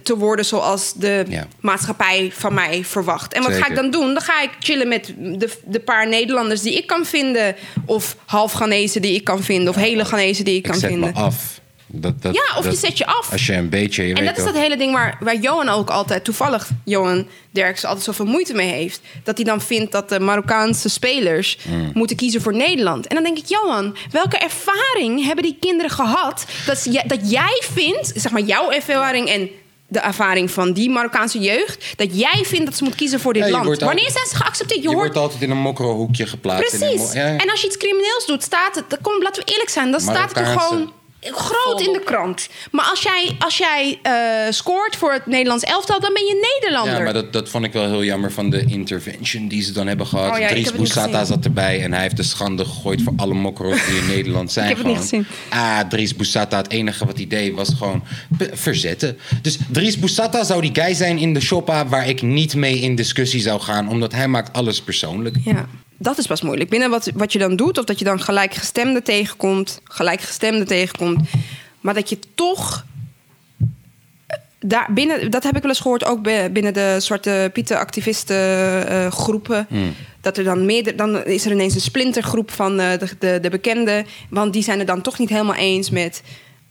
te 0.03 0.18
worden 0.18 0.45
zoals 0.45 0.93
de 0.93 1.26
Ja. 1.30 1.47
maatschappij 1.59 2.32
van 2.34 2.53
mij 2.53 2.84
verwacht. 2.84 3.34
En 3.34 3.43
wat 3.43 3.53
ga 3.53 3.68
ik 3.68 3.76
dan 3.76 3.91
doen? 3.91 4.14
Dan 4.14 4.22
ga 4.22 4.41
ik 4.41 4.49
chillen 4.59 4.88
met 4.88 5.14
de, 5.18 5.49
de 5.66 5.80
paar 5.80 6.07
Nederlanders 6.07 6.62
die 6.62 6.74
ik 6.78 6.88
kan 6.88 7.05
vinden, 7.05 7.55
of 7.86 8.16
half 8.26 8.51
Ghanese 8.53 8.99
die 8.99 9.16
ik 9.16 9.24
kan 9.24 9.43
vinden, 9.43 9.70
of 9.70 9.76
hele 9.76 10.05
Ghanese 10.05 10.43
die 10.43 10.55
ik 10.57 10.66
Ik 10.66 10.72
kan 10.72 10.80
zet 10.80 10.89
vinden. 10.89 11.12
me 11.14 11.20
af. 11.20 11.59
Dat, 11.94 12.22
dat, 12.22 12.34
Ja, 12.36 12.58
of 12.58 12.64
dat- 12.64 12.74
je 12.74 12.80
zet 12.80 12.98
je 12.98 13.06
af. 13.06 13.32
Als 13.32 13.46
je 13.46 13.54
een 13.54 13.70
beetje... 13.70 14.04
Je 14.08 14.14
En 14.14 14.26
dat 14.26 14.38
is 14.38 14.44
dat 14.44 14.56
hele 14.56 14.78
ding 14.78 14.94
waar, 14.94 15.18
waar 15.20 15.36
Johan 15.36 15.70
ook 15.70 15.89
altijd, 15.89 16.24
toevallig 16.24 16.70
Johan 16.86 17.28
Derksen, 17.52 17.88
altijd 17.88 18.06
zoveel 18.06 18.26
moeite 18.26 18.54
mee 18.54 18.72
heeft. 18.72 19.02
Dat 19.24 19.36
hij 19.38 19.46
dan 19.46 19.62
vindt 19.62 19.92
dat 19.92 20.10
de 20.10 20.20
Marokkaanse 20.20 20.89
spelers 20.89 21.58
Hmm. 21.68 21.92
moeten 21.94 22.16
kiezen 22.16 22.42
voor 22.42 22.54
Nederland. 22.56 23.08
En 23.08 23.16
dan 23.16 23.24
denk 23.24 23.38
ik, 23.38 23.46
Johan, 23.46 23.96
welke 24.12 24.38
ervaring 24.38 25.24
hebben 25.26 25.44
die 25.44 25.58
kinderen 25.60 25.92
gehad? 25.92 26.46
Dat, 26.66 26.78
ze- 26.78 27.04
dat 27.08 27.32
jij 27.32 27.62
vindt, 27.74 28.12
zeg 28.16 28.32
maar 28.32 28.42
jouw 28.42 28.70
ervaring 28.72 29.30
en 29.30 29.50
de 29.88 30.00
ervaring 30.00 30.52
van 30.52 30.74
die 30.74 30.89
Marokkaanse 30.89 31.39
jeugd, 31.39 31.94
dat 31.98 32.20
jij 32.20 32.44
vindt 32.46 32.66
dat 32.66 32.76
ze 32.76 32.82
moeten 32.84 33.00
kiezen 33.00 33.20
voor 33.20 33.34
dit 33.34 33.44
Ja, 33.46 33.50
land. 33.52 33.80
Wanneer 33.82 34.12
zijn 34.12 34.28
ze 34.28 34.36
geaccepteerd? 34.36 34.82
Je, 34.84 34.89
Je 34.89 34.96
hoort 34.96 35.00
wordt 35.08 35.18
altijd 35.18 35.42
in 35.42 35.50
een 35.52 35.58
mokro-hoekje 35.58 36.26
geplaatst. 36.28 36.74
in 36.74 36.82
een 36.82 36.88
Precies. 36.96 37.14
mo- 37.14 37.20
ja, 37.20 37.28
ja. 37.28 37.38
En 37.38 37.50
als 37.50 37.62
je 37.62 37.68
iets 37.68 37.78
crimineels 37.78 38.26
doet, 38.26 38.44
staat 38.44 38.76
het. 38.76 38.89
Dan 38.89 39.00
kom, 39.02 39.22
laten 39.22 39.44
we 39.46 39.52
eerlijk 39.52 39.70
zijn, 39.70 39.92
dan 39.92 40.00
staat 40.00 40.30
het 40.30 40.38
er 40.38 40.46
gewoon 40.46 40.92
groot 41.22 41.82
in 41.82 41.93
de 41.93 42.01
krant. 42.05 42.49
Maar 42.72 42.86
als 42.86 43.01
jij, 43.01 43.36
als 43.39 43.57
jij 43.57 43.99
eh, 44.01 44.51
scoort 44.51 44.95
voor 44.95 45.13
het 45.13 45.26
Nederlands 45.26 45.63
elftal, 45.63 45.99
dan 45.99 46.13
ben 46.13 46.24
je 46.24 46.57
Nederlander. 46.59 46.97
Ja, 46.97 47.03
maar 47.03 47.13
dat, 47.13 47.34
dat 47.34 47.49
vond 47.49 47.65
ik 47.65 47.74
wel 47.74 47.88
heel 47.88 48.03
jammer 48.03 48.32
van 48.32 48.49
de 48.49 48.65
intervention 48.65 49.47
die 49.47 49.61
ze 49.61 49.72
dan 49.72 49.88
hebben 49.88 50.07
gehad. 50.07 50.32
Oh 50.34 50.39
ja, 50.39 50.47
Dries 50.47 50.74
Boussata 50.74 51.24
zat 51.24 51.45
erbij 51.45 51.84
en 51.84 51.93
hij 51.93 52.01
heeft 52.01 52.17
de 52.17 52.24
schande 52.24 52.65
gegooid 52.65 53.01
voor 53.01 53.13
alle 53.15 53.34
mokro's 53.34 53.86
die 53.86 53.97
in 53.97 54.07
Nederland 54.07 54.51
zijn. 54.51 54.69
Ik 54.69 54.76
heb 54.76 54.86
het 54.86 54.93
niet 54.93 55.01
gezien. 55.01 55.26
Ah, 55.49 55.80
Dries 55.80 56.15
Boussata, 56.15 56.57
het 56.57 56.72
enige 56.72 57.05
wat 57.05 57.17
hij 57.17 57.28
deed 57.28 57.53
was 57.53 57.69
gewoon 57.78 58.03
verzetten. 58.38 59.17
Dus 59.41 59.57
Dries 59.72 59.99
Boussata 59.99 60.43
zou 60.43 60.61
die 60.61 60.84
guy 60.84 60.93
zijn 60.93 61.17
in 61.17 61.34
de 61.34 61.41
shoppa 61.41 61.88
waar 61.88 62.07
ik 62.07 62.22
niet 62.22 62.55
mee 62.55 62.80
in 62.80 62.95
discussie 62.95 63.41
zou 63.41 63.61
gaan, 63.61 63.89
omdat 63.89 64.11
hij 64.11 64.28
maakt 64.28 64.53
alles 64.53 64.82
persoonlijk. 64.82 65.36
Ja, 65.43 65.67
dat 66.02 66.18
is 66.18 66.28
pas 66.28 66.41
moeilijk. 66.41 66.70
Binnen 66.70 66.89
wat, 66.89 67.12
wat 67.16 67.34
je 67.34 67.39
dan 67.39 67.56
doet, 67.56 67.78
of 67.78 67.86
dat 67.86 67.99
je 67.99 68.06
dan 68.06 68.20
gelijkgestemde 68.22 69.02
tegenkomt, 69.02 69.82
gelijkgestemde 69.84 70.66
tegenkomt, 70.66 71.20
maar 71.82 71.93
dat 71.93 72.10
je 72.10 72.18
toch. 72.36 72.86
eh, 74.28 74.38
Daar 74.60 74.88
binnen, 74.93 75.32
dat 75.32 75.43
heb 75.43 75.56
ik 75.56 75.62
wel 75.62 75.72
eens 75.72 75.80
gehoord, 75.80 76.04
ook 76.06 76.24
binnen 76.54 76.74
de 76.74 76.95
Zwarte 76.99 77.49
Pieten-activisten 77.54 78.88
eh, 78.88 79.12
groepen. 79.12 79.68
Dat 80.22 80.38
er 80.38 80.43
dan 80.43 80.66
meer, 80.66 80.95
dan 80.95 81.26
is 81.26 81.45
er 81.45 81.52
ineens 81.52 81.76
een 81.76 81.82
splintergroep 81.82 82.52
van 82.52 82.80
eh, 82.80 82.99
de, 82.99 83.08
de, 83.20 83.39
de 83.41 83.49
bekenden. 83.49 84.06
Want 84.30 84.54
die 84.54 84.64
zijn 84.64 84.78
het 84.78 84.88
dan 84.88 85.02
toch 85.02 85.20
niet 85.20 85.30
helemaal 85.30 85.56
eens 85.56 85.89
met. 85.89 86.22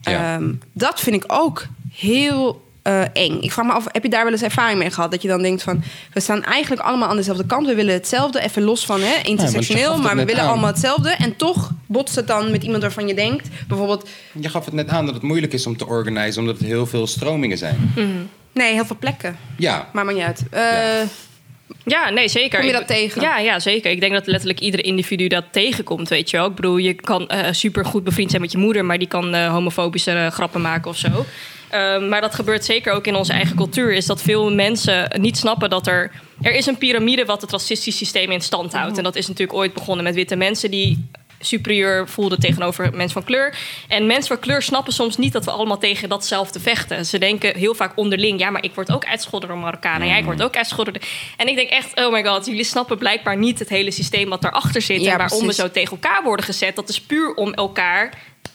Ja. 0.00 0.34
Ehm, 0.36 0.52
dat 0.72 1.00
vind 1.00 1.16
ik 1.16 1.24
ook 1.26 1.66
heel 1.92 2.68
eh, 2.82 3.02
eng. 3.12 3.40
Ik 3.40 3.52
vraag 3.52 3.66
me 3.66 3.72
af, 3.72 3.86
heb 3.92 4.02
je 4.02 4.08
daar 4.08 4.22
wel 4.24 4.32
eens 4.32 4.42
ervaring 4.42 4.78
mee 4.78 4.90
gehad? 4.90 5.10
Dat 5.10 5.22
je 5.22 5.28
dan 5.28 5.42
denkt 5.42 5.62
van, 5.62 5.82
we 6.12 6.20
staan 6.20 6.44
eigenlijk 6.44 6.82
allemaal 6.82 7.08
aan 7.08 7.16
dezelfde 7.16 7.46
kant. 7.46 7.66
We 7.66 7.74
willen 7.74 7.94
hetzelfde, 7.94 8.40
even 8.42 8.62
los 8.62 8.84
van 8.84 9.00
hè, 9.00 9.22
intersectioneel, 9.22 9.98
maar 9.98 10.16
we 10.16 10.24
willen 10.24 10.42
aan. 10.42 10.48
allemaal 10.48 10.70
hetzelfde. 10.70 11.10
En 11.10 11.36
toch 11.36 11.70
botst 11.86 12.16
het 12.16 12.26
dan 12.26 12.50
met 12.50 12.62
iemand 12.62 12.82
waarvan 12.82 13.08
je 13.08 13.14
denkt, 13.14 13.48
bijvoorbeeld, 13.68 14.08
Je 14.40 14.48
gaf 14.48 14.64
het 14.64 14.74
net 14.74 14.88
aan 14.88 15.04
dat 15.04 15.14
het 15.14 15.22
moeilijk 15.22 15.52
is 15.52 15.66
om 15.66 15.76
te 15.76 15.86
organiseren, 15.86 16.38
omdat 16.40 16.58
het 16.58 16.66
heel 16.66 16.86
veel 16.86 17.06
stromingen 17.06 17.58
zijn. 17.58 17.92
nee, 18.52 18.72
heel 18.72 18.84
veel 18.84 18.96
plekken. 18.98 19.36
Ja, 19.56 19.88
Maar 19.92 20.04
maakt 20.04 20.16
niet 20.16 20.26
uit. 20.26 20.44
Eh, 20.50 20.62
Ja. 20.62 21.04
Ja, 21.84 22.10
nee, 22.10 22.28
zeker. 22.28 22.58
Kom 22.58 22.68
je 22.68 22.74
dat 22.74 22.86
tegen? 22.86 23.22
Ja, 23.22 23.38
ja, 23.38 23.58
zeker. 23.58 23.90
Ik 23.90 24.00
denk 24.00 24.12
dat 24.12 24.26
letterlijk 24.26 24.60
ieder 24.60 24.84
individu 24.84 25.26
dat 25.26 25.44
tegenkomt, 25.50 26.08
weet 26.08 26.30
je 26.30 26.36
wel. 26.36 26.46
Ik 26.46 26.54
bedoel, 26.54 26.76
je 26.76 26.94
kan 26.94 27.28
eh 27.28 27.52
super 27.52 27.84
goed 27.84 28.04
bevriend 28.04 28.30
zijn 28.30 28.42
met 28.42 28.52
je 28.52 28.58
moeder... 28.58 28.84
maar 28.84 28.98
die 28.98 29.08
kan 29.08 29.34
homofobische 29.44 30.28
grappen 30.32 30.60
maken 30.60 30.90
of 30.90 30.96
zo. 30.96 31.26
Ehm, 31.70 32.08
maar 32.08 32.20
dat 32.20 32.34
gebeurt 32.34 32.64
zeker 32.64 32.92
ook 32.92 33.06
in 33.06 33.14
onze 33.14 33.32
eigen 33.32 33.56
cultuur. 33.56 33.92
Is 33.92 34.06
dat 34.06 34.22
veel 34.22 34.52
mensen 34.52 35.10
niet 35.20 35.36
snappen 35.36 35.70
dat 35.70 35.86
er... 35.86 36.10
Er 36.42 36.52
is 36.54 36.66
een 36.66 36.78
piramide 36.78 37.24
wat 37.24 37.40
het 37.40 37.50
racistisch 37.50 37.96
systeem 37.96 38.30
in 38.30 38.40
stand 38.40 38.72
houdt. 38.72 38.96
En 38.98 39.04
dat 39.04 39.16
is 39.16 39.28
natuurlijk 39.28 39.58
ooit 39.58 39.74
begonnen 39.74 40.04
met 40.04 40.14
witte 40.14 40.36
mensen... 40.36 40.70
die 40.70 41.08
superieur 41.42 42.08
voelden 42.08 42.40
tegenover 42.40 42.90
mensen 42.92 43.10
van 43.12 43.24
kleur. 43.24 43.58
En 43.88 44.06
mensen 44.06 44.28
van 44.28 44.38
kleur 44.38 44.62
snappen 44.62 44.92
soms 44.92 45.16
niet 45.16 45.32
dat 45.32 45.44
we 45.44 45.50
allemaal 45.50 45.78
tegen 45.78 46.08
datzelfde 46.08 46.60
vechten. 46.60 47.06
Ze 47.06 47.18
denken 47.18 47.56
heel 47.56 47.74
vaak 47.74 47.92
onderling, 47.94 48.40
ja, 48.40 48.50
maar 48.50 48.64
ik 48.64 48.74
word 48.74 48.92
ook 48.92 49.04
uitgescholden 49.04 49.48
door 49.48 49.58
Marokkanen. 49.58 50.08
Ja, 50.08 50.16
ik 50.16 50.24
word 50.24 50.42
ook 50.42 50.56
uitgescholden. 50.56 50.92
door- 50.94 51.02
En 51.36 51.48
ik 51.48 51.56
denk 51.56 51.68
echt, 51.68 52.00
oh 52.00 52.12
my 52.12 52.24
god, 52.24 52.46
jullie 52.46 52.64
snappen 52.64 52.98
blijkbaar 52.98 53.36
niet 53.36 53.58
het 53.58 53.68
hele 53.68 53.90
systeem 53.90 54.28
wat 54.28 54.42
daarachter 54.42 54.82
zit. 54.82 55.00
Ja, 55.02 55.12
en 55.12 55.18
waarom 55.18 55.38
precies. 55.38 55.56
we 55.56 55.62
zo 55.62 55.70
tegen 55.70 55.90
elkaar 55.90 56.22
worden 56.22 56.44
gezet. 56.44 56.76
Dat 56.76 56.88
is 56.88 57.00
puur 57.00 57.34
om 57.34 57.54
elkaar 57.54 58.10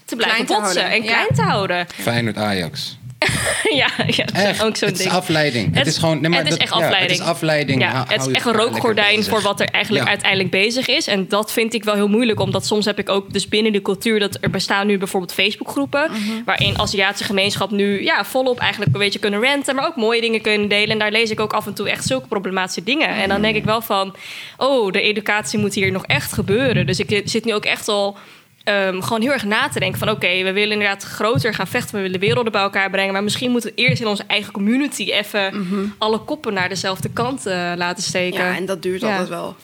te 0.06 0.16
blijven 0.16 0.46
Klein 0.46 0.60
te 0.60 0.64
botsen 0.64 0.82
houden, 0.82 1.04
en 1.04 1.10
ja. 1.10 1.16
klein 1.18 1.36
te 1.36 1.42
houden. 1.42 1.88
Feyenoord 2.02 2.38
Ajax. 2.38 2.98
ja, 3.82 3.90
ja, 4.08 4.26
Echt, 4.34 4.64
ook 4.64 4.78
zo'n 4.78 4.88
het 4.88 4.98
ding. 4.98 5.10
is 5.10 5.16
afleiding. 5.16 5.66
Het, 5.68 5.76
Het- 5.78 5.88
is 5.88 5.98
gewoon... 5.98 6.22
Nee, 6.22 6.30
maar 6.30 6.40
het 6.40 6.48
is 6.52 6.58
echt 6.58 6.70
ja, 6.74 6.76
afleiding. 6.76 7.12
het 7.12 7.20
is 7.22 7.26
afleiding. 7.26 7.82
Ja, 7.82 7.90
Hou- 7.92 8.06
het 8.08 8.28
is 8.28 8.34
echt 8.34 8.46
een 8.46 8.54
rookgordijn 8.54 9.24
voor 9.24 9.42
wat 9.42 9.60
er 9.60 9.68
eigenlijk 9.68 10.08
uiteindelijk 10.08 10.50
bezig 10.52 10.88
is. 10.88 11.08
En 11.08 11.28
dat 11.28 11.52
vind 11.52 11.74
ik 11.74 11.84
wel 11.84 11.94
heel 11.94 12.08
moeilijk, 12.08 12.40
omdat 12.40 12.66
soms 12.66 12.86
heb 12.86 13.00
ik 13.00 13.10
ook 13.10 13.34
dus 13.34 13.48
binnen 13.48 13.72
de 13.72 13.82
cultuur 13.82 14.20
dat 14.20 14.38
er 14.42 14.50
bestaan 14.50 14.88
nu 14.88 14.98
bijvoorbeeld 14.98 15.34
Facebookgroepen, 15.34 16.12
Mhm. 16.12 16.44
waarin 16.46 16.80
Aziatische 16.80 17.24
gemeenschap 17.26 17.72
nu 17.72 18.04
ja, 18.04 18.26
volop 18.26 18.60
eigenlijk 18.60 18.94
een 18.94 19.00
beetje 19.00 19.20
kunnen 19.20 19.40
renten, 19.40 19.76
maar 19.76 19.88
ook 19.88 19.96
mooie 19.96 20.22
dingen 20.22 20.42
kunnen 20.42 20.68
delen. 20.70 20.90
En 20.90 21.00
daar 21.00 21.12
lees 21.12 21.30
ik 21.30 21.40
ook 21.40 21.54
af 21.54 21.66
en 21.66 21.74
toe 21.74 21.90
echt 21.90 22.06
zulke 22.06 22.28
problematische 22.28 22.84
dingen. 22.84 23.10
En 23.10 23.30
dan 23.30 23.42
denk 23.42 23.56
ik 23.56 23.64
wel 23.66 23.82
van, 23.82 24.16
oh, 24.58 24.92
de 24.92 25.02
educatie 25.02 25.60
moet 25.60 25.74
hier 25.74 25.92
nog 25.92 26.06
echt 26.06 26.34
gebeuren. 26.34 26.86
Dus 26.86 27.00
ik 27.00 27.22
zit 27.26 27.46
nu 27.46 27.54
ook 27.54 27.66
echt 27.66 27.88
al 27.88 28.18
ehm, 28.66 29.02
gewoon 29.02 29.22
heel 29.22 29.32
erg 29.32 29.44
na 29.44 29.68
te 29.70 29.80
denken 29.80 30.00
van 30.00 30.10
oké, 30.10 30.44
we 30.44 30.52
willen 30.52 30.72
inderdaad 30.72 31.04
groter 31.04 31.54
gaan 31.54 31.68
vechten, 31.68 31.96
we 31.96 32.02
willen 32.02 32.20
werelden 32.20 32.52
bij 32.52 32.62
elkaar 32.62 32.90
brengen, 32.90 33.14
maar 33.14 33.24
misschien 33.24 33.52
moeten 33.52 33.70
we 33.76 33.82
eerst 33.82 34.02
in 34.02 34.08
onze 34.08 34.24
eigen 34.28 34.54
community 34.54 35.12
even 35.12 35.94
alle 35.98 36.18
koppen 36.20 36.54
naar 36.54 36.70
dezelfde 36.70 37.10
kant 37.10 37.46
eh, 37.46 37.72
laten 37.76 38.04
steken. 38.04 38.44
ja, 38.44 38.56
en 38.56 38.66
dat 38.66 38.82
duurt 38.82 39.02
Ja. 39.02 39.10
altijd 39.12 39.30
wel. 39.30 39.56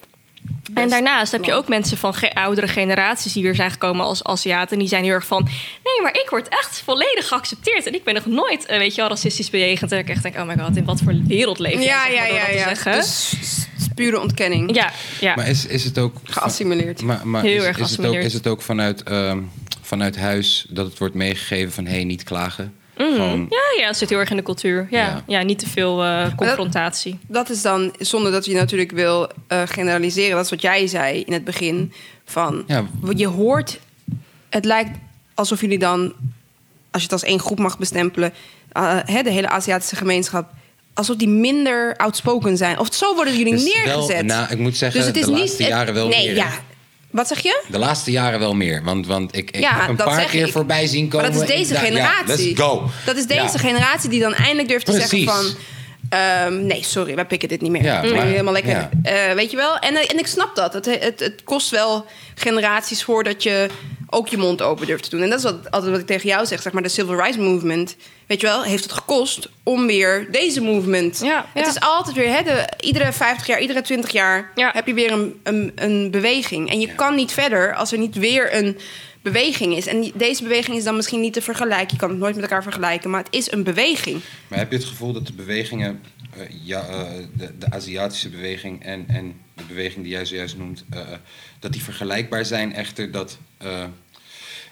En 0.74 0.90
daarnaast 0.90 1.32
heb 1.32 1.44
je 1.44 1.54
ook 1.54 1.68
mensen 1.68 1.98
van 1.98 2.14
ge- 2.14 2.34
oudere 2.34 2.68
generaties 2.68 3.34
die 3.34 3.44
weer 3.44 3.56
zijn 3.56 3.72
gekomen 3.72 4.06
als 4.06 4.24
Aziaten. 4.24 4.72
En 4.74 4.80
die 4.80 4.88
zijn 4.88 5.04
heel 5.04 5.14
erg 5.14 5.26
van, 5.26 5.44
nee, 5.84 6.02
maar 6.02 6.14
ik 6.14 6.28
word 6.30 6.48
echt 6.48 6.82
volledig 6.86 7.28
geaccepteerd. 7.28 7.86
En 7.88 7.94
ik 7.94 8.04
ben 8.04 8.14
nog 8.14 8.26
nooit, 8.26 8.66
eh, 8.66 8.78
weet 8.78 8.96
je 8.96 9.02
wel, 9.02 9.10
racistisch 9.10 9.50
bejegend. 9.50 9.92
En 9.92 9.98
ik 10.00 10.10
echt 10.10 10.24
denk, 10.24 10.36
oh 10.38 10.44
my 10.48 10.58
god, 10.58 10.76
in 10.76 10.86
wat 10.86 11.02
voor 11.04 11.16
wereld 11.28 11.60
leef 11.60 11.74
je? 11.74 11.80
Ja, 11.80 12.08
ja, 12.08 12.26
ja, 12.26 12.48
ja. 12.50 12.74
Dus 12.92 13.34
pure 14.04 14.20
ontkenning. 14.20 14.76
ja, 14.76 14.92
ja. 15.20 15.36
Maar 15.36 15.48
is, 15.48 15.66
is 15.66 15.84
het 15.84 15.98
ook... 15.98 16.16
Geassimileerd. 16.24 17.02
Maar, 17.02 17.28
maar 17.28 17.42
Heel 17.44 17.62
is, 17.62 17.64
erg 17.64 17.78
is, 17.78 17.82
het 17.82 17.82
ook, 17.82 17.88
geassimileerd. 17.88 18.26
is 18.26 18.34
het 18.34 18.48
ook 18.48 18.62
vanuit, 18.62 19.04
ehm, 19.04 19.40
vanuit 19.82 20.18
huis 20.18 20.66
dat 20.70 20.86
het 20.86 20.98
wordt 20.98 21.14
meegegeven 21.14 21.72
van... 21.72 21.86
hé, 21.86 21.92
hey, 21.92 22.04
niet 22.04 22.24
klagen? 22.24 22.74
Gewoon, 22.96 23.48
ja, 23.50 23.82
ja, 23.82 23.88
het 23.88 23.98
zit 23.98 24.10
heel 24.10 24.20
erg 24.20 24.30
in 24.30 24.36
de 24.36 24.44
cultuur. 24.44 24.88
Ja, 24.90 25.00
Ja. 25.00 25.24
ja. 25.28 25.44
niet 25.44 25.60
te 25.60 25.70
veel 25.70 26.04
eh, 26.04 26.36
confrontatie. 26.36 27.20
Dat 27.28 27.50
is 27.50 27.62
dan, 27.62 27.94
zonder 28.00 28.32
dat 28.32 28.46
je 28.46 28.54
natuurlijk 28.54 28.92
wil 28.92 29.30
eh, 29.48 29.62
generaliseren, 29.66 30.36
dat 30.36 30.44
is 30.46 30.50
wat 30.50 30.62
jij 30.62 30.88
zei 30.88 31.22
in 31.22 31.34
het 31.34 31.44
begin. 31.44 31.94
Van, 32.26 32.64
Ja. 32.68 32.86
Je 33.16 33.28
hoort, 33.28 33.80
het 34.50 34.66
lijkt 34.66 34.98
alsof 35.34 35.62
jullie 35.62 35.80
dan, 35.80 36.14
als 36.92 37.02
je 37.02 37.08
het 37.08 37.12
als 37.12 37.24
één 37.24 37.40
groep 37.40 37.60
mag 37.60 37.78
bestempelen, 37.78 38.34
eh, 38.72 39.00
hè, 39.06 39.24
de 39.24 39.32
hele 39.32 39.50
Aziatische 39.50 39.96
gemeenschap, 39.96 40.54
alsof 40.94 41.16
die 41.16 41.28
minder 41.28 41.96
outspoken 41.98 42.58
zijn. 42.58 42.80
Of 42.80 42.88
zo 42.94 43.16
worden 43.16 43.38
jullie 43.38 43.54
Dus 43.54 43.64
wel, 43.64 43.84
neergezet. 43.86 44.26
nou, 44.26 44.52
ik 44.52 44.58
moet 44.58 44.78
zeggen, 44.78 45.00
dus 45.00 45.08
het 45.08 45.18
is 45.18 45.26
de 45.26 45.32
laatste 45.32 45.64
jaren 45.64 45.94
wel 45.94 46.08
nee, 46.08 46.26
meer. 46.28 46.36
Ja. 46.36 46.50
Wat 47.10 47.28
zeg 47.28 47.40
je? 47.40 47.64
De 47.68 47.78
laatste 47.80 48.12
jaren 48.12 48.40
wel 48.40 48.54
meer. 48.54 48.84
Want, 48.84 49.08
want 49.08 49.36
ik, 49.36 49.52
ik 49.52 49.60
Ja, 49.62 49.80
heb 49.80 49.90
een 49.90 49.96
paar 49.96 50.26
keer 50.26 50.46
ik. 50.46 50.52
voorbij 50.52 50.88
zien 50.88 51.08
komen. 51.08 51.30
Maar 51.30 51.40
dat 51.40 51.50
is 51.50 51.56
deze 51.58 51.74
ja, 51.74 51.80
generatie. 51.80 52.48
let's 52.48 52.60
go. 52.62 52.90
Dat 53.06 53.16
is 53.16 53.26
deze 53.26 53.58
generatie 53.58 54.10
die 54.10 54.20
dan 54.20 54.34
eindelijk 54.34 54.68
durft 54.68 54.86
te 54.86 54.92
zeggen 54.92 55.24
van... 55.24 55.46
ehm, 56.12 56.66
nee, 56.66 56.84
sorry, 56.84 57.16
wij 57.16 57.26
pikken 57.26 57.50
dit 57.50 57.62
niet 57.62 57.72
meer. 57.72 57.84
Ja, 57.84 58.02
maar- 58.02 58.26
helemaal 58.26 58.54
lekker. 58.54 58.72
ja. 58.72 58.90
Eh, 59.04 59.34
weet 59.34 59.52
je 59.52 59.58
wel? 59.58 59.78
En, 59.78 59.96
eh, 59.96 60.12
en 60.12 60.20
ik 60.20 60.28
snap 60.28 60.56
dat. 60.56 60.74
Het, 60.74 60.86
het, 60.86 61.20
het 61.20 61.44
kost 61.44 61.70
wel 61.70 62.06
generaties 62.36 63.04
voordat 63.04 63.44
je 63.44 63.68
ook 64.10 64.28
je 64.28 64.38
mond 64.38 64.62
open 64.62 64.88
durft 64.88 65.04
te 65.04 65.10
doen. 65.10 65.22
En 65.22 65.30
dat 65.30 65.38
is 65.38 65.44
wat, 65.44 65.72
altijd 65.72 65.92
wat 65.92 66.00
ik 66.00 66.06
tegen 66.08 66.30
jou 66.30 66.46
zeg. 66.46 66.62
Zeg 66.62 66.74
maar, 66.74 66.84
de 66.84 66.90
Civil 66.90 67.16
Rights 67.16 67.38
Movement, 67.38 67.96
weet 68.28 68.42
je 68.42 68.48
wel, 68.48 68.64
heeft 68.64 68.84
het 68.84 68.92
gekost 68.94 69.50
om 69.64 69.88
weer 69.88 70.28
deze 70.32 70.62
movement. 70.62 71.20
Ja, 71.24 71.46
Het 71.54 71.64
ja. 71.66 71.70
is 71.72 71.80
altijd 71.80 72.16
weer, 72.16 72.34
hè, 72.34 72.44
de, 72.44 72.68
iedere 72.80 73.12
50 73.14 73.48
jaar, 73.48 73.60
iedere 73.60 73.82
20 73.82 74.12
jaar 74.12 74.52
Ja. 74.56 74.70
heb 74.74 74.88
je 74.88 74.94
weer 74.94 75.12
een, 75.12 75.40
een, 75.44 75.72
een 75.76 76.12
beweging. 76.12 76.70
En 76.70 76.80
je 76.80 76.96
kan 76.96 77.16
niet 77.16 77.32
verder 77.32 77.76
als 77.76 77.92
er 77.92 77.98
niet 77.98 78.16
weer 78.16 78.56
een 78.56 78.78
beweging 79.22 79.76
is. 79.76 79.88
En 79.88 80.12
deze 80.16 80.44
beweging 80.44 80.78
is 80.78 80.84
dan 80.84 80.96
misschien 80.96 81.22
niet 81.22 81.34
te 81.34 81.42
vergelijken. 81.42 81.88
Je 81.92 81.98
kan 81.98 82.10
het 82.10 82.20
nooit 82.20 82.36
met 82.36 82.44
elkaar 82.44 82.64
vergelijken, 82.64 83.10
maar 83.10 83.24
het 83.24 83.34
is 83.34 83.52
een 83.52 83.64
beweging. 83.64 84.22
Maar 84.48 84.60
heb 84.60 84.72
je 84.72 84.78
het 84.78 84.86
gevoel 84.86 85.14
dat 85.14 85.28
de 85.28 85.34
bewegingen, 85.34 86.02
eh, 86.38 86.42
ja, 86.64 86.88
eh, 86.88 87.10
de, 87.38 87.58
de 87.58 87.72
Aziatische 87.72 88.30
beweging 88.30 88.84
en, 88.84 89.06
en 89.08 89.36
de 89.54 89.64
beweging 89.68 90.04
die 90.04 90.14
jij 90.14 90.26
zojuist 90.26 90.58
noemt, 90.58 90.86
eh, 90.90 91.08
dat 91.60 91.72
die 91.72 91.84
vergelijkbaar 91.84 92.46
zijn? 92.46 92.74
Echter 92.74 93.12
dat, 93.12 93.38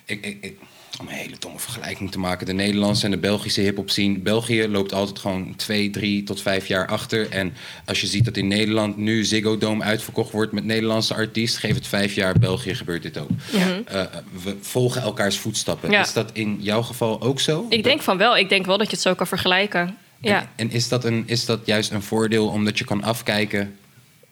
ik, 0.05 0.25
ik, 0.25 0.37
ik, 0.43 0.59
om 0.99 1.07
een 1.07 1.13
hele 1.13 1.35
domme 1.39 1.59
vergelijking 1.59 2.11
te 2.11 2.19
maken, 2.19 2.45
de 2.45 2.53
Nederlandse 2.53 3.05
en 3.05 3.11
de 3.11 3.17
Belgische 3.17 3.61
hip-hop 3.61 3.89
scene. 3.89 4.19
België 4.19 4.67
loopt 4.67 4.93
altijd 4.93 5.19
gewoon 5.19 5.55
twee, 5.55 5.89
drie 5.89 6.23
tot 6.23 6.41
vijf 6.41 6.67
jaar 6.67 6.87
achter. 6.87 7.29
En 7.29 7.53
als 7.85 8.01
je 8.01 8.07
ziet 8.07 8.25
dat 8.25 8.37
in 8.37 8.47
Nederland 8.47 8.97
nu 8.97 9.23
Ziggo 9.23 9.57
Dome 9.57 9.83
uitverkocht 9.83 10.31
wordt 10.31 10.51
met 10.51 10.63
Nederlandse 10.63 11.13
artiest, 11.13 11.57
geef 11.57 11.75
het 11.75 11.87
vijf 11.87 12.13
jaar, 12.13 12.39
België 12.39 12.75
gebeurt 12.75 13.01
dit 13.01 13.17
ook. 13.17 13.29
Eh, 13.85 14.01
we 14.43 14.57
volgen 14.61 15.01
elkaars 15.01 15.37
voetstappen. 15.37 15.91
Ja. 15.91 16.01
Is 16.01 16.13
dat 16.13 16.29
in 16.33 16.57
jouw 16.59 16.81
geval 16.81 17.21
ook 17.21 17.39
zo? 17.39 17.65
Ik 17.69 17.83
denk 17.83 18.01
van 18.01 18.17
wel. 18.17 18.37
Ik 18.37 18.49
denk 18.49 18.65
wel 18.65 18.77
dat 18.77 18.87
je 18.87 18.93
het 18.93 19.01
zo 19.01 19.13
kan 19.13 19.27
vergelijken. 19.27 19.97
Ja. 20.21 20.39
En, 20.39 20.49
en 20.55 20.71
is, 20.71 20.87
dat 20.87 21.03
een, 21.05 21.23
is 21.25 21.45
dat 21.45 21.59
juist 21.65 21.91
een 21.91 22.01
voordeel 22.01 22.47
omdat 22.47 22.77
je 22.77 22.85
kan 22.85 23.03
afkijken? 23.03 23.77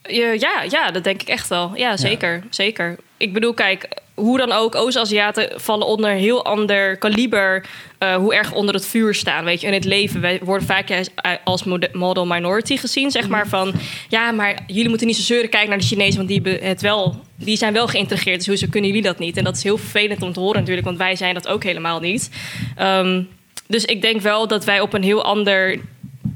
Ja, 0.03 0.31
ja, 0.31 0.65
ja, 0.69 0.91
dat 0.91 1.03
denk 1.03 1.21
ik 1.21 1.27
echt 1.27 1.47
wel. 1.47 1.75
Ja, 1.75 1.97
zeker. 1.97 2.43
zeker. 2.49 2.95
Ik 3.17 3.33
bedoel, 3.33 3.53
kijk, 3.53 3.87
hoe 4.17 4.37
dan 4.37 4.51
ook, 4.51 4.75
Oost-Aziaten 4.75 5.61
vallen 5.61 5.87
onder 5.87 6.11
een 6.11 6.17
heel 6.17 6.45
ander 6.45 6.97
kaliber. 6.97 7.65
eh, 7.97 8.15
hoe 8.15 8.35
erg 8.35 8.53
onder 8.53 8.75
het 8.75 8.85
vuur 8.85 9.13
staan, 9.13 9.45
weet 9.45 9.61
je, 9.61 9.67
in 9.67 9.73
het 9.73 9.85
leven. 9.85 10.21
Wij 10.21 10.39
worden 10.43 10.67
vaak 10.67 10.89
juist 10.89 11.11
als 11.43 11.63
mode- 11.63 11.89
model 11.93 12.25
minority 12.25 12.77
gezien, 12.77 13.11
zeg 13.11 13.27
maar. 13.27 13.47
Van, 13.47 13.73
ja, 14.09 14.31
maar 14.31 14.59
jullie 14.67 14.89
moeten 14.89 15.07
niet 15.07 15.15
zo 15.15 15.21
zeuren 15.21 15.49
kijken 15.49 15.69
naar 15.69 15.77
de 15.79 15.85
Chinezen... 15.85 16.15
want 16.15 16.27
die, 16.27 16.53
het 16.53 16.81
wel, 16.81 17.15
die 17.35 17.57
zijn 17.57 17.73
wel 17.73 17.87
geïntegreerd, 17.87 18.37
dus 18.37 18.47
hoezo 18.47 18.67
kunnen 18.69 18.89
jullie 18.89 19.05
dat 19.05 19.19
niet? 19.19 19.37
En 19.37 19.43
dat 19.43 19.55
is 19.55 19.63
heel 19.63 19.77
vervelend 19.77 20.21
om 20.21 20.33
te 20.33 20.39
horen 20.39 20.59
natuurlijk... 20.59 20.87
want 20.87 20.97
wij 20.97 21.15
zijn 21.15 21.33
dat 21.33 21.47
ook 21.47 21.63
helemaal 21.63 21.99
niet. 21.99 22.29
Ehm, 22.75 23.21
dus 23.67 23.85
ik 23.85 24.01
denk 24.01 24.21
wel 24.21 24.47
dat 24.47 24.65
wij 24.65 24.79
op 24.79 24.93
een 24.93 25.03
heel 25.03 25.23
ander 25.23 25.79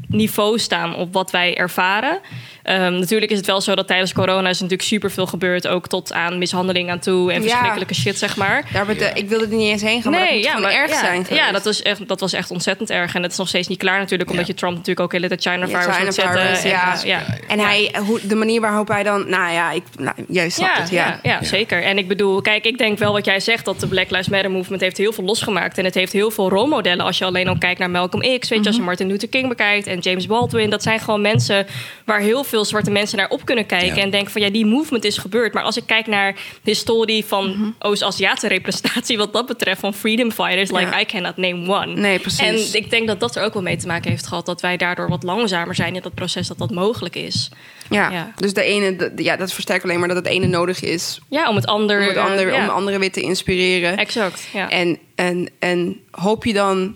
niveau 0.08 0.60
staan 0.60 0.96
op 0.96 1.14
wat 1.14 1.32
wij 1.32 1.58
ervaren. 1.58 2.20
Ehm, 2.64 3.00
natuurlijk 3.00 3.32
is 3.32 3.38
het 3.38 3.48
wel 3.48 3.62
zo 3.62 3.76
dat 3.76 3.88
tijdens 3.88 4.14
corona 4.14 4.50
is 4.50 4.56
natuurlijk 4.60 4.88
superveel 4.88 5.26
gebeurd. 5.28 5.68
Ook 5.68 5.88
tot 5.88 6.14
aan 6.14 6.38
mishandeling 6.38 6.90
aan 6.90 7.00
toe 7.00 7.32
en 7.32 7.42
Ja. 7.42 7.48
verschrikkelijke 7.50 7.94
shit, 7.94 8.18
zeg 8.18 8.36
maar. 8.36 8.64
Daar 8.74 8.86
ik 9.16 9.30
wilde 9.30 9.46
er 9.46 9.52
niet 9.56 9.70
eens 9.72 9.82
heen 9.82 10.02
gaan, 10.02 10.12
maar 10.12 10.26
dat 10.26 10.34
moet 10.34 10.48
gewoon 10.48 10.70
erg 10.70 10.90
ja, 10.92 11.00
zijn 11.00 11.26
Ja, 11.30 11.52
dat 11.52 11.64
was, 11.64 11.82
echt, 11.82 12.08
dat 12.08 12.20
was 12.20 12.34
echt 12.34 12.52
ontzettend 12.52 12.90
erg. 12.90 13.16
En 13.16 13.22
dat 13.22 13.32
is 13.32 13.38
nog 13.38 13.48
steeds 13.48 13.68
niet 13.68 13.78
klaar 13.78 14.00
natuurlijk. 14.00 14.30
Omdat 14.30 14.46
Ja. 14.48 14.52
je 14.54 14.60
Trump 14.60 14.74
natuurlijk 14.74 15.00
ook 15.00 15.12
heel 15.20 15.30
de 15.30 15.38
China 15.40 15.56
Ja, 15.58 15.68
virus 15.68 15.84
China 15.96 16.04
moet 16.06 16.14
zetten. 16.14 16.42
virus, 16.42 16.64
En, 16.64 16.70
ja. 16.70 16.96
ja. 17.04 17.22
En 17.48 17.60
hij, 17.60 17.96
hoe, 18.06 18.20
de 18.28 18.36
manier 18.36 18.62
waarop 18.62 18.88
hij 18.88 19.04
dan... 19.04 19.30
Nou 19.30 19.54
ja, 19.54 19.72
ik, 19.72 19.84
nou, 20.00 20.16
jij 20.28 20.50
snapt 20.50 20.76
Ja, 20.76 20.82
het, 20.82 20.90
ja. 20.92 21.20
ja, 21.24 21.40
ja, 21.40 21.44
zeker. 21.44 21.84
En 21.84 21.98
ik 21.98 22.08
bedoel, 22.08 22.42
kijk, 22.42 22.66
ik 22.66 22.78
denk 22.78 22.98
wel 22.98 23.12
wat 23.14 23.26
jij 23.26 23.40
zegt... 23.40 23.66
dat 23.66 23.80
de 23.80 23.88
Black 23.88 24.10
Lives 24.10 24.30
Matter 24.30 24.52
movement 24.52 24.82
heeft 24.82 24.98
heel 24.98 25.14
veel 25.14 25.24
losgemaakt. 25.24 25.78
En 25.78 25.86
het 25.86 25.94
heeft 25.94 26.12
heel 26.14 26.32
veel 26.32 26.50
rolmodellen. 26.50 27.06
Als 27.06 27.18
je 27.18 27.26
alleen 27.26 27.48
al 27.48 27.58
kijkt 27.58 27.80
naar 27.80 27.90
Malcolm 27.90 28.22
X... 28.22 28.28
weet 28.30 28.42
je, 28.50 28.56
Mhm. 28.56 28.68
als 28.68 28.76
je 28.76 28.82
Martin 28.82 29.08
Luther 29.08 29.30
King 29.30 29.48
bekijkt 29.48 29.88
en 29.88 30.00
James 30.00 30.26
Baldwin... 30.28 30.70
dat 30.70 30.84
zijn 30.84 31.00
gewoon 31.00 31.22
mensen 31.22 31.68
waar 32.06 32.20
heel 32.20 32.44
veel 32.44 32.50
zwarte 32.66 32.92
mensen 32.92 33.18
naar 33.18 33.30
op 33.30 33.46
kunnen 33.46 33.66
kijken... 33.66 33.96
Ja. 33.96 34.02
en 34.02 34.10
denken 34.10 34.32
van, 34.32 34.42
ja, 34.42 34.50
die 34.50 34.66
movement 34.66 35.04
is 35.06 35.18
gebeurd. 35.18 35.54
Maar 35.54 35.64
als 35.64 35.78
ik 35.78 35.84
kijk 35.86 36.08
naar 36.08 36.34
de 36.34 36.40
historie 36.72 37.26
van 37.26 37.50
Mhm. 37.50 37.70
Oost-Aziatische 37.80 38.48
representatie... 38.48 39.18
wat 39.18 39.34
dat 39.34 39.46
betreft, 39.46 39.80
van 39.80 39.94
freedom 39.94 40.32
fighters... 40.32 40.72
like 40.72 40.92
Ja. 40.92 41.00
I 41.00 41.06
cannot 41.06 41.38
name 41.38 41.68
one. 41.70 41.96
Nee, 41.96 42.20
precies. 42.20 42.72
En 42.74 42.82
ik 42.82 42.90
denk 42.90 43.08
dat 43.08 43.20
dat 43.20 43.36
er 43.36 43.44
ook 43.44 43.54
wel 43.54 43.62
mee 43.62 43.78
te 43.78 43.88
maken 43.88 44.10
heeft 44.10 44.28
gehad... 44.28 44.46
dat 44.46 44.62
wij 44.62 44.78
daardoor 44.78 45.10
wat 45.10 45.24
langzamer 45.24 45.76
zijn 45.76 45.96
in 45.96 46.02
dat 46.02 46.14
proces 46.14 46.48
dat 46.48 46.58
dat 46.58 46.72
mogelijk 46.72 47.16
is. 47.16 47.50
Ja, 47.90 48.12
Ja. 48.12 48.32
dus 48.36 48.54
de 48.54 48.64
ene, 48.64 48.96
de- 48.96 49.24
ja, 49.24 49.36
dat 49.36 49.54
versterkt 49.54 49.84
alleen 49.84 50.00
maar 50.00 50.08
dat 50.08 50.18
het 50.18 50.28
ene 50.28 50.46
nodig 50.46 50.82
is... 50.82 51.20
Ja, 51.30 51.50
om 51.50 51.56
het 51.56 51.66
ander... 51.66 52.02
om, 52.02 52.08
het 52.08 52.18
ander, 52.18 52.54
ja. 52.54 52.64
om 52.64 52.70
anderen 52.70 53.00
weer 53.00 53.12
te 53.12 53.22
inspireren. 53.22 53.98
Exact, 53.98 54.48
ja. 54.54 54.70
En, 54.70 54.98
en, 55.16 55.50
en 55.60 56.00
hoop 56.12 56.46
je 56.46 56.54
dan 56.54 56.96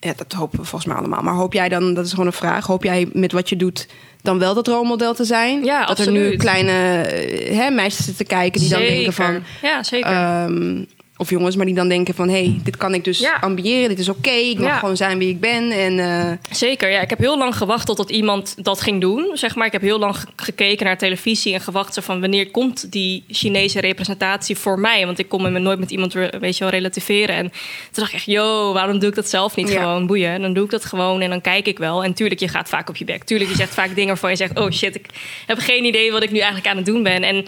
ja, 0.00 0.12
dat 0.16 0.32
hopen 0.32 0.58
we 0.58 0.64
volgens 0.64 0.90
mij 0.92 0.96
allemaal. 1.00 1.22
Maar 1.22 1.34
hoop 1.34 1.52
jij 1.52 1.68
dan, 1.68 1.94
dat 1.94 2.04
is 2.06 2.10
gewoon 2.10 2.26
een 2.26 2.32
vraag, 2.32 2.66
hoop 2.66 2.84
jij 2.84 3.08
met 3.12 3.32
wat 3.32 3.48
je 3.48 3.56
doet 3.56 3.88
dan 4.22 4.38
wel 4.38 4.54
dat 4.54 4.66
rolmodel 4.66 5.14
te 5.14 5.24
zijn? 5.24 5.64
Ja, 5.64 5.86
dat 5.86 5.98
er 5.98 6.10
nu 6.10 6.36
kleine 6.36 7.02
eh, 7.02 7.56
hè, 7.56 7.70
meisjes 7.70 8.04
zitten 8.04 8.26
kijken 8.26 8.60
die 8.60 8.70
dan 8.70 8.80
denken 8.80 9.12
van... 9.12 9.42
Ja, 9.62 9.82
zeker. 9.82 10.10
ehm, 10.10 10.84
of 11.22 11.30
jongens, 11.30 11.56
maar 11.56 11.66
die 11.66 11.74
dan 11.74 11.88
denken 11.88 12.14
van... 12.14 12.28
hé, 12.28 12.34
hey, 12.44 12.60
dit 12.64 12.76
kan 12.76 12.94
ik 12.94 13.04
dus 13.04 13.18
Ja. 13.18 13.36
ambiëren, 13.40 13.88
dit 13.88 13.98
is 13.98 14.08
oké. 14.08 14.30
ik 14.30 14.58
mag 14.58 14.68
Ja. 14.68 14.78
gewoon 14.78 14.96
zijn 14.96 15.18
wie 15.18 15.28
ik 15.28 15.40
ben. 15.40 15.70
En, 15.70 15.98
eh, 15.98 16.32
Zeker, 16.56 16.90
ja. 16.90 17.00
Ik 17.00 17.10
heb 17.10 17.18
heel 17.18 17.38
lang 17.38 17.56
gewacht 17.56 17.86
totdat 17.86 18.10
iemand 18.10 18.54
dat 18.64 18.80
ging 18.80 19.00
doen. 19.00 19.30
Zeg 19.34 19.54
maar. 19.54 19.66
Ik 19.66 19.72
heb 19.72 19.80
heel 19.82 19.98
lang 19.98 20.16
ge- 20.16 20.26
gekeken 20.36 20.86
naar 20.86 20.98
televisie 20.98 21.54
en 21.54 21.60
gewacht 21.60 21.98
van 22.02 22.20
wanneer 22.20 22.50
komt 22.50 22.92
die 22.92 23.24
Chinese 23.28 23.80
representatie 23.80 24.56
voor 24.56 24.78
mij? 24.78 25.06
Want 25.06 25.18
ik 25.18 25.28
kon 25.28 25.42
me 25.52 25.58
nooit 25.58 25.78
met 25.78 25.90
iemand 25.90 26.12
weet 26.12 26.56
je 26.56 26.64
wel, 26.64 26.72
relativeren. 26.72 27.36
En 27.36 27.48
toen 27.50 27.52
dacht 27.92 28.08
ik 28.08 28.14
echt, 28.14 28.26
yo, 28.26 28.72
waarom 28.72 28.98
doe 28.98 29.08
ik 29.08 29.14
dat 29.14 29.28
zelf 29.28 29.56
niet 29.56 29.68
Ja. 29.68 29.80
gewoon? 29.80 30.06
Boeien. 30.06 30.40
Dan 30.40 30.52
doe 30.52 30.64
ik 30.64 30.70
dat 30.70 30.84
gewoon 30.84 31.20
en 31.20 31.30
dan 31.30 31.40
kijk 31.40 31.66
ik 31.66 31.78
wel. 31.78 32.04
En 32.04 32.12
tuurlijk, 32.14 32.40
je 32.40 32.48
gaat 32.48 32.68
vaak 32.68 32.88
op 32.88 32.96
je 32.96 33.04
bek. 33.04 33.24
Tuurlijk, 33.24 33.50
je 33.50 33.56
zegt 33.56 33.74
vaak 33.74 33.88
dingen 33.94 34.06
waarvan 34.08 34.30
je 34.30 34.36
zegt, 34.36 34.58
oh 34.58 34.70
shit, 34.70 34.94
ik 34.94 35.06
heb 35.46 35.58
geen 35.58 35.84
idee 35.84 36.12
wat 36.12 36.22
ik 36.22 36.30
nu 36.30 36.38
eigenlijk 36.38 36.68
aan 36.68 36.76
het 36.76 36.86
doen 36.86 37.02
ben. 37.02 37.22
En 37.22 37.44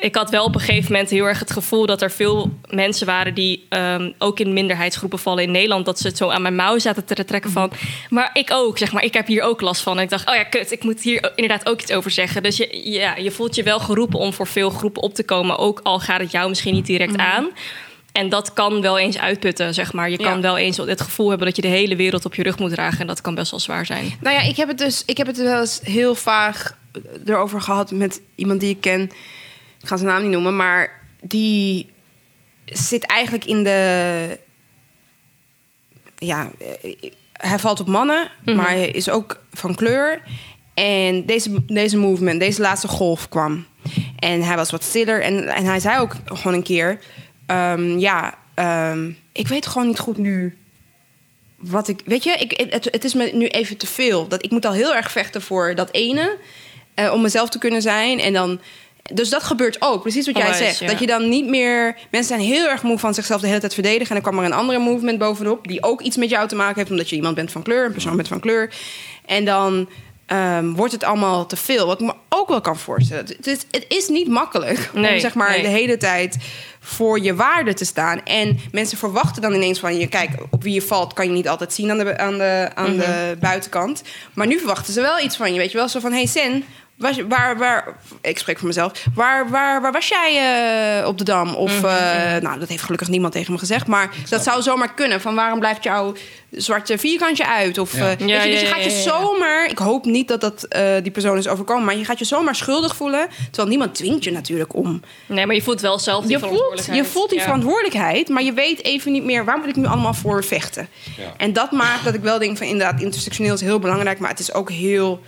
ik 0.00 0.14
had 0.14 0.30
wel 0.30 0.44
op 0.44 0.54
een 0.54 0.60
gegeven 0.60 0.92
moment 0.92 1.10
heel 1.10 1.24
erg 1.24 1.38
het 1.38 1.52
gevoel 1.52 1.86
dat 1.86 2.02
er 2.02 2.10
veel 2.10 2.50
mensen 2.70 3.06
waren 3.06 3.34
die 3.34 3.66
ehm, 3.68 4.12
ook 4.18 4.40
in 4.40 4.52
minderheidsgroepen 4.52 5.18
vallen 5.18 5.42
in 5.42 5.50
Nederland. 5.50 5.84
Dat 5.84 5.98
ze 5.98 6.06
het 6.06 6.16
zo 6.16 6.28
aan 6.28 6.42
mijn 6.42 6.56
mouw 6.56 6.78
zaten 6.78 7.04
te 7.04 7.24
trekken 7.24 7.50
van. 7.50 7.70
Maar 8.10 8.30
ik 8.32 8.50
ook, 8.52 8.78
zeg 8.78 8.92
maar. 8.92 9.04
Ik 9.04 9.14
heb 9.14 9.26
hier 9.26 9.42
ook 9.42 9.60
last 9.60 9.82
van. 9.82 9.96
En 9.96 10.02
ik 10.02 10.10
dacht, 10.10 10.28
oh 10.28 10.34
ja, 10.34 10.44
kut, 10.44 10.72
ik 10.72 10.82
moet 10.84 11.00
hier 11.02 11.32
inderdaad 11.34 11.68
ook 11.68 11.80
iets 11.80 11.92
over 11.92 12.10
zeggen. 12.10 12.42
Dus 12.42 12.56
je, 12.56 12.90
ja, 12.90 13.16
je 13.16 13.30
voelt 13.30 13.54
je 13.54 13.62
wel 13.62 13.78
geroepen 13.80 14.18
om 14.18 14.32
voor 14.32 14.46
veel 14.46 14.70
groepen 14.70 15.02
op 15.02 15.14
te 15.14 15.24
komen. 15.24 15.58
Ook 15.58 15.80
al 15.82 15.98
gaat 15.98 16.20
het 16.20 16.30
jou 16.30 16.48
misschien 16.48 16.74
niet 16.74 16.86
direct 16.86 17.16
aan. 17.16 17.48
En 18.12 18.28
dat 18.28 18.52
kan 18.52 18.80
wel 18.80 18.98
eens 18.98 19.18
uitputten, 19.18 19.74
zeg 19.74 19.92
maar. 19.92 20.10
Je 20.10 20.16
kan 20.16 20.34
Ja. 20.34 20.40
wel 20.40 20.56
eens 20.56 20.76
het 20.76 21.00
gevoel 21.00 21.28
hebben 21.28 21.46
dat 21.46 21.56
je 21.56 21.62
de 21.62 21.68
hele 21.68 21.96
wereld 21.96 22.24
op 22.24 22.34
je 22.34 22.42
rug 22.42 22.58
moet 22.58 22.70
dragen. 22.70 23.00
En 23.00 23.06
dat 23.06 23.20
kan 23.20 23.34
best 23.34 23.50
wel 23.50 23.60
zwaar 23.60 23.86
zijn. 23.86 24.12
Nou 24.20 24.36
ja, 24.36 24.42
ik 24.42 24.56
heb 24.56 24.68
het 24.68 24.78
dus 24.78 25.02
ik 25.06 25.16
heb 25.16 25.26
het 25.26 25.36
wel 25.36 25.60
eens 25.60 25.80
heel 25.82 26.14
vaag 26.14 26.76
erover 27.26 27.60
gehad 27.60 27.90
met 27.90 28.20
iemand 28.34 28.60
die 28.60 28.70
ik 28.70 28.80
ken. 28.80 29.10
Ik 29.82 29.88
ga 29.88 29.96
zijn 29.96 30.08
naam 30.08 30.22
niet 30.22 30.30
noemen, 30.30 30.56
maar 30.56 31.00
die 31.20 31.90
zit 32.64 33.06
eigenlijk 33.06 33.44
in 33.44 33.64
de. 33.64 34.38
Ja, 36.18 36.50
eh, 36.82 37.10
hij 37.32 37.58
valt 37.58 37.80
op 37.80 37.86
mannen, 37.86 38.30
maar 38.44 38.68
hij 38.68 38.88
is 38.88 39.10
ook 39.10 39.42
van 39.52 39.74
kleur. 39.74 40.22
En 40.74 41.26
deze, 41.26 41.64
deze 41.66 41.96
movement, 41.98 42.40
deze 42.40 42.60
laatste 42.60 42.88
golf 42.88 43.28
kwam. 43.28 43.66
En 44.18 44.42
hij 44.42 44.56
was 44.56 44.70
wat 44.70 44.82
stiller. 44.84 45.22
En, 45.22 45.48
en 45.48 45.64
hij 45.64 45.80
zei 45.80 46.00
ook 46.00 46.14
gewoon 46.24 46.54
een 46.54 46.62
keer: 46.62 46.98
ehm, 47.46 47.98
Ja, 47.98 48.38
ehm, 48.54 49.10
ik 49.32 49.48
weet 49.48 49.66
gewoon 49.66 49.86
niet 49.86 49.98
goed 49.98 50.16
nu 50.16 50.56
wat 51.56 51.88
ik. 51.88 52.00
Weet 52.04 52.24
je, 52.24 52.30
ik, 52.32 52.70
het, 52.70 52.84
het 52.90 53.04
is 53.04 53.14
me 53.14 53.30
nu 53.32 53.46
even 53.46 53.76
te 53.76 53.86
veel. 53.86 54.28
Dat, 54.28 54.44
ik 54.44 54.50
moet 54.50 54.64
al 54.64 54.72
heel 54.72 54.94
erg 54.94 55.10
vechten 55.10 55.42
voor 55.42 55.74
dat 55.74 55.92
ene. 55.92 56.38
eh, 56.94 57.12
om 57.12 57.20
mezelf 57.22 57.48
te 57.48 57.58
kunnen 57.58 57.82
zijn. 57.82 58.20
En 58.20 58.32
dan. 58.32 58.60
Dus 59.14 59.28
dat 59.28 59.42
gebeurt 59.42 59.76
ook, 59.82 60.02
precies 60.02 60.26
wat 60.26 60.36
jij 60.36 60.52
zegt. 60.52 60.78
ja. 60.78 60.86
Dat 60.86 60.98
je 60.98 61.06
dan 61.06 61.28
niet 61.28 61.46
meer. 61.46 61.96
Mensen 62.10 62.36
zijn 62.36 62.48
heel 62.48 62.68
erg 62.68 62.82
moe 62.82 62.98
van 62.98 63.14
zichzelf 63.14 63.40
de 63.40 63.46
hele 63.46 63.60
tijd 63.60 63.74
verdedigen. 63.74 64.16
En 64.16 64.22
dan 64.22 64.32
kwam 64.32 64.44
er 64.44 64.50
een 64.50 64.56
andere 64.58 64.78
movement 64.78 65.18
bovenop. 65.18 65.68
Die 65.68 65.82
ook 65.82 66.00
iets 66.00 66.16
met 66.16 66.30
jou 66.30 66.48
te 66.48 66.54
maken 66.56 66.76
heeft. 66.76 66.90
Omdat 66.90 67.10
je 67.10 67.16
iemand 67.16 67.34
bent 67.34 67.52
van 67.52 67.62
kleur, 67.62 67.84
een 67.84 67.92
persoon 67.92 68.16
bent 68.16 68.28
van 68.28 68.40
kleur. 68.40 68.74
En 69.26 69.44
dan 69.44 69.88
ehm, 70.26 70.72
wordt 70.72 70.92
het 70.92 71.04
allemaal 71.04 71.46
te 71.46 71.56
veel. 71.56 71.86
Wat 71.86 72.00
ik 72.00 72.06
me 72.06 72.14
ook 72.28 72.48
wel 72.48 72.60
kan 72.60 72.76
voorstellen. 72.78 73.24
Het 73.26 73.46
is, 73.46 73.58
het 73.70 73.84
is 73.88 74.08
niet 74.08 74.28
makkelijk 74.28 74.90
om 74.94 75.04
zeg 75.18 75.34
maar 75.34 75.50
nee. 75.50 75.62
de 75.62 75.68
hele 75.68 75.96
tijd 75.96 76.36
voor 76.80 77.20
je 77.22 77.34
waarde 77.34 77.74
te 77.74 77.84
staan. 77.84 78.20
En 78.24 78.58
mensen 78.72 78.98
verwachten 78.98 79.42
dan 79.42 79.54
ineens 79.54 79.78
van 79.78 79.98
je... 79.98 80.06
kijk, 80.06 80.30
op 80.50 80.62
wie 80.62 80.74
je 80.74 80.82
valt 80.82 81.12
kan 81.12 81.26
je 81.26 81.32
niet 81.32 81.48
altijd 81.48 81.72
zien 81.72 81.90
aan 81.90 81.98
de, 81.98 82.18
aan 82.18 82.38
de, 82.38 82.70
aan 82.74 82.90
Mhm. 82.96 82.98
de 82.98 83.36
buitenkant. 83.40 84.02
Maar 84.34 84.46
nu 84.46 84.58
verwachten 84.58 84.92
ze 84.92 85.00
wel 85.00 85.20
iets 85.20 85.36
van 85.36 85.52
je. 85.52 85.58
Weet 85.58 85.70
je 85.70 85.76
wel, 85.78 85.88
zo 85.88 86.00
van... 86.00 86.12
hey 86.12 86.26
Sen, 86.26 86.64
was, 86.96 87.16
waar, 87.28 87.58
waar... 87.58 87.96
Ik 88.20 88.38
spreek 88.38 88.58
voor 88.58 88.66
mezelf. 88.66 88.92
Waar, 89.14 89.48
waar, 89.50 89.80
waar 89.80 89.92
was 89.92 90.08
jij 90.08 90.36
eh, 91.00 91.06
op 91.08 91.18
de 91.18 91.24
Dam? 91.24 91.54
Of, 91.54 91.76
Mhm, 91.80 91.86
eh, 91.86 92.40
nou, 92.42 92.58
dat 92.58 92.68
heeft 92.68 92.82
gelukkig 92.82 93.08
niemand 93.08 93.32
tegen 93.32 93.52
me 93.52 93.58
gezegd. 93.58 93.86
Maar 93.86 94.10
dat 94.28 94.42
zou 94.42 94.62
zomaar 94.62 94.94
kunnen. 94.94 95.20
Van 95.20 95.34
waarom 95.34 95.58
blijft 95.58 95.82
jouw 95.84 96.14
zwarte 96.50 96.98
vierkantje 96.98 97.46
uit? 97.46 97.78
Of, 97.78 97.96
Ja. 97.96 98.10
eh, 98.18 98.26
Ja, 98.26 98.42
je, 98.42 98.50
dus 98.50 98.60
je 98.60 98.66
gaat 98.66 98.84
je 98.84 98.90
zomaar... 98.90 99.66
Ik 99.70 99.78
hoop 99.78 100.04
niet 100.04 100.28
dat 100.28 100.40
dat 100.40 100.66
die 101.02 101.10
persoon 101.12 101.36
is 101.38 101.48
overkomen. 101.48 101.84
Maar 101.84 101.96
je 101.96 102.04
gaat 102.04 102.18
je 102.18 102.24
zomaar 102.24 102.54
schuldig 102.54 102.96
voelen. 102.96 103.28
Terwijl 103.46 103.68
niemand 103.68 103.94
dwingt 103.94 104.24
je 104.24 104.30
natuurlijk 104.32 104.74
om 104.74 105.02
Nee, 105.26 105.46
maar 105.46 105.54
je 105.54 105.62
voelt 105.62 105.80
wel 105.80 105.98
zelf 105.98 106.22
die 106.24 106.30
je 106.30 106.38
voelt, 106.38 106.50
verantwoordelijkheid. 106.50 107.04
je 107.06 107.12
voelt 107.12 107.30
die 107.30 107.40
verantwoordelijkheid, 107.40 108.28
maar 108.28 108.42
je 108.42 108.52
weet 108.52 108.84
even 108.84 109.12
niet 109.12 109.24
meer 109.24 109.44
waar 109.44 109.58
moet 109.58 109.68
ik 109.68 109.76
nu 109.76 109.86
allemaal 109.86 110.14
voor 110.14 110.44
vechten. 110.44 110.88
En 111.36 111.52
dat 111.52 111.70
maakt 111.70 112.04
dat 112.04 112.14
ik 112.14 112.20
wel 112.20 112.38
denk 112.38 112.56
van 112.56 112.66
inderdaad, 112.66 113.00
intersectioneel 113.00 113.54
is 113.54 113.60
heel 113.60 113.78
belangrijk, 113.78 114.18
maar 114.18 114.30
het 114.30 114.38
is 114.38 114.52
ook 114.52 114.70
heel 114.70 115.20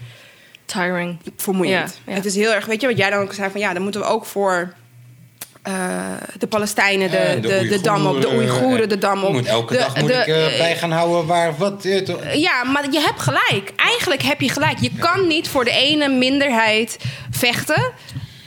Tiring. 0.68 1.18
vermoeiend. 1.36 1.98
Ja, 2.04 2.12
ja. 2.12 2.14
Het 2.18 2.24
is 2.24 2.34
heel 2.34 2.52
erg, 2.52 2.66
weet 2.66 2.80
je 2.80 2.86
wat 2.86 2.96
jij 2.96 3.10
dan 3.10 3.20
ook 3.20 3.32
zei 3.34 3.50
van 3.50 3.60
ja, 3.60 3.72
dan 3.72 3.82
moeten 3.82 4.00
we 4.00 4.06
ook 4.06 4.24
voor 4.24 4.72
eh, 5.62 5.74
de 6.38 6.46
Palestijnen, 6.46 7.10
de, 7.10 7.16
En 7.16 7.40
de, 7.40 7.66
de, 7.68 7.80
dam 7.80 8.06
op, 8.06 8.20
de 8.20 8.28
Oeigoeren, 8.34 8.88
de 8.88 8.98
dam 8.98 9.22
op. 9.22 9.28
Ik 9.28 9.34
moet 9.34 9.46
elke 9.46 9.72
de- 9.72 9.78
dag 9.78 9.96
moet 10.00 10.08
de- 10.08 10.14
ik 10.14 10.26
eh, 10.26 10.52
eh, 10.52 10.58
bij 10.58 10.76
gaan 10.76 10.90
houden 10.90 11.26
waar 11.26 11.56
wat. 11.56 11.84
eh, 11.84 12.34
ja, 12.34 12.64
maar 12.64 12.84
je 12.90 13.00
hebt 13.00 13.20
gelijk. 13.20 13.72
Eigenlijk 13.76 14.22
heb 14.22 14.40
je 14.40 14.48
gelijk. 14.50 14.78
Je 14.80 14.90
kan 14.98 15.26
niet 15.26 15.48
voor 15.48 15.64
de 15.64 15.70
ene 15.70 16.08
minderheid 16.08 16.96
vechten 17.30 17.90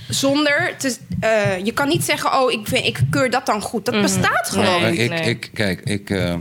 zonder 0.10 0.74
te. 0.78 0.98
eh, 1.20 1.66
je 1.66 1.72
kan 1.72 1.88
niet 1.88 2.04
zeggen, 2.04 2.34
oh, 2.42 2.52
ik, 2.52 2.68
vind, 2.68 2.86
ik 2.86 3.00
keur 3.10 3.30
dat 3.30 3.46
dan 3.46 3.62
goed. 3.62 3.86
Dat 3.86 4.02
bestaat 4.02 4.50
gewoon. 4.50 4.82
Nee. 4.82 5.10
Maar 5.10 5.20
ik, 5.20 5.26
ik, 5.26 5.50
kijk, 5.54 5.82
ik, 5.84 6.10
eh, 6.10 6.34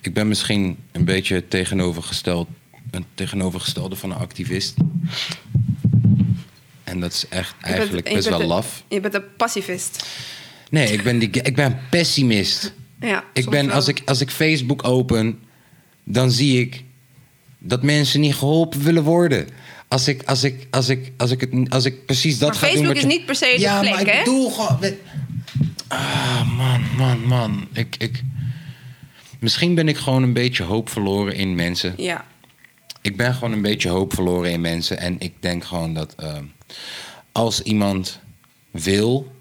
ik 0.00 0.14
ben 0.14 0.28
misschien 0.28 0.78
een 0.92 1.04
beetje 1.04 1.48
tegenovergesteld, 1.48 2.48
een 2.92 3.04
tegenovergestelde 3.14 3.96
van 3.96 4.10
een 4.10 4.16
activist. 4.18 4.74
En 6.84 7.00
dat 7.00 7.12
is 7.12 7.28
echt 7.28 7.54
bent- 7.60 7.72
eigenlijk 7.74 8.12
best 8.14 8.28
wel 8.28 8.42
laf. 8.46 8.82
Je 8.88 9.00
bent 9.00 9.14
een 9.14 9.36
pacifist. 9.36 10.06
Nee, 10.70 10.92
ik 10.92 11.02
ben, 11.02 11.18
die, 11.18 11.30
ik 11.30 11.54
ben 11.54 11.78
pessimist. 11.90 12.72
Ja, 13.00 13.24
Ik 13.32 13.48
ben, 13.50 13.70
als 13.70 13.88
ik, 13.88 14.02
als 14.04 14.20
ik 14.20 14.30
Facebook 14.30 14.84
open, 14.86 15.38
dan 16.04 16.30
zie 16.30 16.60
ik 16.60 16.82
dat 17.58 17.82
mensen 17.82 18.20
niet 18.20 18.34
geholpen 18.34 18.82
willen 18.82 19.02
worden. 19.02 19.48
Als 19.88 20.08
ik, 20.08 20.22
als 20.22 20.44
ik, 20.44 20.66
als 20.70 20.88
ik, 20.88 21.12
als 21.16 21.30
ik, 21.30 21.40
het, 21.40 21.70
als 21.70 21.84
ik 21.84 22.06
precies 22.06 22.38
dat 22.38 22.48
Maar 22.48 22.58
ga 22.58 22.66
doen. 22.66 22.74
Facebook 22.76 22.96
is 22.96 23.04
niet 23.04 23.26
per 23.26 23.34
se 23.34 23.52
de 23.54 23.60
ja, 23.60 23.80
plek, 23.80 23.92
maar 23.92 24.00
ik 24.00 24.06
hè? 24.06 24.18
bedoel 24.18 24.50
gewoon. 24.50 24.78
Ah, 25.88 26.56
man, 26.56 26.82
man, 26.96 27.26
man. 27.26 27.68
Ik, 27.72 27.96
ik, 27.98 28.22
misschien 29.38 29.74
ben 29.74 29.88
ik 29.88 29.96
gewoon 29.96 30.22
een 30.22 30.32
beetje 30.32 30.62
hoop 30.62 30.88
verloren 30.88 31.34
in 31.34 31.54
mensen. 31.54 31.94
Ja. 31.96 32.24
Ik 33.02 33.16
ben 33.16 33.34
gewoon 33.34 33.52
een 33.52 33.62
beetje 33.62 33.88
hoop 33.88 34.14
verloren 34.14 34.50
in 34.50 34.60
mensen. 34.60 34.98
En 34.98 35.16
ik 35.18 35.32
denk 35.40 35.64
gewoon 35.64 35.94
dat 35.94 36.14
eh, 36.16 36.38
als 37.32 37.62
iemand 37.62 38.20
wil, 38.70 39.32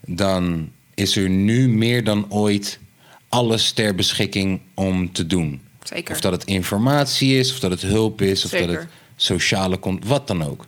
dan 0.00 0.70
is 0.94 1.16
er 1.16 1.28
nu 1.28 1.68
meer 1.68 2.04
dan 2.04 2.26
ooit 2.28 2.78
alles 3.28 3.72
ter 3.72 3.94
beschikking 3.94 4.60
om 4.74 5.12
te 5.12 5.26
doen. 5.26 5.60
Zeker. 5.82 6.14
Of 6.14 6.20
dat 6.20 6.32
het 6.32 6.44
informatie 6.44 7.38
is, 7.38 7.52
of 7.52 7.58
dat 7.58 7.70
het 7.70 7.82
hulp 7.82 8.20
is, 8.20 8.44
of 8.44 8.50
dat 8.50 8.68
het 8.68 8.86
sociale 9.16 9.76
komt, 9.76 10.04
wat 10.04 10.26
dan 10.26 10.44
ook. 10.44 10.66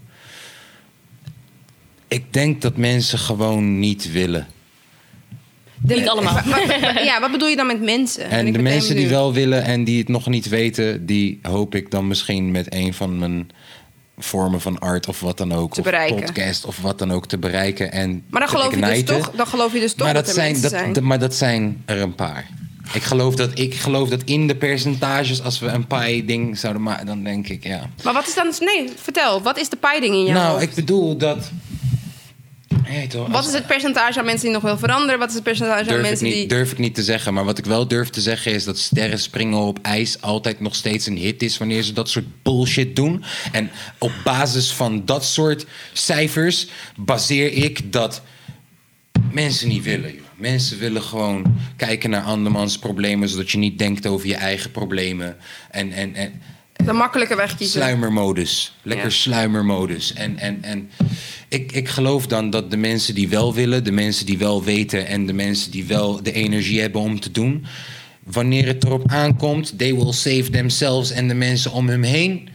Ik 2.08 2.32
denk 2.32 2.62
dat 2.62 2.76
mensen 2.76 3.18
gewoon 3.18 3.78
niet 3.78 4.12
willen. 4.12 4.46
De- 5.82 5.94
Niet 5.94 6.08
allemaal. 6.08 6.38
Ja, 7.04 7.20
wat 7.20 7.30
bedoel 7.30 7.48
je 7.48 7.56
dan 7.56 7.66
met 7.66 7.82
mensen? 7.82 8.30
En 8.30 8.52
de 8.52 8.58
mensen 8.62 8.96
die 8.96 9.08
wel 9.08 9.32
willen 9.32 9.64
en 9.64 9.84
die 9.84 9.98
het 9.98 10.08
nog 10.08 10.26
niet 10.28 10.48
weten, 10.48 11.06
die 11.06 11.38
hoop 11.42 11.74
ik 11.74 11.90
dan 11.90 12.06
misschien 12.06 12.50
met 12.50 12.74
een 12.74 12.94
van 12.94 13.18
mijn 13.18 13.50
vormen 14.18 14.60
van 14.60 14.78
art 14.78 15.08
of 15.08 15.20
wat 15.20 15.38
dan 15.38 15.52
ook, 15.52 15.72
Te 15.74 15.78
of 15.80 15.84
bereiken. 15.86 16.16
podcast 16.24 16.64
of 16.64 16.80
wat 16.80 16.98
dan 16.98 17.12
ook 17.12 17.26
te 17.26 17.38
bereiken. 17.38 17.92
En 17.92 18.10
Maar 18.30 18.40
dan 18.40 18.48
te 18.50 18.56
geloof, 18.56 18.74
je 18.74 18.80
dus 19.04 19.04
toch, 19.04 19.30
dan 19.36 19.46
geloof 19.46 19.72
je 19.72 19.80
dus 19.80 19.94
toch 19.94 20.04
maar 20.04 20.14
dat, 20.14 20.26
dat, 20.26 20.34
er 20.36 20.40
zijn, 20.40 20.52
mensen 20.52 20.70
dat, 20.70 20.80
zijn. 20.80 20.92
de- 20.92 21.00
maar 21.02 21.18
dat 21.18 21.34
zijn 21.34 21.82
er 21.84 22.00
een 22.00 22.14
paar. 22.14 22.46
Ik 22.92 23.02
geloof 23.02 23.34
dat, 23.34 23.58
ik 23.58 23.74
geloof 23.74 24.08
dat 24.08 24.22
in 24.24 24.46
de 24.46 24.54
percentages, 24.56 25.42
als 25.42 25.58
we 25.58 25.66
een 25.66 25.86
pie-ding 25.86 26.58
zouden 26.58 26.82
maken, 26.82 27.06
dan 27.06 27.24
denk 27.24 27.48
ik 27.48 27.64
ja. 27.64 27.90
Maar 28.04 28.12
wat 28.14 28.26
is 28.26 28.34
dan... 28.34 28.52
Nee, 28.60 28.88
vertel. 28.96 29.42
Wat 29.42 29.58
is 29.58 29.68
de 29.68 29.76
pie-ding 29.76 30.14
in 30.14 30.22
jou? 30.24 30.32
nou, 30.32 30.60
ik 30.62 30.74
bedoel 30.74 31.16
dat. 31.16 31.50
Toch, 33.09 33.28
Wat 33.28 33.47
is 33.47 33.53
het 33.53 33.66
percentage 33.66 34.18
aan 34.18 34.24
mensen 34.24 34.45
die 34.45 34.55
nog 34.55 34.62
wil 34.62 34.78
veranderen? 34.78 35.18
Wat 35.18 35.28
is 35.28 35.34
het 35.34 35.43
percentage 35.43 35.80
aan 35.80 35.86
durf 35.86 36.03
mensen 36.03 36.26
niet, 36.26 36.34
die... 36.34 36.47
durf 36.47 36.72
ik 36.72 36.78
niet 36.78 36.95
te 36.95 37.03
zeggen. 37.03 37.34
Maar 37.34 37.45
wat 37.45 37.59
ik 37.59 37.64
wel 37.64 37.88
durf 37.88 38.11
te 38.11 38.20
zeggen 38.20 38.53
is 38.53 38.64
dat 38.64 38.78
sterren 38.78 39.18
springen 39.18 39.59
op 39.59 39.78
ijs 39.82 40.20
altijd 40.20 40.61
nog 40.61 40.74
steeds 40.74 41.07
een 41.07 41.16
hit 41.16 41.43
is 41.43 41.59
wanneer 41.59 41.82
ze 41.82 41.93
dat 41.93 42.09
soort 42.09 42.43
bullshit 42.43 42.97
doen. 42.97 43.24
En 43.53 43.70
op 43.99 44.12
basis 44.24 44.72
van 44.72 45.05
dat 45.05 45.24
soort 45.24 45.66
cijfers 45.93 46.66
baseer 46.97 47.53
ik 47.53 47.93
dat 47.93 48.22
mensen 49.32 49.68
niet 49.68 49.84
willen. 49.84 50.14
joh. 50.14 50.20
Mensen 50.36 50.78
willen 50.78 51.03
gewoon 51.03 51.57
kijken 51.76 52.11
naar 52.11 52.22
andermans 52.22 52.78
problemen, 52.78 53.28
zodat 53.28 53.51
je 53.51 53.59
niet 53.59 53.78
denkt 53.78 54.07
over 54.07 54.26
je 54.26 54.34
eigen 54.34 54.70
problemen. 54.70 55.36
En, 55.70 55.93
en, 55.93 56.14
en 56.14 56.43
De 56.84 56.92
makkelijke 56.92 57.36
weg 57.36 57.56
kiezen. 57.56 57.80
sluimermodus. 57.80 58.76
Lekker 58.82 59.06
Ja. 59.06 59.10
sluimermodus. 59.12 60.12
En, 60.12 60.38
en, 60.38 60.58
en 60.62 60.90
ik, 61.48 61.72
ik 61.72 61.88
geloof 61.88 62.26
dan 62.26 62.50
dat 62.50 62.70
de 62.70 62.76
mensen 62.76 63.14
die 63.14 63.28
wel 63.28 63.54
willen, 63.54 63.84
de 63.84 63.92
mensen 63.92 64.26
die 64.26 64.38
wel 64.38 64.64
weten 64.64 65.06
en 65.06 65.26
de 65.26 65.32
mensen 65.32 65.70
die 65.70 65.84
wel 65.84 66.22
de 66.22 66.32
energie 66.32 66.80
hebben 66.80 67.00
om 67.00 67.20
te 67.20 67.30
doen, 67.30 67.64
wanneer 68.24 68.66
het 68.66 68.84
erop 68.84 69.08
aankomt, 69.10 69.78
they 69.78 69.94
will 69.94 70.12
save 70.12 70.50
themselves 70.50 71.10
en 71.10 71.28
de 71.28 71.34
mensen 71.34 71.72
om 71.72 71.88
hem 71.88 72.02
heen. 72.02 72.48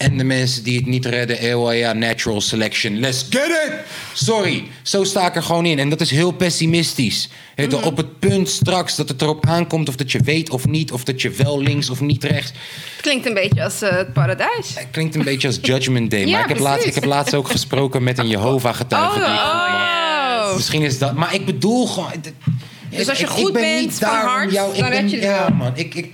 En 0.00 0.16
de 0.18 0.24
mensen 0.24 0.62
die 0.62 0.76
het 0.76 0.86
niet 0.86 1.06
redden, 1.06 1.58
oh 1.58 1.74
ja, 1.74 1.92
natural 1.92 2.40
selection. 2.40 2.98
Let's 3.00 3.26
get 3.30 3.46
it! 3.48 3.72
Sorry, 4.12 4.64
zo 4.82 5.04
sta 5.04 5.26
ik 5.26 5.36
er 5.36 5.42
gewoon 5.42 5.66
in. 5.66 5.78
En 5.78 5.88
dat 5.88 6.00
is 6.00 6.10
heel 6.10 6.30
pessimistisch. 6.30 7.28
Het, 7.54 7.70
Mhm. 7.72 7.84
Op 7.84 7.96
het 7.96 8.18
punt 8.18 8.48
straks 8.48 8.96
dat 8.96 9.08
het 9.08 9.22
erop 9.22 9.46
aankomt 9.46 9.88
of 9.88 9.96
dat 9.96 10.12
je 10.12 10.20
weet 10.24 10.50
of 10.50 10.66
niet... 10.66 10.92
of 10.92 11.04
dat 11.04 11.22
je 11.22 11.30
wel 11.30 11.62
links 11.62 11.90
of 11.90 12.00
niet 12.00 12.24
rechts... 12.24 12.50
Het 12.92 13.00
klinkt 13.00 13.26
een 13.26 13.34
beetje 13.34 13.64
als 13.64 13.82
eh, 13.82 13.96
het 13.96 14.12
paradijs. 14.12 14.74
Het 14.74 14.86
klinkt 14.90 15.14
een 15.14 15.24
beetje 15.24 15.48
als 15.48 15.58
Judgment 15.62 16.10
Day. 16.10 16.24
Ja, 16.26 16.30
maar 16.30 16.42
ik 16.42 16.48
heb, 16.48 16.58
laatst, 16.58 16.86
ik 16.86 16.94
heb 16.94 17.04
laatst 17.04 17.34
ook 17.34 17.50
gesproken 17.50 18.02
met 18.02 18.18
een 18.18 18.28
Jehovah-getuige. 18.36 19.18
Oh, 19.20 19.24
die 19.24 19.34
ik 19.34 19.40
oh. 19.40 20.42
volg. 20.44 20.56
Misschien 20.56 20.82
is 20.82 20.98
dat... 20.98 21.14
Maar 21.14 21.34
ik 21.34 21.44
bedoel 21.44 21.86
gewoon... 21.86 22.12
Dus 22.90 23.08
als 23.08 23.18
je 23.18 23.24
ik- 23.24 23.30
goed 23.30 23.46
ik 23.48 23.52
ben 23.52 23.62
bent 23.62 23.80
niet 23.80 23.94
van 23.94 24.08
hart, 24.08 24.52
jou, 24.52 24.74
ik 24.74 24.80
dan 24.80 24.88
red 24.90 25.10
je 25.10 25.20
Ja, 25.20 25.48
man. 25.48 25.72
Ik, 25.74 25.94
ik, 25.94 26.12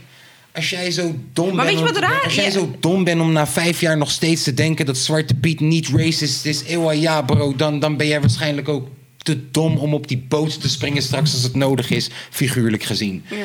als 0.56 0.70
jij 0.70 0.90
zo 0.90 1.14
dom 1.32 1.54
Maar 1.54 1.64
bent... 1.66 1.68
weet 1.78 1.78
je 1.88 1.94
om- 1.94 2.00
wat 2.00 2.10
raar- 2.10 2.24
Als 2.24 2.34
jij 2.34 2.44
ja. 2.44 2.50
zo 2.50 2.74
dom 2.80 3.04
bent 3.04 3.20
om 3.20 3.32
na 3.32 3.46
vijf 3.46 3.80
jaar 3.80 3.96
nog 3.96 4.10
steeds 4.10 4.42
te 4.42 4.54
denken... 4.54 4.86
dat 4.86 4.96
Zwarte 4.98 5.34
Piet 5.34 5.60
niet 5.60 5.88
racist 5.88 6.44
is... 6.46 6.62
eeuw, 6.68 6.90
ja, 6.92 7.22
bro, 7.22 7.56
dan, 7.56 7.78
dan 7.80 7.96
ben 7.96 8.06
jij 8.06 8.20
waarschijnlijk 8.20 8.68
ook 8.68 8.88
te 9.22 9.50
dom... 9.50 9.76
om 9.76 9.94
op 9.94 10.08
die 10.08 10.24
boot 10.28 10.60
te 10.60 10.68
springen 10.68 11.02
straks 11.02 11.32
als 11.32 11.42
het 11.42 11.54
nodig 11.54 11.90
is. 11.90 12.08
Figuurlijk 12.30 12.82
gezien. 12.82 13.24
Ja. 13.30 13.36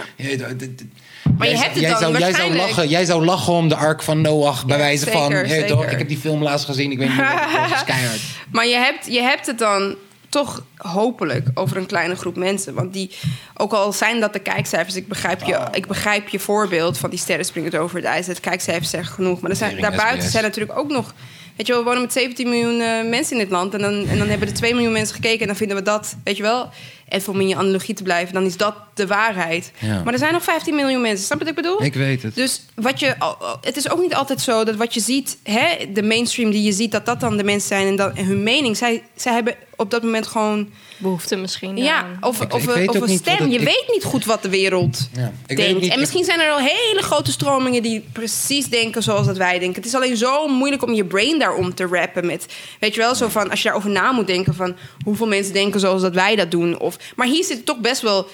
Maar 1.38 1.48
je 1.48 1.54
Jij 1.54 1.62
hebt 1.64 1.74
het 1.74 1.82
jij 1.84 1.90
dan 1.92 2.00
zou, 2.00 2.18
jij 2.18 2.34
zou 2.34 2.56
lachen, 2.56 2.88
Jij 2.90 3.06
zou 3.06 3.26
lachen 3.26 3.54
om 3.54 3.68
de 3.68 3.76
Ark 3.76 4.04
van 4.04 4.22
Noach, 4.22 4.66
bij 4.66 4.78
Ja, 4.78 4.84
wijze 4.84 5.04
zeker, 5.04 5.20
van... 5.20 5.34
hè, 5.34 5.68
toch? 5.68 5.86
Ik 5.86 5.98
heb 5.98 6.08
die 6.08 6.18
film 6.18 6.44
laatst 6.44 6.66
gezien, 6.66 6.92
ik 6.92 6.98
weet 6.98 7.08
niet 7.08 7.18
meer. 7.18 7.48
Dat 7.70 7.78
is 7.78 7.84
keihard. 7.94 8.20
Maar 8.52 8.68
je 8.68 8.76
hebt, 8.76 9.06
je 9.14 9.22
hebt 9.22 9.46
het 9.48 9.58
dan 9.58 9.96
toch 10.32 10.64
hopelijk 10.78 11.48
over 11.54 11.78
een 11.78 11.86
kleine 11.86 12.16
groep 12.16 12.36
mensen. 12.36 12.74
Want 12.74 12.94
die, 12.94 13.12
ook 13.58 13.74
al 13.74 13.94
zijn 13.94 14.20
dat 14.20 14.34
de 14.34 14.40
kijkcijfers, 14.40 14.96
ik 14.96 15.08
begrijp 15.08 15.44
je, 15.44 15.68
ik 15.72 15.88
begrijp 15.88 16.30
je 16.30 16.40
voorbeeld 16.40 16.98
van 16.98 17.10
die 17.10 17.20
sterren 17.20 17.46
springen 17.46 17.74
over 17.80 17.96
het 17.96 18.06
ijs. 18.06 18.28
Het 18.28 18.40
kijkcijfers 18.40 18.90
zeggen 18.90 19.14
genoeg. 19.14 19.42
Maar 19.42 19.50
er 19.50 19.58
zijn, 19.58 19.82
daarbuiten 19.82 20.30
zijn 20.30 20.44
natuurlijk 20.44 20.80
ook 20.80 20.92
nog. 20.92 21.14
Weet 21.56 21.68
je 21.68 21.74
wel, 21.74 21.82
we 21.82 21.88
wonen 21.88 22.02
met 22.02 22.14
17 22.14 22.50
miljoen 22.50 22.82
eh, 22.82 23.10
mensen 23.10 23.36
in 23.36 23.42
dit 23.42 23.52
land. 23.52 23.74
En 23.74 23.82
dan, 23.82 24.08
en 24.08 24.18
dan 24.18 24.28
hebben 24.28 24.48
er 24.48 24.54
2 24.54 24.74
miljoen 24.74 24.92
mensen 24.92 25.16
gekeken. 25.16 25.40
En 25.40 25.48
dan 25.48 25.56
vinden 25.56 25.78
we 25.78 25.84
dat, 25.84 26.16
weet 26.24 26.38
je 26.38 26.44
wel. 26.44 26.70
Even 27.12 27.34
om 27.34 27.40
in 27.42 27.48
je 27.48 27.56
analogie 27.56 27.96
te 27.96 28.04
blijven, 28.04 28.34
dan 28.34 28.44
is 28.46 28.58
dat 28.58 28.76
de 28.94 29.08
waarheid. 29.08 29.72
Ja. 29.80 30.02
Maar 30.04 30.14
er 30.14 30.20
zijn 30.20 30.34
nog 30.34 30.44
15 30.44 30.76
miljoen 30.76 31.02
mensen. 31.02 31.26
Snap 31.26 31.38
je 31.40 31.46
wat 31.46 31.58
ik 31.58 31.62
bedoel? 31.64 31.84
Ik 31.84 31.94
weet 31.94 32.24
het. 32.24 32.36
Dus 32.36 32.62
wat 32.76 33.00
je, 33.00 33.16
het 33.62 33.78
is 33.78 33.90
ook 33.92 34.02
niet 34.02 34.16
altijd 34.16 34.42
zo 34.42 34.64
dat 34.64 34.76
wat 34.76 34.94
je 34.94 35.00
ziet, 35.00 35.38
hè, 35.44 35.92
de 35.94 36.04
mainstream 36.04 36.52
die 36.52 36.64
je 36.64 36.72
ziet, 36.72 36.92
dat 36.92 37.06
dat 37.06 37.20
dan 37.20 37.38
de 37.38 37.44
mensen 37.44 37.68
zijn 37.68 37.88
en, 37.88 37.96
dat, 37.96 38.14
en 38.16 38.26
hun 38.26 38.44
mening. 38.44 38.78
Zij, 38.78 39.04
zij 39.16 39.34
hebben 39.34 39.56
op 39.76 39.92
dat 39.92 40.04
moment 40.04 40.28
gewoon. 40.28 40.70
Behoefte 40.98 41.36
misschien. 41.36 41.78
Ja, 41.78 41.98
aan. 41.98 42.18
of, 42.22 42.42
Ik- 42.42 42.54
of, 42.54 42.76
ik 42.76 42.90
of 42.90 43.02
een 43.02 43.18
stem. 43.18 43.38
het- 43.38 43.52
je 43.52 43.58
ik- 43.60 43.66
weet 43.66 43.86
niet 43.94 44.04
goed 44.04 44.26
wat 44.26 44.42
de 44.42 44.50
wereld 44.50 45.10
Ja, 45.16 45.32
ik 45.48 45.58
weet 45.58 45.80
denkt. 45.80 45.88
en 45.94 46.00
misschien 46.00 46.24
zijn 46.24 46.40
er 46.40 46.52
al 46.52 46.60
hele 46.60 47.02
grote 47.02 47.32
stromingen 47.32 47.82
die 47.84 48.06
precies 48.12 48.66
denken 48.68 49.04
zoals 49.04 49.26
dat 49.28 49.38
wij 49.38 49.60
denken. 49.60 49.76
Het 49.76 49.86
is 49.86 49.96
alleen 49.96 50.18
zo 50.18 50.48
moeilijk 50.48 50.84
om 50.84 50.94
je 50.94 51.06
brain 51.06 51.40
daarom 51.40 51.74
te 51.74 51.86
rappen. 51.92 52.26
Met, 52.26 52.46
weet 52.80 52.94
je 52.96 53.00
wel, 53.02 53.16
zo 53.16 53.28
van 53.28 53.50
als 53.50 53.60
je 53.62 53.66
daarover 53.66 53.90
na 53.90 54.12
moet 54.12 54.28
denken 54.28 54.56
van 54.56 54.76
hoeveel 55.04 55.28
mensen 55.28 55.54
denken 55.54 55.80
zoals 55.80 56.02
dat 56.02 56.14
wij 56.14 56.36
dat 56.36 56.52
doen. 56.52 56.80
Of, 56.80 56.98
maar 57.16 57.28
hier 57.28 57.44
zit 57.44 57.66
toch 57.66 57.78
best 57.78 58.02
wel 58.02 58.28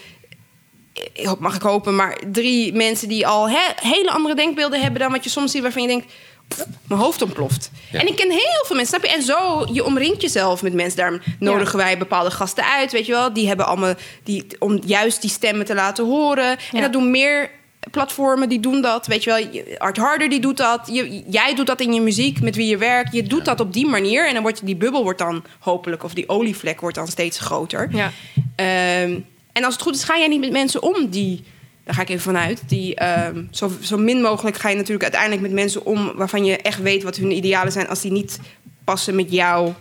ik 1.14 1.26
hoop- 1.26 1.40
mag 1.40 1.56
ik 1.56 1.62
hopen, 1.62 1.96
maar 1.96 2.18
drie 2.32 2.74
mensen 2.74 3.08
die 3.08 3.28
al 3.28 3.50
he- 3.50 3.74
hele 3.90 4.12
andere 4.12 4.36
denkbeelden 4.36 4.82
hebben 4.82 5.00
dan 5.00 5.12
wat 5.12 5.24
je 5.24 5.30
soms 5.30 5.52
ziet, 5.52 5.62
waarvan 5.62 5.82
je 5.82 5.88
denkt, 5.88 6.06
"Pff, 6.48 6.66
mijn 6.88 7.02
hoofd 7.02 7.22
ontploft. 7.22 7.72
Ja. 7.92 8.00
En 8.00 8.08
ik 8.08 8.16
ken 8.16 8.30
heel 8.32 8.64
veel 8.66 8.76
mensen, 8.76 9.00
snap 9.00 9.10
je? 9.10 9.16
En 9.18 9.24
zo, 9.24 9.68
je 9.72 9.86
omringt 9.86 10.22
jezelf 10.22 10.62
met 10.62 10.74
mensen. 10.74 10.98
Daarom 10.98 11.22
nodigen 11.40 11.78
wij 11.78 11.98
bepaalde 11.98 12.32
gasten 12.32 12.64
uit, 12.66 12.92
weet 12.92 13.06
je 13.06 13.12
wel? 13.12 13.34
Die 13.34 13.48
hebben 13.48 13.66
allemaal, 13.66 13.94
die, 14.24 14.46
om 14.60 14.82
juist 14.86 15.22
die 15.22 15.30
stemmen 15.30 15.66
te 15.66 15.74
laten 15.76 16.06
horen. 16.06 16.58
En 16.74 16.82
dat 16.82 16.94
doen 16.94 17.12
meer 17.12 17.50
platformen, 17.92 18.50
die 18.50 18.60
doen 18.60 18.82
dat, 18.82 19.08
weet 19.08 19.24
je 19.24 19.30
wel? 19.30 19.78
Art 19.78 19.98
Harder, 19.98 20.30
die 20.30 20.40
doet 20.40 20.58
dat. 20.58 20.90
Je, 20.92 21.24
jij 21.30 21.56
doet 21.56 21.68
dat 21.68 21.82
in 21.82 21.94
je 21.94 22.02
muziek, 22.02 22.42
met 22.42 22.56
wie 22.56 22.68
je 22.68 22.78
werkt. 22.78 23.14
Je 23.14 23.24
doet 23.24 23.46
dat 23.46 23.60
op 23.60 23.74
die 23.74 23.88
manier. 23.88 24.28
En 24.28 24.34
dan 24.34 24.42
wordt 24.42 24.66
die 24.66 24.76
bubbel 24.76 25.04
wordt 25.04 25.20
dan 25.20 25.44
hopelijk, 25.60 26.04
of 26.04 26.14
die 26.14 26.30
olievlek 26.30 26.82
wordt 26.82 26.96
dan 26.96 27.08
steeds 27.08 27.40
groter. 27.40 27.90
Ja. 27.92 28.12
Ehm, 28.56 29.20
en 29.52 29.64
als 29.64 29.74
het 29.74 29.82
goed 29.84 29.96
is, 29.96 30.04
ga 30.04 30.18
jij 30.18 30.28
niet 30.28 30.40
met 30.40 30.52
mensen 30.52 30.82
om 30.84 31.10
die. 31.10 31.44
Daar 31.84 31.96
ga 31.96 32.02
ik 32.02 32.10
even 32.10 32.22
vanuit. 32.22 32.62
Die, 32.68 32.96
ehm, 32.96 33.44
zo, 33.52 33.72
zo 33.82 33.98
min 33.98 34.22
mogelijk 34.22 34.58
ga 34.58 34.70
je 34.70 34.76
natuurlijk 34.76 35.04
uiteindelijk 35.04 35.42
met 35.42 35.52
mensen 35.52 35.86
om 35.86 36.12
waarvan 36.16 36.46
je 36.46 36.58
echt 36.58 36.82
weet 36.82 37.04
wat 37.04 37.16
hun 37.16 37.32
idealen 37.32 37.72
zijn, 37.72 37.88
als 37.90 38.02
die 38.02 38.12
niet 38.12 38.40
passen 38.84 39.16
met 39.16 39.32
jouw 39.32 39.76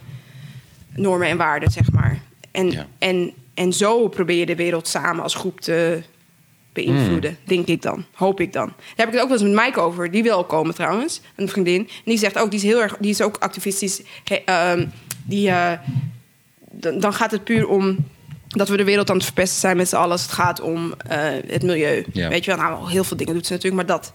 normen 0.94 1.28
en 1.28 1.36
waarden, 1.36 1.70
zeg 1.70 1.92
maar. 1.92 2.22
En, 2.50 2.70
Ja. 2.70 2.86
en, 2.98 3.32
en 3.54 3.72
zo 3.72 4.08
probeer 4.08 4.38
je 4.38 4.46
de 4.46 4.56
wereld 4.56 4.88
samen 4.88 5.22
als 5.22 5.34
groep 5.34 5.60
te 5.60 6.02
beïnvloeden, 6.76 7.30
Hmm. 7.30 7.46
denk 7.46 7.66
ik 7.66 7.82
dan. 7.82 8.04
Hoop 8.12 8.40
ik 8.40 8.52
dan. 8.52 8.66
Daar 8.66 8.76
heb 8.96 9.06
ik 9.06 9.12
het 9.12 9.22
ook 9.22 9.28
wel 9.28 9.38
eens 9.38 9.54
met 9.54 9.64
Mike 9.64 9.80
over. 9.80 10.10
Die 10.10 10.22
wil 10.22 10.44
komen 10.44 10.74
trouwens, 10.74 11.20
een 11.36 11.48
vriendin. 11.48 11.80
En 11.80 12.02
die 12.04 12.18
zegt 12.18 12.38
ook, 12.38 12.50
die 12.50 12.58
is 12.58 12.64
heel 12.64 12.82
erg, 12.82 12.96
die 13.00 13.10
is 13.10 13.20
ook 13.20 13.36
activistisch. 13.38 14.02
Ehm, 14.44 14.86
die, 15.24 15.48
eh, 15.48 15.72
dan, 16.98 17.12
gaat 17.12 17.30
het 17.30 17.44
puur 17.44 17.68
om 17.68 17.96
dat 18.48 18.68
we 18.68 18.76
de 18.76 18.84
wereld 18.84 19.10
aan 19.10 19.16
het 19.16 19.24
verpesten 19.24 19.60
zijn 19.60 19.76
met 19.76 19.88
z'n 19.88 19.96
allen 19.96 20.10
als 20.10 20.22
het 20.22 20.32
gaat 20.32 20.60
om 20.60 20.94
eh, 21.08 21.18
het 21.46 21.62
milieu. 21.62 22.04
Weet 22.12 22.44
je 22.44 22.56
wel, 22.56 22.64
nou, 22.64 22.90
heel 22.90 23.04
veel 23.04 23.16
dingen 23.16 23.34
doet 23.34 23.46
ze 23.46 23.52
natuurlijk, 23.52 23.86
maar 23.86 23.98
dat 23.98 24.12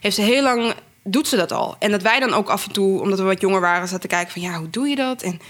heeft 0.00 0.16
ze 0.16 0.22
heel 0.22 0.42
lang, 0.42 0.74
doet 1.02 1.28
ze 1.28 1.36
dat 1.36 1.52
al. 1.52 1.76
En 1.78 1.90
dat 1.90 2.02
wij 2.02 2.20
dan 2.20 2.32
ook 2.32 2.48
af 2.48 2.66
en 2.66 2.72
toe, 2.72 3.00
omdat 3.00 3.18
we 3.18 3.24
wat 3.24 3.40
jonger 3.40 3.60
waren, 3.60 3.88
zaten 3.88 4.00
te 4.00 4.14
kijken 4.14 4.32
van 4.32 4.42
ja, 4.42 4.58
hoe 4.58 4.70
doe 4.70 4.88
je 4.88 4.96
dat? 4.96 5.22
En 5.22 5.40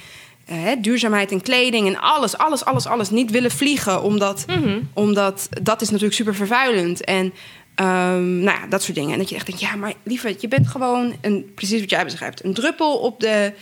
hè, 0.45 0.80
duurzaamheid 0.80 1.30
en 1.30 1.42
kleding 1.42 1.86
en 1.86 2.01
alles, 2.01 2.38
alles, 2.38 2.64
alles, 2.64 2.86
alles. 2.86 3.11
Niet 3.11 3.30
willen 3.30 3.51
vliegen, 3.51 4.03
omdat, 4.03 4.45
omdat 4.92 5.49
dat 5.62 5.80
is 5.80 5.88
natuurlijk 5.88 6.16
super 6.16 6.34
vervuilend. 6.34 7.05
En 7.05 7.34
ehm, 7.74 8.38
nou 8.38 8.61
ja, 8.61 8.66
dat 8.66 8.82
soort 8.82 8.97
dingen. 8.97 9.12
En 9.12 9.18
dat 9.18 9.28
je 9.28 9.34
echt 9.34 9.47
denkt, 9.47 9.61
ja, 9.61 9.76
maar 9.76 9.92
lieverd, 10.03 10.40
je 10.40 10.49
bent 10.49 10.68
gewoon, 10.68 11.14
een, 11.20 11.53
precies 11.55 11.80
wat 11.80 11.90
jij 11.90 12.05
beschrijft, 12.05 12.45
een 12.45 12.55
druppel 12.55 12.99
op 12.99 13.20
de, 13.20 13.53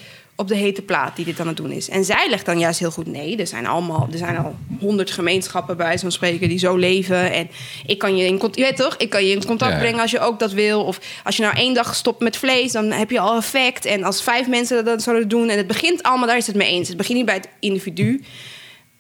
op 0.43 0.49
de 0.49 0.57
hete 0.57 0.83
plaat 0.83 1.17
die 1.17 1.25
dit 1.25 1.41
aan 1.41 1.47
het 1.47 1.57
doen 1.57 1.71
is. 1.71 1.89
En 1.89 2.05
zij 2.05 2.27
legt 2.31 2.47
dan 2.47 2.59
juist 2.59 2.79
heel 2.79 2.91
goed, 2.91 3.07
nee, 3.07 3.37
er 3.37 3.47
zijn, 3.47 3.67
allemaal, 3.67 4.09
er 4.13 4.19
zijn 4.19 4.37
al 4.39 4.55
honderd 4.81 5.11
gemeenschappen 5.11 5.77
bij 5.77 5.99
zo'n 5.99 6.11
spreken 6.11 6.49
die 6.49 6.59
zo 6.59 6.77
leven. 6.77 7.33
En 7.33 7.51
ik 7.87 7.99
kan 7.99 8.17
je 8.17 8.27
in, 8.27 8.41
je 8.53 8.63
weet 8.63 8.77
toch, 8.77 8.97
ik 8.97 9.11
kan 9.11 9.25
je 9.25 9.33
in 9.33 9.45
contact 9.45 9.73
Ja. 9.73 9.79
brengen 9.79 10.01
als 10.01 10.11
je 10.11 10.21
ook 10.21 10.39
dat 10.39 10.53
wil. 10.53 10.85
Of 10.85 11.01
als 11.25 11.37
je 11.37 11.43
nou 11.43 11.57
één 11.57 11.75
dag 11.75 11.95
stopt 11.95 12.21
met 12.21 12.37
vlees, 12.37 12.73
dan 12.73 12.91
heb 12.91 13.11
je 13.11 13.21
al 13.21 13.37
effect. 13.37 13.85
En 13.85 14.05
als 14.05 14.23
vijf 14.23 14.49
mensen 14.49 14.85
dat 14.85 15.03
zouden 15.03 15.29
doen. 15.29 15.49
En 15.49 15.57
het 15.57 15.67
begint 15.67 16.03
allemaal, 16.03 16.27
daar 16.27 16.37
is 16.37 16.47
het 16.47 16.57
mee 16.57 16.69
eens. 16.69 16.89
Het 16.89 16.97
begint 16.97 17.17
niet 17.17 17.27
bij 17.27 17.35
het 17.35 17.49
individu. 17.61 18.23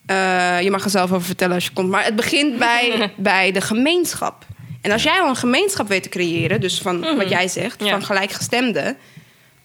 Eh, 0.06 0.60
je 0.62 0.70
mag 0.70 0.84
er 0.84 0.90
zelf 0.90 1.12
over 1.12 1.26
vertellen 1.26 1.54
als 1.54 1.64
je 1.64 1.70
komt. 1.72 1.88
Maar 1.88 2.04
het 2.04 2.16
begint 2.16 2.58
bij, 2.58 3.10
bij 3.16 3.52
de 3.52 3.60
gemeenschap. 3.60 4.46
En 4.80 4.90
als 4.90 5.02
jij 5.02 5.20
al 5.20 5.28
een 5.28 5.36
gemeenschap 5.36 5.88
weet 5.88 6.02
te 6.02 6.08
creëren, 6.08 6.60
dus 6.60 6.78
van 6.80 7.16
wat 7.16 7.28
jij 7.28 7.48
zegt, 7.48 7.84
Ja. 7.84 7.90
van 7.90 8.04
gelijkgestemden, 8.04 8.96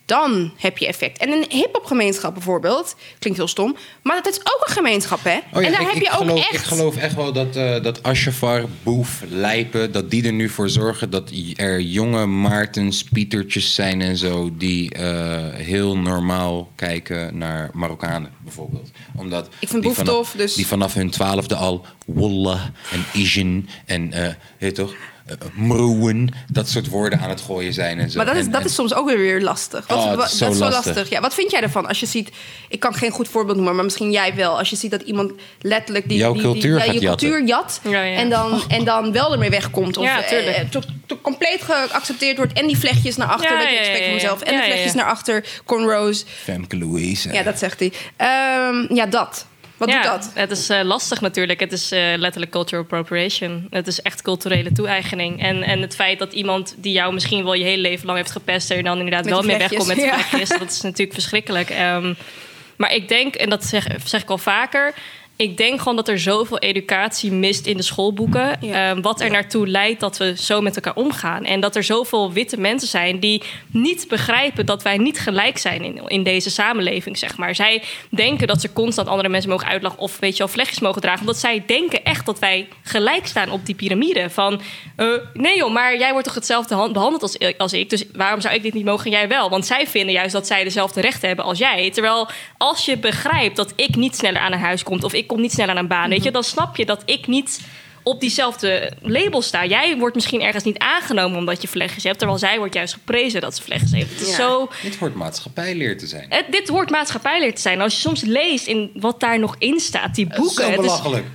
dan 0.07 0.51
heb 0.57 0.77
je 0.77 0.87
effect. 0.87 1.17
En 1.17 1.29
een 1.31 1.45
hip-hop 1.49 1.85
gemeenschap 1.85 2.33
bijvoorbeeld, 2.33 2.95
klinkt 3.19 3.39
heel 3.39 3.47
stom, 3.47 3.75
maar 4.03 4.15
dat 4.23 4.33
is 4.33 4.39
ook 4.39 4.63
een 4.67 4.73
gemeenschap, 4.73 5.23
hè? 5.23 5.35
Oh 5.53 5.61
ja, 5.61 5.67
en 5.67 5.71
daar 5.71 5.81
ik, 5.81 5.87
heb 5.87 6.01
je 6.03 6.09
ook 6.11 6.17
geloof, 6.17 6.39
echt. 6.39 6.53
Ik 6.53 6.59
geloof 6.59 6.95
echt 6.97 7.15
wel 7.15 7.33
dat, 7.33 7.55
eh 7.55 7.83
dat 7.83 8.03
Ashafar, 8.03 8.65
Boef, 8.83 9.21
Lijpen... 9.29 9.91
dat 9.91 10.11
die 10.11 10.25
er 10.25 10.33
nu 10.33 10.49
voor 10.49 10.69
zorgen 10.69 11.09
dat 11.09 11.31
er 11.55 11.81
jonge 11.81 12.25
Maartens, 12.25 13.03
Pietertjes 13.03 13.73
zijn 13.75 14.01
en 14.01 14.17
zo... 14.17 14.49
die 14.57 14.91
eh, 14.93 15.53
heel 15.53 15.97
normaal 15.97 16.71
kijken 16.75 17.37
naar 17.37 17.69
Marokkanen, 17.73 18.31
bijvoorbeeld. 18.43 18.89
Omdat 19.15 19.47
Ik 19.59 19.67
vind 19.69 19.71
die 19.71 19.81
Boef 19.81 19.95
vanaf- 19.95 20.13
tof, 20.15 20.31
dus- 20.31 20.53
Die 20.55 20.67
vanaf 20.67 20.93
hun 20.93 21.09
twaalfde 21.09 21.55
al 21.55 21.85
Wallah 22.05 22.61
en 22.91 23.05
Ijin 23.13 23.69
en... 23.85 24.13
eh 24.13 24.21
weet 24.57 24.77
je 24.77 24.83
toch? 24.83 24.93
Eh, 25.27 25.35
Mroen, 25.53 26.33
dat 26.51 26.69
soort 26.69 26.87
woorden 26.89 27.19
aan 27.19 27.29
het 27.29 27.41
gooien 27.41 27.73
zijn 27.73 27.99
en 27.99 28.09
zo. 28.09 28.17
Maar 28.17 28.25
dat 28.25 28.35
is, 28.35 28.45
En- 28.45 28.51
dat 28.51 28.61
en- 28.61 28.67
is 28.67 28.73
soms 28.75 28.93
ook 28.93 29.07
weer 29.07 29.17
weer 29.17 29.41
lastig. 29.41 29.87
Wat, 29.87 29.97
Oh, 29.97 30.11
is 30.11 30.17
dat 30.17 30.25
is 30.31 30.37
zo 30.37 30.45
lastig. 30.47 30.85
lastig. 30.85 31.09
Ja, 31.09 31.21
wat 31.21 31.33
vind 31.33 31.51
jij 31.51 31.61
ervan 31.61 31.87
als 31.87 31.99
je 31.99 32.05
ziet... 32.05 32.29
Ik 32.69 32.79
kan 32.79 32.93
geen 32.93 33.11
goed 33.11 33.27
voorbeeld 33.27 33.55
noemen, 33.57 33.75
maar 33.75 33.83
misschien 33.83 34.11
jij 34.11 34.35
wel. 34.35 34.57
Als 34.57 34.69
je 34.69 34.75
ziet 34.75 34.91
dat 34.91 35.01
iemand 35.01 35.31
letterlijk... 35.61 36.07
Die, 36.09 36.17
Jouw 36.17 36.33
die, 36.33 36.41
die- 36.41 36.51
cultuur 36.51 36.77
ja, 36.85 36.91
je 36.91 36.99
cultuur 36.99 37.45
jat. 37.45 37.79
Ja, 37.83 38.01
ja. 38.03 38.17
En, 38.17 38.29
dan, 38.29 38.61
en 38.67 38.83
dan 38.83 39.11
wel 39.11 39.31
ermee 39.31 39.49
wegkomt. 39.49 39.97
Of 39.97 40.03
Ja, 40.05 40.21
tuurlijk. 40.23 40.55
eh, 40.57 40.69
to- 40.69 40.81
to- 41.05 41.19
compleet 41.21 41.61
geaccepteerd 41.61 42.37
wordt. 42.37 42.53
En 42.53 42.67
die 42.67 42.77
vlechtjes 42.77 43.15
naar 43.15 43.27
achter, 43.27 43.57
je 43.57 43.73
ja, 43.73 43.79
expect 43.79 43.87
ja, 43.97 43.97
van 44.03 44.07
ja. 44.07 44.13
mezelf. 44.13 44.41
En 44.41 44.53
Ja, 44.53 44.59
de 44.59 44.65
vlechtjes 44.65 44.93
ja. 44.93 44.97
naar 44.97 45.09
achter, 45.09 45.45
cornrows. 45.65 46.25
Femke 46.43 46.77
Louise. 46.77 47.33
Ja, 47.33 47.43
dat 47.43 47.59
zegt 47.59 47.79
hij. 47.79 47.91
Ehm, 48.17 48.93
ja, 48.95 49.05
dat. 49.05 49.45
Wat 49.77 49.89
ja, 49.89 50.01
doet 50.01 50.11
dat? 50.11 50.31
Het 50.33 50.51
is 50.51 50.69
eh, 50.69 50.83
lastig 50.83 51.21
natuurlijk. 51.21 51.59
Het 51.59 51.71
is 51.71 51.91
eh, 51.91 52.13
letterlijk 52.15 52.51
cultural 52.51 52.83
appropriation. 52.83 53.67
Het 53.69 53.87
is 53.87 54.01
echt 54.01 54.21
culturele 54.21 54.71
toe-eigening. 54.71 55.41
En, 55.41 55.63
en 55.63 55.81
het 55.81 55.95
feit 55.95 56.19
dat 56.19 56.33
iemand 56.33 56.75
die 56.77 56.91
jou 56.91 57.13
misschien 57.13 57.43
wel 57.43 57.53
je 57.53 57.63
hele 57.63 57.81
leven 57.81 58.05
lang 58.05 58.17
heeft 58.17 58.31
gepest... 58.31 58.69
er 58.69 58.83
dan 58.83 58.97
inderdaad 58.97 59.25
wel 59.25 59.41
mee 59.41 59.57
wegkomt 59.57 59.87
met 59.87 59.95
de 59.95 60.01
vlechtjes, 60.01 60.49
ja. 60.49 60.57
dat 60.57 60.71
is 60.71 60.81
natuurlijk 60.81 61.13
verschrikkelijk. 61.13 61.69
Ehm, 61.69 62.13
maar 62.75 62.93
ik 62.93 63.07
denk, 63.07 63.35
en 63.35 63.49
dat 63.49 63.65
zeg, 63.65 63.87
zeg 64.03 64.21
ik 64.21 64.29
al 64.29 64.37
vaker... 64.37 64.93
Ik 65.37 65.57
denk 65.57 65.79
gewoon 65.79 65.95
dat 65.95 66.07
er 66.07 66.19
zoveel 66.19 66.59
educatie 66.59 67.31
mist 67.31 67.65
in 67.65 67.77
de 67.77 67.83
schoolboeken. 67.83 68.57
Ja. 68.61 68.91
eh, 68.91 68.97
wat 69.01 69.21
er 69.21 69.29
naartoe 69.31 69.67
leidt 69.67 69.99
dat 69.99 70.17
we 70.17 70.33
zo 70.37 70.61
met 70.61 70.75
elkaar 70.75 70.95
omgaan. 70.95 71.43
En 71.45 71.59
dat 71.59 71.75
er 71.75 71.83
zoveel 71.83 72.31
witte 72.31 72.59
mensen 72.59 72.87
zijn 72.87 73.19
die 73.19 73.43
niet 73.67 74.05
begrijpen 74.07 74.65
dat 74.65 74.83
wij 74.83 74.97
niet 74.97 75.19
gelijk 75.19 75.57
zijn 75.57 75.83
in, 75.83 76.01
in 76.07 76.23
deze 76.23 76.49
samenleving, 76.49 77.17
zeg 77.17 77.37
maar. 77.37 77.55
Zij 77.55 77.83
denken 78.09 78.47
dat 78.47 78.61
ze 78.61 78.73
constant 78.73 79.07
andere 79.07 79.29
mensen 79.29 79.49
mogen 79.49 79.67
uitlachen 79.67 79.99
of 79.99 80.19
weet 80.19 80.31
je 80.31 80.37
wel, 80.37 80.47
vlechtjes 80.47 80.79
mogen 80.79 81.01
dragen. 81.01 81.19
Omdat 81.19 81.37
zij 81.37 81.63
denken 81.67 82.03
echt 82.03 82.25
dat 82.25 82.39
wij 82.39 82.67
gelijk 82.83 83.27
staan 83.27 83.51
op 83.51 83.65
die 83.65 83.75
piramide. 83.75 84.29
Van 84.29 84.61
eh, 84.95 85.07
nee 85.33 85.57
joh, 85.57 85.73
maar 85.73 85.97
jij 85.97 86.11
wordt 86.11 86.25
toch 86.25 86.35
hetzelfde 86.35 86.75
hand- 86.75 86.93
behandeld 86.93 87.21
als, 87.21 87.37
als 87.57 87.73
ik. 87.73 87.89
Dus 87.89 88.03
waarom 88.13 88.41
zou 88.41 88.55
ik 88.55 88.63
dit 88.63 88.73
niet 88.73 88.85
mogen 88.85 89.05
en 89.05 89.11
jij 89.11 89.27
wel? 89.27 89.49
Want 89.49 89.65
zij 89.65 89.87
vinden 89.87 90.13
juist 90.13 90.33
dat 90.33 90.47
zij 90.47 90.63
dezelfde 90.63 91.01
rechten 91.01 91.27
hebben 91.27 91.45
als 91.45 91.57
jij. 91.57 91.91
Terwijl 91.91 92.27
als 92.57 92.85
je 92.85 92.97
begrijpt 92.97 93.55
dat 93.55 93.73
ik 93.75 93.95
niet 93.95 94.15
sneller 94.15 94.41
aan 94.41 94.51
een 94.53 94.59
huis 94.59 94.83
kom 94.83 95.03
of 95.03 95.13
ik 95.13 95.26
kom 95.27 95.41
niet 95.41 95.51
sneller 95.51 95.71
aan 95.75 95.77
een 95.81 95.87
baan, 95.87 96.09
weet 96.09 96.23
je, 96.23 96.31
dan 96.31 96.43
snap 96.43 96.75
je 96.75 96.85
dat 96.85 97.01
ik 97.05 97.27
niet 97.27 97.61
op 98.03 98.19
diezelfde 98.19 98.91
label 99.01 99.41
sta. 99.41 99.65
Jij 99.65 99.97
wordt 99.97 100.15
misschien 100.15 100.41
ergens 100.41 100.63
niet 100.63 100.77
aangenomen 100.77 101.37
omdat 101.37 101.61
je 101.61 101.67
vlechtjes 101.67 102.03
hebt, 102.03 102.17
terwijl 102.17 102.39
zij 102.39 102.57
wordt 102.57 102.73
juist 102.73 102.93
geprezen 102.93 103.41
dat 103.41 103.55
ze 103.55 103.61
vlechtjes 103.63 103.91
heeft. 103.91 104.09
Het 104.11 104.21
is 104.21 104.29
Ja. 104.29 104.35
zo. 104.35 104.69
Dit 104.83 104.95
hoort 104.97 105.15
maatschappijleer 105.15 105.97
te 105.97 106.07
zijn. 106.07 106.25
Het, 106.29 106.45
dit 106.51 106.67
hoort 106.67 106.89
maatschappijleer 106.89 107.55
te 107.55 107.61
zijn. 107.61 107.81
Als 107.81 107.93
je 107.93 107.99
soms 107.99 108.21
leest 108.21 108.67
in 108.67 108.91
wat 108.93 109.19
daar 109.19 109.39
nog 109.39 109.55
in 109.59 109.79
staat, 109.79 110.15
die 110.15 110.27
Dat 110.27 110.37
is 110.37 110.43
boeken. 110.43 110.63
het 110.65 110.73
is 110.73 110.85
belachelijk. 110.85 111.25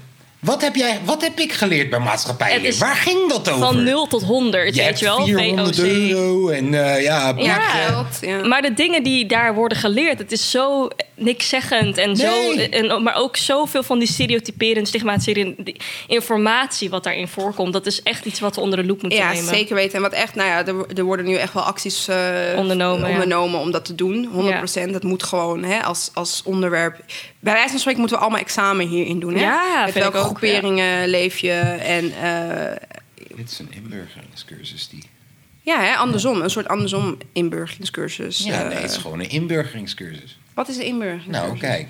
Wat 0.43 0.63
heb, 0.63 0.75
jij, 0.75 1.01
wat 1.05 1.23
heb 1.23 1.39
ik 1.39 1.53
geleerd 1.53 1.91
bij 1.91 1.99
maatschappijleer? 1.99 2.65
is 2.69 2.79
Waar 2.79 2.95
ging 2.97 3.29
dat 3.29 3.49
over? 3.51 3.67
van 3.67 3.83
0 3.83 4.07
tot 4.07 4.23
100, 4.23 4.65
je 4.65 4.73
weet 4.75 4.85
hebt 4.85 4.99
je 4.99 5.05
wel? 5.05 5.25
400 5.25 5.77
VOC. 5.77 5.87
euro 5.87 6.49
en 6.49 6.75
eh, 6.75 7.03
ja, 7.03 7.33
Ja. 7.37 7.61
Geld, 7.61 8.19
ja. 8.21 8.47
Maar 8.47 8.63
de 8.63 8.75
dingen 8.75 9.03
die 9.03 9.27
daar 9.27 9.55
worden 9.55 9.79
geleerd, 9.79 10.19
het 10.19 10.33
is 10.33 10.51
zo 10.51 10.89
nikszeggend 11.15 11.99
en 11.99 12.17
zo. 12.17 12.53
En, 12.53 13.03
maar 13.03 13.15
ook 13.15 13.37
zoveel 13.37 13.83
van 13.83 13.99
die 13.99 14.09
stereotyperende, 14.09 14.89
stigmatiserende 14.89 15.63
die 15.63 15.77
informatie 16.07 16.91
wat 16.91 17.05
daarin 17.05 17.29
voorkomt. 17.29 17.73
Dat 17.73 17.87
is 17.87 18.03
echt 18.03 18.25
iets 18.25 18.41
wat 18.41 18.55
we 18.55 18.61
onder 18.61 18.79
de 18.79 18.85
loep 18.87 19.03
moeten 19.03 19.19
Ja, 19.21 19.33
nemen. 19.33 19.55
zeker 19.55 19.75
weten. 19.75 19.95
En 19.97 20.03
wat 20.03 20.13
echt, 20.13 20.35
nou 20.35 20.49
ja, 20.49 20.67
er, 20.67 20.75
er 20.97 21.05
worden 21.05 21.27
nu 21.27 21.35
echt 21.35 21.53
wel 21.53 21.63
acties 21.63 22.09
eh, 22.09 22.17
Ondernomen, 22.57 23.29
ja. 23.29 23.61
om 23.61 23.71
dat 23.71 23.85
te 23.85 23.95
doen. 23.95 24.29
100% 24.87 24.91
Dat 24.91 25.03
moet 25.03 25.23
gewoon 25.23 25.65
hè, 25.65 25.83
als, 25.83 26.11
als 26.15 26.43
onderwerp. 26.45 26.97
Bij 27.41 27.53
wijze 27.53 27.69
van 27.71 27.79
spreken 27.79 28.01
moeten 28.01 28.19
we 28.19 28.23
allemaal 28.25 28.43
examen 28.43 28.87
hierin 28.89 29.21
doen. 29.21 29.35
Hè? 29.35 29.41
Ja, 29.43 29.89
vind 29.89 30.05
ik 30.07 30.15
ook, 30.15 30.32
groeperingen 30.37 31.09
leef 31.09 31.39
je? 31.39 31.53
En 31.83 32.13
eh, 32.23 32.77
Dit 33.37 33.51
is 33.51 33.59
een 33.59 33.73
inburgeringscursus 33.73 34.89
die... 34.89 35.03
ja, 35.61 35.81
hè, 35.83 35.95
andersom. 35.95 36.41
Een 36.41 36.51
soort 36.51 36.69
andersom 36.69 37.19
inburgeringscursus. 37.33 38.39
Ja, 38.39 38.69
nee, 38.69 38.77
het 38.77 38.91
is 38.91 38.97
gewoon 38.97 39.21
een 39.21 39.31
inburgeringscursus. 39.31 40.39
Wat 40.55 40.69
is 40.69 40.77
een 40.77 40.85
inburgeringscursus? 40.85 41.47
Nou, 41.47 41.59
kijk. 41.59 41.89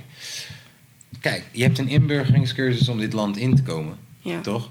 Kijk, 1.20 1.44
je 1.52 1.62
hebt 1.62 1.78
een 1.78 1.88
inburgeringscursus 1.88 2.88
om 2.88 2.98
dit 2.98 3.12
land 3.12 3.36
in 3.36 3.54
te 3.54 3.62
komen. 3.62 3.96
Ja. 4.20 4.40
Toch? 4.40 4.70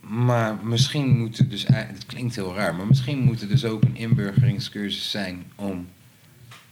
Maar 0.00 0.56
misschien 0.62 1.18
moet 1.18 1.38
er 1.38 1.48
dus... 1.48 1.64
Het 1.66 2.06
klinkt 2.06 2.34
heel 2.34 2.54
raar, 2.54 2.74
maar 2.74 2.86
misschien 2.86 3.18
moet 3.18 3.40
er 3.40 3.48
dus 3.48 3.64
ook 3.64 3.82
een 3.82 3.96
inburgeringscursus 3.96 5.10
zijn 5.10 5.44
om... 5.54 5.88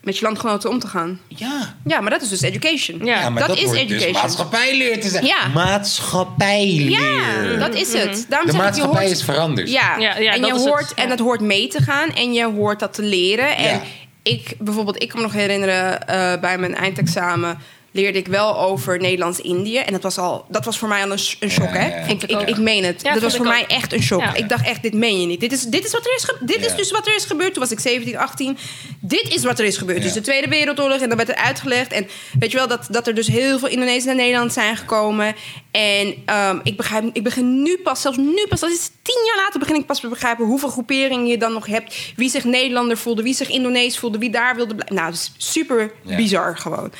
Met 0.02 0.18
je 0.18 0.24
landgenoten 0.24 0.70
om 0.70 0.78
te 0.78 0.86
gaan. 0.86 1.20
Ja, 1.28 1.74
Ja, 1.84 2.00
maar 2.00 2.10
dat 2.10 2.22
is 2.22 2.28
dus 2.28 2.40
education. 2.42 3.04
Ja, 3.04 3.20
ja 3.20 3.30
maar 3.30 3.38
dat, 3.40 3.48
dat 3.48 3.56
is 3.58 3.64
wordt 3.64 3.78
education. 3.80 4.12
dus 4.12 4.22
maatschappijleer 4.22 5.00
te 5.00 5.08
zijn. 5.08 5.24
Ja. 5.24 5.46
Maatschappijleer. 5.54 6.90
Ja, 6.90 7.56
dat 7.58 7.74
is 7.74 7.92
het. 7.92 8.26
Daarom 8.28 8.28
De 8.28 8.28
zeg 8.28 8.46
ik, 8.46 8.52
je 8.52 8.56
maatschappij 8.56 9.00
hoort- 9.02 9.16
is 9.16 9.22
veranderd. 9.24 9.70
Ja, 9.70 9.96
Ja, 9.98 10.16
ja, 10.18 10.32
en, 10.32 10.40
dat 10.40 10.50
je 10.50 10.56
is 10.56 10.60
het, 10.60 10.68
hoort, 10.70 10.94
en 10.94 11.08
dat 11.08 11.18
hoort 11.18 11.40
mee 11.40 11.68
te 11.68 11.82
gaan 11.82 12.08
en 12.14 12.32
je 12.32 12.44
hoort 12.50 12.78
dat 12.80 12.92
te 12.94 13.02
leren. 13.02 13.56
En 13.56 13.64
Ja. 13.64 13.80
ik 14.22 14.54
bijvoorbeeld, 14.58 15.02
ik 15.02 15.08
kan 15.08 15.18
me 15.20 15.24
nog 15.26 15.34
herinneren, 15.34 16.06
eh, 16.08 16.40
bij 16.40 16.58
mijn 16.58 16.74
eindexamen 16.74 17.58
leerde 17.92 18.18
ik 18.18 18.26
wel 18.26 18.58
over 18.58 18.98
Nederlands-Indië. 19.00 19.76
En 19.78 19.92
dat 19.92 20.02
was, 20.02 20.18
al, 20.18 20.44
dat 20.48 20.64
was 20.64 20.78
voor 20.78 20.88
mij 20.88 21.02
al 21.04 21.10
een, 21.12 21.18
een 21.40 21.50
shock, 21.50 21.68
Ja, 21.68 21.78
hè? 21.78 21.88
ja, 21.88 21.96
ja. 21.96 22.06
Ik, 22.06 22.22
ik 22.22 22.40
ik, 22.48 22.58
meen 22.58 22.84
het. 22.84 23.02
Ja, 23.02 23.12
dat 23.12 23.22
was 23.22 23.36
voor 23.36 23.46
mij 23.46 23.62
ook. 23.62 23.68
echt 23.68 23.92
een 23.92 24.02
shock. 24.02 24.20
Ja. 24.20 24.34
Ik 24.34 24.48
dacht 24.48 24.66
echt, 24.66 24.82
dit 24.82 24.94
meen 24.94 25.20
je 25.20 25.26
niet. 25.26 25.40
Dit 25.40 25.52
is, 25.52 25.62
dit 25.64 25.84
is, 25.84 25.92
wat, 25.92 26.06
er 26.06 26.14
is, 26.16 26.24
ge- 26.24 26.36
dit 26.40 26.60
Ja. 26.60 26.66
is 26.66 26.74
dus 26.74 26.90
wat 26.90 27.06
er 27.06 27.14
is 27.14 27.24
gebeurd. 27.24 27.52
Toen 27.52 27.62
was 27.62 27.72
ik 27.72 27.80
17, 27.80 28.16
18. 28.18 28.58
Dit 29.00 29.34
is 29.34 29.44
wat 29.44 29.58
er 29.58 29.64
is 29.64 29.76
gebeurd. 29.76 29.98
Ja. 29.98 30.04
Dus 30.04 30.12
de 30.12 30.20
Tweede 30.20 30.48
Wereldoorlog. 30.48 31.00
En 31.00 31.08
dan 31.08 31.16
werd 31.16 31.28
er 31.28 31.34
uitgelegd. 31.34 31.92
En 31.92 32.06
weet 32.38 32.50
je 32.50 32.56
wel, 32.56 32.68
dat, 32.68 32.86
dat 32.90 33.06
er 33.06 33.14
dus 33.14 33.26
heel 33.26 33.58
veel 33.58 33.68
Indonesiërs 33.68 34.04
naar 34.04 34.14
Nederland 34.14 34.52
zijn 34.52 34.76
gekomen. 34.76 35.34
En 35.70 36.14
ehm, 36.26 36.58
ik, 36.62 36.76
begrijp, 36.76 37.04
ik 37.12 37.22
begin 37.22 37.62
nu 37.62 37.76
pas, 37.76 38.00
zelfs 38.00 38.16
nu 38.18 38.46
pas, 38.48 38.60
dat 38.60 38.70
is 38.70 38.90
tien 39.02 39.24
jaar 39.26 39.44
later, 39.44 39.58
begin 39.60 39.74
ik 39.76 39.86
pas 39.86 40.00
te 40.00 40.08
begrijpen 40.08 40.44
hoeveel 40.46 40.68
groeperingen 40.68 41.26
je 41.26 41.38
dan 41.38 41.52
nog 41.52 41.66
hebt. 41.66 41.94
Wie 42.16 42.30
zich 42.30 42.44
Nederlander 42.44 42.96
voelde, 42.96 43.22
wie 43.22 43.34
zich 43.34 43.48
Indonees 43.50 43.98
voelde, 43.98 44.18
wie 44.18 44.30
daar 44.30 44.56
wilde 44.56 44.74
blijven. 44.74 44.94
Nou, 44.96 45.10
dat 45.10 45.18
is 45.18 45.32
super 45.36 45.92
Ja. 46.04 46.16
bizar 46.16 46.58
gewoon. 46.58 46.92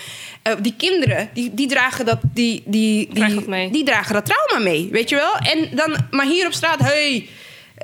Eh, 0.43 0.53
die 0.61 0.74
kinderen, 0.89 1.31
die, 1.35 1.55
die 1.55 1.68
dragen 1.68 2.05
dat, 2.07 2.18
die, 2.22 2.62
die, 2.66 3.09
die, 3.12 3.35
dat 3.35 3.47
mee. 3.47 3.70
die 3.70 3.85
dragen 3.85 4.14
dat 4.14 4.24
trauma 4.26 4.64
mee, 4.70 4.89
weet 4.93 5.09
je 5.09 5.16
wel? 5.16 5.35
En 5.53 5.68
dan, 5.76 5.97
maar 6.11 6.26
hier 6.26 6.47
op 6.47 6.53
straat, 6.53 6.78
hey, 6.81 7.28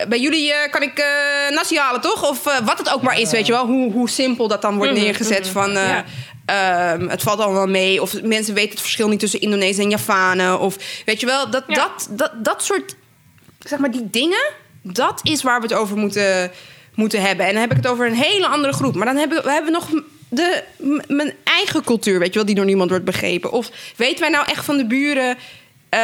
bij 0.08 0.20
jullie 0.20 0.52
eh, 0.52 0.70
kan 0.70 0.82
ik 0.82 0.98
eh 0.98 1.54
nasi 1.56 1.78
halen, 1.78 2.00
toch? 2.00 2.30
Of 2.30 2.46
eh, 2.46 2.58
wat 2.64 2.78
het 2.78 2.92
ook 2.92 3.02
maar 3.02 3.20
is, 3.20 3.30
weet 3.30 3.46
je 3.46 3.52
wel? 3.52 3.66
Hoe, 3.66 3.92
hoe 3.92 4.08
simpel 4.08 4.48
dat 4.48 4.62
dan 4.62 4.76
wordt 4.76 4.92
Mhm, 4.92 5.00
neergezet 5.02 5.42
mhm. 5.44 5.52
van... 5.52 5.70
eh, 5.76 5.88
Ja. 5.88 6.04
ehm, 6.92 7.08
het 7.08 7.22
valt 7.22 7.40
allemaal 7.40 7.66
mee. 7.66 8.02
Of 8.02 8.22
mensen 8.22 8.54
weten 8.54 8.70
het 8.70 8.80
verschil 8.80 9.08
niet 9.08 9.20
tussen 9.20 9.40
Indonesië 9.40 9.82
en 9.82 9.90
Javanen. 9.90 10.60
Of 10.60 10.76
weet 11.04 11.20
je 11.20 11.26
wel, 11.26 11.50
dat, 11.50 11.64
Ja. 11.66 11.74
dat, 11.74 12.08
dat, 12.10 12.32
dat 12.44 12.64
soort, 12.64 12.96
zeg 13.58 13.78
maar, 13.78 13.90
die 13.90 14.10
dingen... 14.10 14.52
dat 14.82 15.20
is 15.22 15.42
waar 15.42 15.60
we 15.60 15.66
het 15.66 15.76
over 15.76 15.96
moeten, 15.96 16.50
moeten 16.94 17.20
hebben. 17.22 17.46
En 17.46 17.52
dan 17.52 17.60
heb 17.60 17.70
ik 17.70 17.76
het 17.76 17.86
over 17.86 18.06
een 18.06 18.14
hele 18.14 18.46
andere 18.46 18.72
groep. 18.72 18.94
Maar 18.94 19.06
dan 19.06 19.16
hebben 19.16 19.36
we, 19.38 19.42
we 19.44 19.50
hebben 19.52 19.72
nog 19.72 19.88
de, 20.28 20.62
mijn 21.06 21.32
eigen 21.44 21.84
cultuur, 21.84 22.18
weet 22.18 22.28
je 22.28 22.34
wel... 22.34 22.44
die 22.44 22.54
door 22.54 22.64
niemand 22.64 22.90
wordt 22.90 23.04
begrepen. 23.04 23.52
Of 23.52 23.70
weten 23.96 24.20
wij 24.20 24.28
nou 24.30 24.46
echt 24.48 24.64
van 24.64 24.76
de 24.76 24.86
buren... 24.86 25.36
eh, 25.88 25.98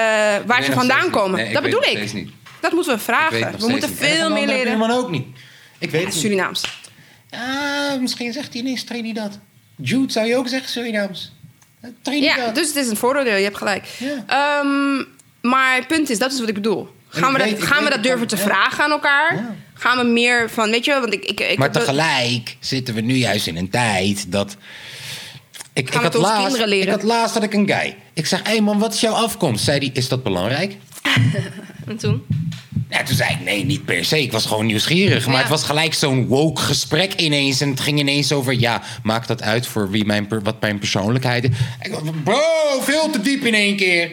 waar 0.47 0.63
ze 0.63 0.73
vandaan 0.73 1.11
komen? 1.11 1.41
Nee, 1.41 1.53
dat 1.53 1.63
bedoel 1.63 1.83
ik. 1.83 2.13
niet. 2.13 2.31
Dat 2.61 2.73
moeten 2.73 2.95
we 2.95 3.01
vragen. 3.01 3.59
We 3.59 3.69
moeten 3.69 3.89
niet. 3.91 3.99
Veel 3.99 4.31
meer 4.31 4.47
leren. 4.47 4.65
buurman 4.65 4.91
ook 4.91 5.11
niet. 5.11 5.27
Ik 5.79 5.91
weet 5.91 6.01
Ja, 6.01 6.07
het 6.07 6.07
niet. 6.07 6.23
Surinaams. 6.23 6.81
Ah, 7.31 8.01
misschien 8.01 8.33
zegt 8.33 8.53
hij 8.53 8.63
ineens 8.63 8.85
Trinidad. 8.85 9.39
Jude 9.77 10.13
zou 10.13 10.27
je 10.27 10.37
ook 10.37 10.49
zeggen 10.49 10.71
Surinaams. 10.71 11.33
Eh, 11.81 11.91
Trinidad. 12.03 12.37
Ja, 12.37 12.51
dus 12.51 12.67
het 12.67 12.77
is 12.77 12.89
een 12.89 12.97
vooroordeel. 12.97 13.37
Je 13.37 13.43
hebt 13.43 13.57
gelijk. 13.57 13.85
Ja. 13.99 14.25
Ehm, 14.27 15.05
maar 15.51 15.75
het 15.75 15.87
punt 15.87 16.11
is, 16.11 16.19
dat 16.19 16.33
is 16.33 16.39
wat 16.41 16.49
ik 16.49 16.55
bedoel. 16.55 16.89
Gaan 17.13 17.33
we 17.33 17.39
dat, 17.39 17.51
weet- 17.51 17.63
gaan 17.63 17.85
we 17.85 17.91
dat 17.91 18.03
durven 18.03 18.27
te 18.27 18.37
ja. 18.37 18.43
vragen 18.43 18.85
aan 18.85 18.91
elkaar? 18.91 19.35
Ja. 19.35 19.55
Gaan 19.75 19.99
we 19.99 20.05
meer 20.05 20.51
van, 20.51 20.71
weet 20.71 20.85
je 20.85 21.01
want 21.01 21.13
ik... 21.13 21.25
ik, 21.25 21.41
ik 21.41 21.59
maar 21.59 21.73
tegelijk 21.73 22.57
zitten 22.61 22.95
we 22.95 23.01
nu 23.01 23.15
juist 23.15 23.47
in 23.47 23.57
een 23.57 23.71
tijd 23.71 24.33
dat... 24.33 24.57
Ik, 25.75 25.89
ik, 25.89 25.95
had 25.95 26.15
laatst, 26.15 26.59
ik 26.67 26.89
had 26.89 27.03
laatst 27.03 27.35
had 27.35 27.43
ik 27.43 27.55
een 27.55 27.69
guy. 27.69 27.97
Ik 28.13 28.27
zeg, 28.27 28.43
hé 28.43 28.51
hey 28.51 28.61
man, 28.61 28.79
wat 28.79 28.95
is 28.95 29.01
jouw 29.01 29.13
afkomst? 29.13 29.65
Zei 29.65 29.79
hij, 29.79 29.91
is 29.93 30.09
dat 30.09 30.23
belangrijk? 30.23 30.77
En 31.87 31.97
toen? 31.97 32.23
Ja, 32.91 33.03
toen 33.03 33.17
zei 33.17 33.31
ik, 33.31 33.41
nee, 33.41 33.65
niet 33.65 33.85
per 33.85 34.05
se. 34.05 34.23
Ik 34.23 34.33
was 34.33 34.47
gewoon 34.47 34.67
nieuwsgierig. 34.67 35.25
Maar 35.27 35.35
Ja. 35.35 35.41
het 35.41 35.49
was 35.51 35.65
gelijk 35.65 35.95
zo'n 35.95 36.27
woke 36.27 36.61
gesprek 36.61 37.15
ineens. 37.15 37.61
En 37.61 37.69
het 37.71 37.81
ging 37.81 37.99
ineens 37.99 38.33
over, 38.33 38.53
ja, 38.61 38.83
maakt 39.03 39.29
dat 39.29 39.43
uit 39.43 39.67
voor 39.67 39.91
wie 39.91 40.05
mijn, 40.05 40.29
wat 40.43 40.61
mijn 40.61 40.79
persoonlijkheid 40.79 41.45
is? 41.45 41.51
Bro, 42.25 42.81
veel 42.81 43.11
te 43.11 43.21
diep 43.21 43.45
in 43.45 43.55
één 43.55 43.77
keer. 43.77 44.11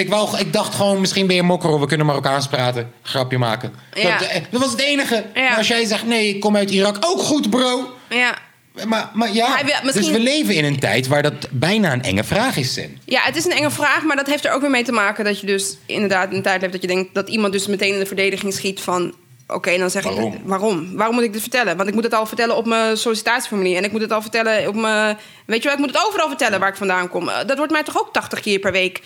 Ik, 0.00 0.08
wou, 0.08 0.38
ik 0.38 0.52
dacht 0.52 0.74
gewoon, 0.74 1.00
misschien 1.00 1.26
ben 1.26 1.36
je 1.36 1.42
mokkero, 1.42 1.80
we 1.80 1.86
kunnen 1.86 2.06
Marokkaans 2.06 2.46
praten. 2.48 2.92
Grapje 3.02 3.38
maken. 3.38 3.72
Ja. 3.94 4.18
Dat, 4.18 4.28
eh, 4.28 4.40
dat 4.50 4.60
was 4.60 4.70
het 4.70 4.80
enige. 4.80 5.24
Ja. 5.34 5.48
Maar 5.48 5.56
als 5.58 5.68
jij 5.68 5.84
zegt, 5.84 6.06
nee, 6.06 6.28
ik 6.28 6.40
kom 6.40 6.56
uit 6.56 6.70
Irak, 6.70 6.96
ook 7.00 7.20
goed, 7.20 7.50
bro. 7.50 7.90
Ja. 8.08 8.38
Maar, 8.86 9.10
maar 9.14 9.32
ja, 9.34 9.54
Hij 9.54 9.64
wil- 9.64 9.74
misschien- 9.82 10.04
dus 10.04 10.12
we 10.12 10.20
leven 10.20 10.54
in 10.54 10.64
een 10.64 10.78
tijd 10.78 11.06
waar 11.06 11.22
dat 11.22 11.32
bijna 11.50 11.92
een 11.92 12.02
enge 12.02 12.24
vraag 12.24 12.56
is, 12.56 12.72
Sen. 12.72 12.98
ja, 13.04 13.20
het 13.22 13.36
is 13.36 13.44
een 13.44 13.50
enge 13.52 13.70
vraag, 13.70 14.02
maar 14.02 14.16
dat 14.16 14.26
heeft 14.26 14.44
er 14.44 14.52
ook 14.52 14.60
weer 14.60 14.70
mee 14.70 14.84
te 14.84 14.92
maken... 14.92 15.24
dat 15.24 15.40
je 15.40 15.46
dus 15.46 15.76
inderdaad 15.86 16.32
een 16.32 16.42
tijd 16.42 16.60
hebt 16.60 16.72
dat 16.72 16.82
je 16.82 16.88
denkt... 16.88 17.14
dat 17.14 17.28
iemand 17.28 17.52
dus 17.52 17.66
meteen 17.66 17.92
in 17.92 17.98
de 17.98 18.06
verdediging 18.06 18.52
schiet 18.52 18.80
van... 18.80 19.14
Oké, 19.46 19.78
dan 19.78 19.90
zeg 19.90 20.02
Waarom? 20.04 20.32
ik, 20.32 20.40
waarom? 20.44 20.96
Waarom 20.96 21.14
moet 21.14 21.24
ik 21.24 21.32
dit 21.32 21.40
vertellen? 21.40 21.76
Want 21.76 21.88
ik 21.88 21.94
moet 21.94 22.04
het 22.04 22.14
al 22.14 22.26
vertellen 22.26 22.56
op 22.56 22.66
mijn 22.66 22.96
sollicitatieformulier. 22.96 23.76
En 23.76 23.84
ik 23.84 23.92
moet 23.92 24.00
het 24.00 24.12
al 24.12 24.22
vertellen 24.22 24.68
op 24.68 24.74
mijn... 24.74 25.18
Weet 25.46 25.62
je 25.62 25.68
wel, 25.68 25.72
ik 25.78 25.84
moet 25.84 25.94
het 25.94 26.06
overal 26.06 26.28
vertellen 26.28 26.60
waar 26.60 26.68
ik 26.68 26.76
vandaan 26.76 27.08
kom. 27.08 27.28
Eh, 27.28 27.36
Dat 27.46 27.56
wordt 27.56 27.72
mij 27.72 27.82
toch 27.82 28.00
ook 28.00 28.12
80 28.12 28.40
keer 28.40 28.58
per 28.58 28.72
week 28.72 29.00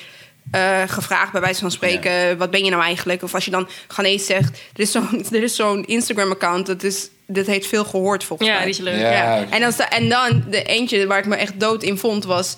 eh, 0.51 0.82
gevraagd, 0.86 1.32
bij 1.32 1.40
wijze 1.40 1.61
van 1.61 1.70
spreken. 1.70 2.38
Wat 2.38 2.51
ben 2.51 2.64
je 2.64 2.70
nou 2.70 2.82
eigenlijk? 2.82 3.22
Of 3.22 3.34
als 3.34 3.45
je 3.45 3.51
dan 3.51 3.68
Ghanese 3.88 4.24
zegt... 4.24 4.59
Er 4.74 4.80
is 4.80 4.90
zo'n 4.92 5.24
er 5.32 5.42
is 5.42 5.57
zo'n 5.57 5.84
Instagram-account, 5.84 6.66
dat, 6.66 6.82
is, 6.82 7.09
dat 7.26 7.47
heeft 7.47 7.66
veel 7.66 7.84
gehoord 7.84 8.24
volgens 8.24 8.49
Ja, 8.49 8.55
mij. 8.55 8.64
die 8.64 8.74
is 8.74 8.80
leuk. 8.80 9.01
Ja. 9.01 9.11
Ja. 9.11 9.45
En, 9.51 9.61
dan, 9.61 9.72
sta- 9.72 9.90
en 9.90 10.09
dan 10.09 10.45
de 10.51 10.62
eentje 10.62 11.07
waar 11.07 11.18
ik 11.18 11.26
me 11.26 11.36
echt 11.36 11.61
dood 11.61 11.82
in 11.82 11.99
vond 11.99 12.24
was... 12.24 12.57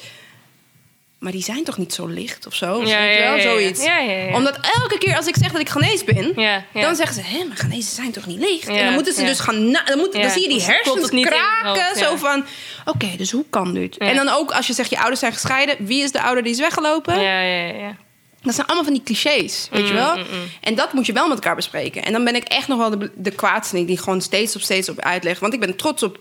Maar 1.19 1.33
die 1.33 1.43
zijn 1.43 1.65
toch 1.65 1.79
niet 1.79 1.95
zo 1.95 2.07
licht 2.07 2.47
of 2.47 2.55
zo? 2.55 2.83
Ja, 2.85 3.03
ja, 3.03 3.19
wel, 3.19 3.35
ja, 3.35 3.35
ja. 3.35 3.43
zoiets. 3.43 3.85
Omdat 4.33 4.59
elke 4.81 4.99
keer 4.99 5.17
als 5.17 5.27
ik 5.27 5.37
zeg 5.37 5.53
dat 5.53 5.61
ik 5.61 5.69
Ghanese 5.69 6.05
ben... 6.05 6.35
Dan 6.83 6.97
zeggen 6.97 7.15
ze... 7.15 7.21
Hé, 7.23 7.45
maar 7.45 7.57
Ghanese 7.57 7.95
zijn 7.95 8.13
toch 8.13 8.27
niet 8.27 8.39
licht? 8.39 8.69
En 8.69 8.85
dan 8.85 8.93
moeten 8.93 9.15
ze 9.15 9.25
dus 9.25 9.41
gaan... 9.41 9.73
dan, 9.73 9.99
moet, 9.99 10.13
dan 10.13 10.31
zie 10.31 10.43
je 10.43 10.49
die 10.49 10.63
hersens 10.63 11.11
kraken. 11.11 11.99
Zo 11.99 12.17
van... 12.17 12.45
Oké, 12.85 13.07
dus 13.17 13.31
hoe 13.31 13.45
kan 13.51 13.75
dit? 13.75 13.97
En 13.97 14.17
dan 14.17 14.29
ook 14.29 14.53
als 14.53 14.67
je 14.67 14.73
zegt 14.73 14.91
je 14.91 14.99
ouders 14.99 15.21
zijn 15.21 15.33
gescheiden... 15.33 15.77
Wie 15.79 16.03
is 16.03 16.13
de 16.13 16.23
ouder 16.23 16.43
die 16.43 16.53
is 16.53 16.59
weggelopen? 16.59 17.21
Ja, 17.21 17.41
ja, 17.41 17.73
ja. 17.73 17.97
Dat 18.43 18.55
zijn 18.55 18.67
allemaal 18.67 18.85
van 18.85 18.95
die 18.95 19.03
clichés, 19.03 19.69
weet 19.71 19.87
je 19.87 19.93
Mm, 19.93 19.99
wel? 19.99 20.19
En 20.61 20.75
dat 20.75 20.93
moet 20.93 21.07
je 21.07 21.13
wel 21.13 21.29
met 21.29 21.37
elkaar 21.37 21.55
bespreken. 21.57 22.05
En 22.05 22.13
dan 22.13 22.25
ben 22.25 22.35
ik 22.35 22.45
echt 22.45 22.69
nog 22.69 22.79
wel 22.79 22.99
de, 22.99 23.11
de 23.15 23.31
kwaadste 23.31 23.85
die 23.85 23.99
gewoon 23.99 24.21
steeds 24.21 24.57
op 24.57 24.63
steeds 24.63 24.89
op 24.89 24.99
uitlegt. 25.01 25.41
Want 25.41 25.55
ik 25.55 25.61
ben 25.61 25.77
trots 25.77 26.03
op 26.03 26.19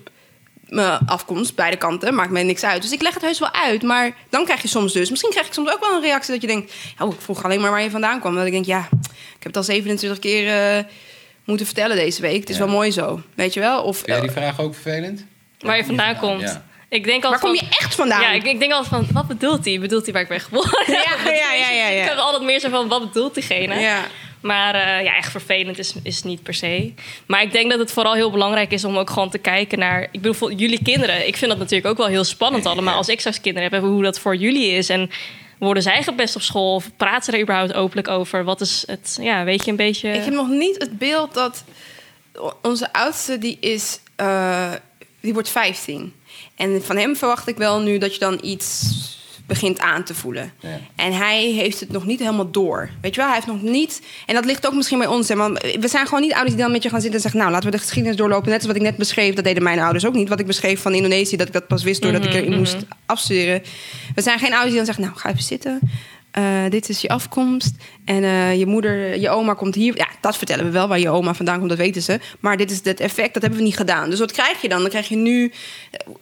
mijn 0.68 1.00
afkomst, 1.06 1.56
beide 1.56 1.78
kanten, 1.78 2.14
maakt 2.16 2.30
mij 2.32 2.44
niks 2.44 2.64
uit. 2.64 2.82
Dus 2.82 2.92
ik 2.92 3.02
leg 3.02 3.14
het 3.14 3.24
heus 3.24 3.40
wel 3.40 3.54
uit, 3.54 3.84
maar 3.84 4.16
dan 4.30 4.44
krijg 4.46 4.62
je 4.62 4.68
soms 4.68 4.94
dus... 4.94 5.10
Misschien 5.10 5.32
krijg 5.32 5.48
ik 5.48 5.54
soms 5.54 5.72
ook 5.72 5.80
wel 5.80 5.96
een 5.96 6.02
reactie 6.02 6.32
dat 6.34 6.42
je 6.42 6.48
denkt... 6.48 6.74
Ja, 7.00 7.06
ik 7.06 7.12
vroeg 7.22 7.44
alleen 7.44 7.62
maar 7.62 7.72
waar 7.72 7.82
je 7.82 7.90
vandaan 7.90 8.20
kwam. 8.20 8.36
Dat 8.36 8.46
ik 8.46 8.52
denk, 8.52 8.66
ja, 8.66 8.80
ik 9.02 9.44
heb 9.44 9.44
het 9.44 9.58
al 9.58 9.64
27 9.64 10.20
keer 10.20 10.76
eh, 10.78 10.84
moeten 11.44 11.66
vertellen 11.66 11.96
deze 11.96 12.22
week. 12.22 12.40
Het 12.40 12.50
is 12.50 12.58
Ja. 12.58 12.66
wel 12.66 12.74
mooi 12.74 12.92
zo, 12.92 13.22
weet 13.36 13.54
je 13.54 13.60
wel? 13.60 13.84
Of, 13.84 13.96
Vind 13.96 14.08
jij 14.10 14.20
die 14.20 14.30
eh, 14.30 14.36
vraag 14.36 14.60
ook 14.60 14.74
vervelend? 14.74 15.26
Waar 15.60 15.78
je 15.78 15.86
vandaan 15.86 16.18
komt. 16.18 16.42
Ja. 16.42 16.66
Ik 16.96 17.04
denk 17.04 17.24
waar 17.24 17.40
kom 17.40 17.54
je 17.54 17.68
echt 17.70 17.96
vandaan? 17.96 18.22
Ja, 18.22 18.32
ik, 18.32 18.44
ik 18.44 18.60
denk 18.60 18.72
altijd 18.72 19.06
van, 19.06 19.14
wat 19.14 19.28
bedoelt 19.28 19.66
hij? 19.66 19.80
Bedoelt 19.80 20.04
hij 20.04 20.14
waar 20.14 20.22
ik 20.22 20.28
ben 20.28 20.40
geboren? 20.40 20.84
Ja, 20.88 20.94
ja, 21.26 21.54
ja, 21.54 21.70
ja, 21.70 21.88
ja. 21.90 22.02
Ik 22.02 22.10
heb 22.10 22.18
altijd 22.18 22.44
meer 22.44 22.60
zo 22.60 22.70
van, 22.70 22.88
wat 22.88 23.02
bedoelt 23.12 23.34
diegene? 23.34 23.80
Ja. 23.80 24.06
Maar 24.42 24.76
eh, 24.76 25.04
ja, 25.04 25.16
echt 25.16 25.32
vervelend 25.32 25.78
is, 25.78 25.94
is 26.04 26.24
niet 26.24 26.44
per 26.44 26.54
se. 26.54 26.94
Maar 27.26 27.42
ik 27.42 27.52
denk 27.52 27.70
dat 27.70 27.80
het 27.80 27.92
vooral 27.92 28.14
heel 28.14 28.32
belangrijk 28.32 28.72
is 28.72 28.86
om 28.86 28.98
ook 28.98 29.10
gewoon 29.10 29.30
te 29.30 29.38
kijken 29.38 29.80
naar... 29.80 30.02
Ik 30.12 30.22
bedoel, 30.22 30.52
jullie 30.52 30.84
kinderen. 30.84 31.28
Ik 31.28 31.38
vind 31.38 31.52
dat 31.52 31.60
natuurlijk 31.60 31.90
ook 31.90 31.98
wel 31.98 32.08
heel 32.08 32.24
spannend 32.24 32.66
allemaal. 32.66 32.96
Als 32.96 33.10
ik 33.10 33.20
straks 33.20 33.42
kinderen 33.42 33.72
heb, 33.72 33.82
hoe 33.82 34.04
dat 34.04 34.20
voor 34.20 34.36
jullie 34.36 34.72
is. 34.72 34.90
En 34.90 35.10
worden 35.60 35.84
zij 35.84 36.04
gepest 36.04 36.36
op 36.36 36.42
school? 36.42 36.76
Of 36.76 36.90
praten 36.98 37.24
ze 37.24 37.32
er 37.32 37.42
überhaupt 37.42 37.74
openlijk 37.74 38.08
over? 38.08 38.44
Wat 38.44 38.62
is 38.62 38.84
het, 38.88 39.18
ja, 39.22 39.44
weet 39.44 39.66
je 39.66 39.72
een 39.72 39.78
beetje... 39.78 40.10
Ik 40.10 40.24
heb 40.24 40.34
nog 40.34 40.50
niet 40.50 40.78
het 40.78 40.98
beeld 40.98 41.34
dat 41.34 41.64
onze 42.62 42.94
oudste 42.94 43.38
die 43.38 43.58
is, 43.60 44.00
eh, 44.16 44.72
die 45.20 45.34
wordt 45.34 45.50
15. 45.50 46.14
En 46.56 46.84
van 46.84 46.98
hem 46.98 47.16
verwacht 47.16 47.48
ik 47.48 47.58
wel 47.58 47.80
nu 47.80 47.98
dat 47.98 48.14
je 48.14 48.20
dan 48.20 48.40
iets 48.42 48.94
begint 49.48 49.80
aan 49.80 50.04
te 50.04 50.14
voelen. 50.14 50.54
Ja. 50.60 50.80
En 50.96 51.14
hij 51.14 51.44
heeft 51.44 51.80
het 51.80 51.92
nog 51.92 52.06
niet 52.06 52.20
helemaal 52.20 52.52
door. 52.52 52.90
Weet 53.02 53.16
je 53.16 53.22
wel, 53.22 53.30
hij 53.30 53.36
heeft 53.36 53.62
nog 53.62 53.62
niet... 53.62 54.02
En 54.26 54.34
dat 54.34 54.46
ligt 54.46 54.68
ook 54.68 54.74
misschien 54.74 54.98
bij 54.98 55.08
ons. 55.08 55.28
Hè, 55.28 55.36
want 55.36 55.62
we 55.80 55.88
zijn 55.88 56.06
gewoon 56.06 56.22
niet 56.22 56.34
ouders 56.34 56.54
die 56.54 56.64
dan 56.64 56.72
met 56.72 56.84
je 56.84 56.90
gaan 56.90 57.02
zitten 57.02 57.16
en 57.18 57.22
zeggen... 57.22 57.40
nou, 57.40 57.52
laten 57.52 57.70
we 57.70 57.76
de 57.76 57.82
geschiedenis 57.82 58.18
doorlopen. 58.18 58.50
Net 58.50 58.58
als 58.58 58.68
wat 58.68 58.76
ik 58.76 58.82
net 58.82 58.98
beschreef, 58.98 59.34
dat 59.34 59.44
deden 59.44 59.64
mijn 59.64 59.80
ouders 59.80 60.06
ook 60.06 60.14
niet. 60.14 60.30
Wat 60.30 60.40
ik 60.40 60.46
beschreef 60.46 60.82
van 60.82 60.94
Indonesië, 60.94 61.36
dat 61.38 61.48
ik 61.48 61.54
dat 61.54 61.68
pas 61.68 61.84
wist... 61.84 62.02
doordat 62.02 62.26
ik 62.26 62.34
erin 62.34 62.58
moest 62.58 62.78
afstuderen. 63.06 63.62
We 64.16 64.22
zijn 64.22 64.40
geen 64.40 64.52
ouders 64.52 64.70
die 64.70 64.78
dan 64.78 64.86
zeggen... 64.86 65.04
nou, 65.04 65.18
ga 65.18 65.30
even 65.30 65.44
zitten. 65.44 65.80
Eh, 66.36 66.64
dit 66.70 66.90
is 66.90 67.02
je 67.02 67.10
afkomst. 67.10 67.76
En 68.06 68.24
eh, 68.24 68.60
je 68.60 68.66
moeder, 68.66 69.20
je 69.20 69.30
oma 69.30 69.54
komt 69.54 69.76
hier. 69.76 69.98
Ja, 69.98 70.08
dat 70.22 70.38
vertellen 70.38 70.66
we 70.66 70.72
wel. 70.72 70.88
Waar 70.88 71.00
je 71.00 71.10
oma 71.10 71.34
vandaan 71.34 71.58
komt, 71.58 71.70
dat 71.70 71.78
weten 71.78 72.02
ze. 72.02 72.20
Maar 72.40 72.58
dit 72.58 72.72
is 72.72 72.80
het 72.84 73.00
effect, 73.00 73.34
dat 73.34 73.42
hebben 73.42 73.60
we 73.60 73.66
niet 73.66 73.78
gedaan. 73.78 74.10
Dus 74.10 74.20
wat 74.20 74.32
krijg 74.32 74.62
je 74.62 74.70
dan? 74.70 74.80
Dan 74.80 74.90
krijg 74.90 75.08
je 75.08 75.16
nu... 75.16 75.52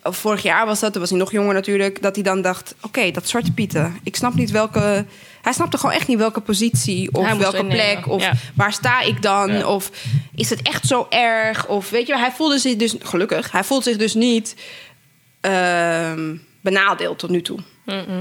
eh, 0.01 0.11
Vorig 0.11 0.43
jaar 0.43 0.65
was 0.65 0.79
dat, 0.79 0.91
toen 0.91 1.01
was 1.01 1.09
hij 1.09 1.19
nog 1.19 1.31
jonger 1.31 1.53
natuurlijk... 1.53 2.01
dat 2.01 2.15
hij 2.15 2.23
dan 2.23 2.41
dacht, 2.41 2.75
oké, 2.81 3.11
dat 3.11 3.27
Zwarte 3.27 3.51
Pieten. 3.51 3.97
Ik 4.03 4.15
snap 4.15 4.33
niet 4.33 4.51
welke... 4.51 5.05
Hij 5.41 5.53
snapte 5.53 5.77
gewoon 5.77 5.95
echt 5.95 6.07
niet 6.07 6.17
welke 6.17 6.41
positie 6.41 7.09
of 7.11 7.25
Hij 7.25 7.37
welke 7.37 7.65
plek... 7.65 8.07
of 8.07 8.21
ja. 8.21 8.33
waar 8.53 8.73
sta 8.73 9.01
ik 9.01 9.21
dan? 9.21 9.51
Ja. 9.51 9.67
Of 9.67 9.89
is 10.35 10.49
het 10.49 10.61
echt 10.61 10.87
zo 10.87 11.05
erg? 11.09 11.67
Of 11.67 11.89
weet 11.89 12.07
je, 12.07 12.17
hij 12.17 12.31
voelde 12.31 12.57
zich 12.57 12.75
dus... 12.75 12.95
Gelukkig, 12.99 13.51
hij 13.51 13.63
voelt 13.63 13.83
zich 13.83 13.97
dus 13.97 14.13
niet 14.13 14.55
ehm, 15.41 16.35
benadeeld 16.63 17.19
tot 17.19 17.29
nu 17.29 17.41
toe. 17.41 17.59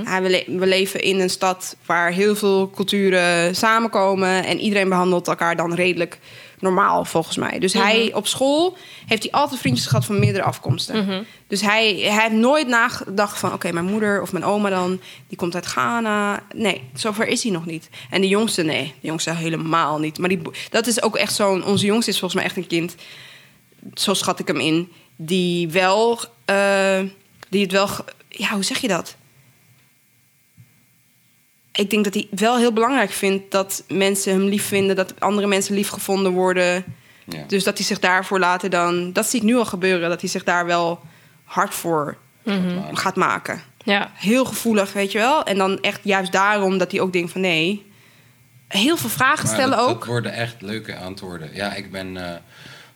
Hij, 0.05 0.23
we, 0.23 0.31
le- 0.31 0.59
we 0.59 0.67
leven 0.67 1.01
in 1.01 1.21
een 1.21 1.31
stad 1.31 1.77
waar 1.87 2.11
heel 2.13 2.37
veel 2.37 2.71
culturen 2.71 3.57
samenkomen... 3.57 4.45
en 4.45 4.61
iedereen 4.61 4.89
behandelt 4.89 5.29
elkaar 5.29 5.57
dan 5.57 5.75
redelijk 5.75 6.19
normaal, 6.59 7.05
volgens 7.05 7.37
mij. 7.37 7.59
Dus 7.59 7.73
hij 7.73 8.11
op 8.15 8.27
school 8.27 8.77
heeft 9.07 9.23
hij 9.23 9.33
altijd 9.33 9.61
vriendjes 9.61 9.87
gehad 9.87 10.05
van 10.05 10.19
meerdere 10.19 10.45
afkomsten. 10.45 11.27
Dus 11.47 11.61
hij, 11.61 11.95
hij 11.95 12.21
heeft 12.23 12.33
nooit 12.35 12.67
nagedacht 12.67 13.39
van... 13.39 13.53
oké, 13.53 13.73
mijn 13.73 13.85
moeder 13.85 14.23
of 14.23 14.33
mijn 14.33 14.45
oma 14.45 14.71
dan, 14.71 15.01
die 15.29 15.39
komt 15.39 15.55
uit 15.55 15.67
Ghana. 15.67 16.43
Nee, 16.55 16.83
zover 16.95 17.27
is 17.27 17.43
hij 17.43 17.53
nog 17.53 17.67
niet. 17.67 17.89
En 18.11 18.21
de 18.21 18.29
jongste, 18.29 18.63
nee, 18.63 18.95
de 19.01 19.07
jongste 19.07 19.35
helemaal 19.35 19.99
niet. 19.99 20.19
Maar 20.19 20.29
die, 20.29 20.41
dat 20.71 20.87
is 20.87 21.03
ook 21.03 21.17
echt 21.17 21.35
zo'n... 21.35 21.65
Onze 21.65 21.87
jongste 21.87 22.11
is 22.11 22.19
volgens 22.19 22.41
mij 22.41 22.51
echt 22.51 22.57
een 22.57 22.67
kind 22.67 22.95
zo 23.95 24.15
schat 24.15 24.39
ik 24.39 24.47
hem 24.47 24.61
in, 24.61 24.93
die 25.17 25.69
wel, 25.69 26.21
eh, 26.45 27.01
die 27.49 27.63
het 27.63 27.73
wel, 27.73 27.89
ja, 28.39 28.49
hoe 28.49 28.63
zeg 28.63 28.79
je 28.79 28.89
dat? 28.89 29.17
Ik 31.73 31.91
denk 31.91 32.05
dat 32.05 32.15
hij 32.15 32.29
wel 32.31 32.57
heel 32.57 32.73
belangrijk 32.73 33.11
vindt 33.11 33.51
dat 33.51 33.85
mensen 33.89 34.33
hem 34.33 34.45
lief 34.45 34.67
vinden, 34.67 34.97
dat 34.97 35.21
andere 35.21 35.47
mensen 35.47 35.75
lief 35.75 35.89
gevonden 35.89 36.33
worden. 36.33 36.85
Ja. 37.25 37.45
Dus 37.47 37.65
dat 37.65 37.77
hij 37.77 37.87
zich 37.87 37.99
daarvoor 37.99 38.39
later 38.39 38.71
dan, 38.71 39.13
dat 39.13 39.27
zie 39.27 39.41
ik 39.41 39.47
nu 39.47 39.57
al 39.57 39.65
gebeuren, 39.65 40.09
dat 40.09 40.21
hij 40.21 40.31
zich 40.31 40.45
daar 40.45 40.67
wel 40.67 41.01
hard 41.45 41.75
voor 41.75 42.17
gaat 42.93 43.17
maken. 43.17 43.63
Ja. 43.85 44.11
Heel 44.15 44.45
gevoelig, 44.45 44.93
weet 44.93 45.13
je 45.13 45.19
wel. 45.19 45.45
En 45.45 45.59
dan 45.59 45.81
echt 45.81 46.01
juist 46.03 46.33
daarom 46.33 46.79
dat 46.79 46.91
hij 46.91 47.01
ook 47.01 47.13
denkt 47.13 47.33
van 47.33 47.41
nee. 47.41 47.91
Heel 48.69 48.97
veel 48.97 49.09
vragen 49.09 49.45
Maar 49.45 49.55
stellen 49.55 49.77
dat, 49.77 49.89
ook. 49.89 49.99
Dat 49.99 50.09
worden 50.09 50.33
echt 50.33 50.63
leuke 50.63 50.97
antwoorden. 50.97 51.55
Ja, 51.55 51.75
ik 51.75 51.91
ben 51.91 52.17
eh 52.17 52.35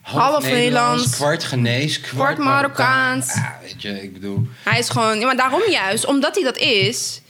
Half 0.07 0.43
Nederlands, 0.43 1.15
kwart 1.15 1.43
Genees, 1.43 1.99
kwart, 1.99 2.13
kwart 2.15 2.37
Marokkaans. 2.37 3.33
Ja, 3.33 3.57
weet 3.61 3.81
je, 3.81 4.03
ik 4.03 4.13
bedoel... 4.13 4.47
Hij 4.63 4.79
is 4.79 4.89
gewoon, 4.89 5.19
ja, 5.19 5.25
maar 5.25 5.35
daarom 5.35 5.61
juist, 5.69 6.05
omdat 6.05 6.35
hij 6.35 6.43
dat 6.43 6.57
is, 6.57 7.21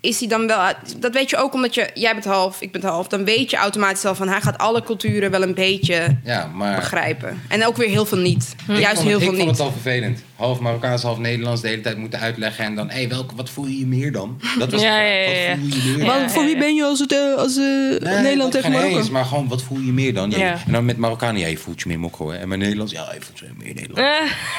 is 0.00 0.18
hij 0.18 0.28
dan 0.28 0.46
wel. 0.46 0.72
Dat 0.96 1.12
weet 1.12 1.30
je 1.30 1.36
ook 1.36 1.54
omdat 1.54 1.74
je, 1.74 1.90
jij 1.94 2.12
bent 2.12 2.24
half, 2.24 2.60
ik 2.60 2.72
ben 2.72 2.82
half. 2.84 3.08
Dan 3.08 3.24
weet 3.24 3.50
je 3.50 3.56
automatisch 3.56 4.04
al 4.04 4.14
van 4.14 4.28
hij 4.28 4.40
gaat 4.40 4.58
alle 4.58 4.82
culturen 4.82 5.30
wel 5.30 5.42
een 5.42 5.54
beetje 5.54 6.18
Ja, 6.24 6.46
maar... 6.46 6.74
begrijpen. 6.74 7.42
En 7.48 7.66
ook 7.66 7.76
weer 7.76 7.88
heel 7.88 8.06
veel 8.06 8.18
niet. 8.18 8.54
Juist 8.66 8.86
vond 8.94 9.08
heel 9.08 9.18
veel 9.18 9.28
ik 9.28 9.36
vond 9.36 9.36
niet. 9.36 9.48
het 9.48 9.60
al 9.60 9.72
vervelend. 9.72 10.22
Half 10.38 10.58
Marokkaans, 10.60 11.02
half 11.02 11.18
Nederlands 11.18 11.60
de 11.62 11.68
hele 11.68 11.80
tijd 11.80 11.96
moeten 11.96 12.18
uitleggen. 12.20 12.64
En 12.64 12.74
dan, 12.74 12.88
hé, 12.90 12.94
hey, 12.94 13.08
welke, 13.08 13.34
wat 13.34 13.50
voel 13.50 13.66
je 13.66 13.86
meer 13.86 14.12
dan? 14.12 14.40
Dat 14.58 14.70
was 14.72 14.82
Ja. 14.82 14.88
Wat 14.90 15.04
voel 15.04 15.68
je 15.68 15.82
meer 15.84 15.98
Ja, 15.98 16.04
dan? 16.06 16.06
Maar 16.20 16.30
voor 16.30 16.44
wie 16.44 16.58
ben 16.58 16.74
je 16.74 16.84
als, 16.84 16.98
het, 16.98 17.12
eh, 17.12 17.34
als 17.36 17.56
eh, 17.56 17.62
Nee, 17.64 18.22
Nederland 18.22 18.52
tegen 18.52 18.70
geen 18.70 18.78
Marokko? 18.78 18.98
eens, 18.98 19.10
maar 19.10 19.24
gewoon, 19.24 19.48
wat 19.48 19.62
voel 19.62 19.78
je 19.78 19.92
meer 19.92 20.14
dan? 20.14 20.32
En 20.32 20.58
dan 20.72 20.84
met 20.84 20.96
Marokkanen, 20.96 21.40
ja, 21.40 21.46
je 21.46 21.56
voelt 21.56 21.80
je 21.80 21.88
meer 21.88 21.98
mokro. 21.98 22.30
Hè? 22.30 22.36
En 22.38 22.48
met 22.48 22.58
Nederlands, 22.58 22.92
ja, 22.92 23.10
je 23.14 23.20
voelt 23.20 23.38
je 23.38 23.46
meer 23.56 23.74
Nederlands. 23.74 24.00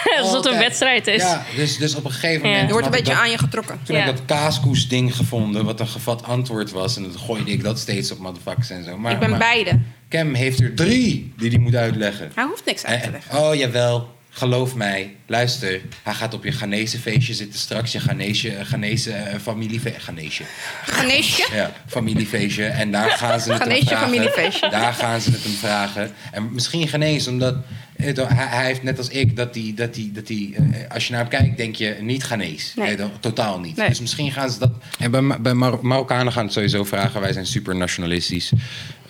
Eh, 0.06 0.20
Alsof 0.22 0.36
het 0.44 0.54
een 0.54 0.60
wedstrijd 0.60 1.08
is. 1.08 1.22
Ja, 1.22 1.44
dus, 1.56 1.78
dus 1.78 1.96
op 1.96 2.06
een 2.06 2.12
gegeven 2.12 2.42
Ja. 2.42 2.48
moment... 2.48 2.66
Je 2.68 2.72
wordt 2.72 2.86
een 2.86 2.92
beetje 2.92 3.14
dat- 3.14 3.22
aan 3.22 3.30
je 3.30 3.38
getrokken. 3.38 3.80
Toen 3.84 3.96
Ja. 3.96 4.02
heb 4.02 4.12
ik 4.12 4.18
dat 4.28 4.38
kaaskoes-ding 4.38 5.16
gevonden, 5.16 5.66
wat 5.66 5.80
een 5.80 5.88
gevat 5.88 6.24
antwoord 6.24 6.72
was. 6.72 6.96
En 6.98 7.04
dan 7.04 7.20
gooide 7.20 7.52
ik 7.52 7.64
dat 7.64 7.80
steeds 7.80 8.12
op 8.12 8.20
motherfuckers 8.20 8.70
en 8.70 8.84
zo. 8.84 8.98
Maar, 8.98 9.12
ik 9.12 9.20
ben 9.20 9.30
maar 9.30 9.40
beide. 9.40 9.80
Cam 10.10 10.34
heeft 10.34 10.60
er 10.60 10.74
drie 10.76 11.34
die 11.38 11.50
hij 11.50 11.60
moet 11.60 11.76
uitleggen. 11.76 12.32
Hij 12.36 12.44
hoeft 12.44 12.66
niks 12.66 12.86
uit 12.86 13.00
te 13.00 13.06
En- 13.06 13.12
leggen. 13.12 13.38
oh, 13.40 13.56
jawel. 13.56 14.18
Geloof 14.40 14.76
mij. 14.76 15.16
Luister. 15.26 15.82
Hij 16.04 16.14
gaat 16.14 16.34
op 16.34 16.44
je 16.44 16.52
Ghanese 16.52 17.00
feestje 17.00 17.34
zitten 17.34 17.60
straks. 17.60 17.92
Je 17.92 18.00
Ghanese, 18.00 18.52
Ghanese 18.64 19.12
eh, 19.12 19.40
familiefeestje. 19.40 20.44
Ghanese. 20.86 21.48
Ja, 21.54 21.72
familiefeestje. 21.88 22.66
En 22.66 22.92
daar 22.92 23.10
gaan 23.10 23.40
ze 23.40 23.52
het 23.54 23.64
hem 23.64 23.82
vragen. 23.86 24.08
familiefeestje. 24.10 24.70
Daar 24.70 24.94
gaan 24.94 25.22
ze 25.22 25.32
het 25.32 25.44
hem 25.44 25.52
vragen. 25.54 26.12
En 26.32 26.54
misschien 26.54 26.88
Ghanese, 26.88 27.30
omdat... 27.30 27.56
eh, 27.96 28.16
Hij, 28.16 28.46
hij 28.48 28.66
heeft 28.66 28.84
net 28.84 28.98
als 28.98 29.08
ik 29.10 29.36
dat 29.36 29.56
hij, 29.56 29.74
dat 29.76 29.96
hij, 29.96 30.10
dat 30.14 30.28
hij 30.28 30.54
eh, 30.56 30.92
als 30.94 31.06
je 31.08 31.12
naar 31.14 31.22
hem 31.22 31.30
kijkt, 31.30 31.58
denk 31.58 31.76
je 31.76 31.98
niet 32.02 32.24
Ghanese. 32.24 32.80
Nee. 32.80 32.98
Totaal 33.20 33.60
niet. 33.60 33.76
Nee. 33.76 33.90
Dus 33.90 34.00
misschien 34.00 34.32
gaan 34.32 34.50
ze 34.50 34.60
dat. 34.60 34.72
En 35.00 35.12
bij, 35.12 35.42
bij 35.42 35.54
Mar- 35.54 35.80
Marokkanen 35.86 36.34
gaan 36.34 36.44
het 36.44 36.54
sowieso 36.54 36.84
vragen. 36.84 37.22
Wij 37.22 37.34
zijn 37.34 37.46
super 37.46 37.76
nationalistisch. 37.76 38.52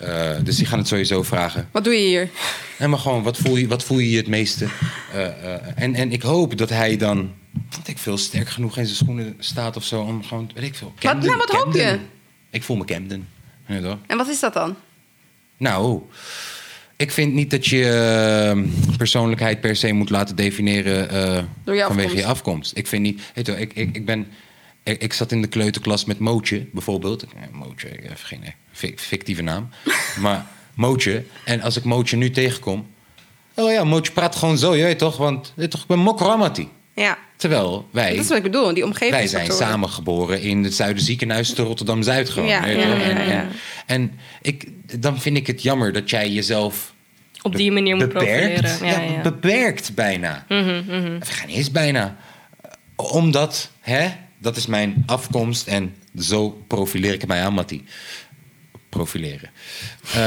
Eh, 0.00 0.30
dus 0.44 0.56
die 0.56 0.66
gaan 0.66 0.78
het 0.78 0.88
sowieso 0.88 1.22
vragen. 1.22 1.68
Wat 1.72 1.84
doe 1.84 1.92
je 1.94 2.06
hier? 2.06 2.28
Nee, 2.78 2.88
maar 2.88 2.98
gewoon, 2.98 3.22
wat 3.22 3.36
voel 3.36 3.56
je, 3.56 3.66
wat 3.68 3.84
voel 3.84 3.98
je 3.98 4.16
het 4.16 4.26
meeste? 4.26 4.66
Eh, 5.12 5.26
eh, 5.26 5.60
en, 5.74 5.94
en 5.94 6.12
ik 6.12 6.22
hoop 6.22 6.56
dat 6.58 6.68
hij 6.68 6.96
dan, 6.96 7.32
wat 7.76 7.88
ik 7.88 7.98
veel, 7.98 8.18
sterk 8.18 8.48
genoeg 8.48 8.76
in 8.78 8.84
zijn 8.84 8.96
schoenen 8.96 9.34
staat 9.38 9.76
of 9.76 9.84
zo. 9.84 10.00
Om 10.00 10.24
gewoon, 10.24 10.50
weet 10.54 10.64
ik 10.64 10.74
veel. 10.74 10.92
Wat- 11.00 11.22
nou, 11.22 11.36
wat 11.36 11.50
hoop 11.50 11.74
je? 11.74 11.98
Ik 12.50 12.62
voel 12.62 12.76
me 12.76 12.84
Camden. 12.84 13.28
Ja? 13.66 13.98
En 14.06 14.16
wat 14.16 14.28
is 14.28 14.40
dat 14.40 14.52
dan? 14.52 14.76
Nou, 15.56 16.02
ik 16.96 17.10
vind 17.10 17.34
niet 17.34 17.50
dat 17.50 17.66
je 17.66 17.84
eh, 17.84 18.96
persoonlijkheid 18.96 19.60
per 19.60 19.76
se 19.76 19.92
moet 19.92 20.10
laten 20.10 20.36
definiëren 20.36 21.08
Door 21.64 21.74
je 21.74 21.82
vanwege 21.82 22.06
afkomst. 22.08 22.14
je 22.16 22.26
afkomst. 22.26 22.76
Ik 22.76 22.86
vind 22.86 23.02
niet, 23.02 23.22
weet 23.34 23.46
je, 23.46 23.60
ik, 23.60 23.72
ik, 23.74 23.96
ik 23.96 24.04
ben, 24.04 24.26
ik, 24.82 25.02
ik 25.02 25.12
zat 25.12 25.32
in 25.32 25.42
de 25.42 25.48
kleuterklas 25.48 26.04
met 26.04 26.18
Mootje 26.18 26.66
bijvoorbeeld. 26.72 27.26
Mootje, 27.52 27.88
ik 27.88 28.02
heb 28.08 28.18
geen 28.22 28.42
fictieve 28.96 29.42
naam, 29.42 29.68
maar 30.20 30.46
Mootje. 30.74 31.24
En 31.44 31.60
als 31.60 31.76
ik 31.76 31.84
Mootje 31.84 32.16
nu 32.16 32.30
tegenkom, 32.30 32.86
oh 33.54 33.72
ja, 33.72 33.84
Mootje 33.84 34.12
praat 34.12 34.36
gewoon 34.36 34.58
zo, 34.58 34.76
je 34.76 34.82
weet 34.82 34.98
toch? 34.98 35.16
Want 35.16 35.52
weet 35.56 35.70
toch, 35.70 35.80
ik 35.80 35.86
ben 35.86 35.98
Mokramati. 35.98 36.68
Ja, 36.94 37.18
Terwijl 37.40 37.88
wij 37.92 38.10
dat 38.10 38.22
is 38.22 38.28
wat 38.28 38.36
ik 38.36 38.42
bedoel. 38.42 38.74
Die 38.74 38.84
omgeving. 38.84 39.10
wij 39.10 39.26
zijn 39.26 39.52
samen 39.52 39.88
geboren 39.88 40.40
in 40.40 40.64
het 40.64 40.74
Zuiderziekenhuis 40.74 41.52
te 41.54 41.62
Rotterdam-Zuid 41.62 42.30
gewoon. 42.30 42.48
Ja, 42.48 42.66
ja, 42.66 42.96
ja, 43.28 43.48
en, 43.86 44.12
ik, 44.42 44.68
dan 45.00 45.20
vind 45.20 45.36
ik 45.36 45.46
het 45.46 45.62
jammer 45.62 45.92
dat 45.92 46.10
jij 46.10 46.30
jezelf 46.30 46.94
Op 47.42 47.56
die 47.56 47.72
manier 47.72 47.96
moet 47.96 48.12
beperkt, 48.12 48.60
profileren. 48.60 49.06
Ja, 49.06 49.12
ja. 49.14 49.20
beperkt 49.22 49.94
bijna. 49.94 50.44
Mhm, 50.48 51.16
Of 51.20 51.28
geen 51.28 51.48
eens 51.48 51.70
bijna. 51.70 52.16
Omdat, 52.96 53.70
hè, 53.80 54.08
dat 54.38 54.56
is 54.56 54.66
mijn 54.66 55.02
afkomst 55.06 55.66
en 55.66 55.94
zo 56.18 56.64
profileer 56.66 57.12
ik 57.12 57.26
mij 57.26 57.42
aan, 57.42 57.54
Matti. 57.54 57.84
Profileren. 58.90 59.50
Eh, 60.14 60.20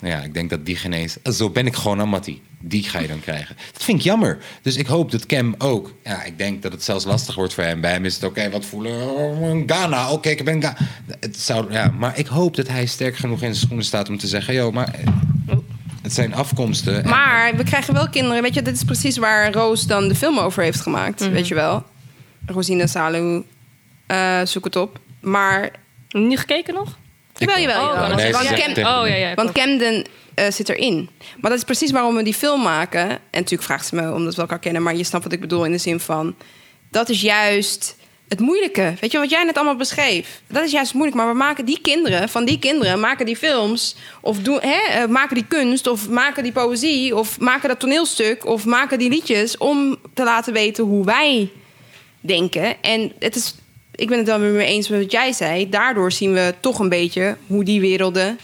nou 0.00 0.14
ja, 0.14 0.20
ik 0.20 0.34
denk 0.34 0.50
dat 0.50 0.66
die 0.66 0.76
geen 0.76 0.92
eens... 0.92 1.16
Zo 1.22 1.50
ben 1.50 1.66
ik 1.66 1.74
gewoon 1.74 2.00
aan 2.00 2.08
Matti. 2.08 2.42
Die 2.60 2.82
ga 2.82 2.98
je 2.98 3.08
dan 3.08 3.20
krijgen. 3.20 3.56
Dat 3.72 3.82
vind 3.84 3.98
ik 3.98 4.04
jammer. 4.04 4.38
Dus 4.62 4.76
ik 4.76 4.86
hoop 4.86 5.10
dat 5.10 5.26
Cam 5.26 5.54
ook... 5.58 5.94
Ja, 6.04 6.22
ik 6.22 6.38
denk 6.38 6.62
dat 6.62 6.72
het 6.72 6.82
zelfs 6.84 7.04
lastig 7.04 7.34
wordt 7.34 7.54
voor 7.54 7.64
hem. 7.64 7.80
Bij 7.80 7.90
hem 7.92 8.04
is 8.04 8.14
het 8.14 8.24
oké, 8.24 8.50
wat 8.50 8.64
voelen? 8.64 9.10
Oh, 9.10 9.62
Ghana, 9.66 10.10
oké, 10.10 10.28
ik 10.28 10.44
ben 10.44 10.60
Ghana. 10.62 10.76
Het 11.20 11.36
zou, 11.40 11.72
ja, 11.72 11.90
maar 11.98 12.18
ik 12.18 12.26
hoop 12.26 12.56
dat 12.56 12.68
hij 12.68 12.86
sterk 12.86 13.16
genoeg 13.16 13.42
in 13.42 13.54
zijn 13.54 13.64
schoenen 13.66 13.84
staat 13.84 14.08
om 14.08 14.18
te 14.18 14.26
zeggen... 14.26 14.54
Yo, 14.54 14.70
maar... 14.72 14.88
eh, 14.94 15.56
Het 16.02 16.12
zijn 16.12 16.34
afkomsten. 16.34 17.02
en- 17.02 17.08
Maar 17.08 17.56
we 17.56 17.64
krijgen 17.64 17.94
wel 17.94 18.08
kinderen. 18.08 18.42
Weet 18.42 18.54
je, 18.54 18.62
dit 18.62 18.74
is 18.74 18.84
precies 18.84 19.16
waar 19.16 19.52
Roos 19.52 19.82
dan 19.86 20.08
de 20.08 20.14
film 20.14 20.38
over 20.38 20.62
heeft 20.62 20.80
gemaakt. 20.80 21.20
Mhm. 21.20 21.30
Weet 21.30 21.48
je 21.48 21.54
wel. 21.54 21.84
Rosina 22.46 22.86
Salu. 22.86 23.42
eh, 24.06 24.40
zoek 24.44 24.64
het 24.64 24.76
op. 24.76 25.00
Maar 25.20 25.70
Niet 26.08 26.38
gekeken 26.38 26.74
nog? 26.74 26.98
Jawel, 27.38 27.58
jawel. 27.58 27.82
Oh, 27.82 28.14
Nee, 28.16 28.28
is 28.28 28.36
ze 28.38 28.44
want 28.44 28.74
Cam- 28.74 28.84
oh 28.86 29.02
me. 29.02 29.08
ja, 29.08 29.14
ja. 29.14 29.34
want 29.34 29.52
Camden 29.52 30.04
eh, 30.34 30.50
zit 30.50 30.68
erin. 30.68 31.08
Maar 31.40 31.50
dat 31.50 31.58
is 31.58 31.64
precies 31.64 31.90
waarom 31.90 32.14
we 32.14 32.22
die 32.22 32.34
film 32.34 32.62
maken. 32.62 33.10
En 33.10 33.18
natuurlijk 33.30 33.62
vraagt 33.62 33.86
ze 33.86 33.94
me 33.94 34.12
omdat 34.12 34.34
we 34.34 34.40
elkaar 34.40 34.58
kennen. 34.58 34.82
Maar 34.82 34.96
je 34.96 35.04
snapt 35.04 35.24
wat 35.24 35.32
ik 35.32 35.40
bedoel 35.40 35.64
in 35.64 35.72
de 35.72 35.78
zin 35.78 36.00
van... 36.00 36.34
Dat 36.90 37.08
is 37.08 37.20
juist 37.20 37.96
het 38.28 38.40
moeilijke. 38.40 38.94
Weet 39.00 39.12
je 39.12 39.18
wat 39.18 39.30
jij 39.30 39.44
net 39.44 39.56
allemaal 39.56 39.76
beschreef? 39.76 40.42
Dat 40.46 40.64
is 40.64 40.70
juist 40.72 40.94
moeilijk. 40.94 41.16
Maar 41.16 41.28
we 41.28 41.34
maken 41.34 41.64
die 41.64 41.80
kinderen, 41.80 42.28
van 42.28 42.44
die 42.44 42.58
kinderen, 42.58 43.00
maken 43.00 43.26
die 43.26 43.36
films. 43.36 43.96
Of 44.20 44.38
doen, 44.38 44.58
hè, 44.60 45.02
eh, 45.02 45.06
maken 45.08 45.34
die 45.34 45.44
kunst. 45.48 45.86
Of 45.86 46.08
maken 46.08 46.42
die 46.42 46.52
poëzie. 46.52 47.16
Of 47.16 47.38
maken 47.40 47.68
dat 47.68 47.80
toneelstuk. 47.80 48.46
Of 48.46 48.64
maken 48.64 48.98
die 48.98 49.10
liedjes. 49.10 49.56
Om 49.56 49.96
te 50.14 50.24
laten 50.24 50.52
weten 50.52 50.84
hoe 50.84 51.04
wij 51.04 51.50
denken. 52.20 52.82
En 52.82 53.12
het 53.18 53.36
is... 53.36 53.54
Ik 53.94 54.08
ben 54.08 54.18
het 54.18 54.26
wel 54.26 54.38
weer 54.40 54.50
mee 54.50 54.66
eens 54.66 54.88
met 54.88 55.00
wat 55.00 55.12
jij 55.12 55.32
zei. 55.32 55.68
Daardoor 55.68 56.12
zien 56.12 56.32
we 56.32 56.54
toch 56.60 56.78
een 56.78 56.88
beetje 56.88 57.36
hoe 57.46 57.64
die 57.64 57.80
werelden 57.80 58.38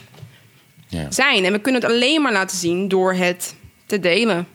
Ja. 0.87 1.11
zijn. 1.11 1.45
En 1.45 1.51
we 1.51 1.59
kunnen 1.59 1.81
het 1.81 1.91
alleen 1.91 2.21
maar 2.21 2.31
laten 2.31 2.57
zien 2.57 2.87
door 2.87 3.13
het 3.13 3.55
te 3.85 3.99
delen. 3.99 4.47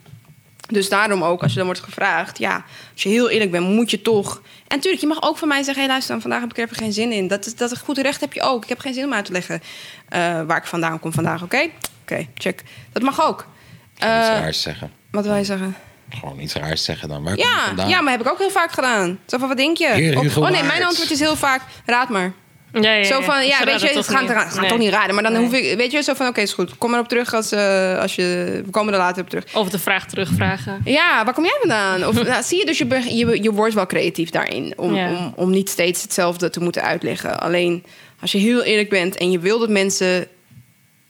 Dus 0.68 0.88
daarom 0.88 1.24
ook, 1.24 1.42
als 1.42 1.50
je 1.50 1.56
dan 1.56 1.66
wordt 1.66 1.80
gevraagd... 1.82 2.38
ja, 2.38 2.64
als 2.92 3.02
je 3.02 3.08
heel 3.08 3.30
eerlijk 3.30 3.50
bent, 3.50 3.68
moet 3.68 3.90
je 3.90 4.02
toch... 4.02 4.42
En 4.66 4.76
natuurlijk, 4.76 5.02
je 5.02 5.08
mag 5.08 5.22
ook 5.22 5.38
van 5.38 5.48
mij 5.48 5.62
zeggen... 5.62 5.82
hé, 5.82 5.88
luister, 5.88 6.12
dan, 6.12 6.20
vandaag 6.20 6.40
heb 6.40 6.50
ik 6.50 6.56
er 6.56 6.64
even 6.64 6.76
geen 6.76 6.92
zin 6.92 7.12
in. 7.12 7.28
Dat, 7.28 7.46
is, 7.46 7.54
dat 7.56 7.78
goed 7.78 7.98
recht 7.98 8.20
heb 8.20 8.32
je 8.32 8.42
ook. 8.42 8.62
Ik 8.62 8.68
heb 8.68 8.78
geen 8.78 8.94
zin 8.94 9.04
om 9.04 9.12
uit 9.14 9.24
te 9.24 9.32
leggen 9.32 9.62
eh, 10.08 10.20
waar 10.42 10.56
ik 10.56 10.66
vandaan 10.66 11.00
kom 11.00 11.12
vandaag, 11.12 11.42
oké? 11.42 11.68
Oké, 12.02 12.26
check. 12.34 12.62
Dat 12.92 13.02
mag 13.02 13.22
ook. 13.26 13.46
Iets 13.94 14.04
Eh, 14.04 14.08
raars 14.08 14.62
zeggen. 14.62 14.90
wat 15.10 15.24
wil 15.24 15.34
je 15.34 15.44
zeggen? 15.44 15.76
Gewoon 16.10 16.40
iets 16.40 16.54
raars 16.54 16.84
zeggen 16.84 17.08
dan. 17.08 17.22
Waar 17.22 17.34
kom 17.34 17.42
je 17.44 17.48
Ja, 17.50 17.66
vandaan? 17.66 17.88
ja, 17.88 18.00
maar 18.00 18.12
heb 18.12 18.20
ik 18.26 18.30
ook 18.32 18.38
heel 18.38 18.50
vaak 18.50 18.72
gedaan. 18.72 19.18
Zo 19.26 19.38
van, 19.38 19.48
wat 19.48 19.56
denk 19.56 19.76
je? 19.76 19.88
Heer 19.88 20.16
Of- 20.16 20.22
Hugo 20.22 20.40
oh 20.40 20.50
nee, 20.50 20.62
mijn 20.62 20.84
antwoord 20.84 21.10
is 21.10 21.20
heel 21.20 21.36
vaak... 21.36 21.62
raad 21.86 22.08
maar. 22.08 22.32
Ja, 22.80 22.92
ja, 22.92 23.04
Zo 23.04 23.20
van, 23.20 23.46
ja, 23.46 23.58
Ze 23.58 23.64
weet 23.64 23.80
je, 23.80 23.86
het 23.88 24.08
gaat 24.08 24.60
Nee. 24.60 24.68
toch 24.68 24.78
niet 24.78 24.90
raden. 24.90 25.14
Maar 25.14 25.22
dan 25.24 25.32
Nee. 25.32 25.42
hoef 25.42 25.52
ik, 25.52 25.76
weet 25.76 25.92
je, 25.92 26.02
zo 26.02 26.14
van, 26.14 26.26
oké, 26.26 26.40
is 26.40 26.52
goed. 26.52 26.78
Kom 26.78 26.94
erop 26.94 27.08
terug 27.08 27.34
als, 27.34 27.52
eh, 27.52 27.98
als 27.98 28.14
je, 28.14 28.60
we 28.64 28.70
komen 28.70 28.92
er 28.92 28.98
later 28.98 29.22
op 29.22 29.28
terug. 29.28 29.54
Of 29.54 29.68
de 29.68 29.78
vraag 29.78 30.06
terugvragen. 30.06 30.80
Ja, 30.84 31.24
waar 31.24 31.34
kom 31.34 31.44
jij 31.44 31.56
vandaan? 31.60 32.06
Of, 32.06 32.22
nou, 32.22 32.42
zie 32.42 32.58
je, 32.58 32.66
dus 32.66 32.78
je, 32.78 33.16
je, 33.16 33.42
je 33.42 33.52
wordt 33.52 33.74
wel 33.74 33.86
creatief 33.86 34.30
daarin. 34.30 34.72
Om, 34.76 34.94
Ja. 34.94 35.08
om, 35.08 35.32
om 35.36 35.50
niet 35.50 35.68
steeds 35.68 36.02
hetzelfde 36.02 36.50
te 36.50 36.60
moeten 36.60 36.82
uitleggen. 36.82 37.40
Alleen, 37.40 37.84
als 38.20 38.32
je 38.32 38.38
heel 38.38 38.62
eerlijk 38.62 38.88
bent 38.88 39.16
en 39.16 39.30
je 39.30 39.38
wil 39.38 39.58
dat 39.58 39.68
mensen 39.68 40.26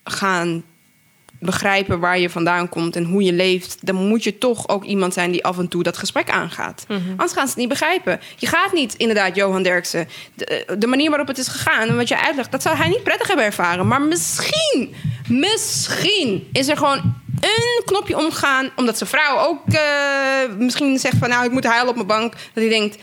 gaan 0.04 0.64
begrijpen 1.40 2.00
waar 2.00 2.18
je 2.18 2.30
vandaan 2.30 2.68
komt 2.68 2.96
en 2.96 3.04
hoe 3.04 3.22
je 3.22 3.32
leeft, 3.32 3.86
dan 3.86 3.94
moet 3.94 4.24
je 4.24 4.38
toch 4.38 4.68
ook 4.68 4.84
iemand 4.84 5.12
zijn 5.12 5.30
die 5.30 5.44
af 5.44 5.58
en 5.58 5.68
toe 5.68 5.82
dat 5.82 5.96
gesprek 5.96 6.30
aangaat. 6.30 6.86
Anders 6.88 7.32
gaan 7.32 7.44
ze 7.44 7.48
het 7.48 7.56
niet 7.56 7.68
begrijpen. 7.68 8.20
Je 8.36 8.46
gaat 8.46 8.72
niet 8.72 8.94
inderdaad 8.94 9.36
Johan 9.36 9.62
Derksen. 9.62 10.08
De, 10.34 10.76
de 10.78 10.86
manier 10.86 11.08
waarop 11.08 11.28
het 11.28 11.38
is 11.38 11.48
gegaan 11.48 11.88
en 11.88 11.96
wat 11.96 12.08
je 12.08 12.24
uitlegt, 12.24 12.52
dat 12.52 12.62
zou 12.62 12.76
hij 12.76 12.88
niet 12.88 13.02
prettig 13.02 13.26
hebben 13.26 13.44
ervaren. 13.44 13.86
Maar 13.86 14.02
misschien, 14.02 14.94
misschien 15.28 16.48
is 16.52 16.68
er 16.68 16.76
gewoon 16.76 17.14
een 17.40 17.84
knopje 17.84 18.16
omgaan, 18.16 18.70
omdat 18.76 18.98
zijn 18.98 19.10
vrouw 19.10 19.38
ook 19.38 19.60
eh, 19.66 20.56
misschien 20.58 20.98
zegt 20.98 21.16
van 21.16 21.28
nou 21.28 21.44
ik 21.44 21.50
moet 21.50 21.64
huilen 21.64 21.88
op 21.88 21.94
mijn 21.94 22.06
bank, 22.06 22.32
dat 22.32 22.40
hij 22.64 22.68
denkt. 22.68 22.98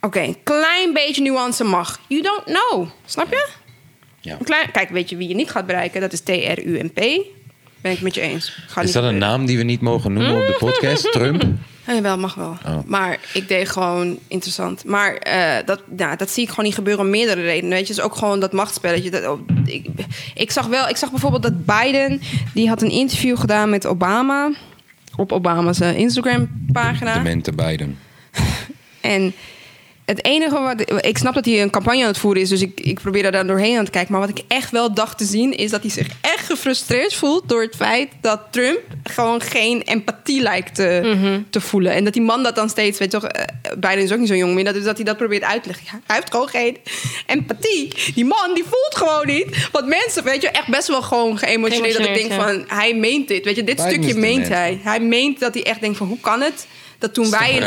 Oké, 0.00 0.20
een 0.20 0.42
klein 0.42 0.92
beetje 0.92 1.22
nuance 1.22 1.64
mag. 1.64 2.00
You 2.06 2.22
don't 2.22 2.44
know. 2.44 2.88
Snap 3.04 3.30
je? 3.30 3.48
Ja. 4.22 4.36
Een 4.38 4.44
klein, 4.44 4.70
kijk, 4.70 4.88
weet 4.88 5.10
je 5.10 5.16
wie 5.16 5.28
je 5.28 5.34
niet 5.34 5.50
gaat 5.50 5.66
bereiken? 5.66 6.00
Dat 6.00 6.12
is 6.12 6.20
T-R-U-M-P. 6.20 7.00
Ben 7.80 7.92
ik 7.92 8.00
met 8.00 8.14
je 8.14 8.20
eens. 8.20 8.58
Ga 8.66 8.80
Is 8.80 8.92
dat 8.92 9.04
een 9.04 9.18
naam 9.18 9.46
die 9.46 9.56
we 9.56 9.62
niet 9.62 9.80
mogen 9.80 10.12
noemen 10.12 10.40
op 10.40 10.46
de 10.46 10.56
podcast? 10.58 11.12
Trump? 11.12 11.44
Ja, 11.86 12.00
wel, 12.00 12.18
mag 12.18 12.34
wel. 12.34 12.56
Oh. 12.66 12.78
Maar 12.86 13.18
ik 13.32 13.48
deed 13.48 13.68
gewoon 13.68 14.18
interessant. 14.28 14.84
Maar 14.84 15.14
eh, 15.14 15.66
dat, 15.66 15.82
nou, 15.96 16.16
dat 16.16 16.30
zie 16.30 16.42
ik 16.42 16.48
gewoon 16.48 16.64
niet 16.64 16.74
gebeuren 16.74 17.04
om 17.04 17.10
meerdere 17.10 17.42
redenen. 17.42 17.70
Weet 17.70 17.86
je, 17.86 17.94
dus 17.94 18.04
ook 18.04 18.16
gewoon 18.16 18.40
dat 18.40 18.52
machtsspelletje. 18.52 19.10
Dat, 19.10 19.26
oh, 19.26 19.40
ik, 19.64 19.86
ik 20.34 20.50
zag 20.50 20.66
wel, 20.66 20.88
ik 20.88 20.96
zag 20.96 21.10
bijvoorbeeld 21.10 21.42
dat 21.42 21.66
Biden, 21.66 22.20
die 22.54 22.68
had 22.68 22.82
een 22.82 22.90
interview 22.90 23.38
gedaan 23.38 23.70
met 23.70 23.86
Obama. 23.86 24.50
Op 25.16 25.32
Obama's 25.32 25.80
eh, 25.80 25.98
Instagram-pagina. 25.98 27.14
De 27.14 27.20
mente 27.20 27.52
Biden. 27.52 27.98
En 29.00 29.34
het 30.04 30.24
enige 30.24 30.60
wat... 30.60 31.04
Ik 31.04 31.18
snap 31.18 31.34
dat 31.34 31.44
hij 31.44 31.62
een 31.62 31.70
campagne 31.70 32.00
aan 32.00 32.06
het 32.06 32.18
voeren 32.18 32.42
is... 32.42 32.48
dus 32.48 32.60
ik, 32.60 32.80
ik 32.80 33.00
probeer 33.00 33.32
daar 33.32 33.46
doorheen 33.46 33.78
aan 33.78 33.84
te 33.84 33.90
kijken. 33.90 34.12
Maar 34.12 34.20
wat 34.20 34.38
ik 34.38 34.44
echt 34.48 34.70
wel 34.70 34.94
dacht 34.94 35.18
te 35.18 35.24
zien... 35.24 35.56
is 35.56 35.70
dat 35.70 35.80
hij 35.82 35.90
zich 35.90 36.06
echt 36.20 36.46
gefrustreerd 36.46 37.14
voelt... 37.14 37.48
door 37.48 37.62
het 37.62 37.76
feit 37.76 38.08
dat 38.20 38.40
Trump 38.50 38.80
gewoon 39.02 39.40
geen 39.40 39.82
empathie 39.82 40.42
lijkt 40.42 40.74
te, 40.74 41.42
te 41.50 41.60
voelen. 41.60 41.92
En 41.92 42.04
dat 42.04 42.12
die 42.12 42.22
man 42.22 42.42
dat 42.42 42.54
dan 42.54 42.68
steeds... 42.68 42.98
Weet 42.98 43.12
je 43.12 43.18
toch, 43.18 43.30
eh, 43.30 43.44
Biden 43.78 44.04
is 44.04 44.12
ook 44.12 44.18
niet 44.18 44.28
zo 44.28 44.34
jong 44.34 44.54
meer... 44.54 44.64
Dat, 44.64 44.74
dus 44.74 44.84
dat 44.84 44.96
hij 44.96 45.04
dat 45.04 45.16
probeert 45.16 45.42
uit 45.42 45.62
te 45.62 45.68
leggen. 45.68 45.86
Ja, 45.92 46.00
hij 46.06 46.16
heeft 46.16 46.30
gewoon 46.30 46.48
geen 46.48 46.76
empathie. 47.26 47.92
Die 48.14 48.24
man, 48.24 48.54
die 48.54 48.64
voelt 48.64 48.94
gewoon 48.94 49.26
niet... 49.26 49.68
wat 49.72 49.86
mensen, 49.86 50.24
weet 50.24 50.42
je, 50.42 50.48
echt 50.48 50.68
best 50.68 50.88
wel 50.88 51.02
gewoon 51.02 51.38
geëmotioneerd... 51.38 51.96
dat 51.96 52.06
ik 52.06 52.14
denk 52.14 52.32
van, 52.32 52.64
hij 52.66 52.94
meent 52.94 53.28
dit. 53.28 53.44
Weet 53.44 53.56
je, 53.56 53.64
dit 53.64 53.76
Biden 53.76 53.92
stukje 53.92 54.14
meent 54.14 54.48
hij. 54.48 54.80
Hij 54.82 55.00
meent 55.00 55.40
dat 55.40 55.54
hij 55.54 55.62
echt 55.64 55.80
denkt 55.80 55.96
van... 55.96 56.06
hoe 56.06 56.20
kan 56.20 56.40
het 56.40 56.66
dat 56.98 57.14
toen 57.14 57.30
wij 57.30 57.52
in 57.52 57.62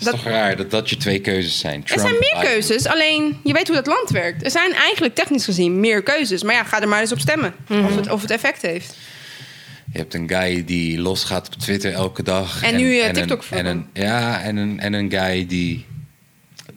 is 0.00 0.06
toch 0.06 0.24
raar 0.24 0.56
dat 0.56 0.70
dat 0.70 0.90
je 0.90 0.96
twee 0.96 1.18
keuzes 1.20 1.58
zijn? 1.58 1.82
Er 1.86 2.00
zijn 2.00 2.12
meer 2.12 2.20
Biden. 2.32 2.40
keuzes, 2.50 2.86
alleen 2.86 3.40
je 3.44 3.52
weet 3.52 3.66
hoe 3.66 3.76
dat 3.76 3.86
land 3.86 4.10
werkt. 4.10 4.44
Er 4.44 4.50
zijn 4.50 4.72
eigenlijk 4.74 5.14
technisch 5.14 5.44
gezien 5.44 5.80
meer 5.80 6.02
keuzes. 6.02 6.42
Maar 6.42 6.54
ja, 6.54 6.64
ga 6.64 6.80
er 6.80 6.88
maar 6.88 7.00
eens 7.00 7.12
op 7.12 7.20
stemmen. 7.20 7.54
Of, 7.68 7.96
het, 7.96 8.10
of 8.10 8.20
het 8.22 8.30
effect 8.30 8.62
heeft. 8.62 8.96
Je 9.92 9.98
hebt 9.98 10.14
een 10.14 10.28
guy 10.28 10.64
die 10.64 10.98
losgaat 11.00 11.46
op 11.46 11.54
Twitter 11.54 11.92
elke 11.92 12.22
dag. 12.22 12.62
En 12.62 12.76
nu, 12.76 12.98
eh, 12.98 13.06
een- 13.06 13.12
TikTok 13.12 13.44
en 13.50 13.66
een, 13.66 13.86
Ja, 13.92 14.40
en 14.42 14.56
een, 14.56 14.80
en 14.80 14.92
een 14.92 15.10
guy 15.10 15.46
die 15.46 15.86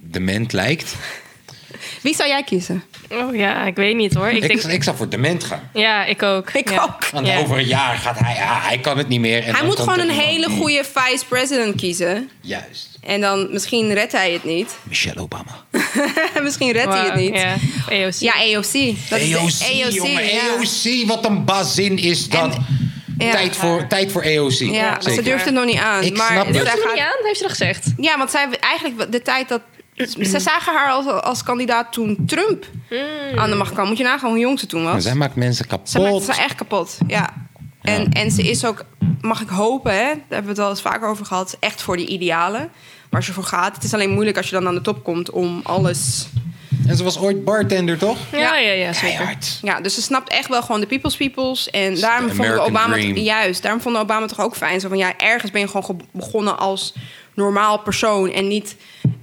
dement 0.01 0.53
lijkt. 0.53 0.95
Wie 2.01 2.15
zou 2.15 2.29
jij 2.29 2.43
kiezen? 2.43 2.83
Oh 3.11 3.35
ja, 3.35 3.65
ik 3.65 3.75
weet 3.75 3.95
niet 3.95 4.13
hoor. 4.13 4.27
Ik 4.29 4.35
Ik, 4.43 4.47
denk, 4.47 4.63
ik, 4.73 4.83
zou 4.83 4.97
voor 4.97 5.09
dement 5.09 5.43
gaan. 5.43 5.69
ja, 5.73 6.05
ik 6.05 6.23
ook. 6.23 6.49
Ik 6.53 6.69
ja. 6.69 6.83
ook. 6.83 7.05
Want 7.05 7.27
Ja. 7.27 7.37
over 7.37 7.57
een 7.57 7.65
jaar 7.65 7.97
gaat 7.97 8.19
hij... 8.19 8.35
Ja, 8.35 8.59
hij 8.61 8.77
kan 8.77 8.97
het 8.97 9.07
niet 9.07 9.19
meer. 9.19 9.43
En 9.43 9.55
hij 9.55 9.65
moet 9.65 9.79
gewoon 9.79 9.99
een 9.99 10.09
hele 10.09 10.49
goede 10.49 10.83
vice-president 10.93 11.75
kiezen. 11.75 12.29
Juist. 12.41 12.92
En 13.05 13.21
dan 13.21 13.47
misschien 13.51 13.93
redt 13.93 14.11
hij 14.11 14.31
het 14.31 14.43
niet. 14.43 14.77
Michelle 14.83 15.21
Obama. 15.21 15.65
misschien 16.43 16.71
redt 16.71 16.93
hij 16.93 17.05
het 17.05 17.15
niet. 17.15 17.35
Ja, 17.35 17.55
EOC. 17.89 18.13
Ja, 18.13 18.33
AOC. 18.33 18.95
Dat 19.09 19.19
is 19.19 19.29
de 19.29 19.83
AOC, 19.83 19.91
jongen. 19.91 20.25
ja. 20.25 20.41
AOC, 20.57 21.07
wat 21.07 21.25
een 21.25 21.45
bazin 21.45 21.97
is 21.97 22.29
dat. 22.29 22.57
ja. 23.17 23.31
tijd, 23.31 23.55
voor, 23.55 23.87
tijd 23.87 24.11
voor 24.11 24.23
AOC. 24.23 24.51
Ja, 24.51 25.01
ze 25.01 25.21
durft 25.21 25.45
het 25.45 25.53
nog 25.53 25.65
niet 25.65 25.77
aan. 25.77 26.03
Ik 26.03 26.17
maar 26.17 26.31
snap 26.31 26.45
het. 26.45 26.55
Doet 26.55 26.67
ze 26.67 26.81
gaat- 26.83 26.93
niet 26.93 27.03
aan? 27.03 27.23
Heeft 27.23 27.37
ze 27.37 27.41
dat 27.43 27.51
gezegd? 27.51 27.87
Ja, 27.97 28.17
want 28.17 28.31
zij 28.31 28.47
eigenlijk 28.59 29.11
de 29.11 29.21
tijd 29.21 29.49
dat. 29.49 29.61
Ze 30.21 30.39
zagen 30.39 30.73
haar 30.73 30.89
als, 30.91 31.05
als 31.05 31.43
kandidaat 31.43 31.93
toen 31.93 32.17
Trump 32.25 32.65
aan 33.35 33.49
de 33.49 33.55
macht 33.55 33.73
kwam. 33.73 33.87
Moet 33.87 33.97
je 33.97 34.03
nagaan 34.03 34.29
hoe 34.29 34.39
jong 34.39 34.59
ze 34.59 34.65
toen 34.65 34.83
was. 34.83 34.91
Maar 34.91 35.01
zij 35.01 35.15
maakt 35.15 35.35
mensen 35.35 35.65
Ze 35.65 35.71
maakt 35.99 36.09
kapot. 36.11 36.23
ze 36.23 36.41
echt 36.41 36.55
kapot, 36.55 36.97
ja. 37.07 37.33
En, 37.83 38.01
Ja. 38.01 38.07
en 38.09 38.31
ze 38.31 38.41
is 38.49 38.65
ook, 38.65 38.85
mag 39.21 39.41
ik 39.41 39.49
hopen, 39.49 39.91
hè, 39.91 39.97
daar 39.99 40.15
hebben 40.19 40.41
we 40.43 40.47
het 40.49 40.57
wel 40.57 40.69
eens 40.69 40.81
vaker 40.81 41.07
over 41.07 41.25
gehad, 41.25 41.57
echt 41.59 41.81
voor 41.81 41.97
die 41.97 42.07
idealen 42.07 42.71
waar 43.09 43.23
ze 43.23 43.33
voor 43.33 43.43
gaat. 43.43 43.75
Het 43.75 43.83
is 43.83 43.93
alleen 43.93 44.09
moeilijk 44.11 44.37
als 44.37 44.45
je 44.49 44.55
dan 44.55 44.67
aan 44.67 44.73
de 44.75 44.81
top 44.81 45.03
komt 45.03 45.29
om 45.29 45.59
alles. 45.63 46.27
En 46.87 46.97
ze 46.97 47.03
was 47.03 47.19
ooit 47.19 47.43
bartender, 47.45 47.97
toch? 47.97 48.17
Ja, 48.31 48.57
ja, 48.57 48.71
ja, 48.71 48.93
zeker. 48.93 49.15
Keihard. 49.17 49.59
Ja, 49.61 49.81
dus 49.81 49.93
ze 49.95 50.01
snapt 50.01 50.29
echt 50.29 50.47
wel 50.47 50.61
gewoon 50.61 50.81
de 50.81 50.87
people's 50.87 51.17
peoples. 51.17 51.69
En 51.69 51.99
daarom 51.99 52.29
American 52.29 52.65
Obama 52.65 52.93
dream. 52.93 53.15
juist, 53.17 53.61
daarom 53.61 53.81
vonden 53.81 54.01
we 54.01 54.07
Obama 54.11 54.25
toch 54.27 54.41
ook 54.41 54.55
fijn. 54.55 54.79
Zo 54.79 54.87
van 54.89 54.97
ja, 54.97 55.17
ergens 55.17 55.51
ben 55.51 55.61
je 55.61 55.67
gewoon 55.67 55.83
ge- 55.85 56.05
begonnen 56.11 56.57
als 56.59 56.93
normaal 57.33 57.79
persoon 57.79 58.29
en 58.31 58.47
niet. 58.47 58.75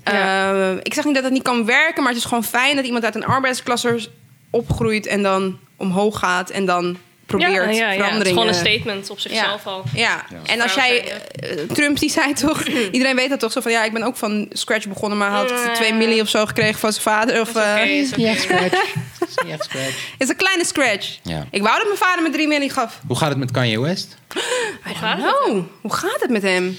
Ja. 0.04 0.52
eh, 0.52 0.76
ik 0.82 0.94
zeg 0.94 1.04
niet 1.04 1.14
dat 1.14 1.24
het 1.24 1.32
niet 1.32 1.42
kan 1.42 1.64
werken, 1.64 2.02
maar 2.02 2.12
het 2.12 2.20
is 2.20 2.28
gewoon 2.28 2.44
fijn 2.44 2.76
dat 2.76 2.84
iemand 2.84 3.04
uit 3.04 3.14
een 3.14 3.24
arbeidsklasse 3.26 4.08
opgroeit 4.50 5.06
en 5.06 5.22
dan 5.22 5.58
omhoog 5.76 6.18
gaat 6.18 6.50
en 6.50 6.64
dan 6.66 6.96
probeert 7.38 7.76
ja, 7.76 7.90
ja, 7.90 7.92
ja. 7.92 8.10
Het 8.12 8.22
is 8.26 8.28
gewoon 8.28 8.48
een 8.48 8.54
statement 8.54 9.10
op 9.10 9.20
zichzelf 9.20 9.66
al. 9.66 9.84
Ja. 9.94 10.24
en 10.46 10.60
als 10.60 10.74
jij... 10.74 11.12
eh, 11.32 11.56
Trump 11.72 11.98
die 11.98 12.10
zei 12.10 12.32
toch... 12.32 12.62
iedereen 12.66 13.16
weet 13.16 13.28
dat 13.28 13.40
toch 13.40 13.52
zo 13.52 13.60
van... 13.60 13.72
Ja, 13.72 13.84
ik 13.84 13.92
ben 13.92 14.02
ook 14.02 14.16
van 14.16 14.46
scratch 14.52 14.88
begonnen... 14.88 15.18
maar 15.18 15.30
had 15.30 15.48
Ja. 15.50 15.72
twee 15.72 15.94
milli 15.94 16.20
of 16.20 16.28
zo 16.28 16.46
gekregen 16.46 16.78
van 16.80 16.92
zijn 16.92 17.02
vader. 17.04 17.40
Of, 17.40 17.48
is 17.84 18.08
scratch. 18.42 18.84
Ja, 19.46 19.56
scratch. 19.58 20.14
is 20.18 20.28
een 20.28 20.36
kleine 20.36 20.64
scratch. 20.64 21.18
Ja. 21.22 21.46
Ik 21.50 21.62
wou 21.62 21.76
dat 21.76 21.86
mijn 21.86 21.98
vader 21.98 22.22
me 22.22 22.30
drie 22.30 22.48
milli 22.48 22.68
gaf. 22.70 23.00
Hoe 23.06 23.16
gaat 23.16 23.28
het 23.28 23.38
met 23.38 23.50
Kanye 23.50 23.80
West? 23.80 24.16
Hoe 24.84 24.94
gaat 24.94 25.16
het? 25.18 25.62
Hoe 25.80 25.92
gaat 25.94 26.20
het 26.20 26.30
met 26.30 26.42
hem? 26.42 26.78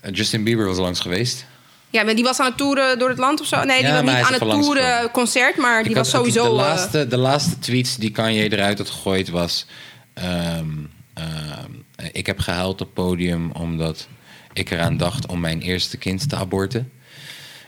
Eh, 0.00 0.10
Justin 0.14 0.44
Bieber 0.44 0.66
was 0.66 0.78
langs 0.78 1.00
geweest. 1.00 1.44
Ja, 1.90 2.02
maar 2.04 2.14
die 2.14 2.24
was 2.24 2.38
aan 2.40 2.46
het 2.46 2.56
toeren 2.56 2.98
door 2.98 3.08
het 3.08 3.18
land 3.18 3.40
of 3.40 3.46
zo? 3.46 3.62
Nee, 3.64 3.78
die 3.78 3.86
Ja, 3.86 4.02
was 4.02 4.14
niet 4.14 4.24
aan 4.24 4.32
het 4.32 4.62
toeren 4.62 5.10
concert... 5.10 5.56
maar 5.56 5.82
die 5.82 5.90
Ik 5.90 5.96
was 5.96 6.12
had- 6.12 6.20
sowieso... 6.20 6.42
De 6.42 6.48
eh, 6.48 6.54
laatste, 6.56 7.06
de 7.06 7.16
laatste 7.16 7.58
tweets 7.58 7.96
die 7.96 8.10
Kanye 8.10 8.52
eruit 8.52 8.78
had 8.78 8.90
gegooid 8.90 9.28
was... 9.28 9.66
ehm, 10.14 10.68
ehm, 11.14 11.70
ik 12.12 12.26
heb 12.26 12.38
gehuild 12.38 12.80
op 12.80 12.94
podium 12.94 13.50
omdat 13.50 14.08
ik 14.52 14.70
eraan 14.70 14.96
dacht 14.96 15.26
om 15.26 15.40
mijn 15.40 15.60
eerste 15.60 15.96
kind 15.96 16.28
te 16.28 16.36
aborten. 16.36 16.90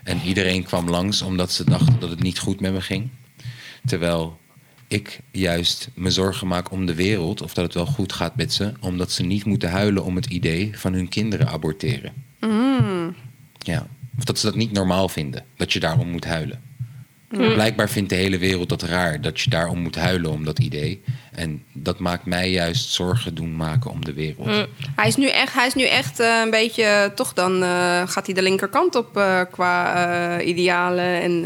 En 0.05 0.21
iedereen 0.25 0.63
kwam 0.65 0.89
langs 0.91 1.23
omdat 1.23 1.53
ze 1.53 1.65
dachten 1.65 1.97
dat 2.01 2.11
het 2.11 2.23
niet 2.23 2.39
goed 2.39 2.61
met 2.61 2.73
me 2.73 2.81
ging. 2.81 3.11
Terwijl 3.87 4.39
ik 4.89 5.21
juist 5.31 5.89
me 5.95 6.11
zorgen 6.11 6.47
maak 6.47 6.71
om 6.71 6.87
de 6.87 6.95
wereld, 6.95 7.43
of 7.43 7.55
dat 7.55 7.65
het 7.65 7.75
wel 7.75 7.87
goed 7.87 8.13
gaat 8.13 8.37
met 8.37 8.53
ze, 8.53 8.73
omdat 8.81 9.13
ze 9.13 9.23
niet 9.23 9.45
moeten 9.45 9.71
huilen 9.71 10.05
om 10.05 10.17
het 10.17 10.27
idee 10.27 10.71
van 10.79 10.93
hun 10.93 11.09
kinderen 11.09 11.49
aborteren. 11.49 12.13
Ja, 13.59 13.87
of 14.23 14.29
dat 14.29 14.39
ze 14.39 14.47
dat 14.47 14.55
niet 14.55 14.73
normaal 14.73 15.09
vinden, 15.09 15.45
dat 15.57 15.73
je 15.73 15.81
daarom 15.81 16.09
moet 16.09 16.25
huilen. 16.25 16.61
Blijkbaar 17.29 17.89
vindt 17.89 18.09
de 18.09 18.15
hele 18.15 18.39
wereld 18.39 18.69
dat 18.69 18.83
raar, 18.83 19.21
dat 19.21 19.41
je 19.41 19.51
daarom 19.51 19.79
moet 19.79 19.95
huilen 19.97 20.31
om 20.31 20.45
dat 20.45 20.59
idee. 20.59 21.03
En 21.33 21.63
dat 21.73 21.99
maakt 21.99 22.27
mij 22.27 22.51
juist 22.51 22.93
zorgen 22.93 23.35
doen 23.35 23.57
maken 23.57 23.91
om 23.91 24.05
de 24.05 24.13
wereld. 24.13 24.67
Hij 24.97 25.09
is 25.09 25.17
nu 25.17 25.29
echt, 25.29 25.55
hij 25.55 25.67
is 25.67 25.75
nu 25.75 25.85
echt 25.85 26.21
eh, 26.21 26.41
een 26.45 26.51
beetje, 26.51 27.13
toch 27.15 27.33
dan 27.33 27.63
eh, 27.63 27.69
gaat 28.07 28.27
hij 28.27 28.35
de 28.35 28.43
linkerkant 28.43 28.95
op 28.95 29.17
eh, 29.17 29.41
qua 29.51 30.41
idealen 30.41 31.21
en 31.23 31.41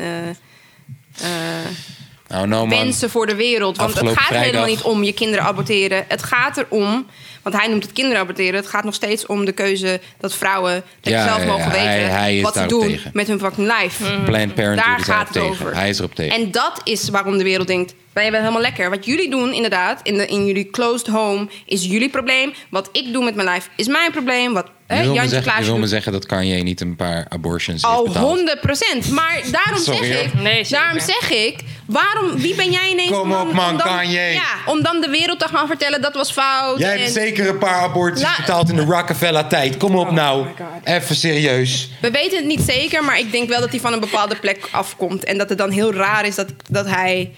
Nou, 2.48 2.69
wensen 2.69 3.11
voor 3.11 3.27
de 3.27 3.35
wereld. 3.35 3.77
Want 3.77 3.94
het 3.94 3.98
gaat 4.09 4.28
helemaal 4.28 4.43
vrijdag- 4.43 4.66
niet 4.66 4.82
om 4.82 5.03
je 5.03 5.12
kinderen 5.12 5.44
aborteren. 5.44 6.05
Het 6.09 6.23
gaat 6.23 6.57
erom, 6.57 7.07
want 7.47 7.59
hij 7.59 7.68
noemt 7.68 7.82
het 7.82 7.93
kinderen 7.93 8.20
aborteren. 8.20 8.55
Het 8.55 8.66
gaat 8.68 8.85
nog 8.85 8.94
steeds 8.94 9.27
om 9.27 9.44
de 9.44 9.52
keuze 9.52 10.01
dat 10.20 10.35
vrouwen 10.35 10.82
Ja, 11.01 11.24
zelf 11.27 11.44
mogen 11.47 11.70
weten 11.70 12.10
hij- 12.10 12.40
wat 12.43 12.55
ze 12.56 12.66
doen 12.66 12.81
tegen. 12.89 13.10
met 13.14 13.27
hun 13.27 13.39
fucking 13.39 13.73
life. 13.81 14.02
Planned 14.24 14.55
Parenthood 14.55 14.86
Daar 14.86 14.98
gaat 15.01 15.23
het 15.24 15.32
tegen. 15.32 15.48
over. 15.48 15.74
Hij 15.74 15.89
is 15.89 15.98
erop 15.98 16.14
tegen. 16.14 16.36
En 16.36 16.51
dat 16.51 16.81
is 16.85 17.09
waarom 17.09 17.39
de 17.39 17.44
wereld 17.44 17.66
denkt: 17.66 17.94
wij 18.12 18.23
hebben 18.23 18.40
het 18.43 18.51
helemaal 18.51 18.70
lekker. 18.70 18.90
Wat 18.97 19.05
jullie 19.05 19.31
doen, 19.31 19.52
inderdaad, 19.52 20.01
in, 20.02 20.16
de, 20.16 20.27
in 20.27 20.47
jullie 20.47 20.70
closed 20.70 21.06
home, 21.06 21.48
is 21.66 21.85
jullie 21.85 22.09
probleem. 22.10 22.52
Wat 22.70 22.89
ik 22.93 23.12
doe 23.12 23.24
met 23.24 23.35
mijn 23.35 23.48
life, 23.48 23.68
is 23.77 23.86
mijn 23.86 24.10
probleem. 24.12 24.52
Wat 24.52 24.66
je, 24.88 24.94
hè, 24.94 25.00
wil 25.02 25.08
me 25.10 25.14
Jantje 25.16 25.34
zeggen, 25.42 25.64
je 25.64 25.70
wil 25.70 25.78
me 25.78 25.86
zeggen 25.86 26.12
dat 26.12 26.26
Kanye 26.26 26.62
niet 26.62 26.80
een 26.80 26.96
paar 26.96 27.26
abortions 27.28 27.82
heeft 27.82 27.94
al 27.94 28.04
betaald? 28.04 28.26
100 28.26 28.60
procent. 28.60 29.10
Maar 29.10 29.40
daarom 29.50 29.78
Sorry, 29.82 30.04
zeg 30.06 30.16
hoor. 30.16 30.24
ik, 30.24 30.34
Nee, 30.42 30.64
zeker. 30.64 30.70
daarom 30.70 31.00
zeg 31.00 31.30
ik, 31.30 31.58
waarom, 31.86 32.36
wie 32.36 32.54
ben 32.54 32.70
jij 32.70 32.90
ineens 32.90 33.10
Kom 33.10 33.32
om, 33.32 33.48
op, 33.48 33.52
man, 33.52 33.70
om 33.70 33.76
dan, 33.76 33.86
Kanye. 33.86 34.20
Ja, 34.32 34.42
om 34.66 34.82
dan 34.82 35.00
de 35.00 35.08
wereld 35.08 35.38
te 35.38 35.48
gaan 35.48 35.66
vertellen 35.66 36.02
dat 36.02 36.14
was 36.14 36.32
fout. 36.32 36.78
Jij 36.78 36.92
en- 36.92 36.98
hebt 37.00 37.12
zeker 37.12 37.48
een 37.48 37.58
paar 37.58 37.80
abortus 37.82 38.22
La- 38.22 38.34
betaald 38.36 38.68
in 38.70 38.76
de 38.76 38.84
Rockefeller-tijd. 38.84 39.76
Kom 39.76 39.96
op 39.96 40.10
nou. 40.10 40.44
my 40.44 40.50
God. 40.56 40.66
Even 40.84 41.16
serieus. 41.16 41.90
We 42.00 42.10
weten 42.10 42.36
het 42.38 42.46
niet 42.46 42.60
zeker, 42.60 43.04
maar 43.04 43.18
ik 43.18 43.32
denk 43.32 43.48
wel 43.48 43.60
dat 43.60 43.70
hij 43.70 43.80
van 43.80 43.92
een 43.92 44.00
bepaalde 44.00 44.36
plek 44.36 44.68
afkomt. 44.70 45.24
En 45.24 45.38
dat 45.38 45.48
het 45.48 45.58
dan 45.58 45.70
heel 45.70 45.92
raar 45.94 46.26
is 46.26 46.34
dat, 46.34 46.46
dat 46.70 46.86
hij 46.86 47.34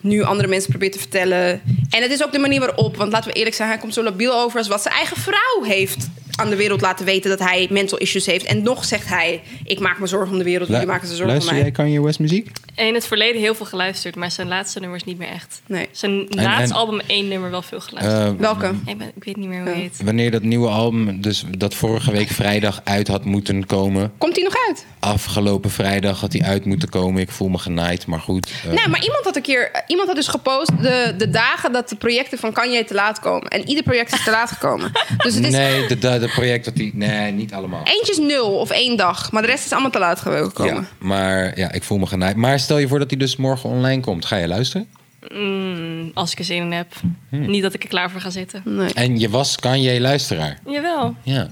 nu 0.00 0.22
andere 0.22 0.48
mensen 0.48 0.70
probeert 0.70 0.92
te 0.92 0.98
vertellen. 0.98 1.60
En 1.90 2.02
het 2.02 2.10
is 2.10 2.24
ook 2.24 2.32
de 2.32 2.38
manier 2.38 2.60
waarop, 2.60 2.96
want 2.96 3.12
laten 3.12 3.30
we 3.30 3.36
eerlijk 3.36 3.56
zijn, 3.56 3.68
hij 3.68 3.78
komt 3.78 3.94
zo 3.94 4.02
labiel 4.02 4.34
over 4.40 4.58
als 4.58 4.68
wat 4.68 4.82
zijn 4.82 4.94
eigen 4.94 5.16
vrouw 5.16 5.62
heeft 5.62 6.08
aan 6.36 6.50
de 6.50 6.56
wereld 6.56 6.80
laten 6.80 7.04
weten 7.04 7.30
dat 7.30 7.38
hij 7.38 7.66
mental 7.70 7.98
issues 7.98 8.26
heeft. 8.26 8.44
En 8.44 8.62
nog 8.62 8.84
zegt 8.84 9.08
hij: 9.08 9.42
Ik 9.64 9.78
maak 9.80 9.98
me 9.98 10.06
zorgen 10.06 10.32
om 10.32 10.38
de 10.38 10.44
wereld, 10.44 10.68
jullie 10.68 10.86
maken 10.86 11.08
ze 11.08 11.14
zorgen 11.14 11.24
om 11.26 11.30
Luister 11.32 11.52
mij. 11.54 11.62
jij 11.62 11.72
Kanye 11.72 12.02
West 12.02 12.18
muziek? 12.18 12.50
In 12.74 12.94
het 12.94 13.06
verleden 13.06 13.40
heel 13.40 13.54
veel 13.54 13.66
geluisterd, 13.66 14.16
maar 14.16 14.30
zijn 14.30 14.48
laatste 14.48 14.80
nummers 14.80 15.04
niet 15.04 15.18
meer 15.18 15.28
echt. 15.28 15.60
Nee. 15.66 15.88
Zijn 15.92 16.26
laatste 16.30 16.74
en- 16.74 16.80
album 16.80 17.00
één 17.06 17.28
nummer 17.28 17.50
wel 17.50 17.62
veel 17.62 17.80
geluisterd. 17.80 18.34
Eh, 18.34 18.40
Welke? 18.40 18.72
ik, 18.86 18.98
ben- 18.98 19.12
ik 19.16 19.24
weet 19.24 19.36
niet 19.36 19.48
meer 19.48 19.58
hoe 19.60 19.68
Ja. 19.68 19.74
het 19.74 19.82
heet. 19.82 20.02
wanneer 20.04 20.30
dat 20.30 20.42
nieuwe 20.42 20.68
album, 20.68 21.20
dus 21.20 21.44
dat 21.58 21.74
vorige 21.74 22.10
week 22.12 22.28
vrijdag 22.28 22.80
uit 22.84 23.08
had 23.08 23.24
moeten 23.24 23.66
komen. 23.66 24.12
Komt 24.18 24.34
hij 24.36 24.44
nog 24.44 24.54
uit? 24.68 24.86
Afgelopen 24.98 25.70
vrijdag 25.70 26.20
had 26.20 26.32
hij 26.32 26.42
uit 26.42 26.64
moeten 26.64 26.88
komen. 26.88 27.20
Ik 27.22 27.30
voel 27.30 27.48
me 27.48 27.58
genaaid, 27.58 28.06
maar 28.06 28.20
goed. 28.20 28.50
eh, 28.64 28.72
Nee, 28.72 28.88
maar 28.88 29.02
iemand 29.02 29.24
had 29.24 29.36
een 29.36 29.42
keer, 29.42 29.70
iemand 29.86 30.08
had 30.08 30.16
dus 30.16 30.28
gepost 30.28 30.70
de, 30.82 31.14
de 31.18 31.30
dagen 31.30 31.72
dat 31.72 31.88
de 31.88 31.96
projecten 31.96 32.38
van 32.38 32.52
Kanye 32.52 32.84
te 32.84 32.94
laat 32.94 33.20
komen. 33.20 33.48
En 33.48 33.68
ieder 33.68 33.82
project 33.84 34.12
is 34.12 34.24
te 34.24 34.30
laat 34.30 34.50
gekomen. 34.50 34.90
Dus 35.16 35.34
het 35.34 35.44
is 35.44 35.52
Nee, 35.52 35.86
de, 35.86 35.98
de, 35.98 36.25
de 36.26 36.32
project 36.32 36.64
dat 36.64 36.74
hij... 36.76 36.90
Nee, 36.94 37.32
niet 37.32 37.52
allemaal. 37.52 37.82
eentje 37.84 38.12
is 38.12 38.18
nul 38.18 38.58
of 38.58 38.70
één 38.70 38.96
dag, 38.96 39.32
maar 39.32 39.42
de 39.42 39.48
rest 39.48 39.64
is 39.64 39.72
allemaal 39.72 39.90
te 39.90 39.98
laat 39.98 40.20
gekomen. 40.20 40.74
Ja, 40.74 40.86
maar 40.98 41.58
ja, 41.58 41.72
ik 41.72 41.82
voel 41.82 41.98
me 41.98 42.06
genaaid. 42.06 42.36
Maar 42.36 42.58
stel 42.58 42.78
je 42.78 42.88
voor 42.88 42.98
dat 42.98 43.10
hij 43.10 43.18
dus 43.18 43.36
morgen 43.36 43.70
online 43.70 44.00
komt. 44.02 44.24
Ga 44.24 44.36
je 44.36 44.48
luisteren? 44.48 44.88
Mm, 45.32 46.10
als 46.14 46.32
ik 46.32 46.38
er 46.38 46.44
zin 46.44 46.62
in 46.62 46.72
heb. 46.72 46.92
Hmm. 47.28 47.46
Niet 47.50 47.62
dat 47.62 47.74
ik 47.74 47.82
er 47.82 47.88
klaar 47.88 48.10
voor 48.10 48.20
ga 48.20 48.30
zitten. 48.30 48.62
Nee. 48.64 48.92
En 48.94 49.18
je 49.18 49.28
was 49.30 49.56
Kanye 49.56 50.00
luisteraar. 50.00 50.58
Jawel. 50.66 51.14
Ja. 51.22 51.48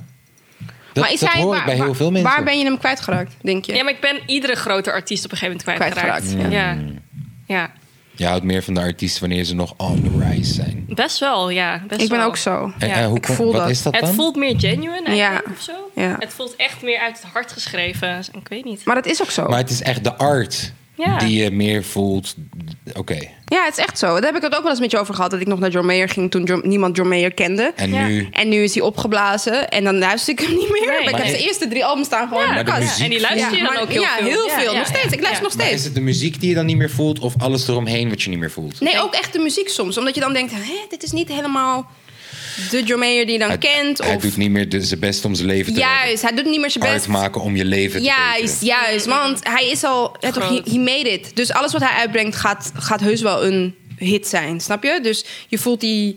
Dat, 0.93 1.03
maar 1.05 1.13
is 1.13 1.21
dat 1.21 1.33
hij, 1.33 1.43
hoor 1.43 1.51
ik 1.53 1.57
waar, 1.57 1.67
bij 1.67 1.75
heel 1.75 1.85
waar- 1.87 1.95
veel 1.95 2.11
mensen. 2.11 2.31
Waar 2.31 2.45
ben 2.45 2.59
je 2.59 2.65
hem 2.65 2.79
kwijtgeraakt, 2.79 3.35
denk 3.43 3.65
je? 3.65 3.75
Ja, 3.75 3.83
maar 3.83 3.93
ik 3.93 4.01
ben 4.01 4.19
iedere 4.27 4.55
grote 4.55 4.93
artiest 4.93 5.25
op 5.25 5.31
een 5.31 5.37
gegeven 5.37 5.61
moment 5.67 5.79
kwijtgeraakt. 5.79 6.27
Kwijtgeraakt, 6.27 6.53
ja. 7.47 7.55
ja. 7.55 7.71
Je 8.17 8.27
houdt 8.27 8.45
meer 8.45 8.63
van 8.63 8.75
de 8.75 8.81
artiesten 8.81 9.21
wanneer 9.21 9.45
ze 9.45 9.55
nog 9.55 9.75
on 9.77 10.03
the 10.03 10.25
rise 10.29 10.55
zijn. 10.55 10.85
Best 10.89 11.19
wel, 11.19 11.51
ja. 11.51 11.83
Best 11.89 12.01
ik 12.01 12.09
ben 12.09 12.19
wel. 12.19 12.27
ook 12.27 12.37
zo. 12.37 12.73
En, 12.79 12.89
Ja, 12.89 12.95
en 12.95 13.07
hoe 13.09 13.17
ik 13.17 13.23
kom- 13.23 13.35
voel 13.35 13.53
wat 13.53 13.61
dat. 13.61 13.71
is 13.71 13.83
dat 13.83 13.95
Het 13.95 14.05
dan? 14.05 14.15
voelt 14.15 14.37
meer 14.37 14.55
genuine 14.61 15.07
eigenlijk, 15.07 15.47
Ja. 15.47 15.53
of 15.53 15.61
zo. 15.61 15.73
Ja. 15.95 16.17
Het 16.19 16.33
voelt 16.33 16.57
echt 16.57 16.83
meer 16.83 16.99
uit 16.99 17.23
het 17.23 17.33
hart 17.33 17.53
geschreven. 17.53 18.19
Ik 18.33 18.49
weet 18.49 18.65
niet. 18.65 18.85
Maar 18.85 18.95
dat 18.95 19.07
is 19.07 19.23
ook 19.23 19.31
zo. 19.31 19.49
Maar 19.49 19.59
het 19.59 19.71
is 19.71 19.83
echt 19.83 20.05
de 20.05 20.15
art 20.17 20.73
Ja. 20.97 21.19
die 21.19 21.43
je 21.43 21.51
meer 21.51 21.85
voelt. 21.85 22.35
Oké. 22.95 23.19
Ja, 23.45 23.65
het 23.65 23.79
is 23.79 23.85
echt 23.85 23.99
zo. 23.99 24.07
Daar 24.07 24.23
heb 24.25 24.37
ik 24.37 24.43
het 24.43 24.55
ook 24.57 24.63
wel 24.63 24.71
eens 24.71 24.81
met 24.81 24.91
je 24.91 24.99
over 24.99 25.15
gehad. 25.15 25.31
Dat 25.31 25.41
ik 25.41 25.47
nog 25.47 25.59
naar 25.59 25.71
John 25.71 25.87
Mayer 25.87 26.09
ging 26.09 26.31
toen 26.31 26.45
John- 26.45 26.69
niemand 26.69 26.97
John 26.97 27.09
Mayer 27.09 27.35
kende. 27.35 27.73
En 27.77 27.93
Ja. 27.93 28.07
nu... 28.07 28.29
En 28.33 28.49
nu 28.49 28.63
is 28.63 28.75
hij 28.75 28.83
opgeblazen. 28.83 29.69
En 29.69 29.85
dan 29.85 29.99
luister 29.99 30.33
ik 30.33 30.41
hem 30.41 30.51
niet 30.55 30.71
meer. 30.71 30.81
Nee. 30.87 30.89
maar 31.05 31.09
ik 31.09 31.17
heb 31.17 31.27
zijn 31.27 31.39
ik- 31.39 31.47
eerste 31.47 31.69
drie 31.69 31.85
albums 31.85 32.07
staan 32.07 32.29
gewoon 32.29 32.43
Ja, 32.43 32.49
in 32.51 32.57
de 32.57 32.65
de 32.65 32.71
kast. 32.71 32.83
muziek- 32.83 33.05
En 33.05 33.11
die 33.11 33.21
luister 33.21 33.51
je 33.51 33.57
Ja, 33.57 33.65
dan 33.65 33.73
maar- 33.73 33.83
ook 33.83 33.89
heel 33.89 34.01
ja, 34.03 34.17
veel. 34.19 34.27
heel 34.27 34.49
veel. 34.49 34.73
ja, 34.73 34.79
nog 34.79 34.87
steeds. 34.87 35.05
Ik 35.13 35.21
luister 35.21 35.31
Ja. 35.33 35.41
nog 35.43 35.55
Maar 35.57 35.65
steeds. 35.67 35.79
is 35.81 35.85
het 35.85 35.95
de 35.95 36.01
muziek 36.01 36.41
die 36.41 36.49
je 36.49 36.55
dan 36.55 36.67
niet 36.67 36.77
meer 36.77 36.91
voelt 36.91 37.19
of 37.19 37.35
alles 37.39 37.69
eromheen 37.69 38.09
wat 38.09 38.23
je 38.23 38.31
niet 38.31 38.39
meer 38.39 38.51
voelt? 38.51 38.81
Nee, 38.81 39.01
ook 39.03 39.15
echt 39.15 39.33
de 39.33 39.39
muziek 39.39 39.69
soms. 39.69 39.99
Omdat 39.99 40.15
je 40.15 40.21
dan 40.21 40.33
denkt, 40.33 40.53
Hé, 40.53 40.75
dit 40.89 41.03
is 41.03 41.13
niet 41.13 41.29
helemaal 41.29 41.91
de 42.71 42.83
John 42.83 43.01
Mayer 43.01 43.25
die 43.25 43.33
je 43.33 43.39
dan 43.39 43.49
Hij, 43.49 43.59
kent. 43.59 43.99
hij 43.99 44.15
of, 44.15 44.23
doet 44.23 44.37
niet 44.37 44.51
meer 44.51 44.69
de- 44.69 44.83
zijn 44.83 45.01
best 45.01 45.25
om 45.25 45.35
zijn 45.35 45.47
leven 45.49 45.73
te 45.73 45.79
juist, 45.81 46.23
hij 46.23 46.33
doet 46.35 46.45
niet 46.45 46.61
meer 46.61 46.71
zijn 46.71 46.93
best. 46.93 47.09
maken 47.09 47.41
om 47.41 47.57
je 47.57 47.65
leven 47.65 47.99
te 48.01 48.07
Juist, 48.07 48.61
beteren. 48.61 48.67
juist. 48.89 49.07
Want 49.07 49.41
hij 49.49 49.67
is 49.71 49.85
al... 49.85 50.17
ja, 50.21 50.31
toch, 50.31 50.49
he, 50.49 50.79
made 50.79 51.11
it. 51.13 51.31
Dus 51.37 51.53
alles 51.53 51.73
wat 51.73 51.81
hij 51.83 51.97
uitbrengt 51.99 52.37
gaat, 52.37 52.73
gaat 52.75 53.01
heus 53.01 53.21
wel 53.23 53.45
een 53.47 53.75
hit 53.99 54.27
zijn. 54.29 54.61
Snap 54.61 54.83
je? 54.83 54.99
Dus 55.03 55.25
je 55.49 55.59
voelt 55.59 55.81
die... 55.81 56.17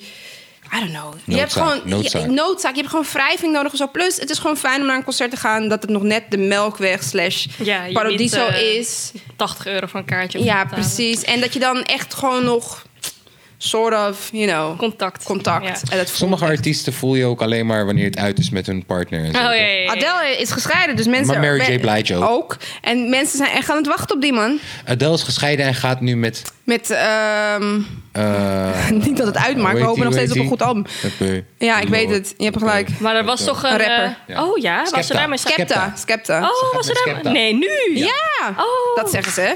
I 0.76 0.80
don't 0.80 0.92
know. 0.92 1.14
Je 1.26 1.38
hebt 1.38 1.54
gewoon 1.54 1.82
noodzaak. 1.86 2.22
Je, 2.22 2.28
noodzaak. 2.28 2.72
Je 2.72 2.78
hebt 2.78 2.90
gewoon 2.90 3.06
wrijving 3.14 3.54
nodig 3.54 3.72
of 3.72 3.78
zo. 3.78 3.88
Plus, 3.88 4.18
het 4.18 4.30
is 4.30 4.38
gewoon 4.40 4.58
fijn 4.58 4.82
om 4.82 4.88
naar 4.88 4.96
een 4.96 5.04
concert 5.04 5.32
te 5.32 5.38
gaan... 5.38 5.68
dat 5.68 5.82
het 5.82 5.92
nog 5.92 6.04
net 6.04 6.24
de 6.30 6.38
Melkweg 6.38 7.04
slash 7.04 7.46
Ja, 7.64 7.84
Paradiso 7.94 8.46
eh, 8.48 8.76
is. 8.78 9.12
80 9.36 9.66
euro 9.68 9.88
voor 9.88 10.00
een 10.00 10.06
kaartje. 10.06 10.44
Ja, 10.44 10.64
betalen. 10.64 10.84
precies. 10.86 11.24
En 11.24 11.40
dat 11.40 11.54
je 11.54 11.60
dan 11.60 11.84
echt 11.84 12.14
gewoon 12.14 12.44
nog... 12.44 12.86
Sort 13.60 13.94
of, 14.10 14.30
you 14.32 14.48
know... 14.48 14.78
Contact. 14.78 15.24
Contact. 15.24 15.64
Ja. 15.66 15.92
En 15.92 15.98
dat 15.98 16.08
Sommige 16.10 16.44
echt- 16.44 16.52
artiesten 16.56 16.94
voel 16.94 17.16
je 17.16 17.26
ook 17.26 17.42
alleen 17.42 17.66
maar 17.66 17.86
wanneer 17.86 18.06
het 18.06 18.18
uit 18.18 18.40
is 18.40 18.50
met 18.50 18.66
hun 18.68 18.86
partner. 18.86 19.20
En 19.24 19.32
zo, 19.34 19.38
Oh 19.38 19.44
ja, 19.44 19.52
ja. 19.52 19.92
Adele 19.92 20.36
is 20.40 20.52
gescheiden, 20.52 20.96
dus 20.96 21.06
mensen... 21.06 21.40
Maar 21.42 21.58
Mary 21.58 21.74
J. 21.74 21.80
Blige 21.80 22.16
ook. 22.30 22.58
En 22.82 23.10
mensen 23.10 23.38
zijn 23.38 23.52
echt 23.52 23.70
aan 23.70 23.78
het 23.78 23.88
wachten 23.88 24.16
op 24.16 24.22
die 24.22 24.34
man. 24.34 24.60
Adele 24.86 25.14
is 25.14 25.24
gescheiden 25.24 25.66
en 25.66 25.74
gaat 25.76 26.02
nu 26.02 26.16
met... 26.16 26.42
Met, 26.64 26.90
ehm, 26.90 27.80
eh, 28.12 28.90
niet 29.06 29.18
dat 29.18 29.28
het 29.28 29.38
uitmaakt, 29.38 29.78
we 29.78 29.84
hopen 29.84 30.04
nog 30.04 30.14
steeds 30.14 30.32
op 30.32 30.38
een 30.38 30.48
goed 30.48 30.62
album. 30.62 30.86
Ja, 31.58 31.80
ik 31.80 31.88
weet 31.88 32.10
het. 32.10 32.34
Je 32.38 32.44
hebt 32.44 32.58
gelijk. 32.58 33.00
Maar 33.00 33.16
er 33.16 33.24
was 33.24 33.44
toch 33.44 33.64
een... 33.64 33.72
Een 33.72 33.78
rapper. 33.78 34.04
eh, 34.28 34.36
Ja. 34.36 34.46
Oh 34.46 34.58
ja, 34.58 34.84
was 34.92 35.10
er 35.10 35.16
daarmee... 35.16 35.38
Skepta. 35.38 35.64
Skepta, 35.64 35.94
Skepta. 35.98 36.38
Oh, 36.40 36.74
was 36.74 36.88
er 36.90 36.94
met 36.94 37.04
daar... 37.06 37.14
Skepta. 37.14 37.32
Nee, 37.32 37.54
nu? 37.54 37.70
Ja, 38.00 38.50
Oh. 38.50 38.96
dat 38.96 39.12
zeggen 39.12 39.32
ze. 39.34 39.56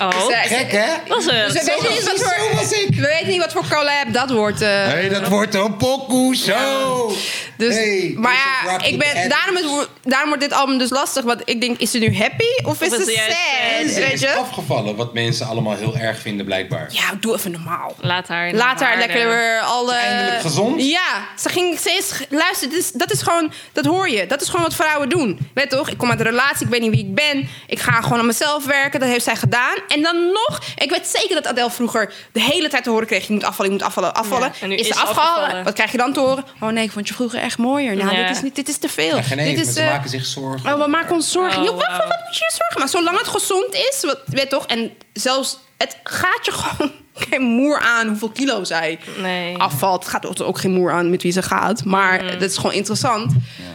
Oh, 0.00 0.10
Dus, 0.10 0.34
eh, 0.34 0.40
Gek, 0.58 0.72
hè? 0.72 0.86
was 1.08 1.24
het? 1.24 1.52
Dus 1.52 1.64
we, 1.64 1.64
weten 1.64 1.92
niet 1.92 2.04
wat 2.04 2.20
voor, 2.22 2.78
ik. 2.78 2.94
we 2.94 3.00
weten 3.00 3.28
niet 3.28 3.38
wat 3.40 3.52
voor 3.52 3.66
collab 3.68 4.06
dat 4.12 4.30
wordt. 4.30 4.60
eh. 4.60 4.68
Hey, 4.68 5.08
dat 5.08 5.28
wordt 5.28 5.54
een 5.54 5.76
pokoe 5.76 6.36
zo. 6.36 7.12
Dus, 7.56 7.74
Hey, 7.74 8.12
maar 8.16 8.32
is 8.32 8.70
ja, 8.70 8.82
ik 8.84 8.98
ben, 8.98 9.28
daarom, 9.28 9.56
is, 9.56 9.86
daarom 10.02 10.28
wordt 10.28 10.42
dit 10.42 10.52
album 10.52 10.78
dus 10.78 10.90
lastig. 10.90 11.24
Want 11.24 11.42
ik 11.44 11.60
denk, 11.60 11.78
is 11.78 11.90
ze 11.90 11.98
nu 11.98 12.16
happy 12.16 12.44
of 12.64 12.80
is 12.80 12.92
Of 12.92 12.98
is 12.98 13.04
ze 13.04 13.10
ze 13.12 13.16
sad? 13.16 13.86
Het 13.86 13.94
Weet 13.94 14.12
is 14.12 14.20
je? 14.20 14.34
afgevallen, 14.34 14.96
wat 14.96 15.14
mensen 15.14 15.46
allemaal 15.46 15.76
heel 15.76 15.96
erg 15.96 16.20
vinden 16.20 16.46
blijkbaar. 16.46 16.86
Ja, 16.90 17.02
doe 17.20 17.34
even 17.34 17.50
normaal. 17.50 17.94
Laat 18.00 18.28
haar... 18.28 18.52
Laat 18.52 18.80
haar 18.80 18.88
haar, 18.88 18.98
lekker 18.98 19.20
eh, 19.20 19.26
weer 19.26 19.60
alle... 19.60 19.94
eindelijk 19.94 20.40
gezond? 20.40 20.82
Ja, 20.82 21.26
ze 21.38 21.48
ging 21.48 21.78
steeds... 21.78 22.12
Luister, 22.28 22.68
dit 22.68 22.78
is, 22.78 22.92
dat 22.92 23.12
is 23.12 23.22
gewoon... 23.22 23.52
Dat 23.72 23.84
hoor 23.84 24.08
je. 24.08 24.26
Dat 24.26 24.40
is 24.42 24.48
gewoon 24.48 24.64
wat 24.64 24.74
vrouwen 24.74 25.08
doen. 25.08 25.38
Weet 25.54 25.70
toch? 25.70 25.88
Ik 25.90 25.98
kom 25.98 26.10
uit 26.10 26.18
een 26.20 26.26
relatie, 26.26 26.64
ik 26.66 26.72
weet 26.72 26.80
niet 26.80 26.90
wie 26.90 27.04
ik 27.04 27.14
ben. 27.14 27.48
Ik 27.66 27.78
ga 27.78 27.92
gewoon 28.00 28.18
aan 28.18 28.26
mezelf 28.26 28.64
werken. 28.66 29.00
Dat 29.00 29.08
heeft 29.08 29.24
zij 29.24 29.36
gedaan. 29.36 29.65
En 29.88 30.02
dan 30.02 30.16
nog... 30.26 30.60
Ik 30.76 30.90
weet 30.90 31.06
zeker 31.06 31.34
dat 31.34 31.46
Adele 31.46 31.70
vroeger 31.70 32.12
de 32.32 32.40
hele 32.42 32.68
tijd 32.68 32.84
te 32.84 32.90
horen 32.90 33.06
kreeg... 33.06 33.26
je 33.26 33.32
moet 33.32 33.44
afvallen, 33.44 33.72
je 33.72 33.78
moet 33.78 33.86
afvallen, 33.86 34.14
afvallen. 34.14 34.48
Ja, 34.54 34.60
en 34.60 34.68
nu 34.68 34.74
is 34.74 34.80
is 34.88 34.94
ze 34.96 35.00
afgevallen? 35.02 35.64
Wat 35.64 35.72
krijg 35.74 35.90
je 35.92 35.98
dan 35.98 36.12
te 36.12 36.20
horen? 36.20 36.44
Oh 36.60 36.68
nee, 36.68 36.84
ik 36.84 36.90
vond 36.92 37.08
je 37.08 37.14
vroeger 37.14 37.40
echt 37.40 37.58
mooier. 37.58 37.96
Nou, 37.96 38.16
Ja. 38.16 38.26
dit, 38.26 38.36
is 38.36 38.42
niet, 38.42 38.54
dit 38.54 38.68
is 38.68 38.78
te 38.78 38.88
veel. 38.88 39.16
Ja, 39.16 39.34
nee, 39.34 39.54
dit 39.54 39.66
is, 39.66 39.74
ze 39.74 39.80
eh, 39.80 39.90
maken 39.90 40.10
zich 40.10 40.26
zorgen. 40.26 40.72
Oh, 40.74 40.82
we 40.82 40.88
maken 40.90 41.14
ons 41.14 41.32
zorgen. 41.32 41.58
Oh, 41.58 41.64
Joh, 41.64 41.74
wat, 41.74 41.88
moet 41.88 42.36
je 42.36 42.44
je 42.44 42.50
zorgen? 42.58 42.78
Maar 42.78 42.88
zolang 42.88 43.18
het 43.18 43.28
gezond 43.28 43.74
is, 43.74 43.98
wat, 44.02 44.20
weet 44.26 44.50
toch? 44.50 44.66
En 44.66 44.92
zelfs, 45.12 45.58
het 45.78 45.96
gaat 46.02 46.44
je 46.44 46.52
gewoon 46.60 46.92
geen 47.14 47.42
moer 47.42 47.80
aan 47.80 48.08
hoeveel 48.08 48.30
kilo 48.30 48.64
zij 48.64 48.98
Nee. 49.18 49.56
afvalt. 49.56 50.02
Het 50.04 50.12
gaat 50.12 50.42
ook 50.42 50.58
geen 50.58 50.72
moer 50.72 50.92
aan 50.92 51.10
met 51.10 51.22
wie 51.22 51.32
ze 51.32 51.42
gaat. 51.42 51.84
Maar 51.84 52.22
Mm. 52.22 52.30
dat 52.30 52.42
is 52.50 52.56
gewoon 52.56 52.72
interessant. 52.72 53.32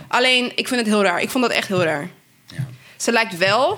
Alleen, 0.08 0.52
ik 0.56 0.68
vind 0.68 0.80
het 0.80 0.90
heel 0.90 1.04
raar. 1.04 1.22
Ik 1.22 1.30
vond 1.30 1.44
dat 1.44 1.54
echt 1.54 1.68
heel 1.68 1.84
raar. 1.84 2.10
Ja. 2.48 2.66
Ze 2.98 3.12
lijkt 3.12 3.38
wel, 3.38 3.78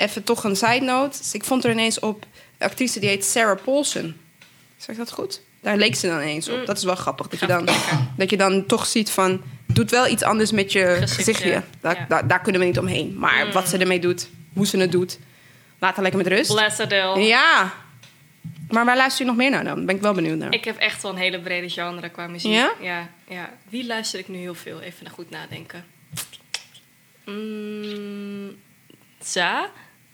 even 0.00 0.24
toch 0.24 0.44
een 0.44 0.56
side 0.56 0.80
note. 0.84 1.18
Ik 1.32 1.44
vond 1.44 1.64
er 1.64 1.70
ineens 1.70 1.98
op 1.98 2.22
een 2.58 2.66
actrice 2.66 3.00
die 3.00 3.08
heet 3.08 3.24
Sarah 3.24 3.58
Paulson. 3.64 4.16
Zeg 4.76 4.96
dat 4.96 5.10
goed? 5.12 5.40
Daar 5.60 5.76
leek 5.76 5.94
ze 5.94 6.06
dan 6.06 6.20
ineens 6.20 6.48
op. 6.48 6.66
Dat 6.66 6.76
is 6.76 6.84
wel 6.84 6.94
grappig. 6.94 7.28
Dat 7.28 7.40
je, 7.40 7.46
dan, 7.46 7.68
dat 8.16 8.30
je 8.30 8.36
dan 8.36 8.66
toch 8.66 8.86
ziet 8.86 9.10
van... 9.10 9.42
Doet 9.66 9.90
wel 9.90 10.06
iets 10.06 10.22
anders 10.22 10.50
met 10.52 10.72
je 10.72 10.84
Gezichtje. 11.00 11.14
gezichtje. 11.14 11.62
Daar, 11.80 11.96
Ja. 11.96 12.06
daar, 12.08 12.28
daar 12.28 12.40
kunnen 12.40 12.60
we 12.60 12.66
niet 12.66 12.78
omheen. 12.78 13.18
Maar 13.18 13.52
wat 13.52 13.68
ze 13.68 13.78
ermee 13.78 14.00
doet, 14.00 14.28
hoe 14.54 14.66
ze 14.66 14.76
het 14.78 14.92
doet... 14.92 15.18
Laat 15.78 15.94
haar 15.94 16.02
lekker 16.02 16.22
met 16.22 16.32
rust. 16.32 16.54
Bless 16.54 16.80
Adele. 16.80 17.18
Ja. 17.20 17.72
Maar 18.70 18.84
waar 18.84 18.96
luister 18.96 19.24
je 19.24 19.30
nog 19.30 19.38
meer 19.40 19.50
naar 19.50 19.64
dan? 19.64 19.86
Ben 19.86 19.94
ik 19.96 20.00
wel 20.00 20.12
benieuwd 20.12 20.38
naar. 20.38 20.52
Ik 20.54 20.64
heb 20.64 20.76
echt 20.76 21.02
wel 21.02 21.10
een 21.12 21.16
hele 21.18 21.40
brede 21.40 21.68
genre 21.68 22.08
qua 22.08 22.26
muziek. 22.26 22.52
Ja? 22.52 22.72
Ja, 22.80 23.08
ja. 23.28 23.50
Wie 23.68 23.86
luister 23.86 24.18
ik 24.18 24.28
nu 24.28 24.38
heel 24.38 24.54
veel? 24.54 24.80
Even 24.80 25.04
naar 25.04 25.12
goed 25.12 25.30
nadenken. 25.30 25.84
Mm, 27.26 28.56
Za? 29.22 29.70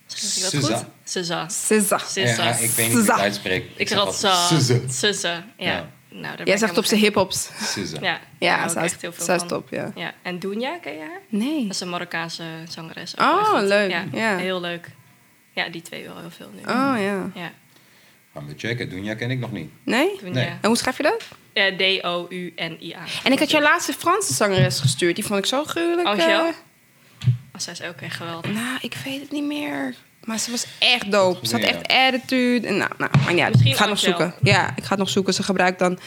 Zeg 0.06 0.36
ik 0.36 0.42
dat 0.42 0.50
Suza. 0.50 0.76
goed? 0.76 0.86
Suza. 1.04 2.00
Ja, 2.14 2.52
ik 2.58 2.70
weet 2.70 2.76
niet 2.86 2.92
hoe 2.92 3.02
ik 3.02 3.08
het 3.10 3.18
uitspreek. 3.20 3.64
Ik 3.76 3.88
zeg 3.88 4.14
zeg 4.14 4.24
altijd. 4.24 4.92
Suza. 4.92 5.44
Ja. 5.56 5.88
Nou, 6.08 6.36
Jij 6.44 6.56
zegt 6.56 6.78
op 6.78 6.84
zijn 6.84 7.00
hip-hops. 7.00 7.48
Suze. 7.62 7.96
Ja, 8.00 8.20
Ja, 8.38 8.56
daar 8.56 8.70
zij 8.70 8.82
echt 8.82 9.00
heel 9.00 9.12
veel 9.12 9.34
is 9.34 9.42
top, 9.46 9.68
ja. 9.70 9.92
Ja. 9.94 10.12
En 10.22 10.38
Dunja, 10.38 10.78
ken 10.78 10.92
je 10.92 10.98
haar? 10.98 11.20
Nee. 11.28 11.62
Dat 11.62 11.74
is 11.74 11.80
een 11.80 11.88
Marokkaanse 11.88 12.44
zangeres. 12.68 13.14
Oh, 13.14 13.58
leuk. 13.62 13.90
Ja, 13.90 14.04
Ja. 14.12 14.36
heel 14.36 14.60
leuk. 14.60 14.88
Ja, 15.52 15.68
die 15.68 15.82
twee 15.82 16.04
wel 16.04 16.18
heel 16.20 16.30
veel 16.30 16.50
nu. 16.54 16.60
Oh 16.60 16.94
ja. 16.98 17.30
Ja, 17.34 17.52
Gaan 18.32 18.46
we 18.46 18.54
checken. 18.56 18.88
Dunja 18.90 19.14
ken 19.14 19.30
ik 19.30 19.38
nog 19.38 19.52
niet. 19.52 19.70
Nee? 19.84 20.10
Nee. 20.22 20.46
En 20.46 20.58
hoe 20.68 20.76
schrijf 20.76 20.96
je 20.96 21.02
dat? 21.02 21.24
Ja, 21.52 21.70
D-O-U-N-I-A. 21.76 22.98
En 23.24 23.32
ik 23.32 23.38
had 23.38 23.50
jouw 23.50 23.60
laatste 23.62 23.92
Franse 23.92 24.34
zangeres 24.34 24.80
gestuurd. 24.80 25.14
Die 25.14 25.24
vond 25.24 25.38
ik 25.38 25.46
zo 25.46 25.64
gruwelijk. 25.64 26.08
Angel? 26.08 26.52
Oh, 27.56 27.62
zij 27.62 27.72
is 27.72 27.82
ook 27.82 28.00
echt 28.00 28.16
geweldig. 28.16 28.52
nou, 28.52 28.78
ik 28.80 28.94
weet 29.04 29.20
het 29.20 29.30
niet 29.32 29.44
meer. 29.44 29.94
Maar 30.24 30.38
ze 30.38 30.50
was 30.50 30.66
echt 30.78 31.10
dope. 31.10 31.46
Ze 31.46 31.54
had 31.54 31.64
echt 31.64 31.86
attitude. 31.88 32.66
En 32.66 32.76
nou, 32.76 32.90
nou, 32.98 33.10
maar 33.24 33.34
ja, 33.34 33.48
Misschien 33.48 33.70
ik 33.70 33.76
ga 33.76 33.80
het 33.82 33.90
nog 33.90 33.98
zoeken. 33.98 34.34
Ja, 34.42 34.72
ik 34.76 34.82
ga 34.82 34.88
het 34.88 34.98
nog 34.98 35.08
zoeken. 35.08 35.34
Ze 35.34 35.42
gebruikt 35.42 35.78
dan 35.78 35.98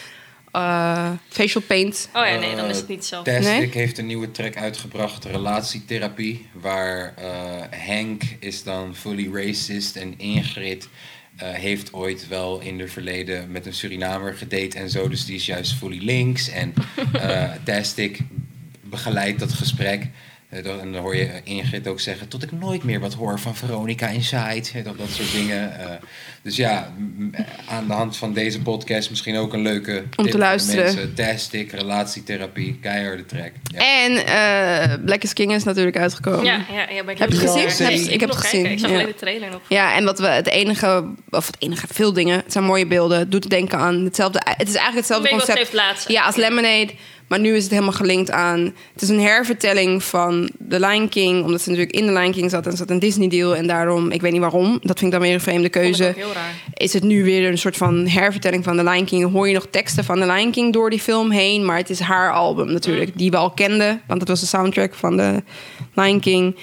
eh, 0.51 1.11
facial 1.29 1.63
paint. 1.63 2.09
Oh 2.13 2.25
ja, 2.25 2.39
nee, 2.39 2.55
dan 2.55 2.65
is 2.69 2.77
het 2.77 2.87
niet. 2.87 3.09
Tastic 3.09 3.41
Nee? 3.43 3.69
heeft 3.71 3.97
een 3.97 4.05
nieuwe 4.05 4.31
track 4.31 4.55
uitgebracht, 4.57 5.25
Relatietherapie. 5.25 6.47
Waar 6.53 7.13
eh, 7.17 7.31
Henk 7.69 8.23
is 8.39 8.63
dan 8.63 8.95
fully 8.95 9.29
racist 9.33 9.95
en 9.95 10.13
Ingrid 10.17 10.87
eh, 11.35 11.49
heeft 11.49 11.93
ooit 11.93 12.27
wel 12.27 12.59
in 12.59 12.79
het 12.79 12.91
verleden 12.91 13.51
met 13.51 13.65
een 13.65 13.73
Surinamer 13.73 14.33
gedate 14.33 14.77
en 14.77 14.89
zo. 14.89 15.07
Dus 15.07 15.25
die 15.25 15.35
is 15.35 15.45
juist 15.45 15.73
fully 15.73 16.03
links. 16.03 16.49
En 16.49 16.73
eh 17.13 17.51
Tastic 17.65 18.19
begeleidt 18.81 19.39
dat 19.39 19.53
gesprek. 19.53 20.07
Eh, 20.49 20.63
dat- 20.63 20.79
En 20.79 20.91
dan 20.91 21.01
hoor 21.01 21.15
je 21.15 21.29
Ingrid 21.43 21.87
ook 21.87 21.99
zeggen... 21.99 22.27
tot 22.27 22.43
ik 22.43 22.51
nooit 22.51 22.83
meer 22.83 22.99
wat 22.99 23.13
hoor 23.13 23.39
van 23.39 23.55
Veronica 23.55 24.07
Inside. 24.07 24.63
Eh, 24.73 24.83
Dat, 24.83 24.97
dat 24.97 25.09
soort 25.09 25.31
dingen. 25.31 25.79
Eh, 25.79 25.95
dus 26.41 26.55
ja, 26.55 26.93
aan 27.69 27.87
de 27.87 27.93
hand 27.93 28.17
van 28.17 28.33
deze 28.33 28.61
podcast... 28.61 29.09
misschien 29.09 29.37
ook 29.37 29.53
een 29.53 29.61
leuke 29.61 29.91
tip 29.93 30.13
voor 30.15 30.29
de 30.29 30.37
luisteren. 30.37 30.83
mensen. 30.83 31.13
Tastic, 31.13 31.71
relatietherapie, 31.71 32.77
keiharde 32.81 33.25
track. 33.25 33.51
Ja. 33.63 34.03
En 34.03 34.25
eh, 34.25 35.03
Black 35.05 35.23
is 35.23 35.33
King 35.33 35.53
is 35.53 35.63
natuurlijk 35.63 35.97
uitgekomen. 35.97 36.45
Ja, 36.45 36.65
ja, 36.71 36.89
ja, 36.89 37.03
ben 37.03 37.13
ik 37.13 37.19
Heb 37.19 37.31
je 37.31 37.39
heel 37.39 37.53
gezien? 37.59 37.87
Nee, 37.87 37.99
ik 38.01 38.19
heb 38.19 38.29
nog 38.29 38.37
het 38.37 38.45
gezien, 38.45 38.63
kijken. 38.63 38.71
Ik 38.71 38.79
zag 38.79 38.89
ja. 38.89 38.95
alleen 38.95 39.07
de 39.11 39.15
trailer 39.19 39.49
nog. 39.49 39.61
Ja, 39.67 39.95
en 39.95 40.03
wat 40.05 40.19
we 40.19 40.27
het 40.27 40.47
enige, 40.47 41.05
of 41.29 41.45
het 41.45 41.55
enige, 41.59 41.87
veel 41.91 42.13
dingen, 42.13 42.37
het 42.37 42.51
zijn 42.51 42.63
mooie 42.63 42.87
beelden, 42.87 43.19
het 43.19 43.31
doet 43.31 43.49
denken 43.49 43.77
aan 43.79 44.03
hetzelfde. 44.03 44.41
Het 44.43 44.67
is 44.67 44.75
eigenlijk 44.75 45.07
hetzelfde 45.07 45.29
concept. 45.29 46.05
Ja, 46.07 46.23
als 46.23 46.35
Lemonade. 46.35 46.89
Maar 47.29 47.39
nu 47.39 47.55
is 47.55 47.63
het 47.63 47.71
helemaal 47.71 47.93
gelinkt 47.93 48.31
aan. 48.31 48.59
Het 48.93 49.01
is 49.01 49.09
een 49.09 49.19
hervertelling 49.19 50.03
van 50.03 50.49
The 50.69 50.79
Lion 50.79 51.09
King. 51.09 51.43
Omdat 51.43 51.61
ze 51.61 51.69
natuurlijk 51.69 51.95
in 51.95 52.05
The 52.05 52.13
Lion 52.13 52.31
King 52.31 52.49
zat 52.49 52.65
en 52.65 52.77
zat 52.77 52.89
een 52.89 52.99
Disney-deal. 52.99 53.55
En 53.55 53.67
daarom, 53.67 54.11
ik 54.11 54.21
weet 54.21 54.31
niet 54.31 54.41
waarom, 54.41 54.79
dat 54.81 54.99
vind 54.99 55.01
ik 55.01 55.11
dan 55.11 55.21
weer 55.21 55.33
een 55.33 55.41
vreemde 55.41 55.69
keuze. 55.69 56.15
Is 56.73 56.93
het 56.93 57.03
nu 57.03 57.23
weer 57.23 57.49
een 57.49 57.57
soort 57.57 57.77
van 57.77 58.07
hervertelling 58.07 58.63
van 58.63 58.77
The 58.77 58.83
Lion 58.83 59.05
King? 59.05 59.31
Hoor 59.31 59.47
je 59.47 59.53
nog 59.53 59.67
teksten 59.69 60.03
van 60.03 60.19
The 60.19 60.25
Lion 60.25 60.51
King 60.51 60.73
door 60.73 60.89
die 60.89 60.99
film 60.99 61.31
heen. 61.31 61.65
Maar 61.65 61.77
het 61.77 61.89
is 61.89 61.99
haar 61.99 62.33
album 62.33 62.71
natuurlijk, 62.71 63.17
die 63.17 63.31
we 63.31 63.37
al 63.37 63.51
kenden. 63.51 64.01
Want 64.07 64.19
het 64.19 64.29
was 64.29 64.39
de 64.39 64.45
soundtrack 64.45 64.93
van 64.93 65.17
The 65.17 65.43
Lion 65.93 66.19
King. 66.19 66.55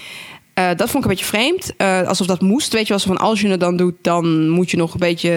Eh, 0.57 0.69
dat 0.77 0.91
vond 0.91 1.05
ik 1.05 1.11
een 1.11 1.17
beetje 1.17 1.25
vreemd. 1.25 1.73
Eh, 1.77 2.03
alsof 2.09 2.27
dat 2.27 2.41
moest. 2.41 2.73
Weet 2.73 2.83
je 2.83 2.89
wel, 2.89 2.99
zo 2.99 3.07
van 3.07 3.17
als 3.19 3.41
je 3.41 3.49
het 3.49 3.61
dan 3.61 3.77
doet, 3.77 3.95
dan 4.03 4.49
moet 4.49 4.71
je 4.71 4.77
nog 4.77 4.93
een 4.93 4.99
beetje. 5.01 5.31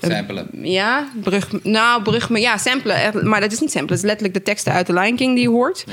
eh, 0.00 0.10
Samplen. 0.10 0.48
ja, 0.62 1.08
brug. 1.22 1.48
Nou, 1.62 2.02
brug 2.02 2.30
me. 2.30 2.40
Ja, 2.40 2.56
samplen. 2.56 3.28
Maar 3.28 3.40
dat 3.40 3.52
is 3.52 3.60
niet 3.60 3.70
samplen. 3.70 3.90
Het 3.94 3.98
is 4.04 4.04
letterlijk 4.10 4.34
de 4.38 4.42
teksten 4.42 4.72
uit 4.72 4.86
The 4.86 4.92
Lion 4.92 5.16
King 5.16 5.34
die 5.34 5.42
je 5.42 5.48
hoort. 5.50 5.84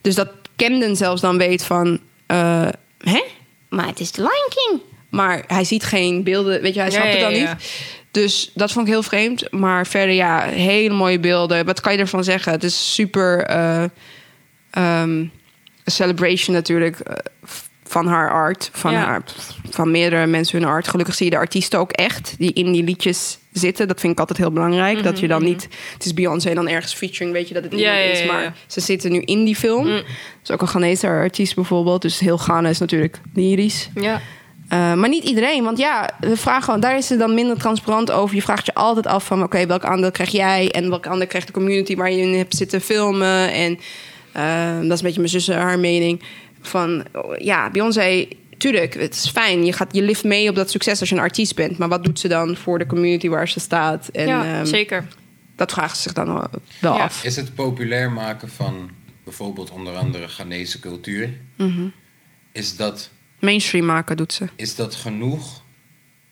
Dus 0.00 0.14
dat 0.14 0.28
Camden 0.56 0.96
zelfs 0.96 1.20
dan 1.20 1.38
weet 1.38 1.64
van. 1.64 2.00
eh, 2.26 2.68
hè? 2.98 3.22
Maar 3.68 3.86
het 3.86 4.00
is 4.00 4.10
The 4.10 4.20
Lion 4.20 4.48
King. 4.48 4.80
Maar 5.10 5.44
hij 5.46 5.64
ziet 5.64 5.84
geen 5.84 6.22
beelden. 6.22 6.60
Weet 6.62 6.74
je, 6.74 6.80
hij 6.80 6.90
Ja, 6.90 6.94
snapt 6.96 7.12
het 7.12 7.20
dan 7.20 7.34
ja, 7.34 7.52
niet. 7.52 7.70
Dus 8.10 8.50
dat 8.54 8.72
vond 8.72 8.86
ik 8.86 8.92
heel 8.92 9.02
vreemd. 9.02 9.52
Maar 9.52 9.86
verder, 9.86 10.14
ja, 10.14 10.40
hele 10.42 10.94
mooie 10.94 11.18
beelden. 11.20 11.64
Wat 11.66 11.80
kan 11.80 11.92
je 11.92 11.98
ervan 11.98 12.24
zeggen? 12.24 12.52
Het 12.52 12.64
is 12.64 12.94
super. 12.94 13.42
eh, 13.44 13.82
ehm, 14.70 15.10
een 15.10 15.30
celebration 15.92 16.56
natuurlijk. 16.56 16.98
Eh, 17.90 17.96
van 17.96 18.06
haar 18.06 18.30
art. 18.30 18.70
Van, 18.72 18.92
Ja. 18.92 18.98
haar, 19.04 19.22
van 19.70 19.90
meerdere 19.90 20.26
mensen 20.26 20.58
hun 20.60 20.68
art. 20.68 20.88
Gelukkig 20.88 21.14
zie 21.14 21.24
je 21.24 21.30
de 21.30 21.36
artiesten 21.38 21.78
ook 21.78 21.92
echt. 21.92 22.34
Die 22.38 22.52
in 22.52 22.72
die 22.72 22.84
liedjes 22.84 23.38
zitten. 23.52 23.88
Dat 23.88 24.00
vind 24.00 24.12
ik 24.12 24.18
altijd 24.18 24.38
heel 24.38 24.52
belangrijk. 24.52 25.02
Dat 25.02 25.18
je 25.20 25.28
dan 25.28 25.42
niet... 25.42 25.68
Het 25.92 26.04
is 26.04 26.14
Beyoncé 26.14 26.48
en 26.48 26.54
dan 26.54 26.68
ergens 26.68 26.94
featuring. 26.94 27.32
Weet 27.32 27.48
je 27.48 27.54
dat 27.54 27.62
het 27.62 27.72
Mhm, 27.72 27.80
Ja, 27.82 27.94
ja, 27.94 28.10
is. 28.12 28.26
Maar 28.26 28.54
ze 28.66 28.80
zitten 28.80 29.12
nu 29.12 29.20
in 29.20 29.44
die 29.44 29.56
film. 29.56 29.84
Dat 29.88 30.04
is 30.42 30.50
ook 30.50 30.60
een 30.62 30.68
Ghanese 30.68 31.06
artiest 31.06 31.54
bijvoorbeeld. 31.54 32.02
Dus 32.02 32.18
heel 32.18 32.36
Ghana 32.36 32.68
is 32.68 32.78
natuurlijk 32.78 33.20
lyrisch. 33.34 33.88
Ja. 33.94 34.20
Uh, 34.72 34.94
maar 34.94 35.08
niet 35.08 35.24
iedereen, 35.24 35.64
want 35.64 35.78
ja, 35.78 36.10
we 36.20 36.36
vragen, 36.36 36.80
daar 36.80 36.96
is 36.96 37.06
ze 37.06 37.16
dan 37.16 37.34
minder 37.34 37.58
transparant 37.58 38.10
over. 38.10 38.34
Je 38.34 38.42
vraagt 38.42 38.66
je 38.66 38.74
altijd 38.74 39.06
af 39.06 39.24
van, 39.24 39.42
oké, 39.42 39.66
welk 39.66 39.84
aandeel 39.84 40.10
krijg 40.10 40.30
jij... 40.30 40.70
en 40.70 40.88
welk 40.88 41.06
aandeel 41.06 41.26
krijgt 41.26 41.46
de 41.46 41.52
community 41.52 41.96
waar 41.96 42.10
je 42.10 42.20
in 42.20 42.38
hebt 42.38 42.56
zitten 42.56 42.80
filmen. 42.80 43.52
En 43.52 43.78
uh, 44.36 44.76
dat 44.76 44.92
is 44.92 44.98
een 44.98 45.04
beetje 45.06 45.20
mijn 45.20 45.28
zus 45.28 45.48
haar 45.48 45.78
mening. 45.78 46.22
Van, 46.60 47.04
ja, 47.38 47.70
Beyoncé, 47.70 48.28
tuurlijk, 48.58 48.94
het 48.94 49.14
is 49.14 49.30
fijn. 49.30 49.64
Je, 49.64 49.72
gaat, 49.72 49.94
je 49.94 50.02
lift 50.02 50.24
mee 50.24 50.48
op 50.48 50.54
dat 50.54 50.70
succes 50.70 51.00
als 51.00 51.08
je 51.08 51.14
een 51.14 51.20
artiest 51.20 51.54
bent. 51.54 51.78
Maar 51.78 51.88
wat 51.88 52.04
doet 52.04 52.20
ze 52.20 52.28
dan 52.28 52.56
voor 52.56 52.78
de 52.78 52.86
community 52.86 53.28
waar 53.28 53.48
ze 53.48 53.60
staat? 53.60 54.08
En, 54.08 54.26
ja, 54.26 54.58
um, 54.58 54.66
zeker. 54.66 55.06
Dat 55.56 55.72
vragen 55.72 55.96
ze 55.96 56.02
zich 56.02 56.12
dan 56.12 56.26
wel 56.34 56.48
Ja. 56.80 57.02
af. 57.02 57.24
Is 57.24 57.36
het 57.36 57.54
populair 57.54 58.12
maken 58.12 58.48
van 58.48 58.90
bijvoorbeeld 59.24 59.70
onder 59.70 59.94
andere 59.96 60.28
Ghanese 60.28 60.80
cultuur... 60.80 61.30
Mhm. 61.56 61.86
is, 62.52 62.76
dat, 62.76 63.10
Mainstream 63.38 63.86
maken 63.86 64.16
doet 64.16 64.32
ze. 64.32 64.46
is 64.56 64.74
dat 64.74 64.94
genoeg? 64.94 65.62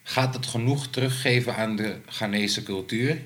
Gaat 0.02 0.34
het 0.34 0.46
genoeg 0.46 0.86
teruggeven 0.86 1.56
aan 1.56 1.76
de 1.76 1.96
Ghanese 2.06 2.62
cultuur? 2.62 3.20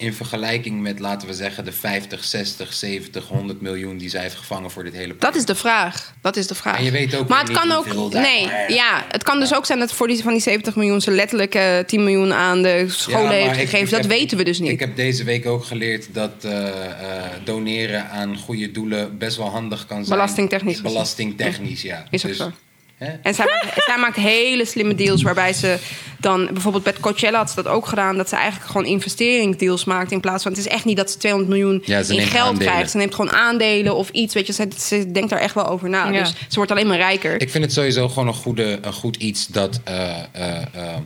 In 0.00 0.14
vergelijking 0.14 0.80
met, 0.80 0.98
laten 0.98 1.28
we 1.28 1.34
zeggen, 1.34 1.64
de 1.64 1.72
50, 1.72 2.24
60, 2.24 2.72
70, 2.72 3.26
100 3.28 3.60
miljoen 3.60 3.96
die 3.96 4.08
zij 4.08 4.22
heeft 4.22 4.34
gevangen 4.34 4.70
voor 4.70 4.84
dit 4.84 4.92
hele 4.92 5.14
Dat 5.18 5.34
is 5.36 5.44
de 5.44 5.54
vraag. 5.54 6.14
Dat 6.22 6.36
is 6.36 6.46
de 6.46 6.54
vraag. 6.54 6.76
En 6.78 6.84
je 6.84 6.90
weet 6.90 7.14
ook 7.14 7.28
maar 7.28 7.38
het 7.38 7.48
niet 7.48 7.58
kan 7.58 7.72
ook. 7.72 8.12
daar- 8.12 8.22
Nee, 8.22 8.48
ja, 8.68 9.04
het 9.08 9.22
kan 9.22 9.40
dus 9.40 9.54
ook 9.54 9.66
zijn 9.66 9.78
dat 9.78 9.92
voor 9.92 10.06
die, 10.06 10.22
van 10.22 10.32
die 10.32 10.42
70 10.42 10.76
miljoen 10.76 11.00
ze 11.00 11.10
letterlijk 11.10 11.54
eh, 11.54 11.78
10 11.78 12.04
miljoen 12.04 12.32
aan 12.32 12.62
de 12.62 12.84
scholen 12.88 13.22
Ja, 13.24 13.30
heeft 13.30 13.54
gegeven. 13.58 13.78
ik 13.78 13.90
dat 13.90 14.00
heb- 14.00 14.08
weten 14.10 14.36
we 14.36 14.44
dus 14.44 14.58
niet. 14.58 14.70
Ik 14.70 14.80
heb 14.80 14.96
deze 14.96 15.24
week 15.24 15.46
ook 15.46 15.64
geleerd 15.64 16.06
dat 16.14 16.32
eh, 16.44 16.68
eh, 16.68 17.24
doneren 17.44 18.10
aan 18.10 18.36
goede 18.36 18.70
doelen 18.70 19.18
best 19.18 19.36
wel 19.36 19.48
handig 19.50 19.86
kan 19.86 20.04
zijn. 20.04 20.18
Belastingtechnisch. 20.18 20.80
Belastingtechnisch, 20.80 21.82
ja. 21.82 22.04
Is 22.10 22.22
ook 22.24 22.28
Dus, 22.30 22.38
zo. 22.38 22.50
En 22.98 23.34
zij, 23.34 23.46
zij 23.86 23.98
maakt 23.98 24.16
hele 24.16 24.64
slimme 24.64 24.94
deals 24.94 25.22
waarbij 25.22 25.52
ze 25.52 25.78
dan 26.20 26.48
bijvoorbeeld 26.52 26.84
bij 26.84 26.92
Coachella 27.00 27.38
had 27.38 27.50
ze 27.50 27.56
dat 27.62 27.66
ook 27.66 27.86
gedaan 27.86 28.16
dat 28.16 28.28
ze 28.28 28.36
eigenlijk 28.36 28.66
gewoon 28.70 28.86
investeringsdeals 28.86 29.84
maakt 29.84 30.12
in 30.12 30.20
plaats 30.20 30.42
van 30.42 30.52
het 30.52 30.60
is 30.60 30.66
echt 30.68 30.84
niet 30.84 30.96
dat 30.96 31.10
ze 31.10 31.18
200 31.18 31.52
miljoen 31.52 31.82
Ja, 31.84 32.02
ze 32.02 32.14
in 32.16 32.20
geld 32.26 32.48
aandelen. 32.48 32.72
krijgt. 32.72 32.90
Ze 32.90 32.96
neemt 32.96 33.14
gewoon 33.14 33.32
aandelen 33.32 33.94
of 33.96 34.08
iets, 34.10 34.34
weet 34.34 34.46
je. 34.46 34.52
Ze, 34.52 34.68
ze 34.78 35.12
denkt 35.12 35.30
daar 35.30 35.40
echt 35.40 35.54
wel 35.54 35.66
over 35.68 35.88
na. 35.88 36.08
Ja. 36.10 36.18
Dus 36.22 36.28
ze 36.48 36.54
wordt 36.54 36.70
alleen 36.70 36.86
maar 36.86 36.96
rijker. 36.96 37.40
Ik 37.40 37.50
vind 37.50 37.64
het 37.64 37.72
sowieso 37.72 38.08
gewoon 38.08 38.28
een, 38.28 38.34
goede, 38.34 38.78
een 38.82 38.92
goed 38.92 39.16
iets 39.16 39.46
dat 39.46 39.80
eh, 39.84 40.08
eh, 40.32 40.62
eh, 40.72 40.96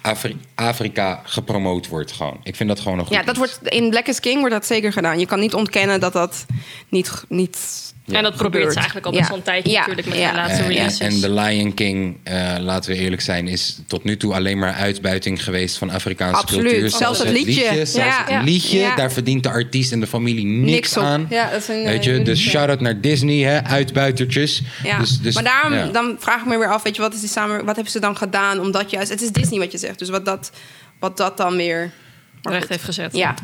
Afri- 0.00 0.36
Afrika 0.54 1.20
gepromoot 1.24 1.88
wordt. 1.88 2.12
Gewoon. 2.12 2.40
Ik 2.42 2.56
vind 2.56 2.68
dat 2.68 2.80
gewoon 2.80 2.98
een 2.98 3.04
goed 3.06 3.14
ja, 3.16 3.22
dat 3.22 3.36
iets. 3.36 3.38
wordt 3.38 3.74
in 3.74 3.90
Black 3.90 4.06
is 4.06 4.20
King 4.20 4.38
wordt 4.38 4.54
dat 4.54 4.66
zeker 4.66 4.92
gedaan. 4.92 5.18
Je 5.18 5.26
kan 5.26 5.40
niet 5.40 5.54
ontkennen 5.54 6.00
dat 6.00 6.12
dat 6.12 6.46
niet, 6.88 7.10
niet 7.28 7.58
en 8.12 8.22
dat 8.22 8.36
probeert 8.36 8.68
ze 8.72 8.76
eigenlijk 8.76 9.06
al 9.06 9.12
best 9.12 9.22
Ja. 9.24 9.28
wel 9.28 9.38
een 9.38 9.44
tijdje 9.44 9.70
Ja. 9.70 9.78
natuurlijk 9.78 10.08
met 10.08 10.18
Ja. 10.18 10.30
de 10.30 10.36
laatste 10.36 10.62
en, 10.62 10.68
releases. 10.68 10.98
en 10.98 11.20
The 11.20 11.30
Lion 11.32 11.74
King, 11.74 12.16
eh, 12.22 12.54
laten 12.58 12.90
we 12.90 12.96
eerlijk 12.98 13.22
zijn, 13.22 13.48
is 13.48 13.78
tot 13.86 14.04
nu 14.04 14.16
toe 14.16 14.34
alleen 14.34 14.58
maar 14.58 14.72
uitbuiting 14.72 15.44
geweest 15.44 15.76
van 15.78 15.90
Afrikaanse 15.90 16.40
Absoluut. 16.40 16.70
cultuur. 16.70 16.90
Zelfs 16.90 17.18
het 17.18 17.28
liedje. 17.30 17.64
zelfs 17.74 17.94
Ja. 17.94 18.24
het 18.28 18.44
liedje, 18.44 18.78
Ja. 18.78 18.94
daar 18.96 19.12
verdient 19.12 19.42
de 19.42 19.48
artiest 19.50 19.92
en 19.92 20.00
de 20.00 20.06
familie 20.06 20.44
niks, 20.46 20.70
Niks 20.72 20.96
op. 20.96 21.02
aan. 21.02 21.26
Ja, 21.30 21.50
dat 21.50 21.60
is 21.60 21.68
een, 21.68 21.84
Weet 21.84 22.06
eh, 22.06 22.16
je, 22.16 22.22
dus 22.22 22.40
shout-out 22.40 22.80
naar 22.80 23.00
Disney, 23.00 23.38
hè, 23.42 23.64
uitbuitertjes. 23.64 24.62
Ja. 24.82 24.98
Dus, 24.98 25.18
dus, 25.20 25.34
maar 25.34 25.44
daarom 25.44 25.72
ja. 25.72 25.86
dan 25.86 26.16
vraag 26.18 26.40
ik 26.40 26.46
me 26.46 26.58
weer 26.58 26.72
af, 26.72 26.82
weet 26.82 26.96
je, 26.96 27.02
wat 27.02 27.14
is 27.14 27.20
die 27.20 27.28
samen, 27.28 27.64
wat 27.64 27.74
hebben 27.74 27.92
ze 27.92 28.00
dan 28.00 28.16
gedaan? 28.16 28.60
Omdat 28.60 28.90
juist, 28.90 29.10
het 29.10 29.22
is 29.22 29.30
Disney 29.30 29.58
wat 29.58 29.72
je 29.72 29.78
zegt, 29.78 29.98
dus 29.98 30.08
wat 30.08 30.24
dat, 30.24 30.50
wat 30.98 31.16
dat 31.16 31.36
dan 31.36 31.56
weer 31.56 31.90
maar 32.42 32.52
recht 32.52 32.62
goed. 32.64 32.72
heeft 32.72 32.84
gezet. 32.84 33.16
Ja. 33.16 33.34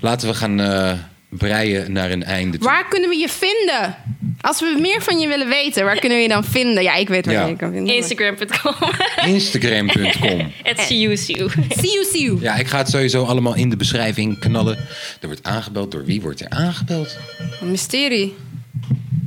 Laten 0.00 0.28
we 0.28 0.34
gaan 0.34 0.60
eh, 0.60 0.92
breien 1.28 1.92
naar 1.92 2.10
een 2.10 2.24
einde 2.24 2.58
toe. 2.58 2.66
Waar 2.68 2.88
kunnen 2.88 3.08
we 3.08 3.16
je 3.16 3.28
vinden? 3.28 3.96
Als 4.40 4.60
we 4.60 4.76
meer 4.80 5.02
van 5.02 5.18
je 5.18 5.28
willen 5.28 5.48
weten, 5.48 5.84
waar 5.84 5.98
kunnen 5.98 6.18
we 6.18 6.22
je 6.22 6.28
dan 6.28 6.44
vinden? 6.44 6.82
Ja, 6.82 6.94
ik 6.94 7.08
weet 7.08 7.26
waar 7.26 7.34
Ja. 7.34 7.42
je 7.44 7.48
je 7.50 7.56
kan 7.56 7.72
vinden. 7.72 7.94
Instagram.com. 7.94 8.74
Instagram.com. 9.34 10.52
Het 10.62 10.88
you, 10.88 11.16
see 11.16 11.36
you. 11.36 11.50
See 11.68 11.92
you, 11.92 12.04
see 12.04 12.22
you. 12.22 12.40
Ja, 12.40 12.54
ik 12.56 12.66
ga 12.66 12.78
het 12.78 12.88
sowieso 12.88 13.24
allemaal 13.24 13.54
in 13.54 13.70
de 13.70 13.76
beschrijving 13.76 14.38
knallen. 14.38 14.76
Er 15.20 15.26
wordt 15.26 15.42
aangebeld. 15.42 15.90
Door 15.92 16.04
wie 16.04 16.20
wordt 16.20 16.40
er 16.40 16.48
aangebeld? 16.48 17.16
Een 17.60 17.70
mysterie. 17.70 18.34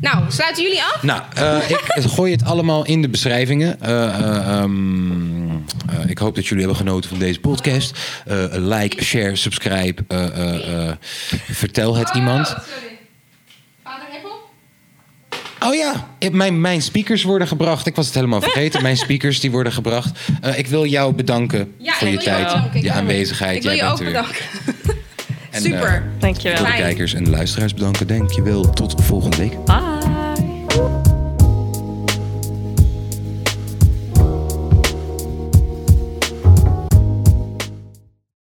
Nou, 0.01 0.23
sluiten 0.27 0.63
jullie 0.63 0.81
af? 0.81 1.03
Nou, 1.03 1.21
eh, 1.35 1.69
ik 1.69 1.79
gooi 2.09 2.31
het 2.31 2.43
allemaal 2.45 2.85
in 2.85 3.01
de 3.01 3.09
beschrijvingen. 3.09 3.81
Eh, 3.81 4.05
eh, 4.05 4.47
ehm, 4.47 5.40
eh, 5.89 6.09
ik 6.09 6.17
hoop 6.17 6.35
dat 6.35 6.43
jullie 6.47 6.59
hebben 6.65 6.81
genoten 6.81 7.09
van 7.09 7.19
deze 7.19 7.39
podcast. 7.39 7.99
Eh, 8.25 8.43
like, 8.51 9.03
share, 9.03 9.35
subscribe. 9.35 10.03
eh, 10.07 10.25
eh, 10.27 10.87
eh, 10.89 10.95
vertel 11.51 11.95
het 11.95 12.09
iemand. 12.15 12.47
sorry. 12.47 12.65
Vader 13.83 14.07
Apple? 14.15 14.29
Oh 15.67 15.75
ja, 15.75 16.07
mijn, 16.31 16.61
mijn 16.61 16.81
speakers 16.81 17.23
worden 17.23 17.47
gebracht. 17.47 17.85
Ik 17.85 17.95
was 17.95 18.05
het 18.05 18.15
helemaal 18.15 18.41
vergeten. 18.41 18.81
Mijn 18.81 18.97
speakers 18.97 19.39
die 19.39 19.51
worden 19.51 19.73
gebracht. 19.73 20.19
Eh, 20.41 20.57
ik 20.57 20.67
wil 20.67 20.85
jou 20.85 21.13
bedanken 21.13 21.73
Ja, 21.77 21.93
voor 21.93 22.07
ik 22.07 22.13
je 22.21 22.29
wil 22.29 22.37
jou 22.37 22.69
tijd, 22.71 22.83
je 22.83 22.91
aanwezigheid. 22.91 23.55
Ik 23.55 23.61
wil 23.63 23.71
Jij 23.75 23.85
je 23.85 23.91
ook 23.91 23.97
bent 23.99 24.07
er 24.07 24.13
weer. 24.13 24.25
bedanken. 24.73 24.95
En, 25.51 25.61
Super. 25.71 26.03
Dankjewel. 26.19 26.57
Fijn. 26.65 26.81
kijkers 26.81 27.13
en 27.13 27.23
de 27.23 27.29
luisteraars 27.29 27.73
bedanken. 27.73 28.07
Dankjewel. 28.07 28.69
Tot 28.69 29.03
volgende 29.03 29.37
week. 29.37 29.65
Bye. 29.65 31.10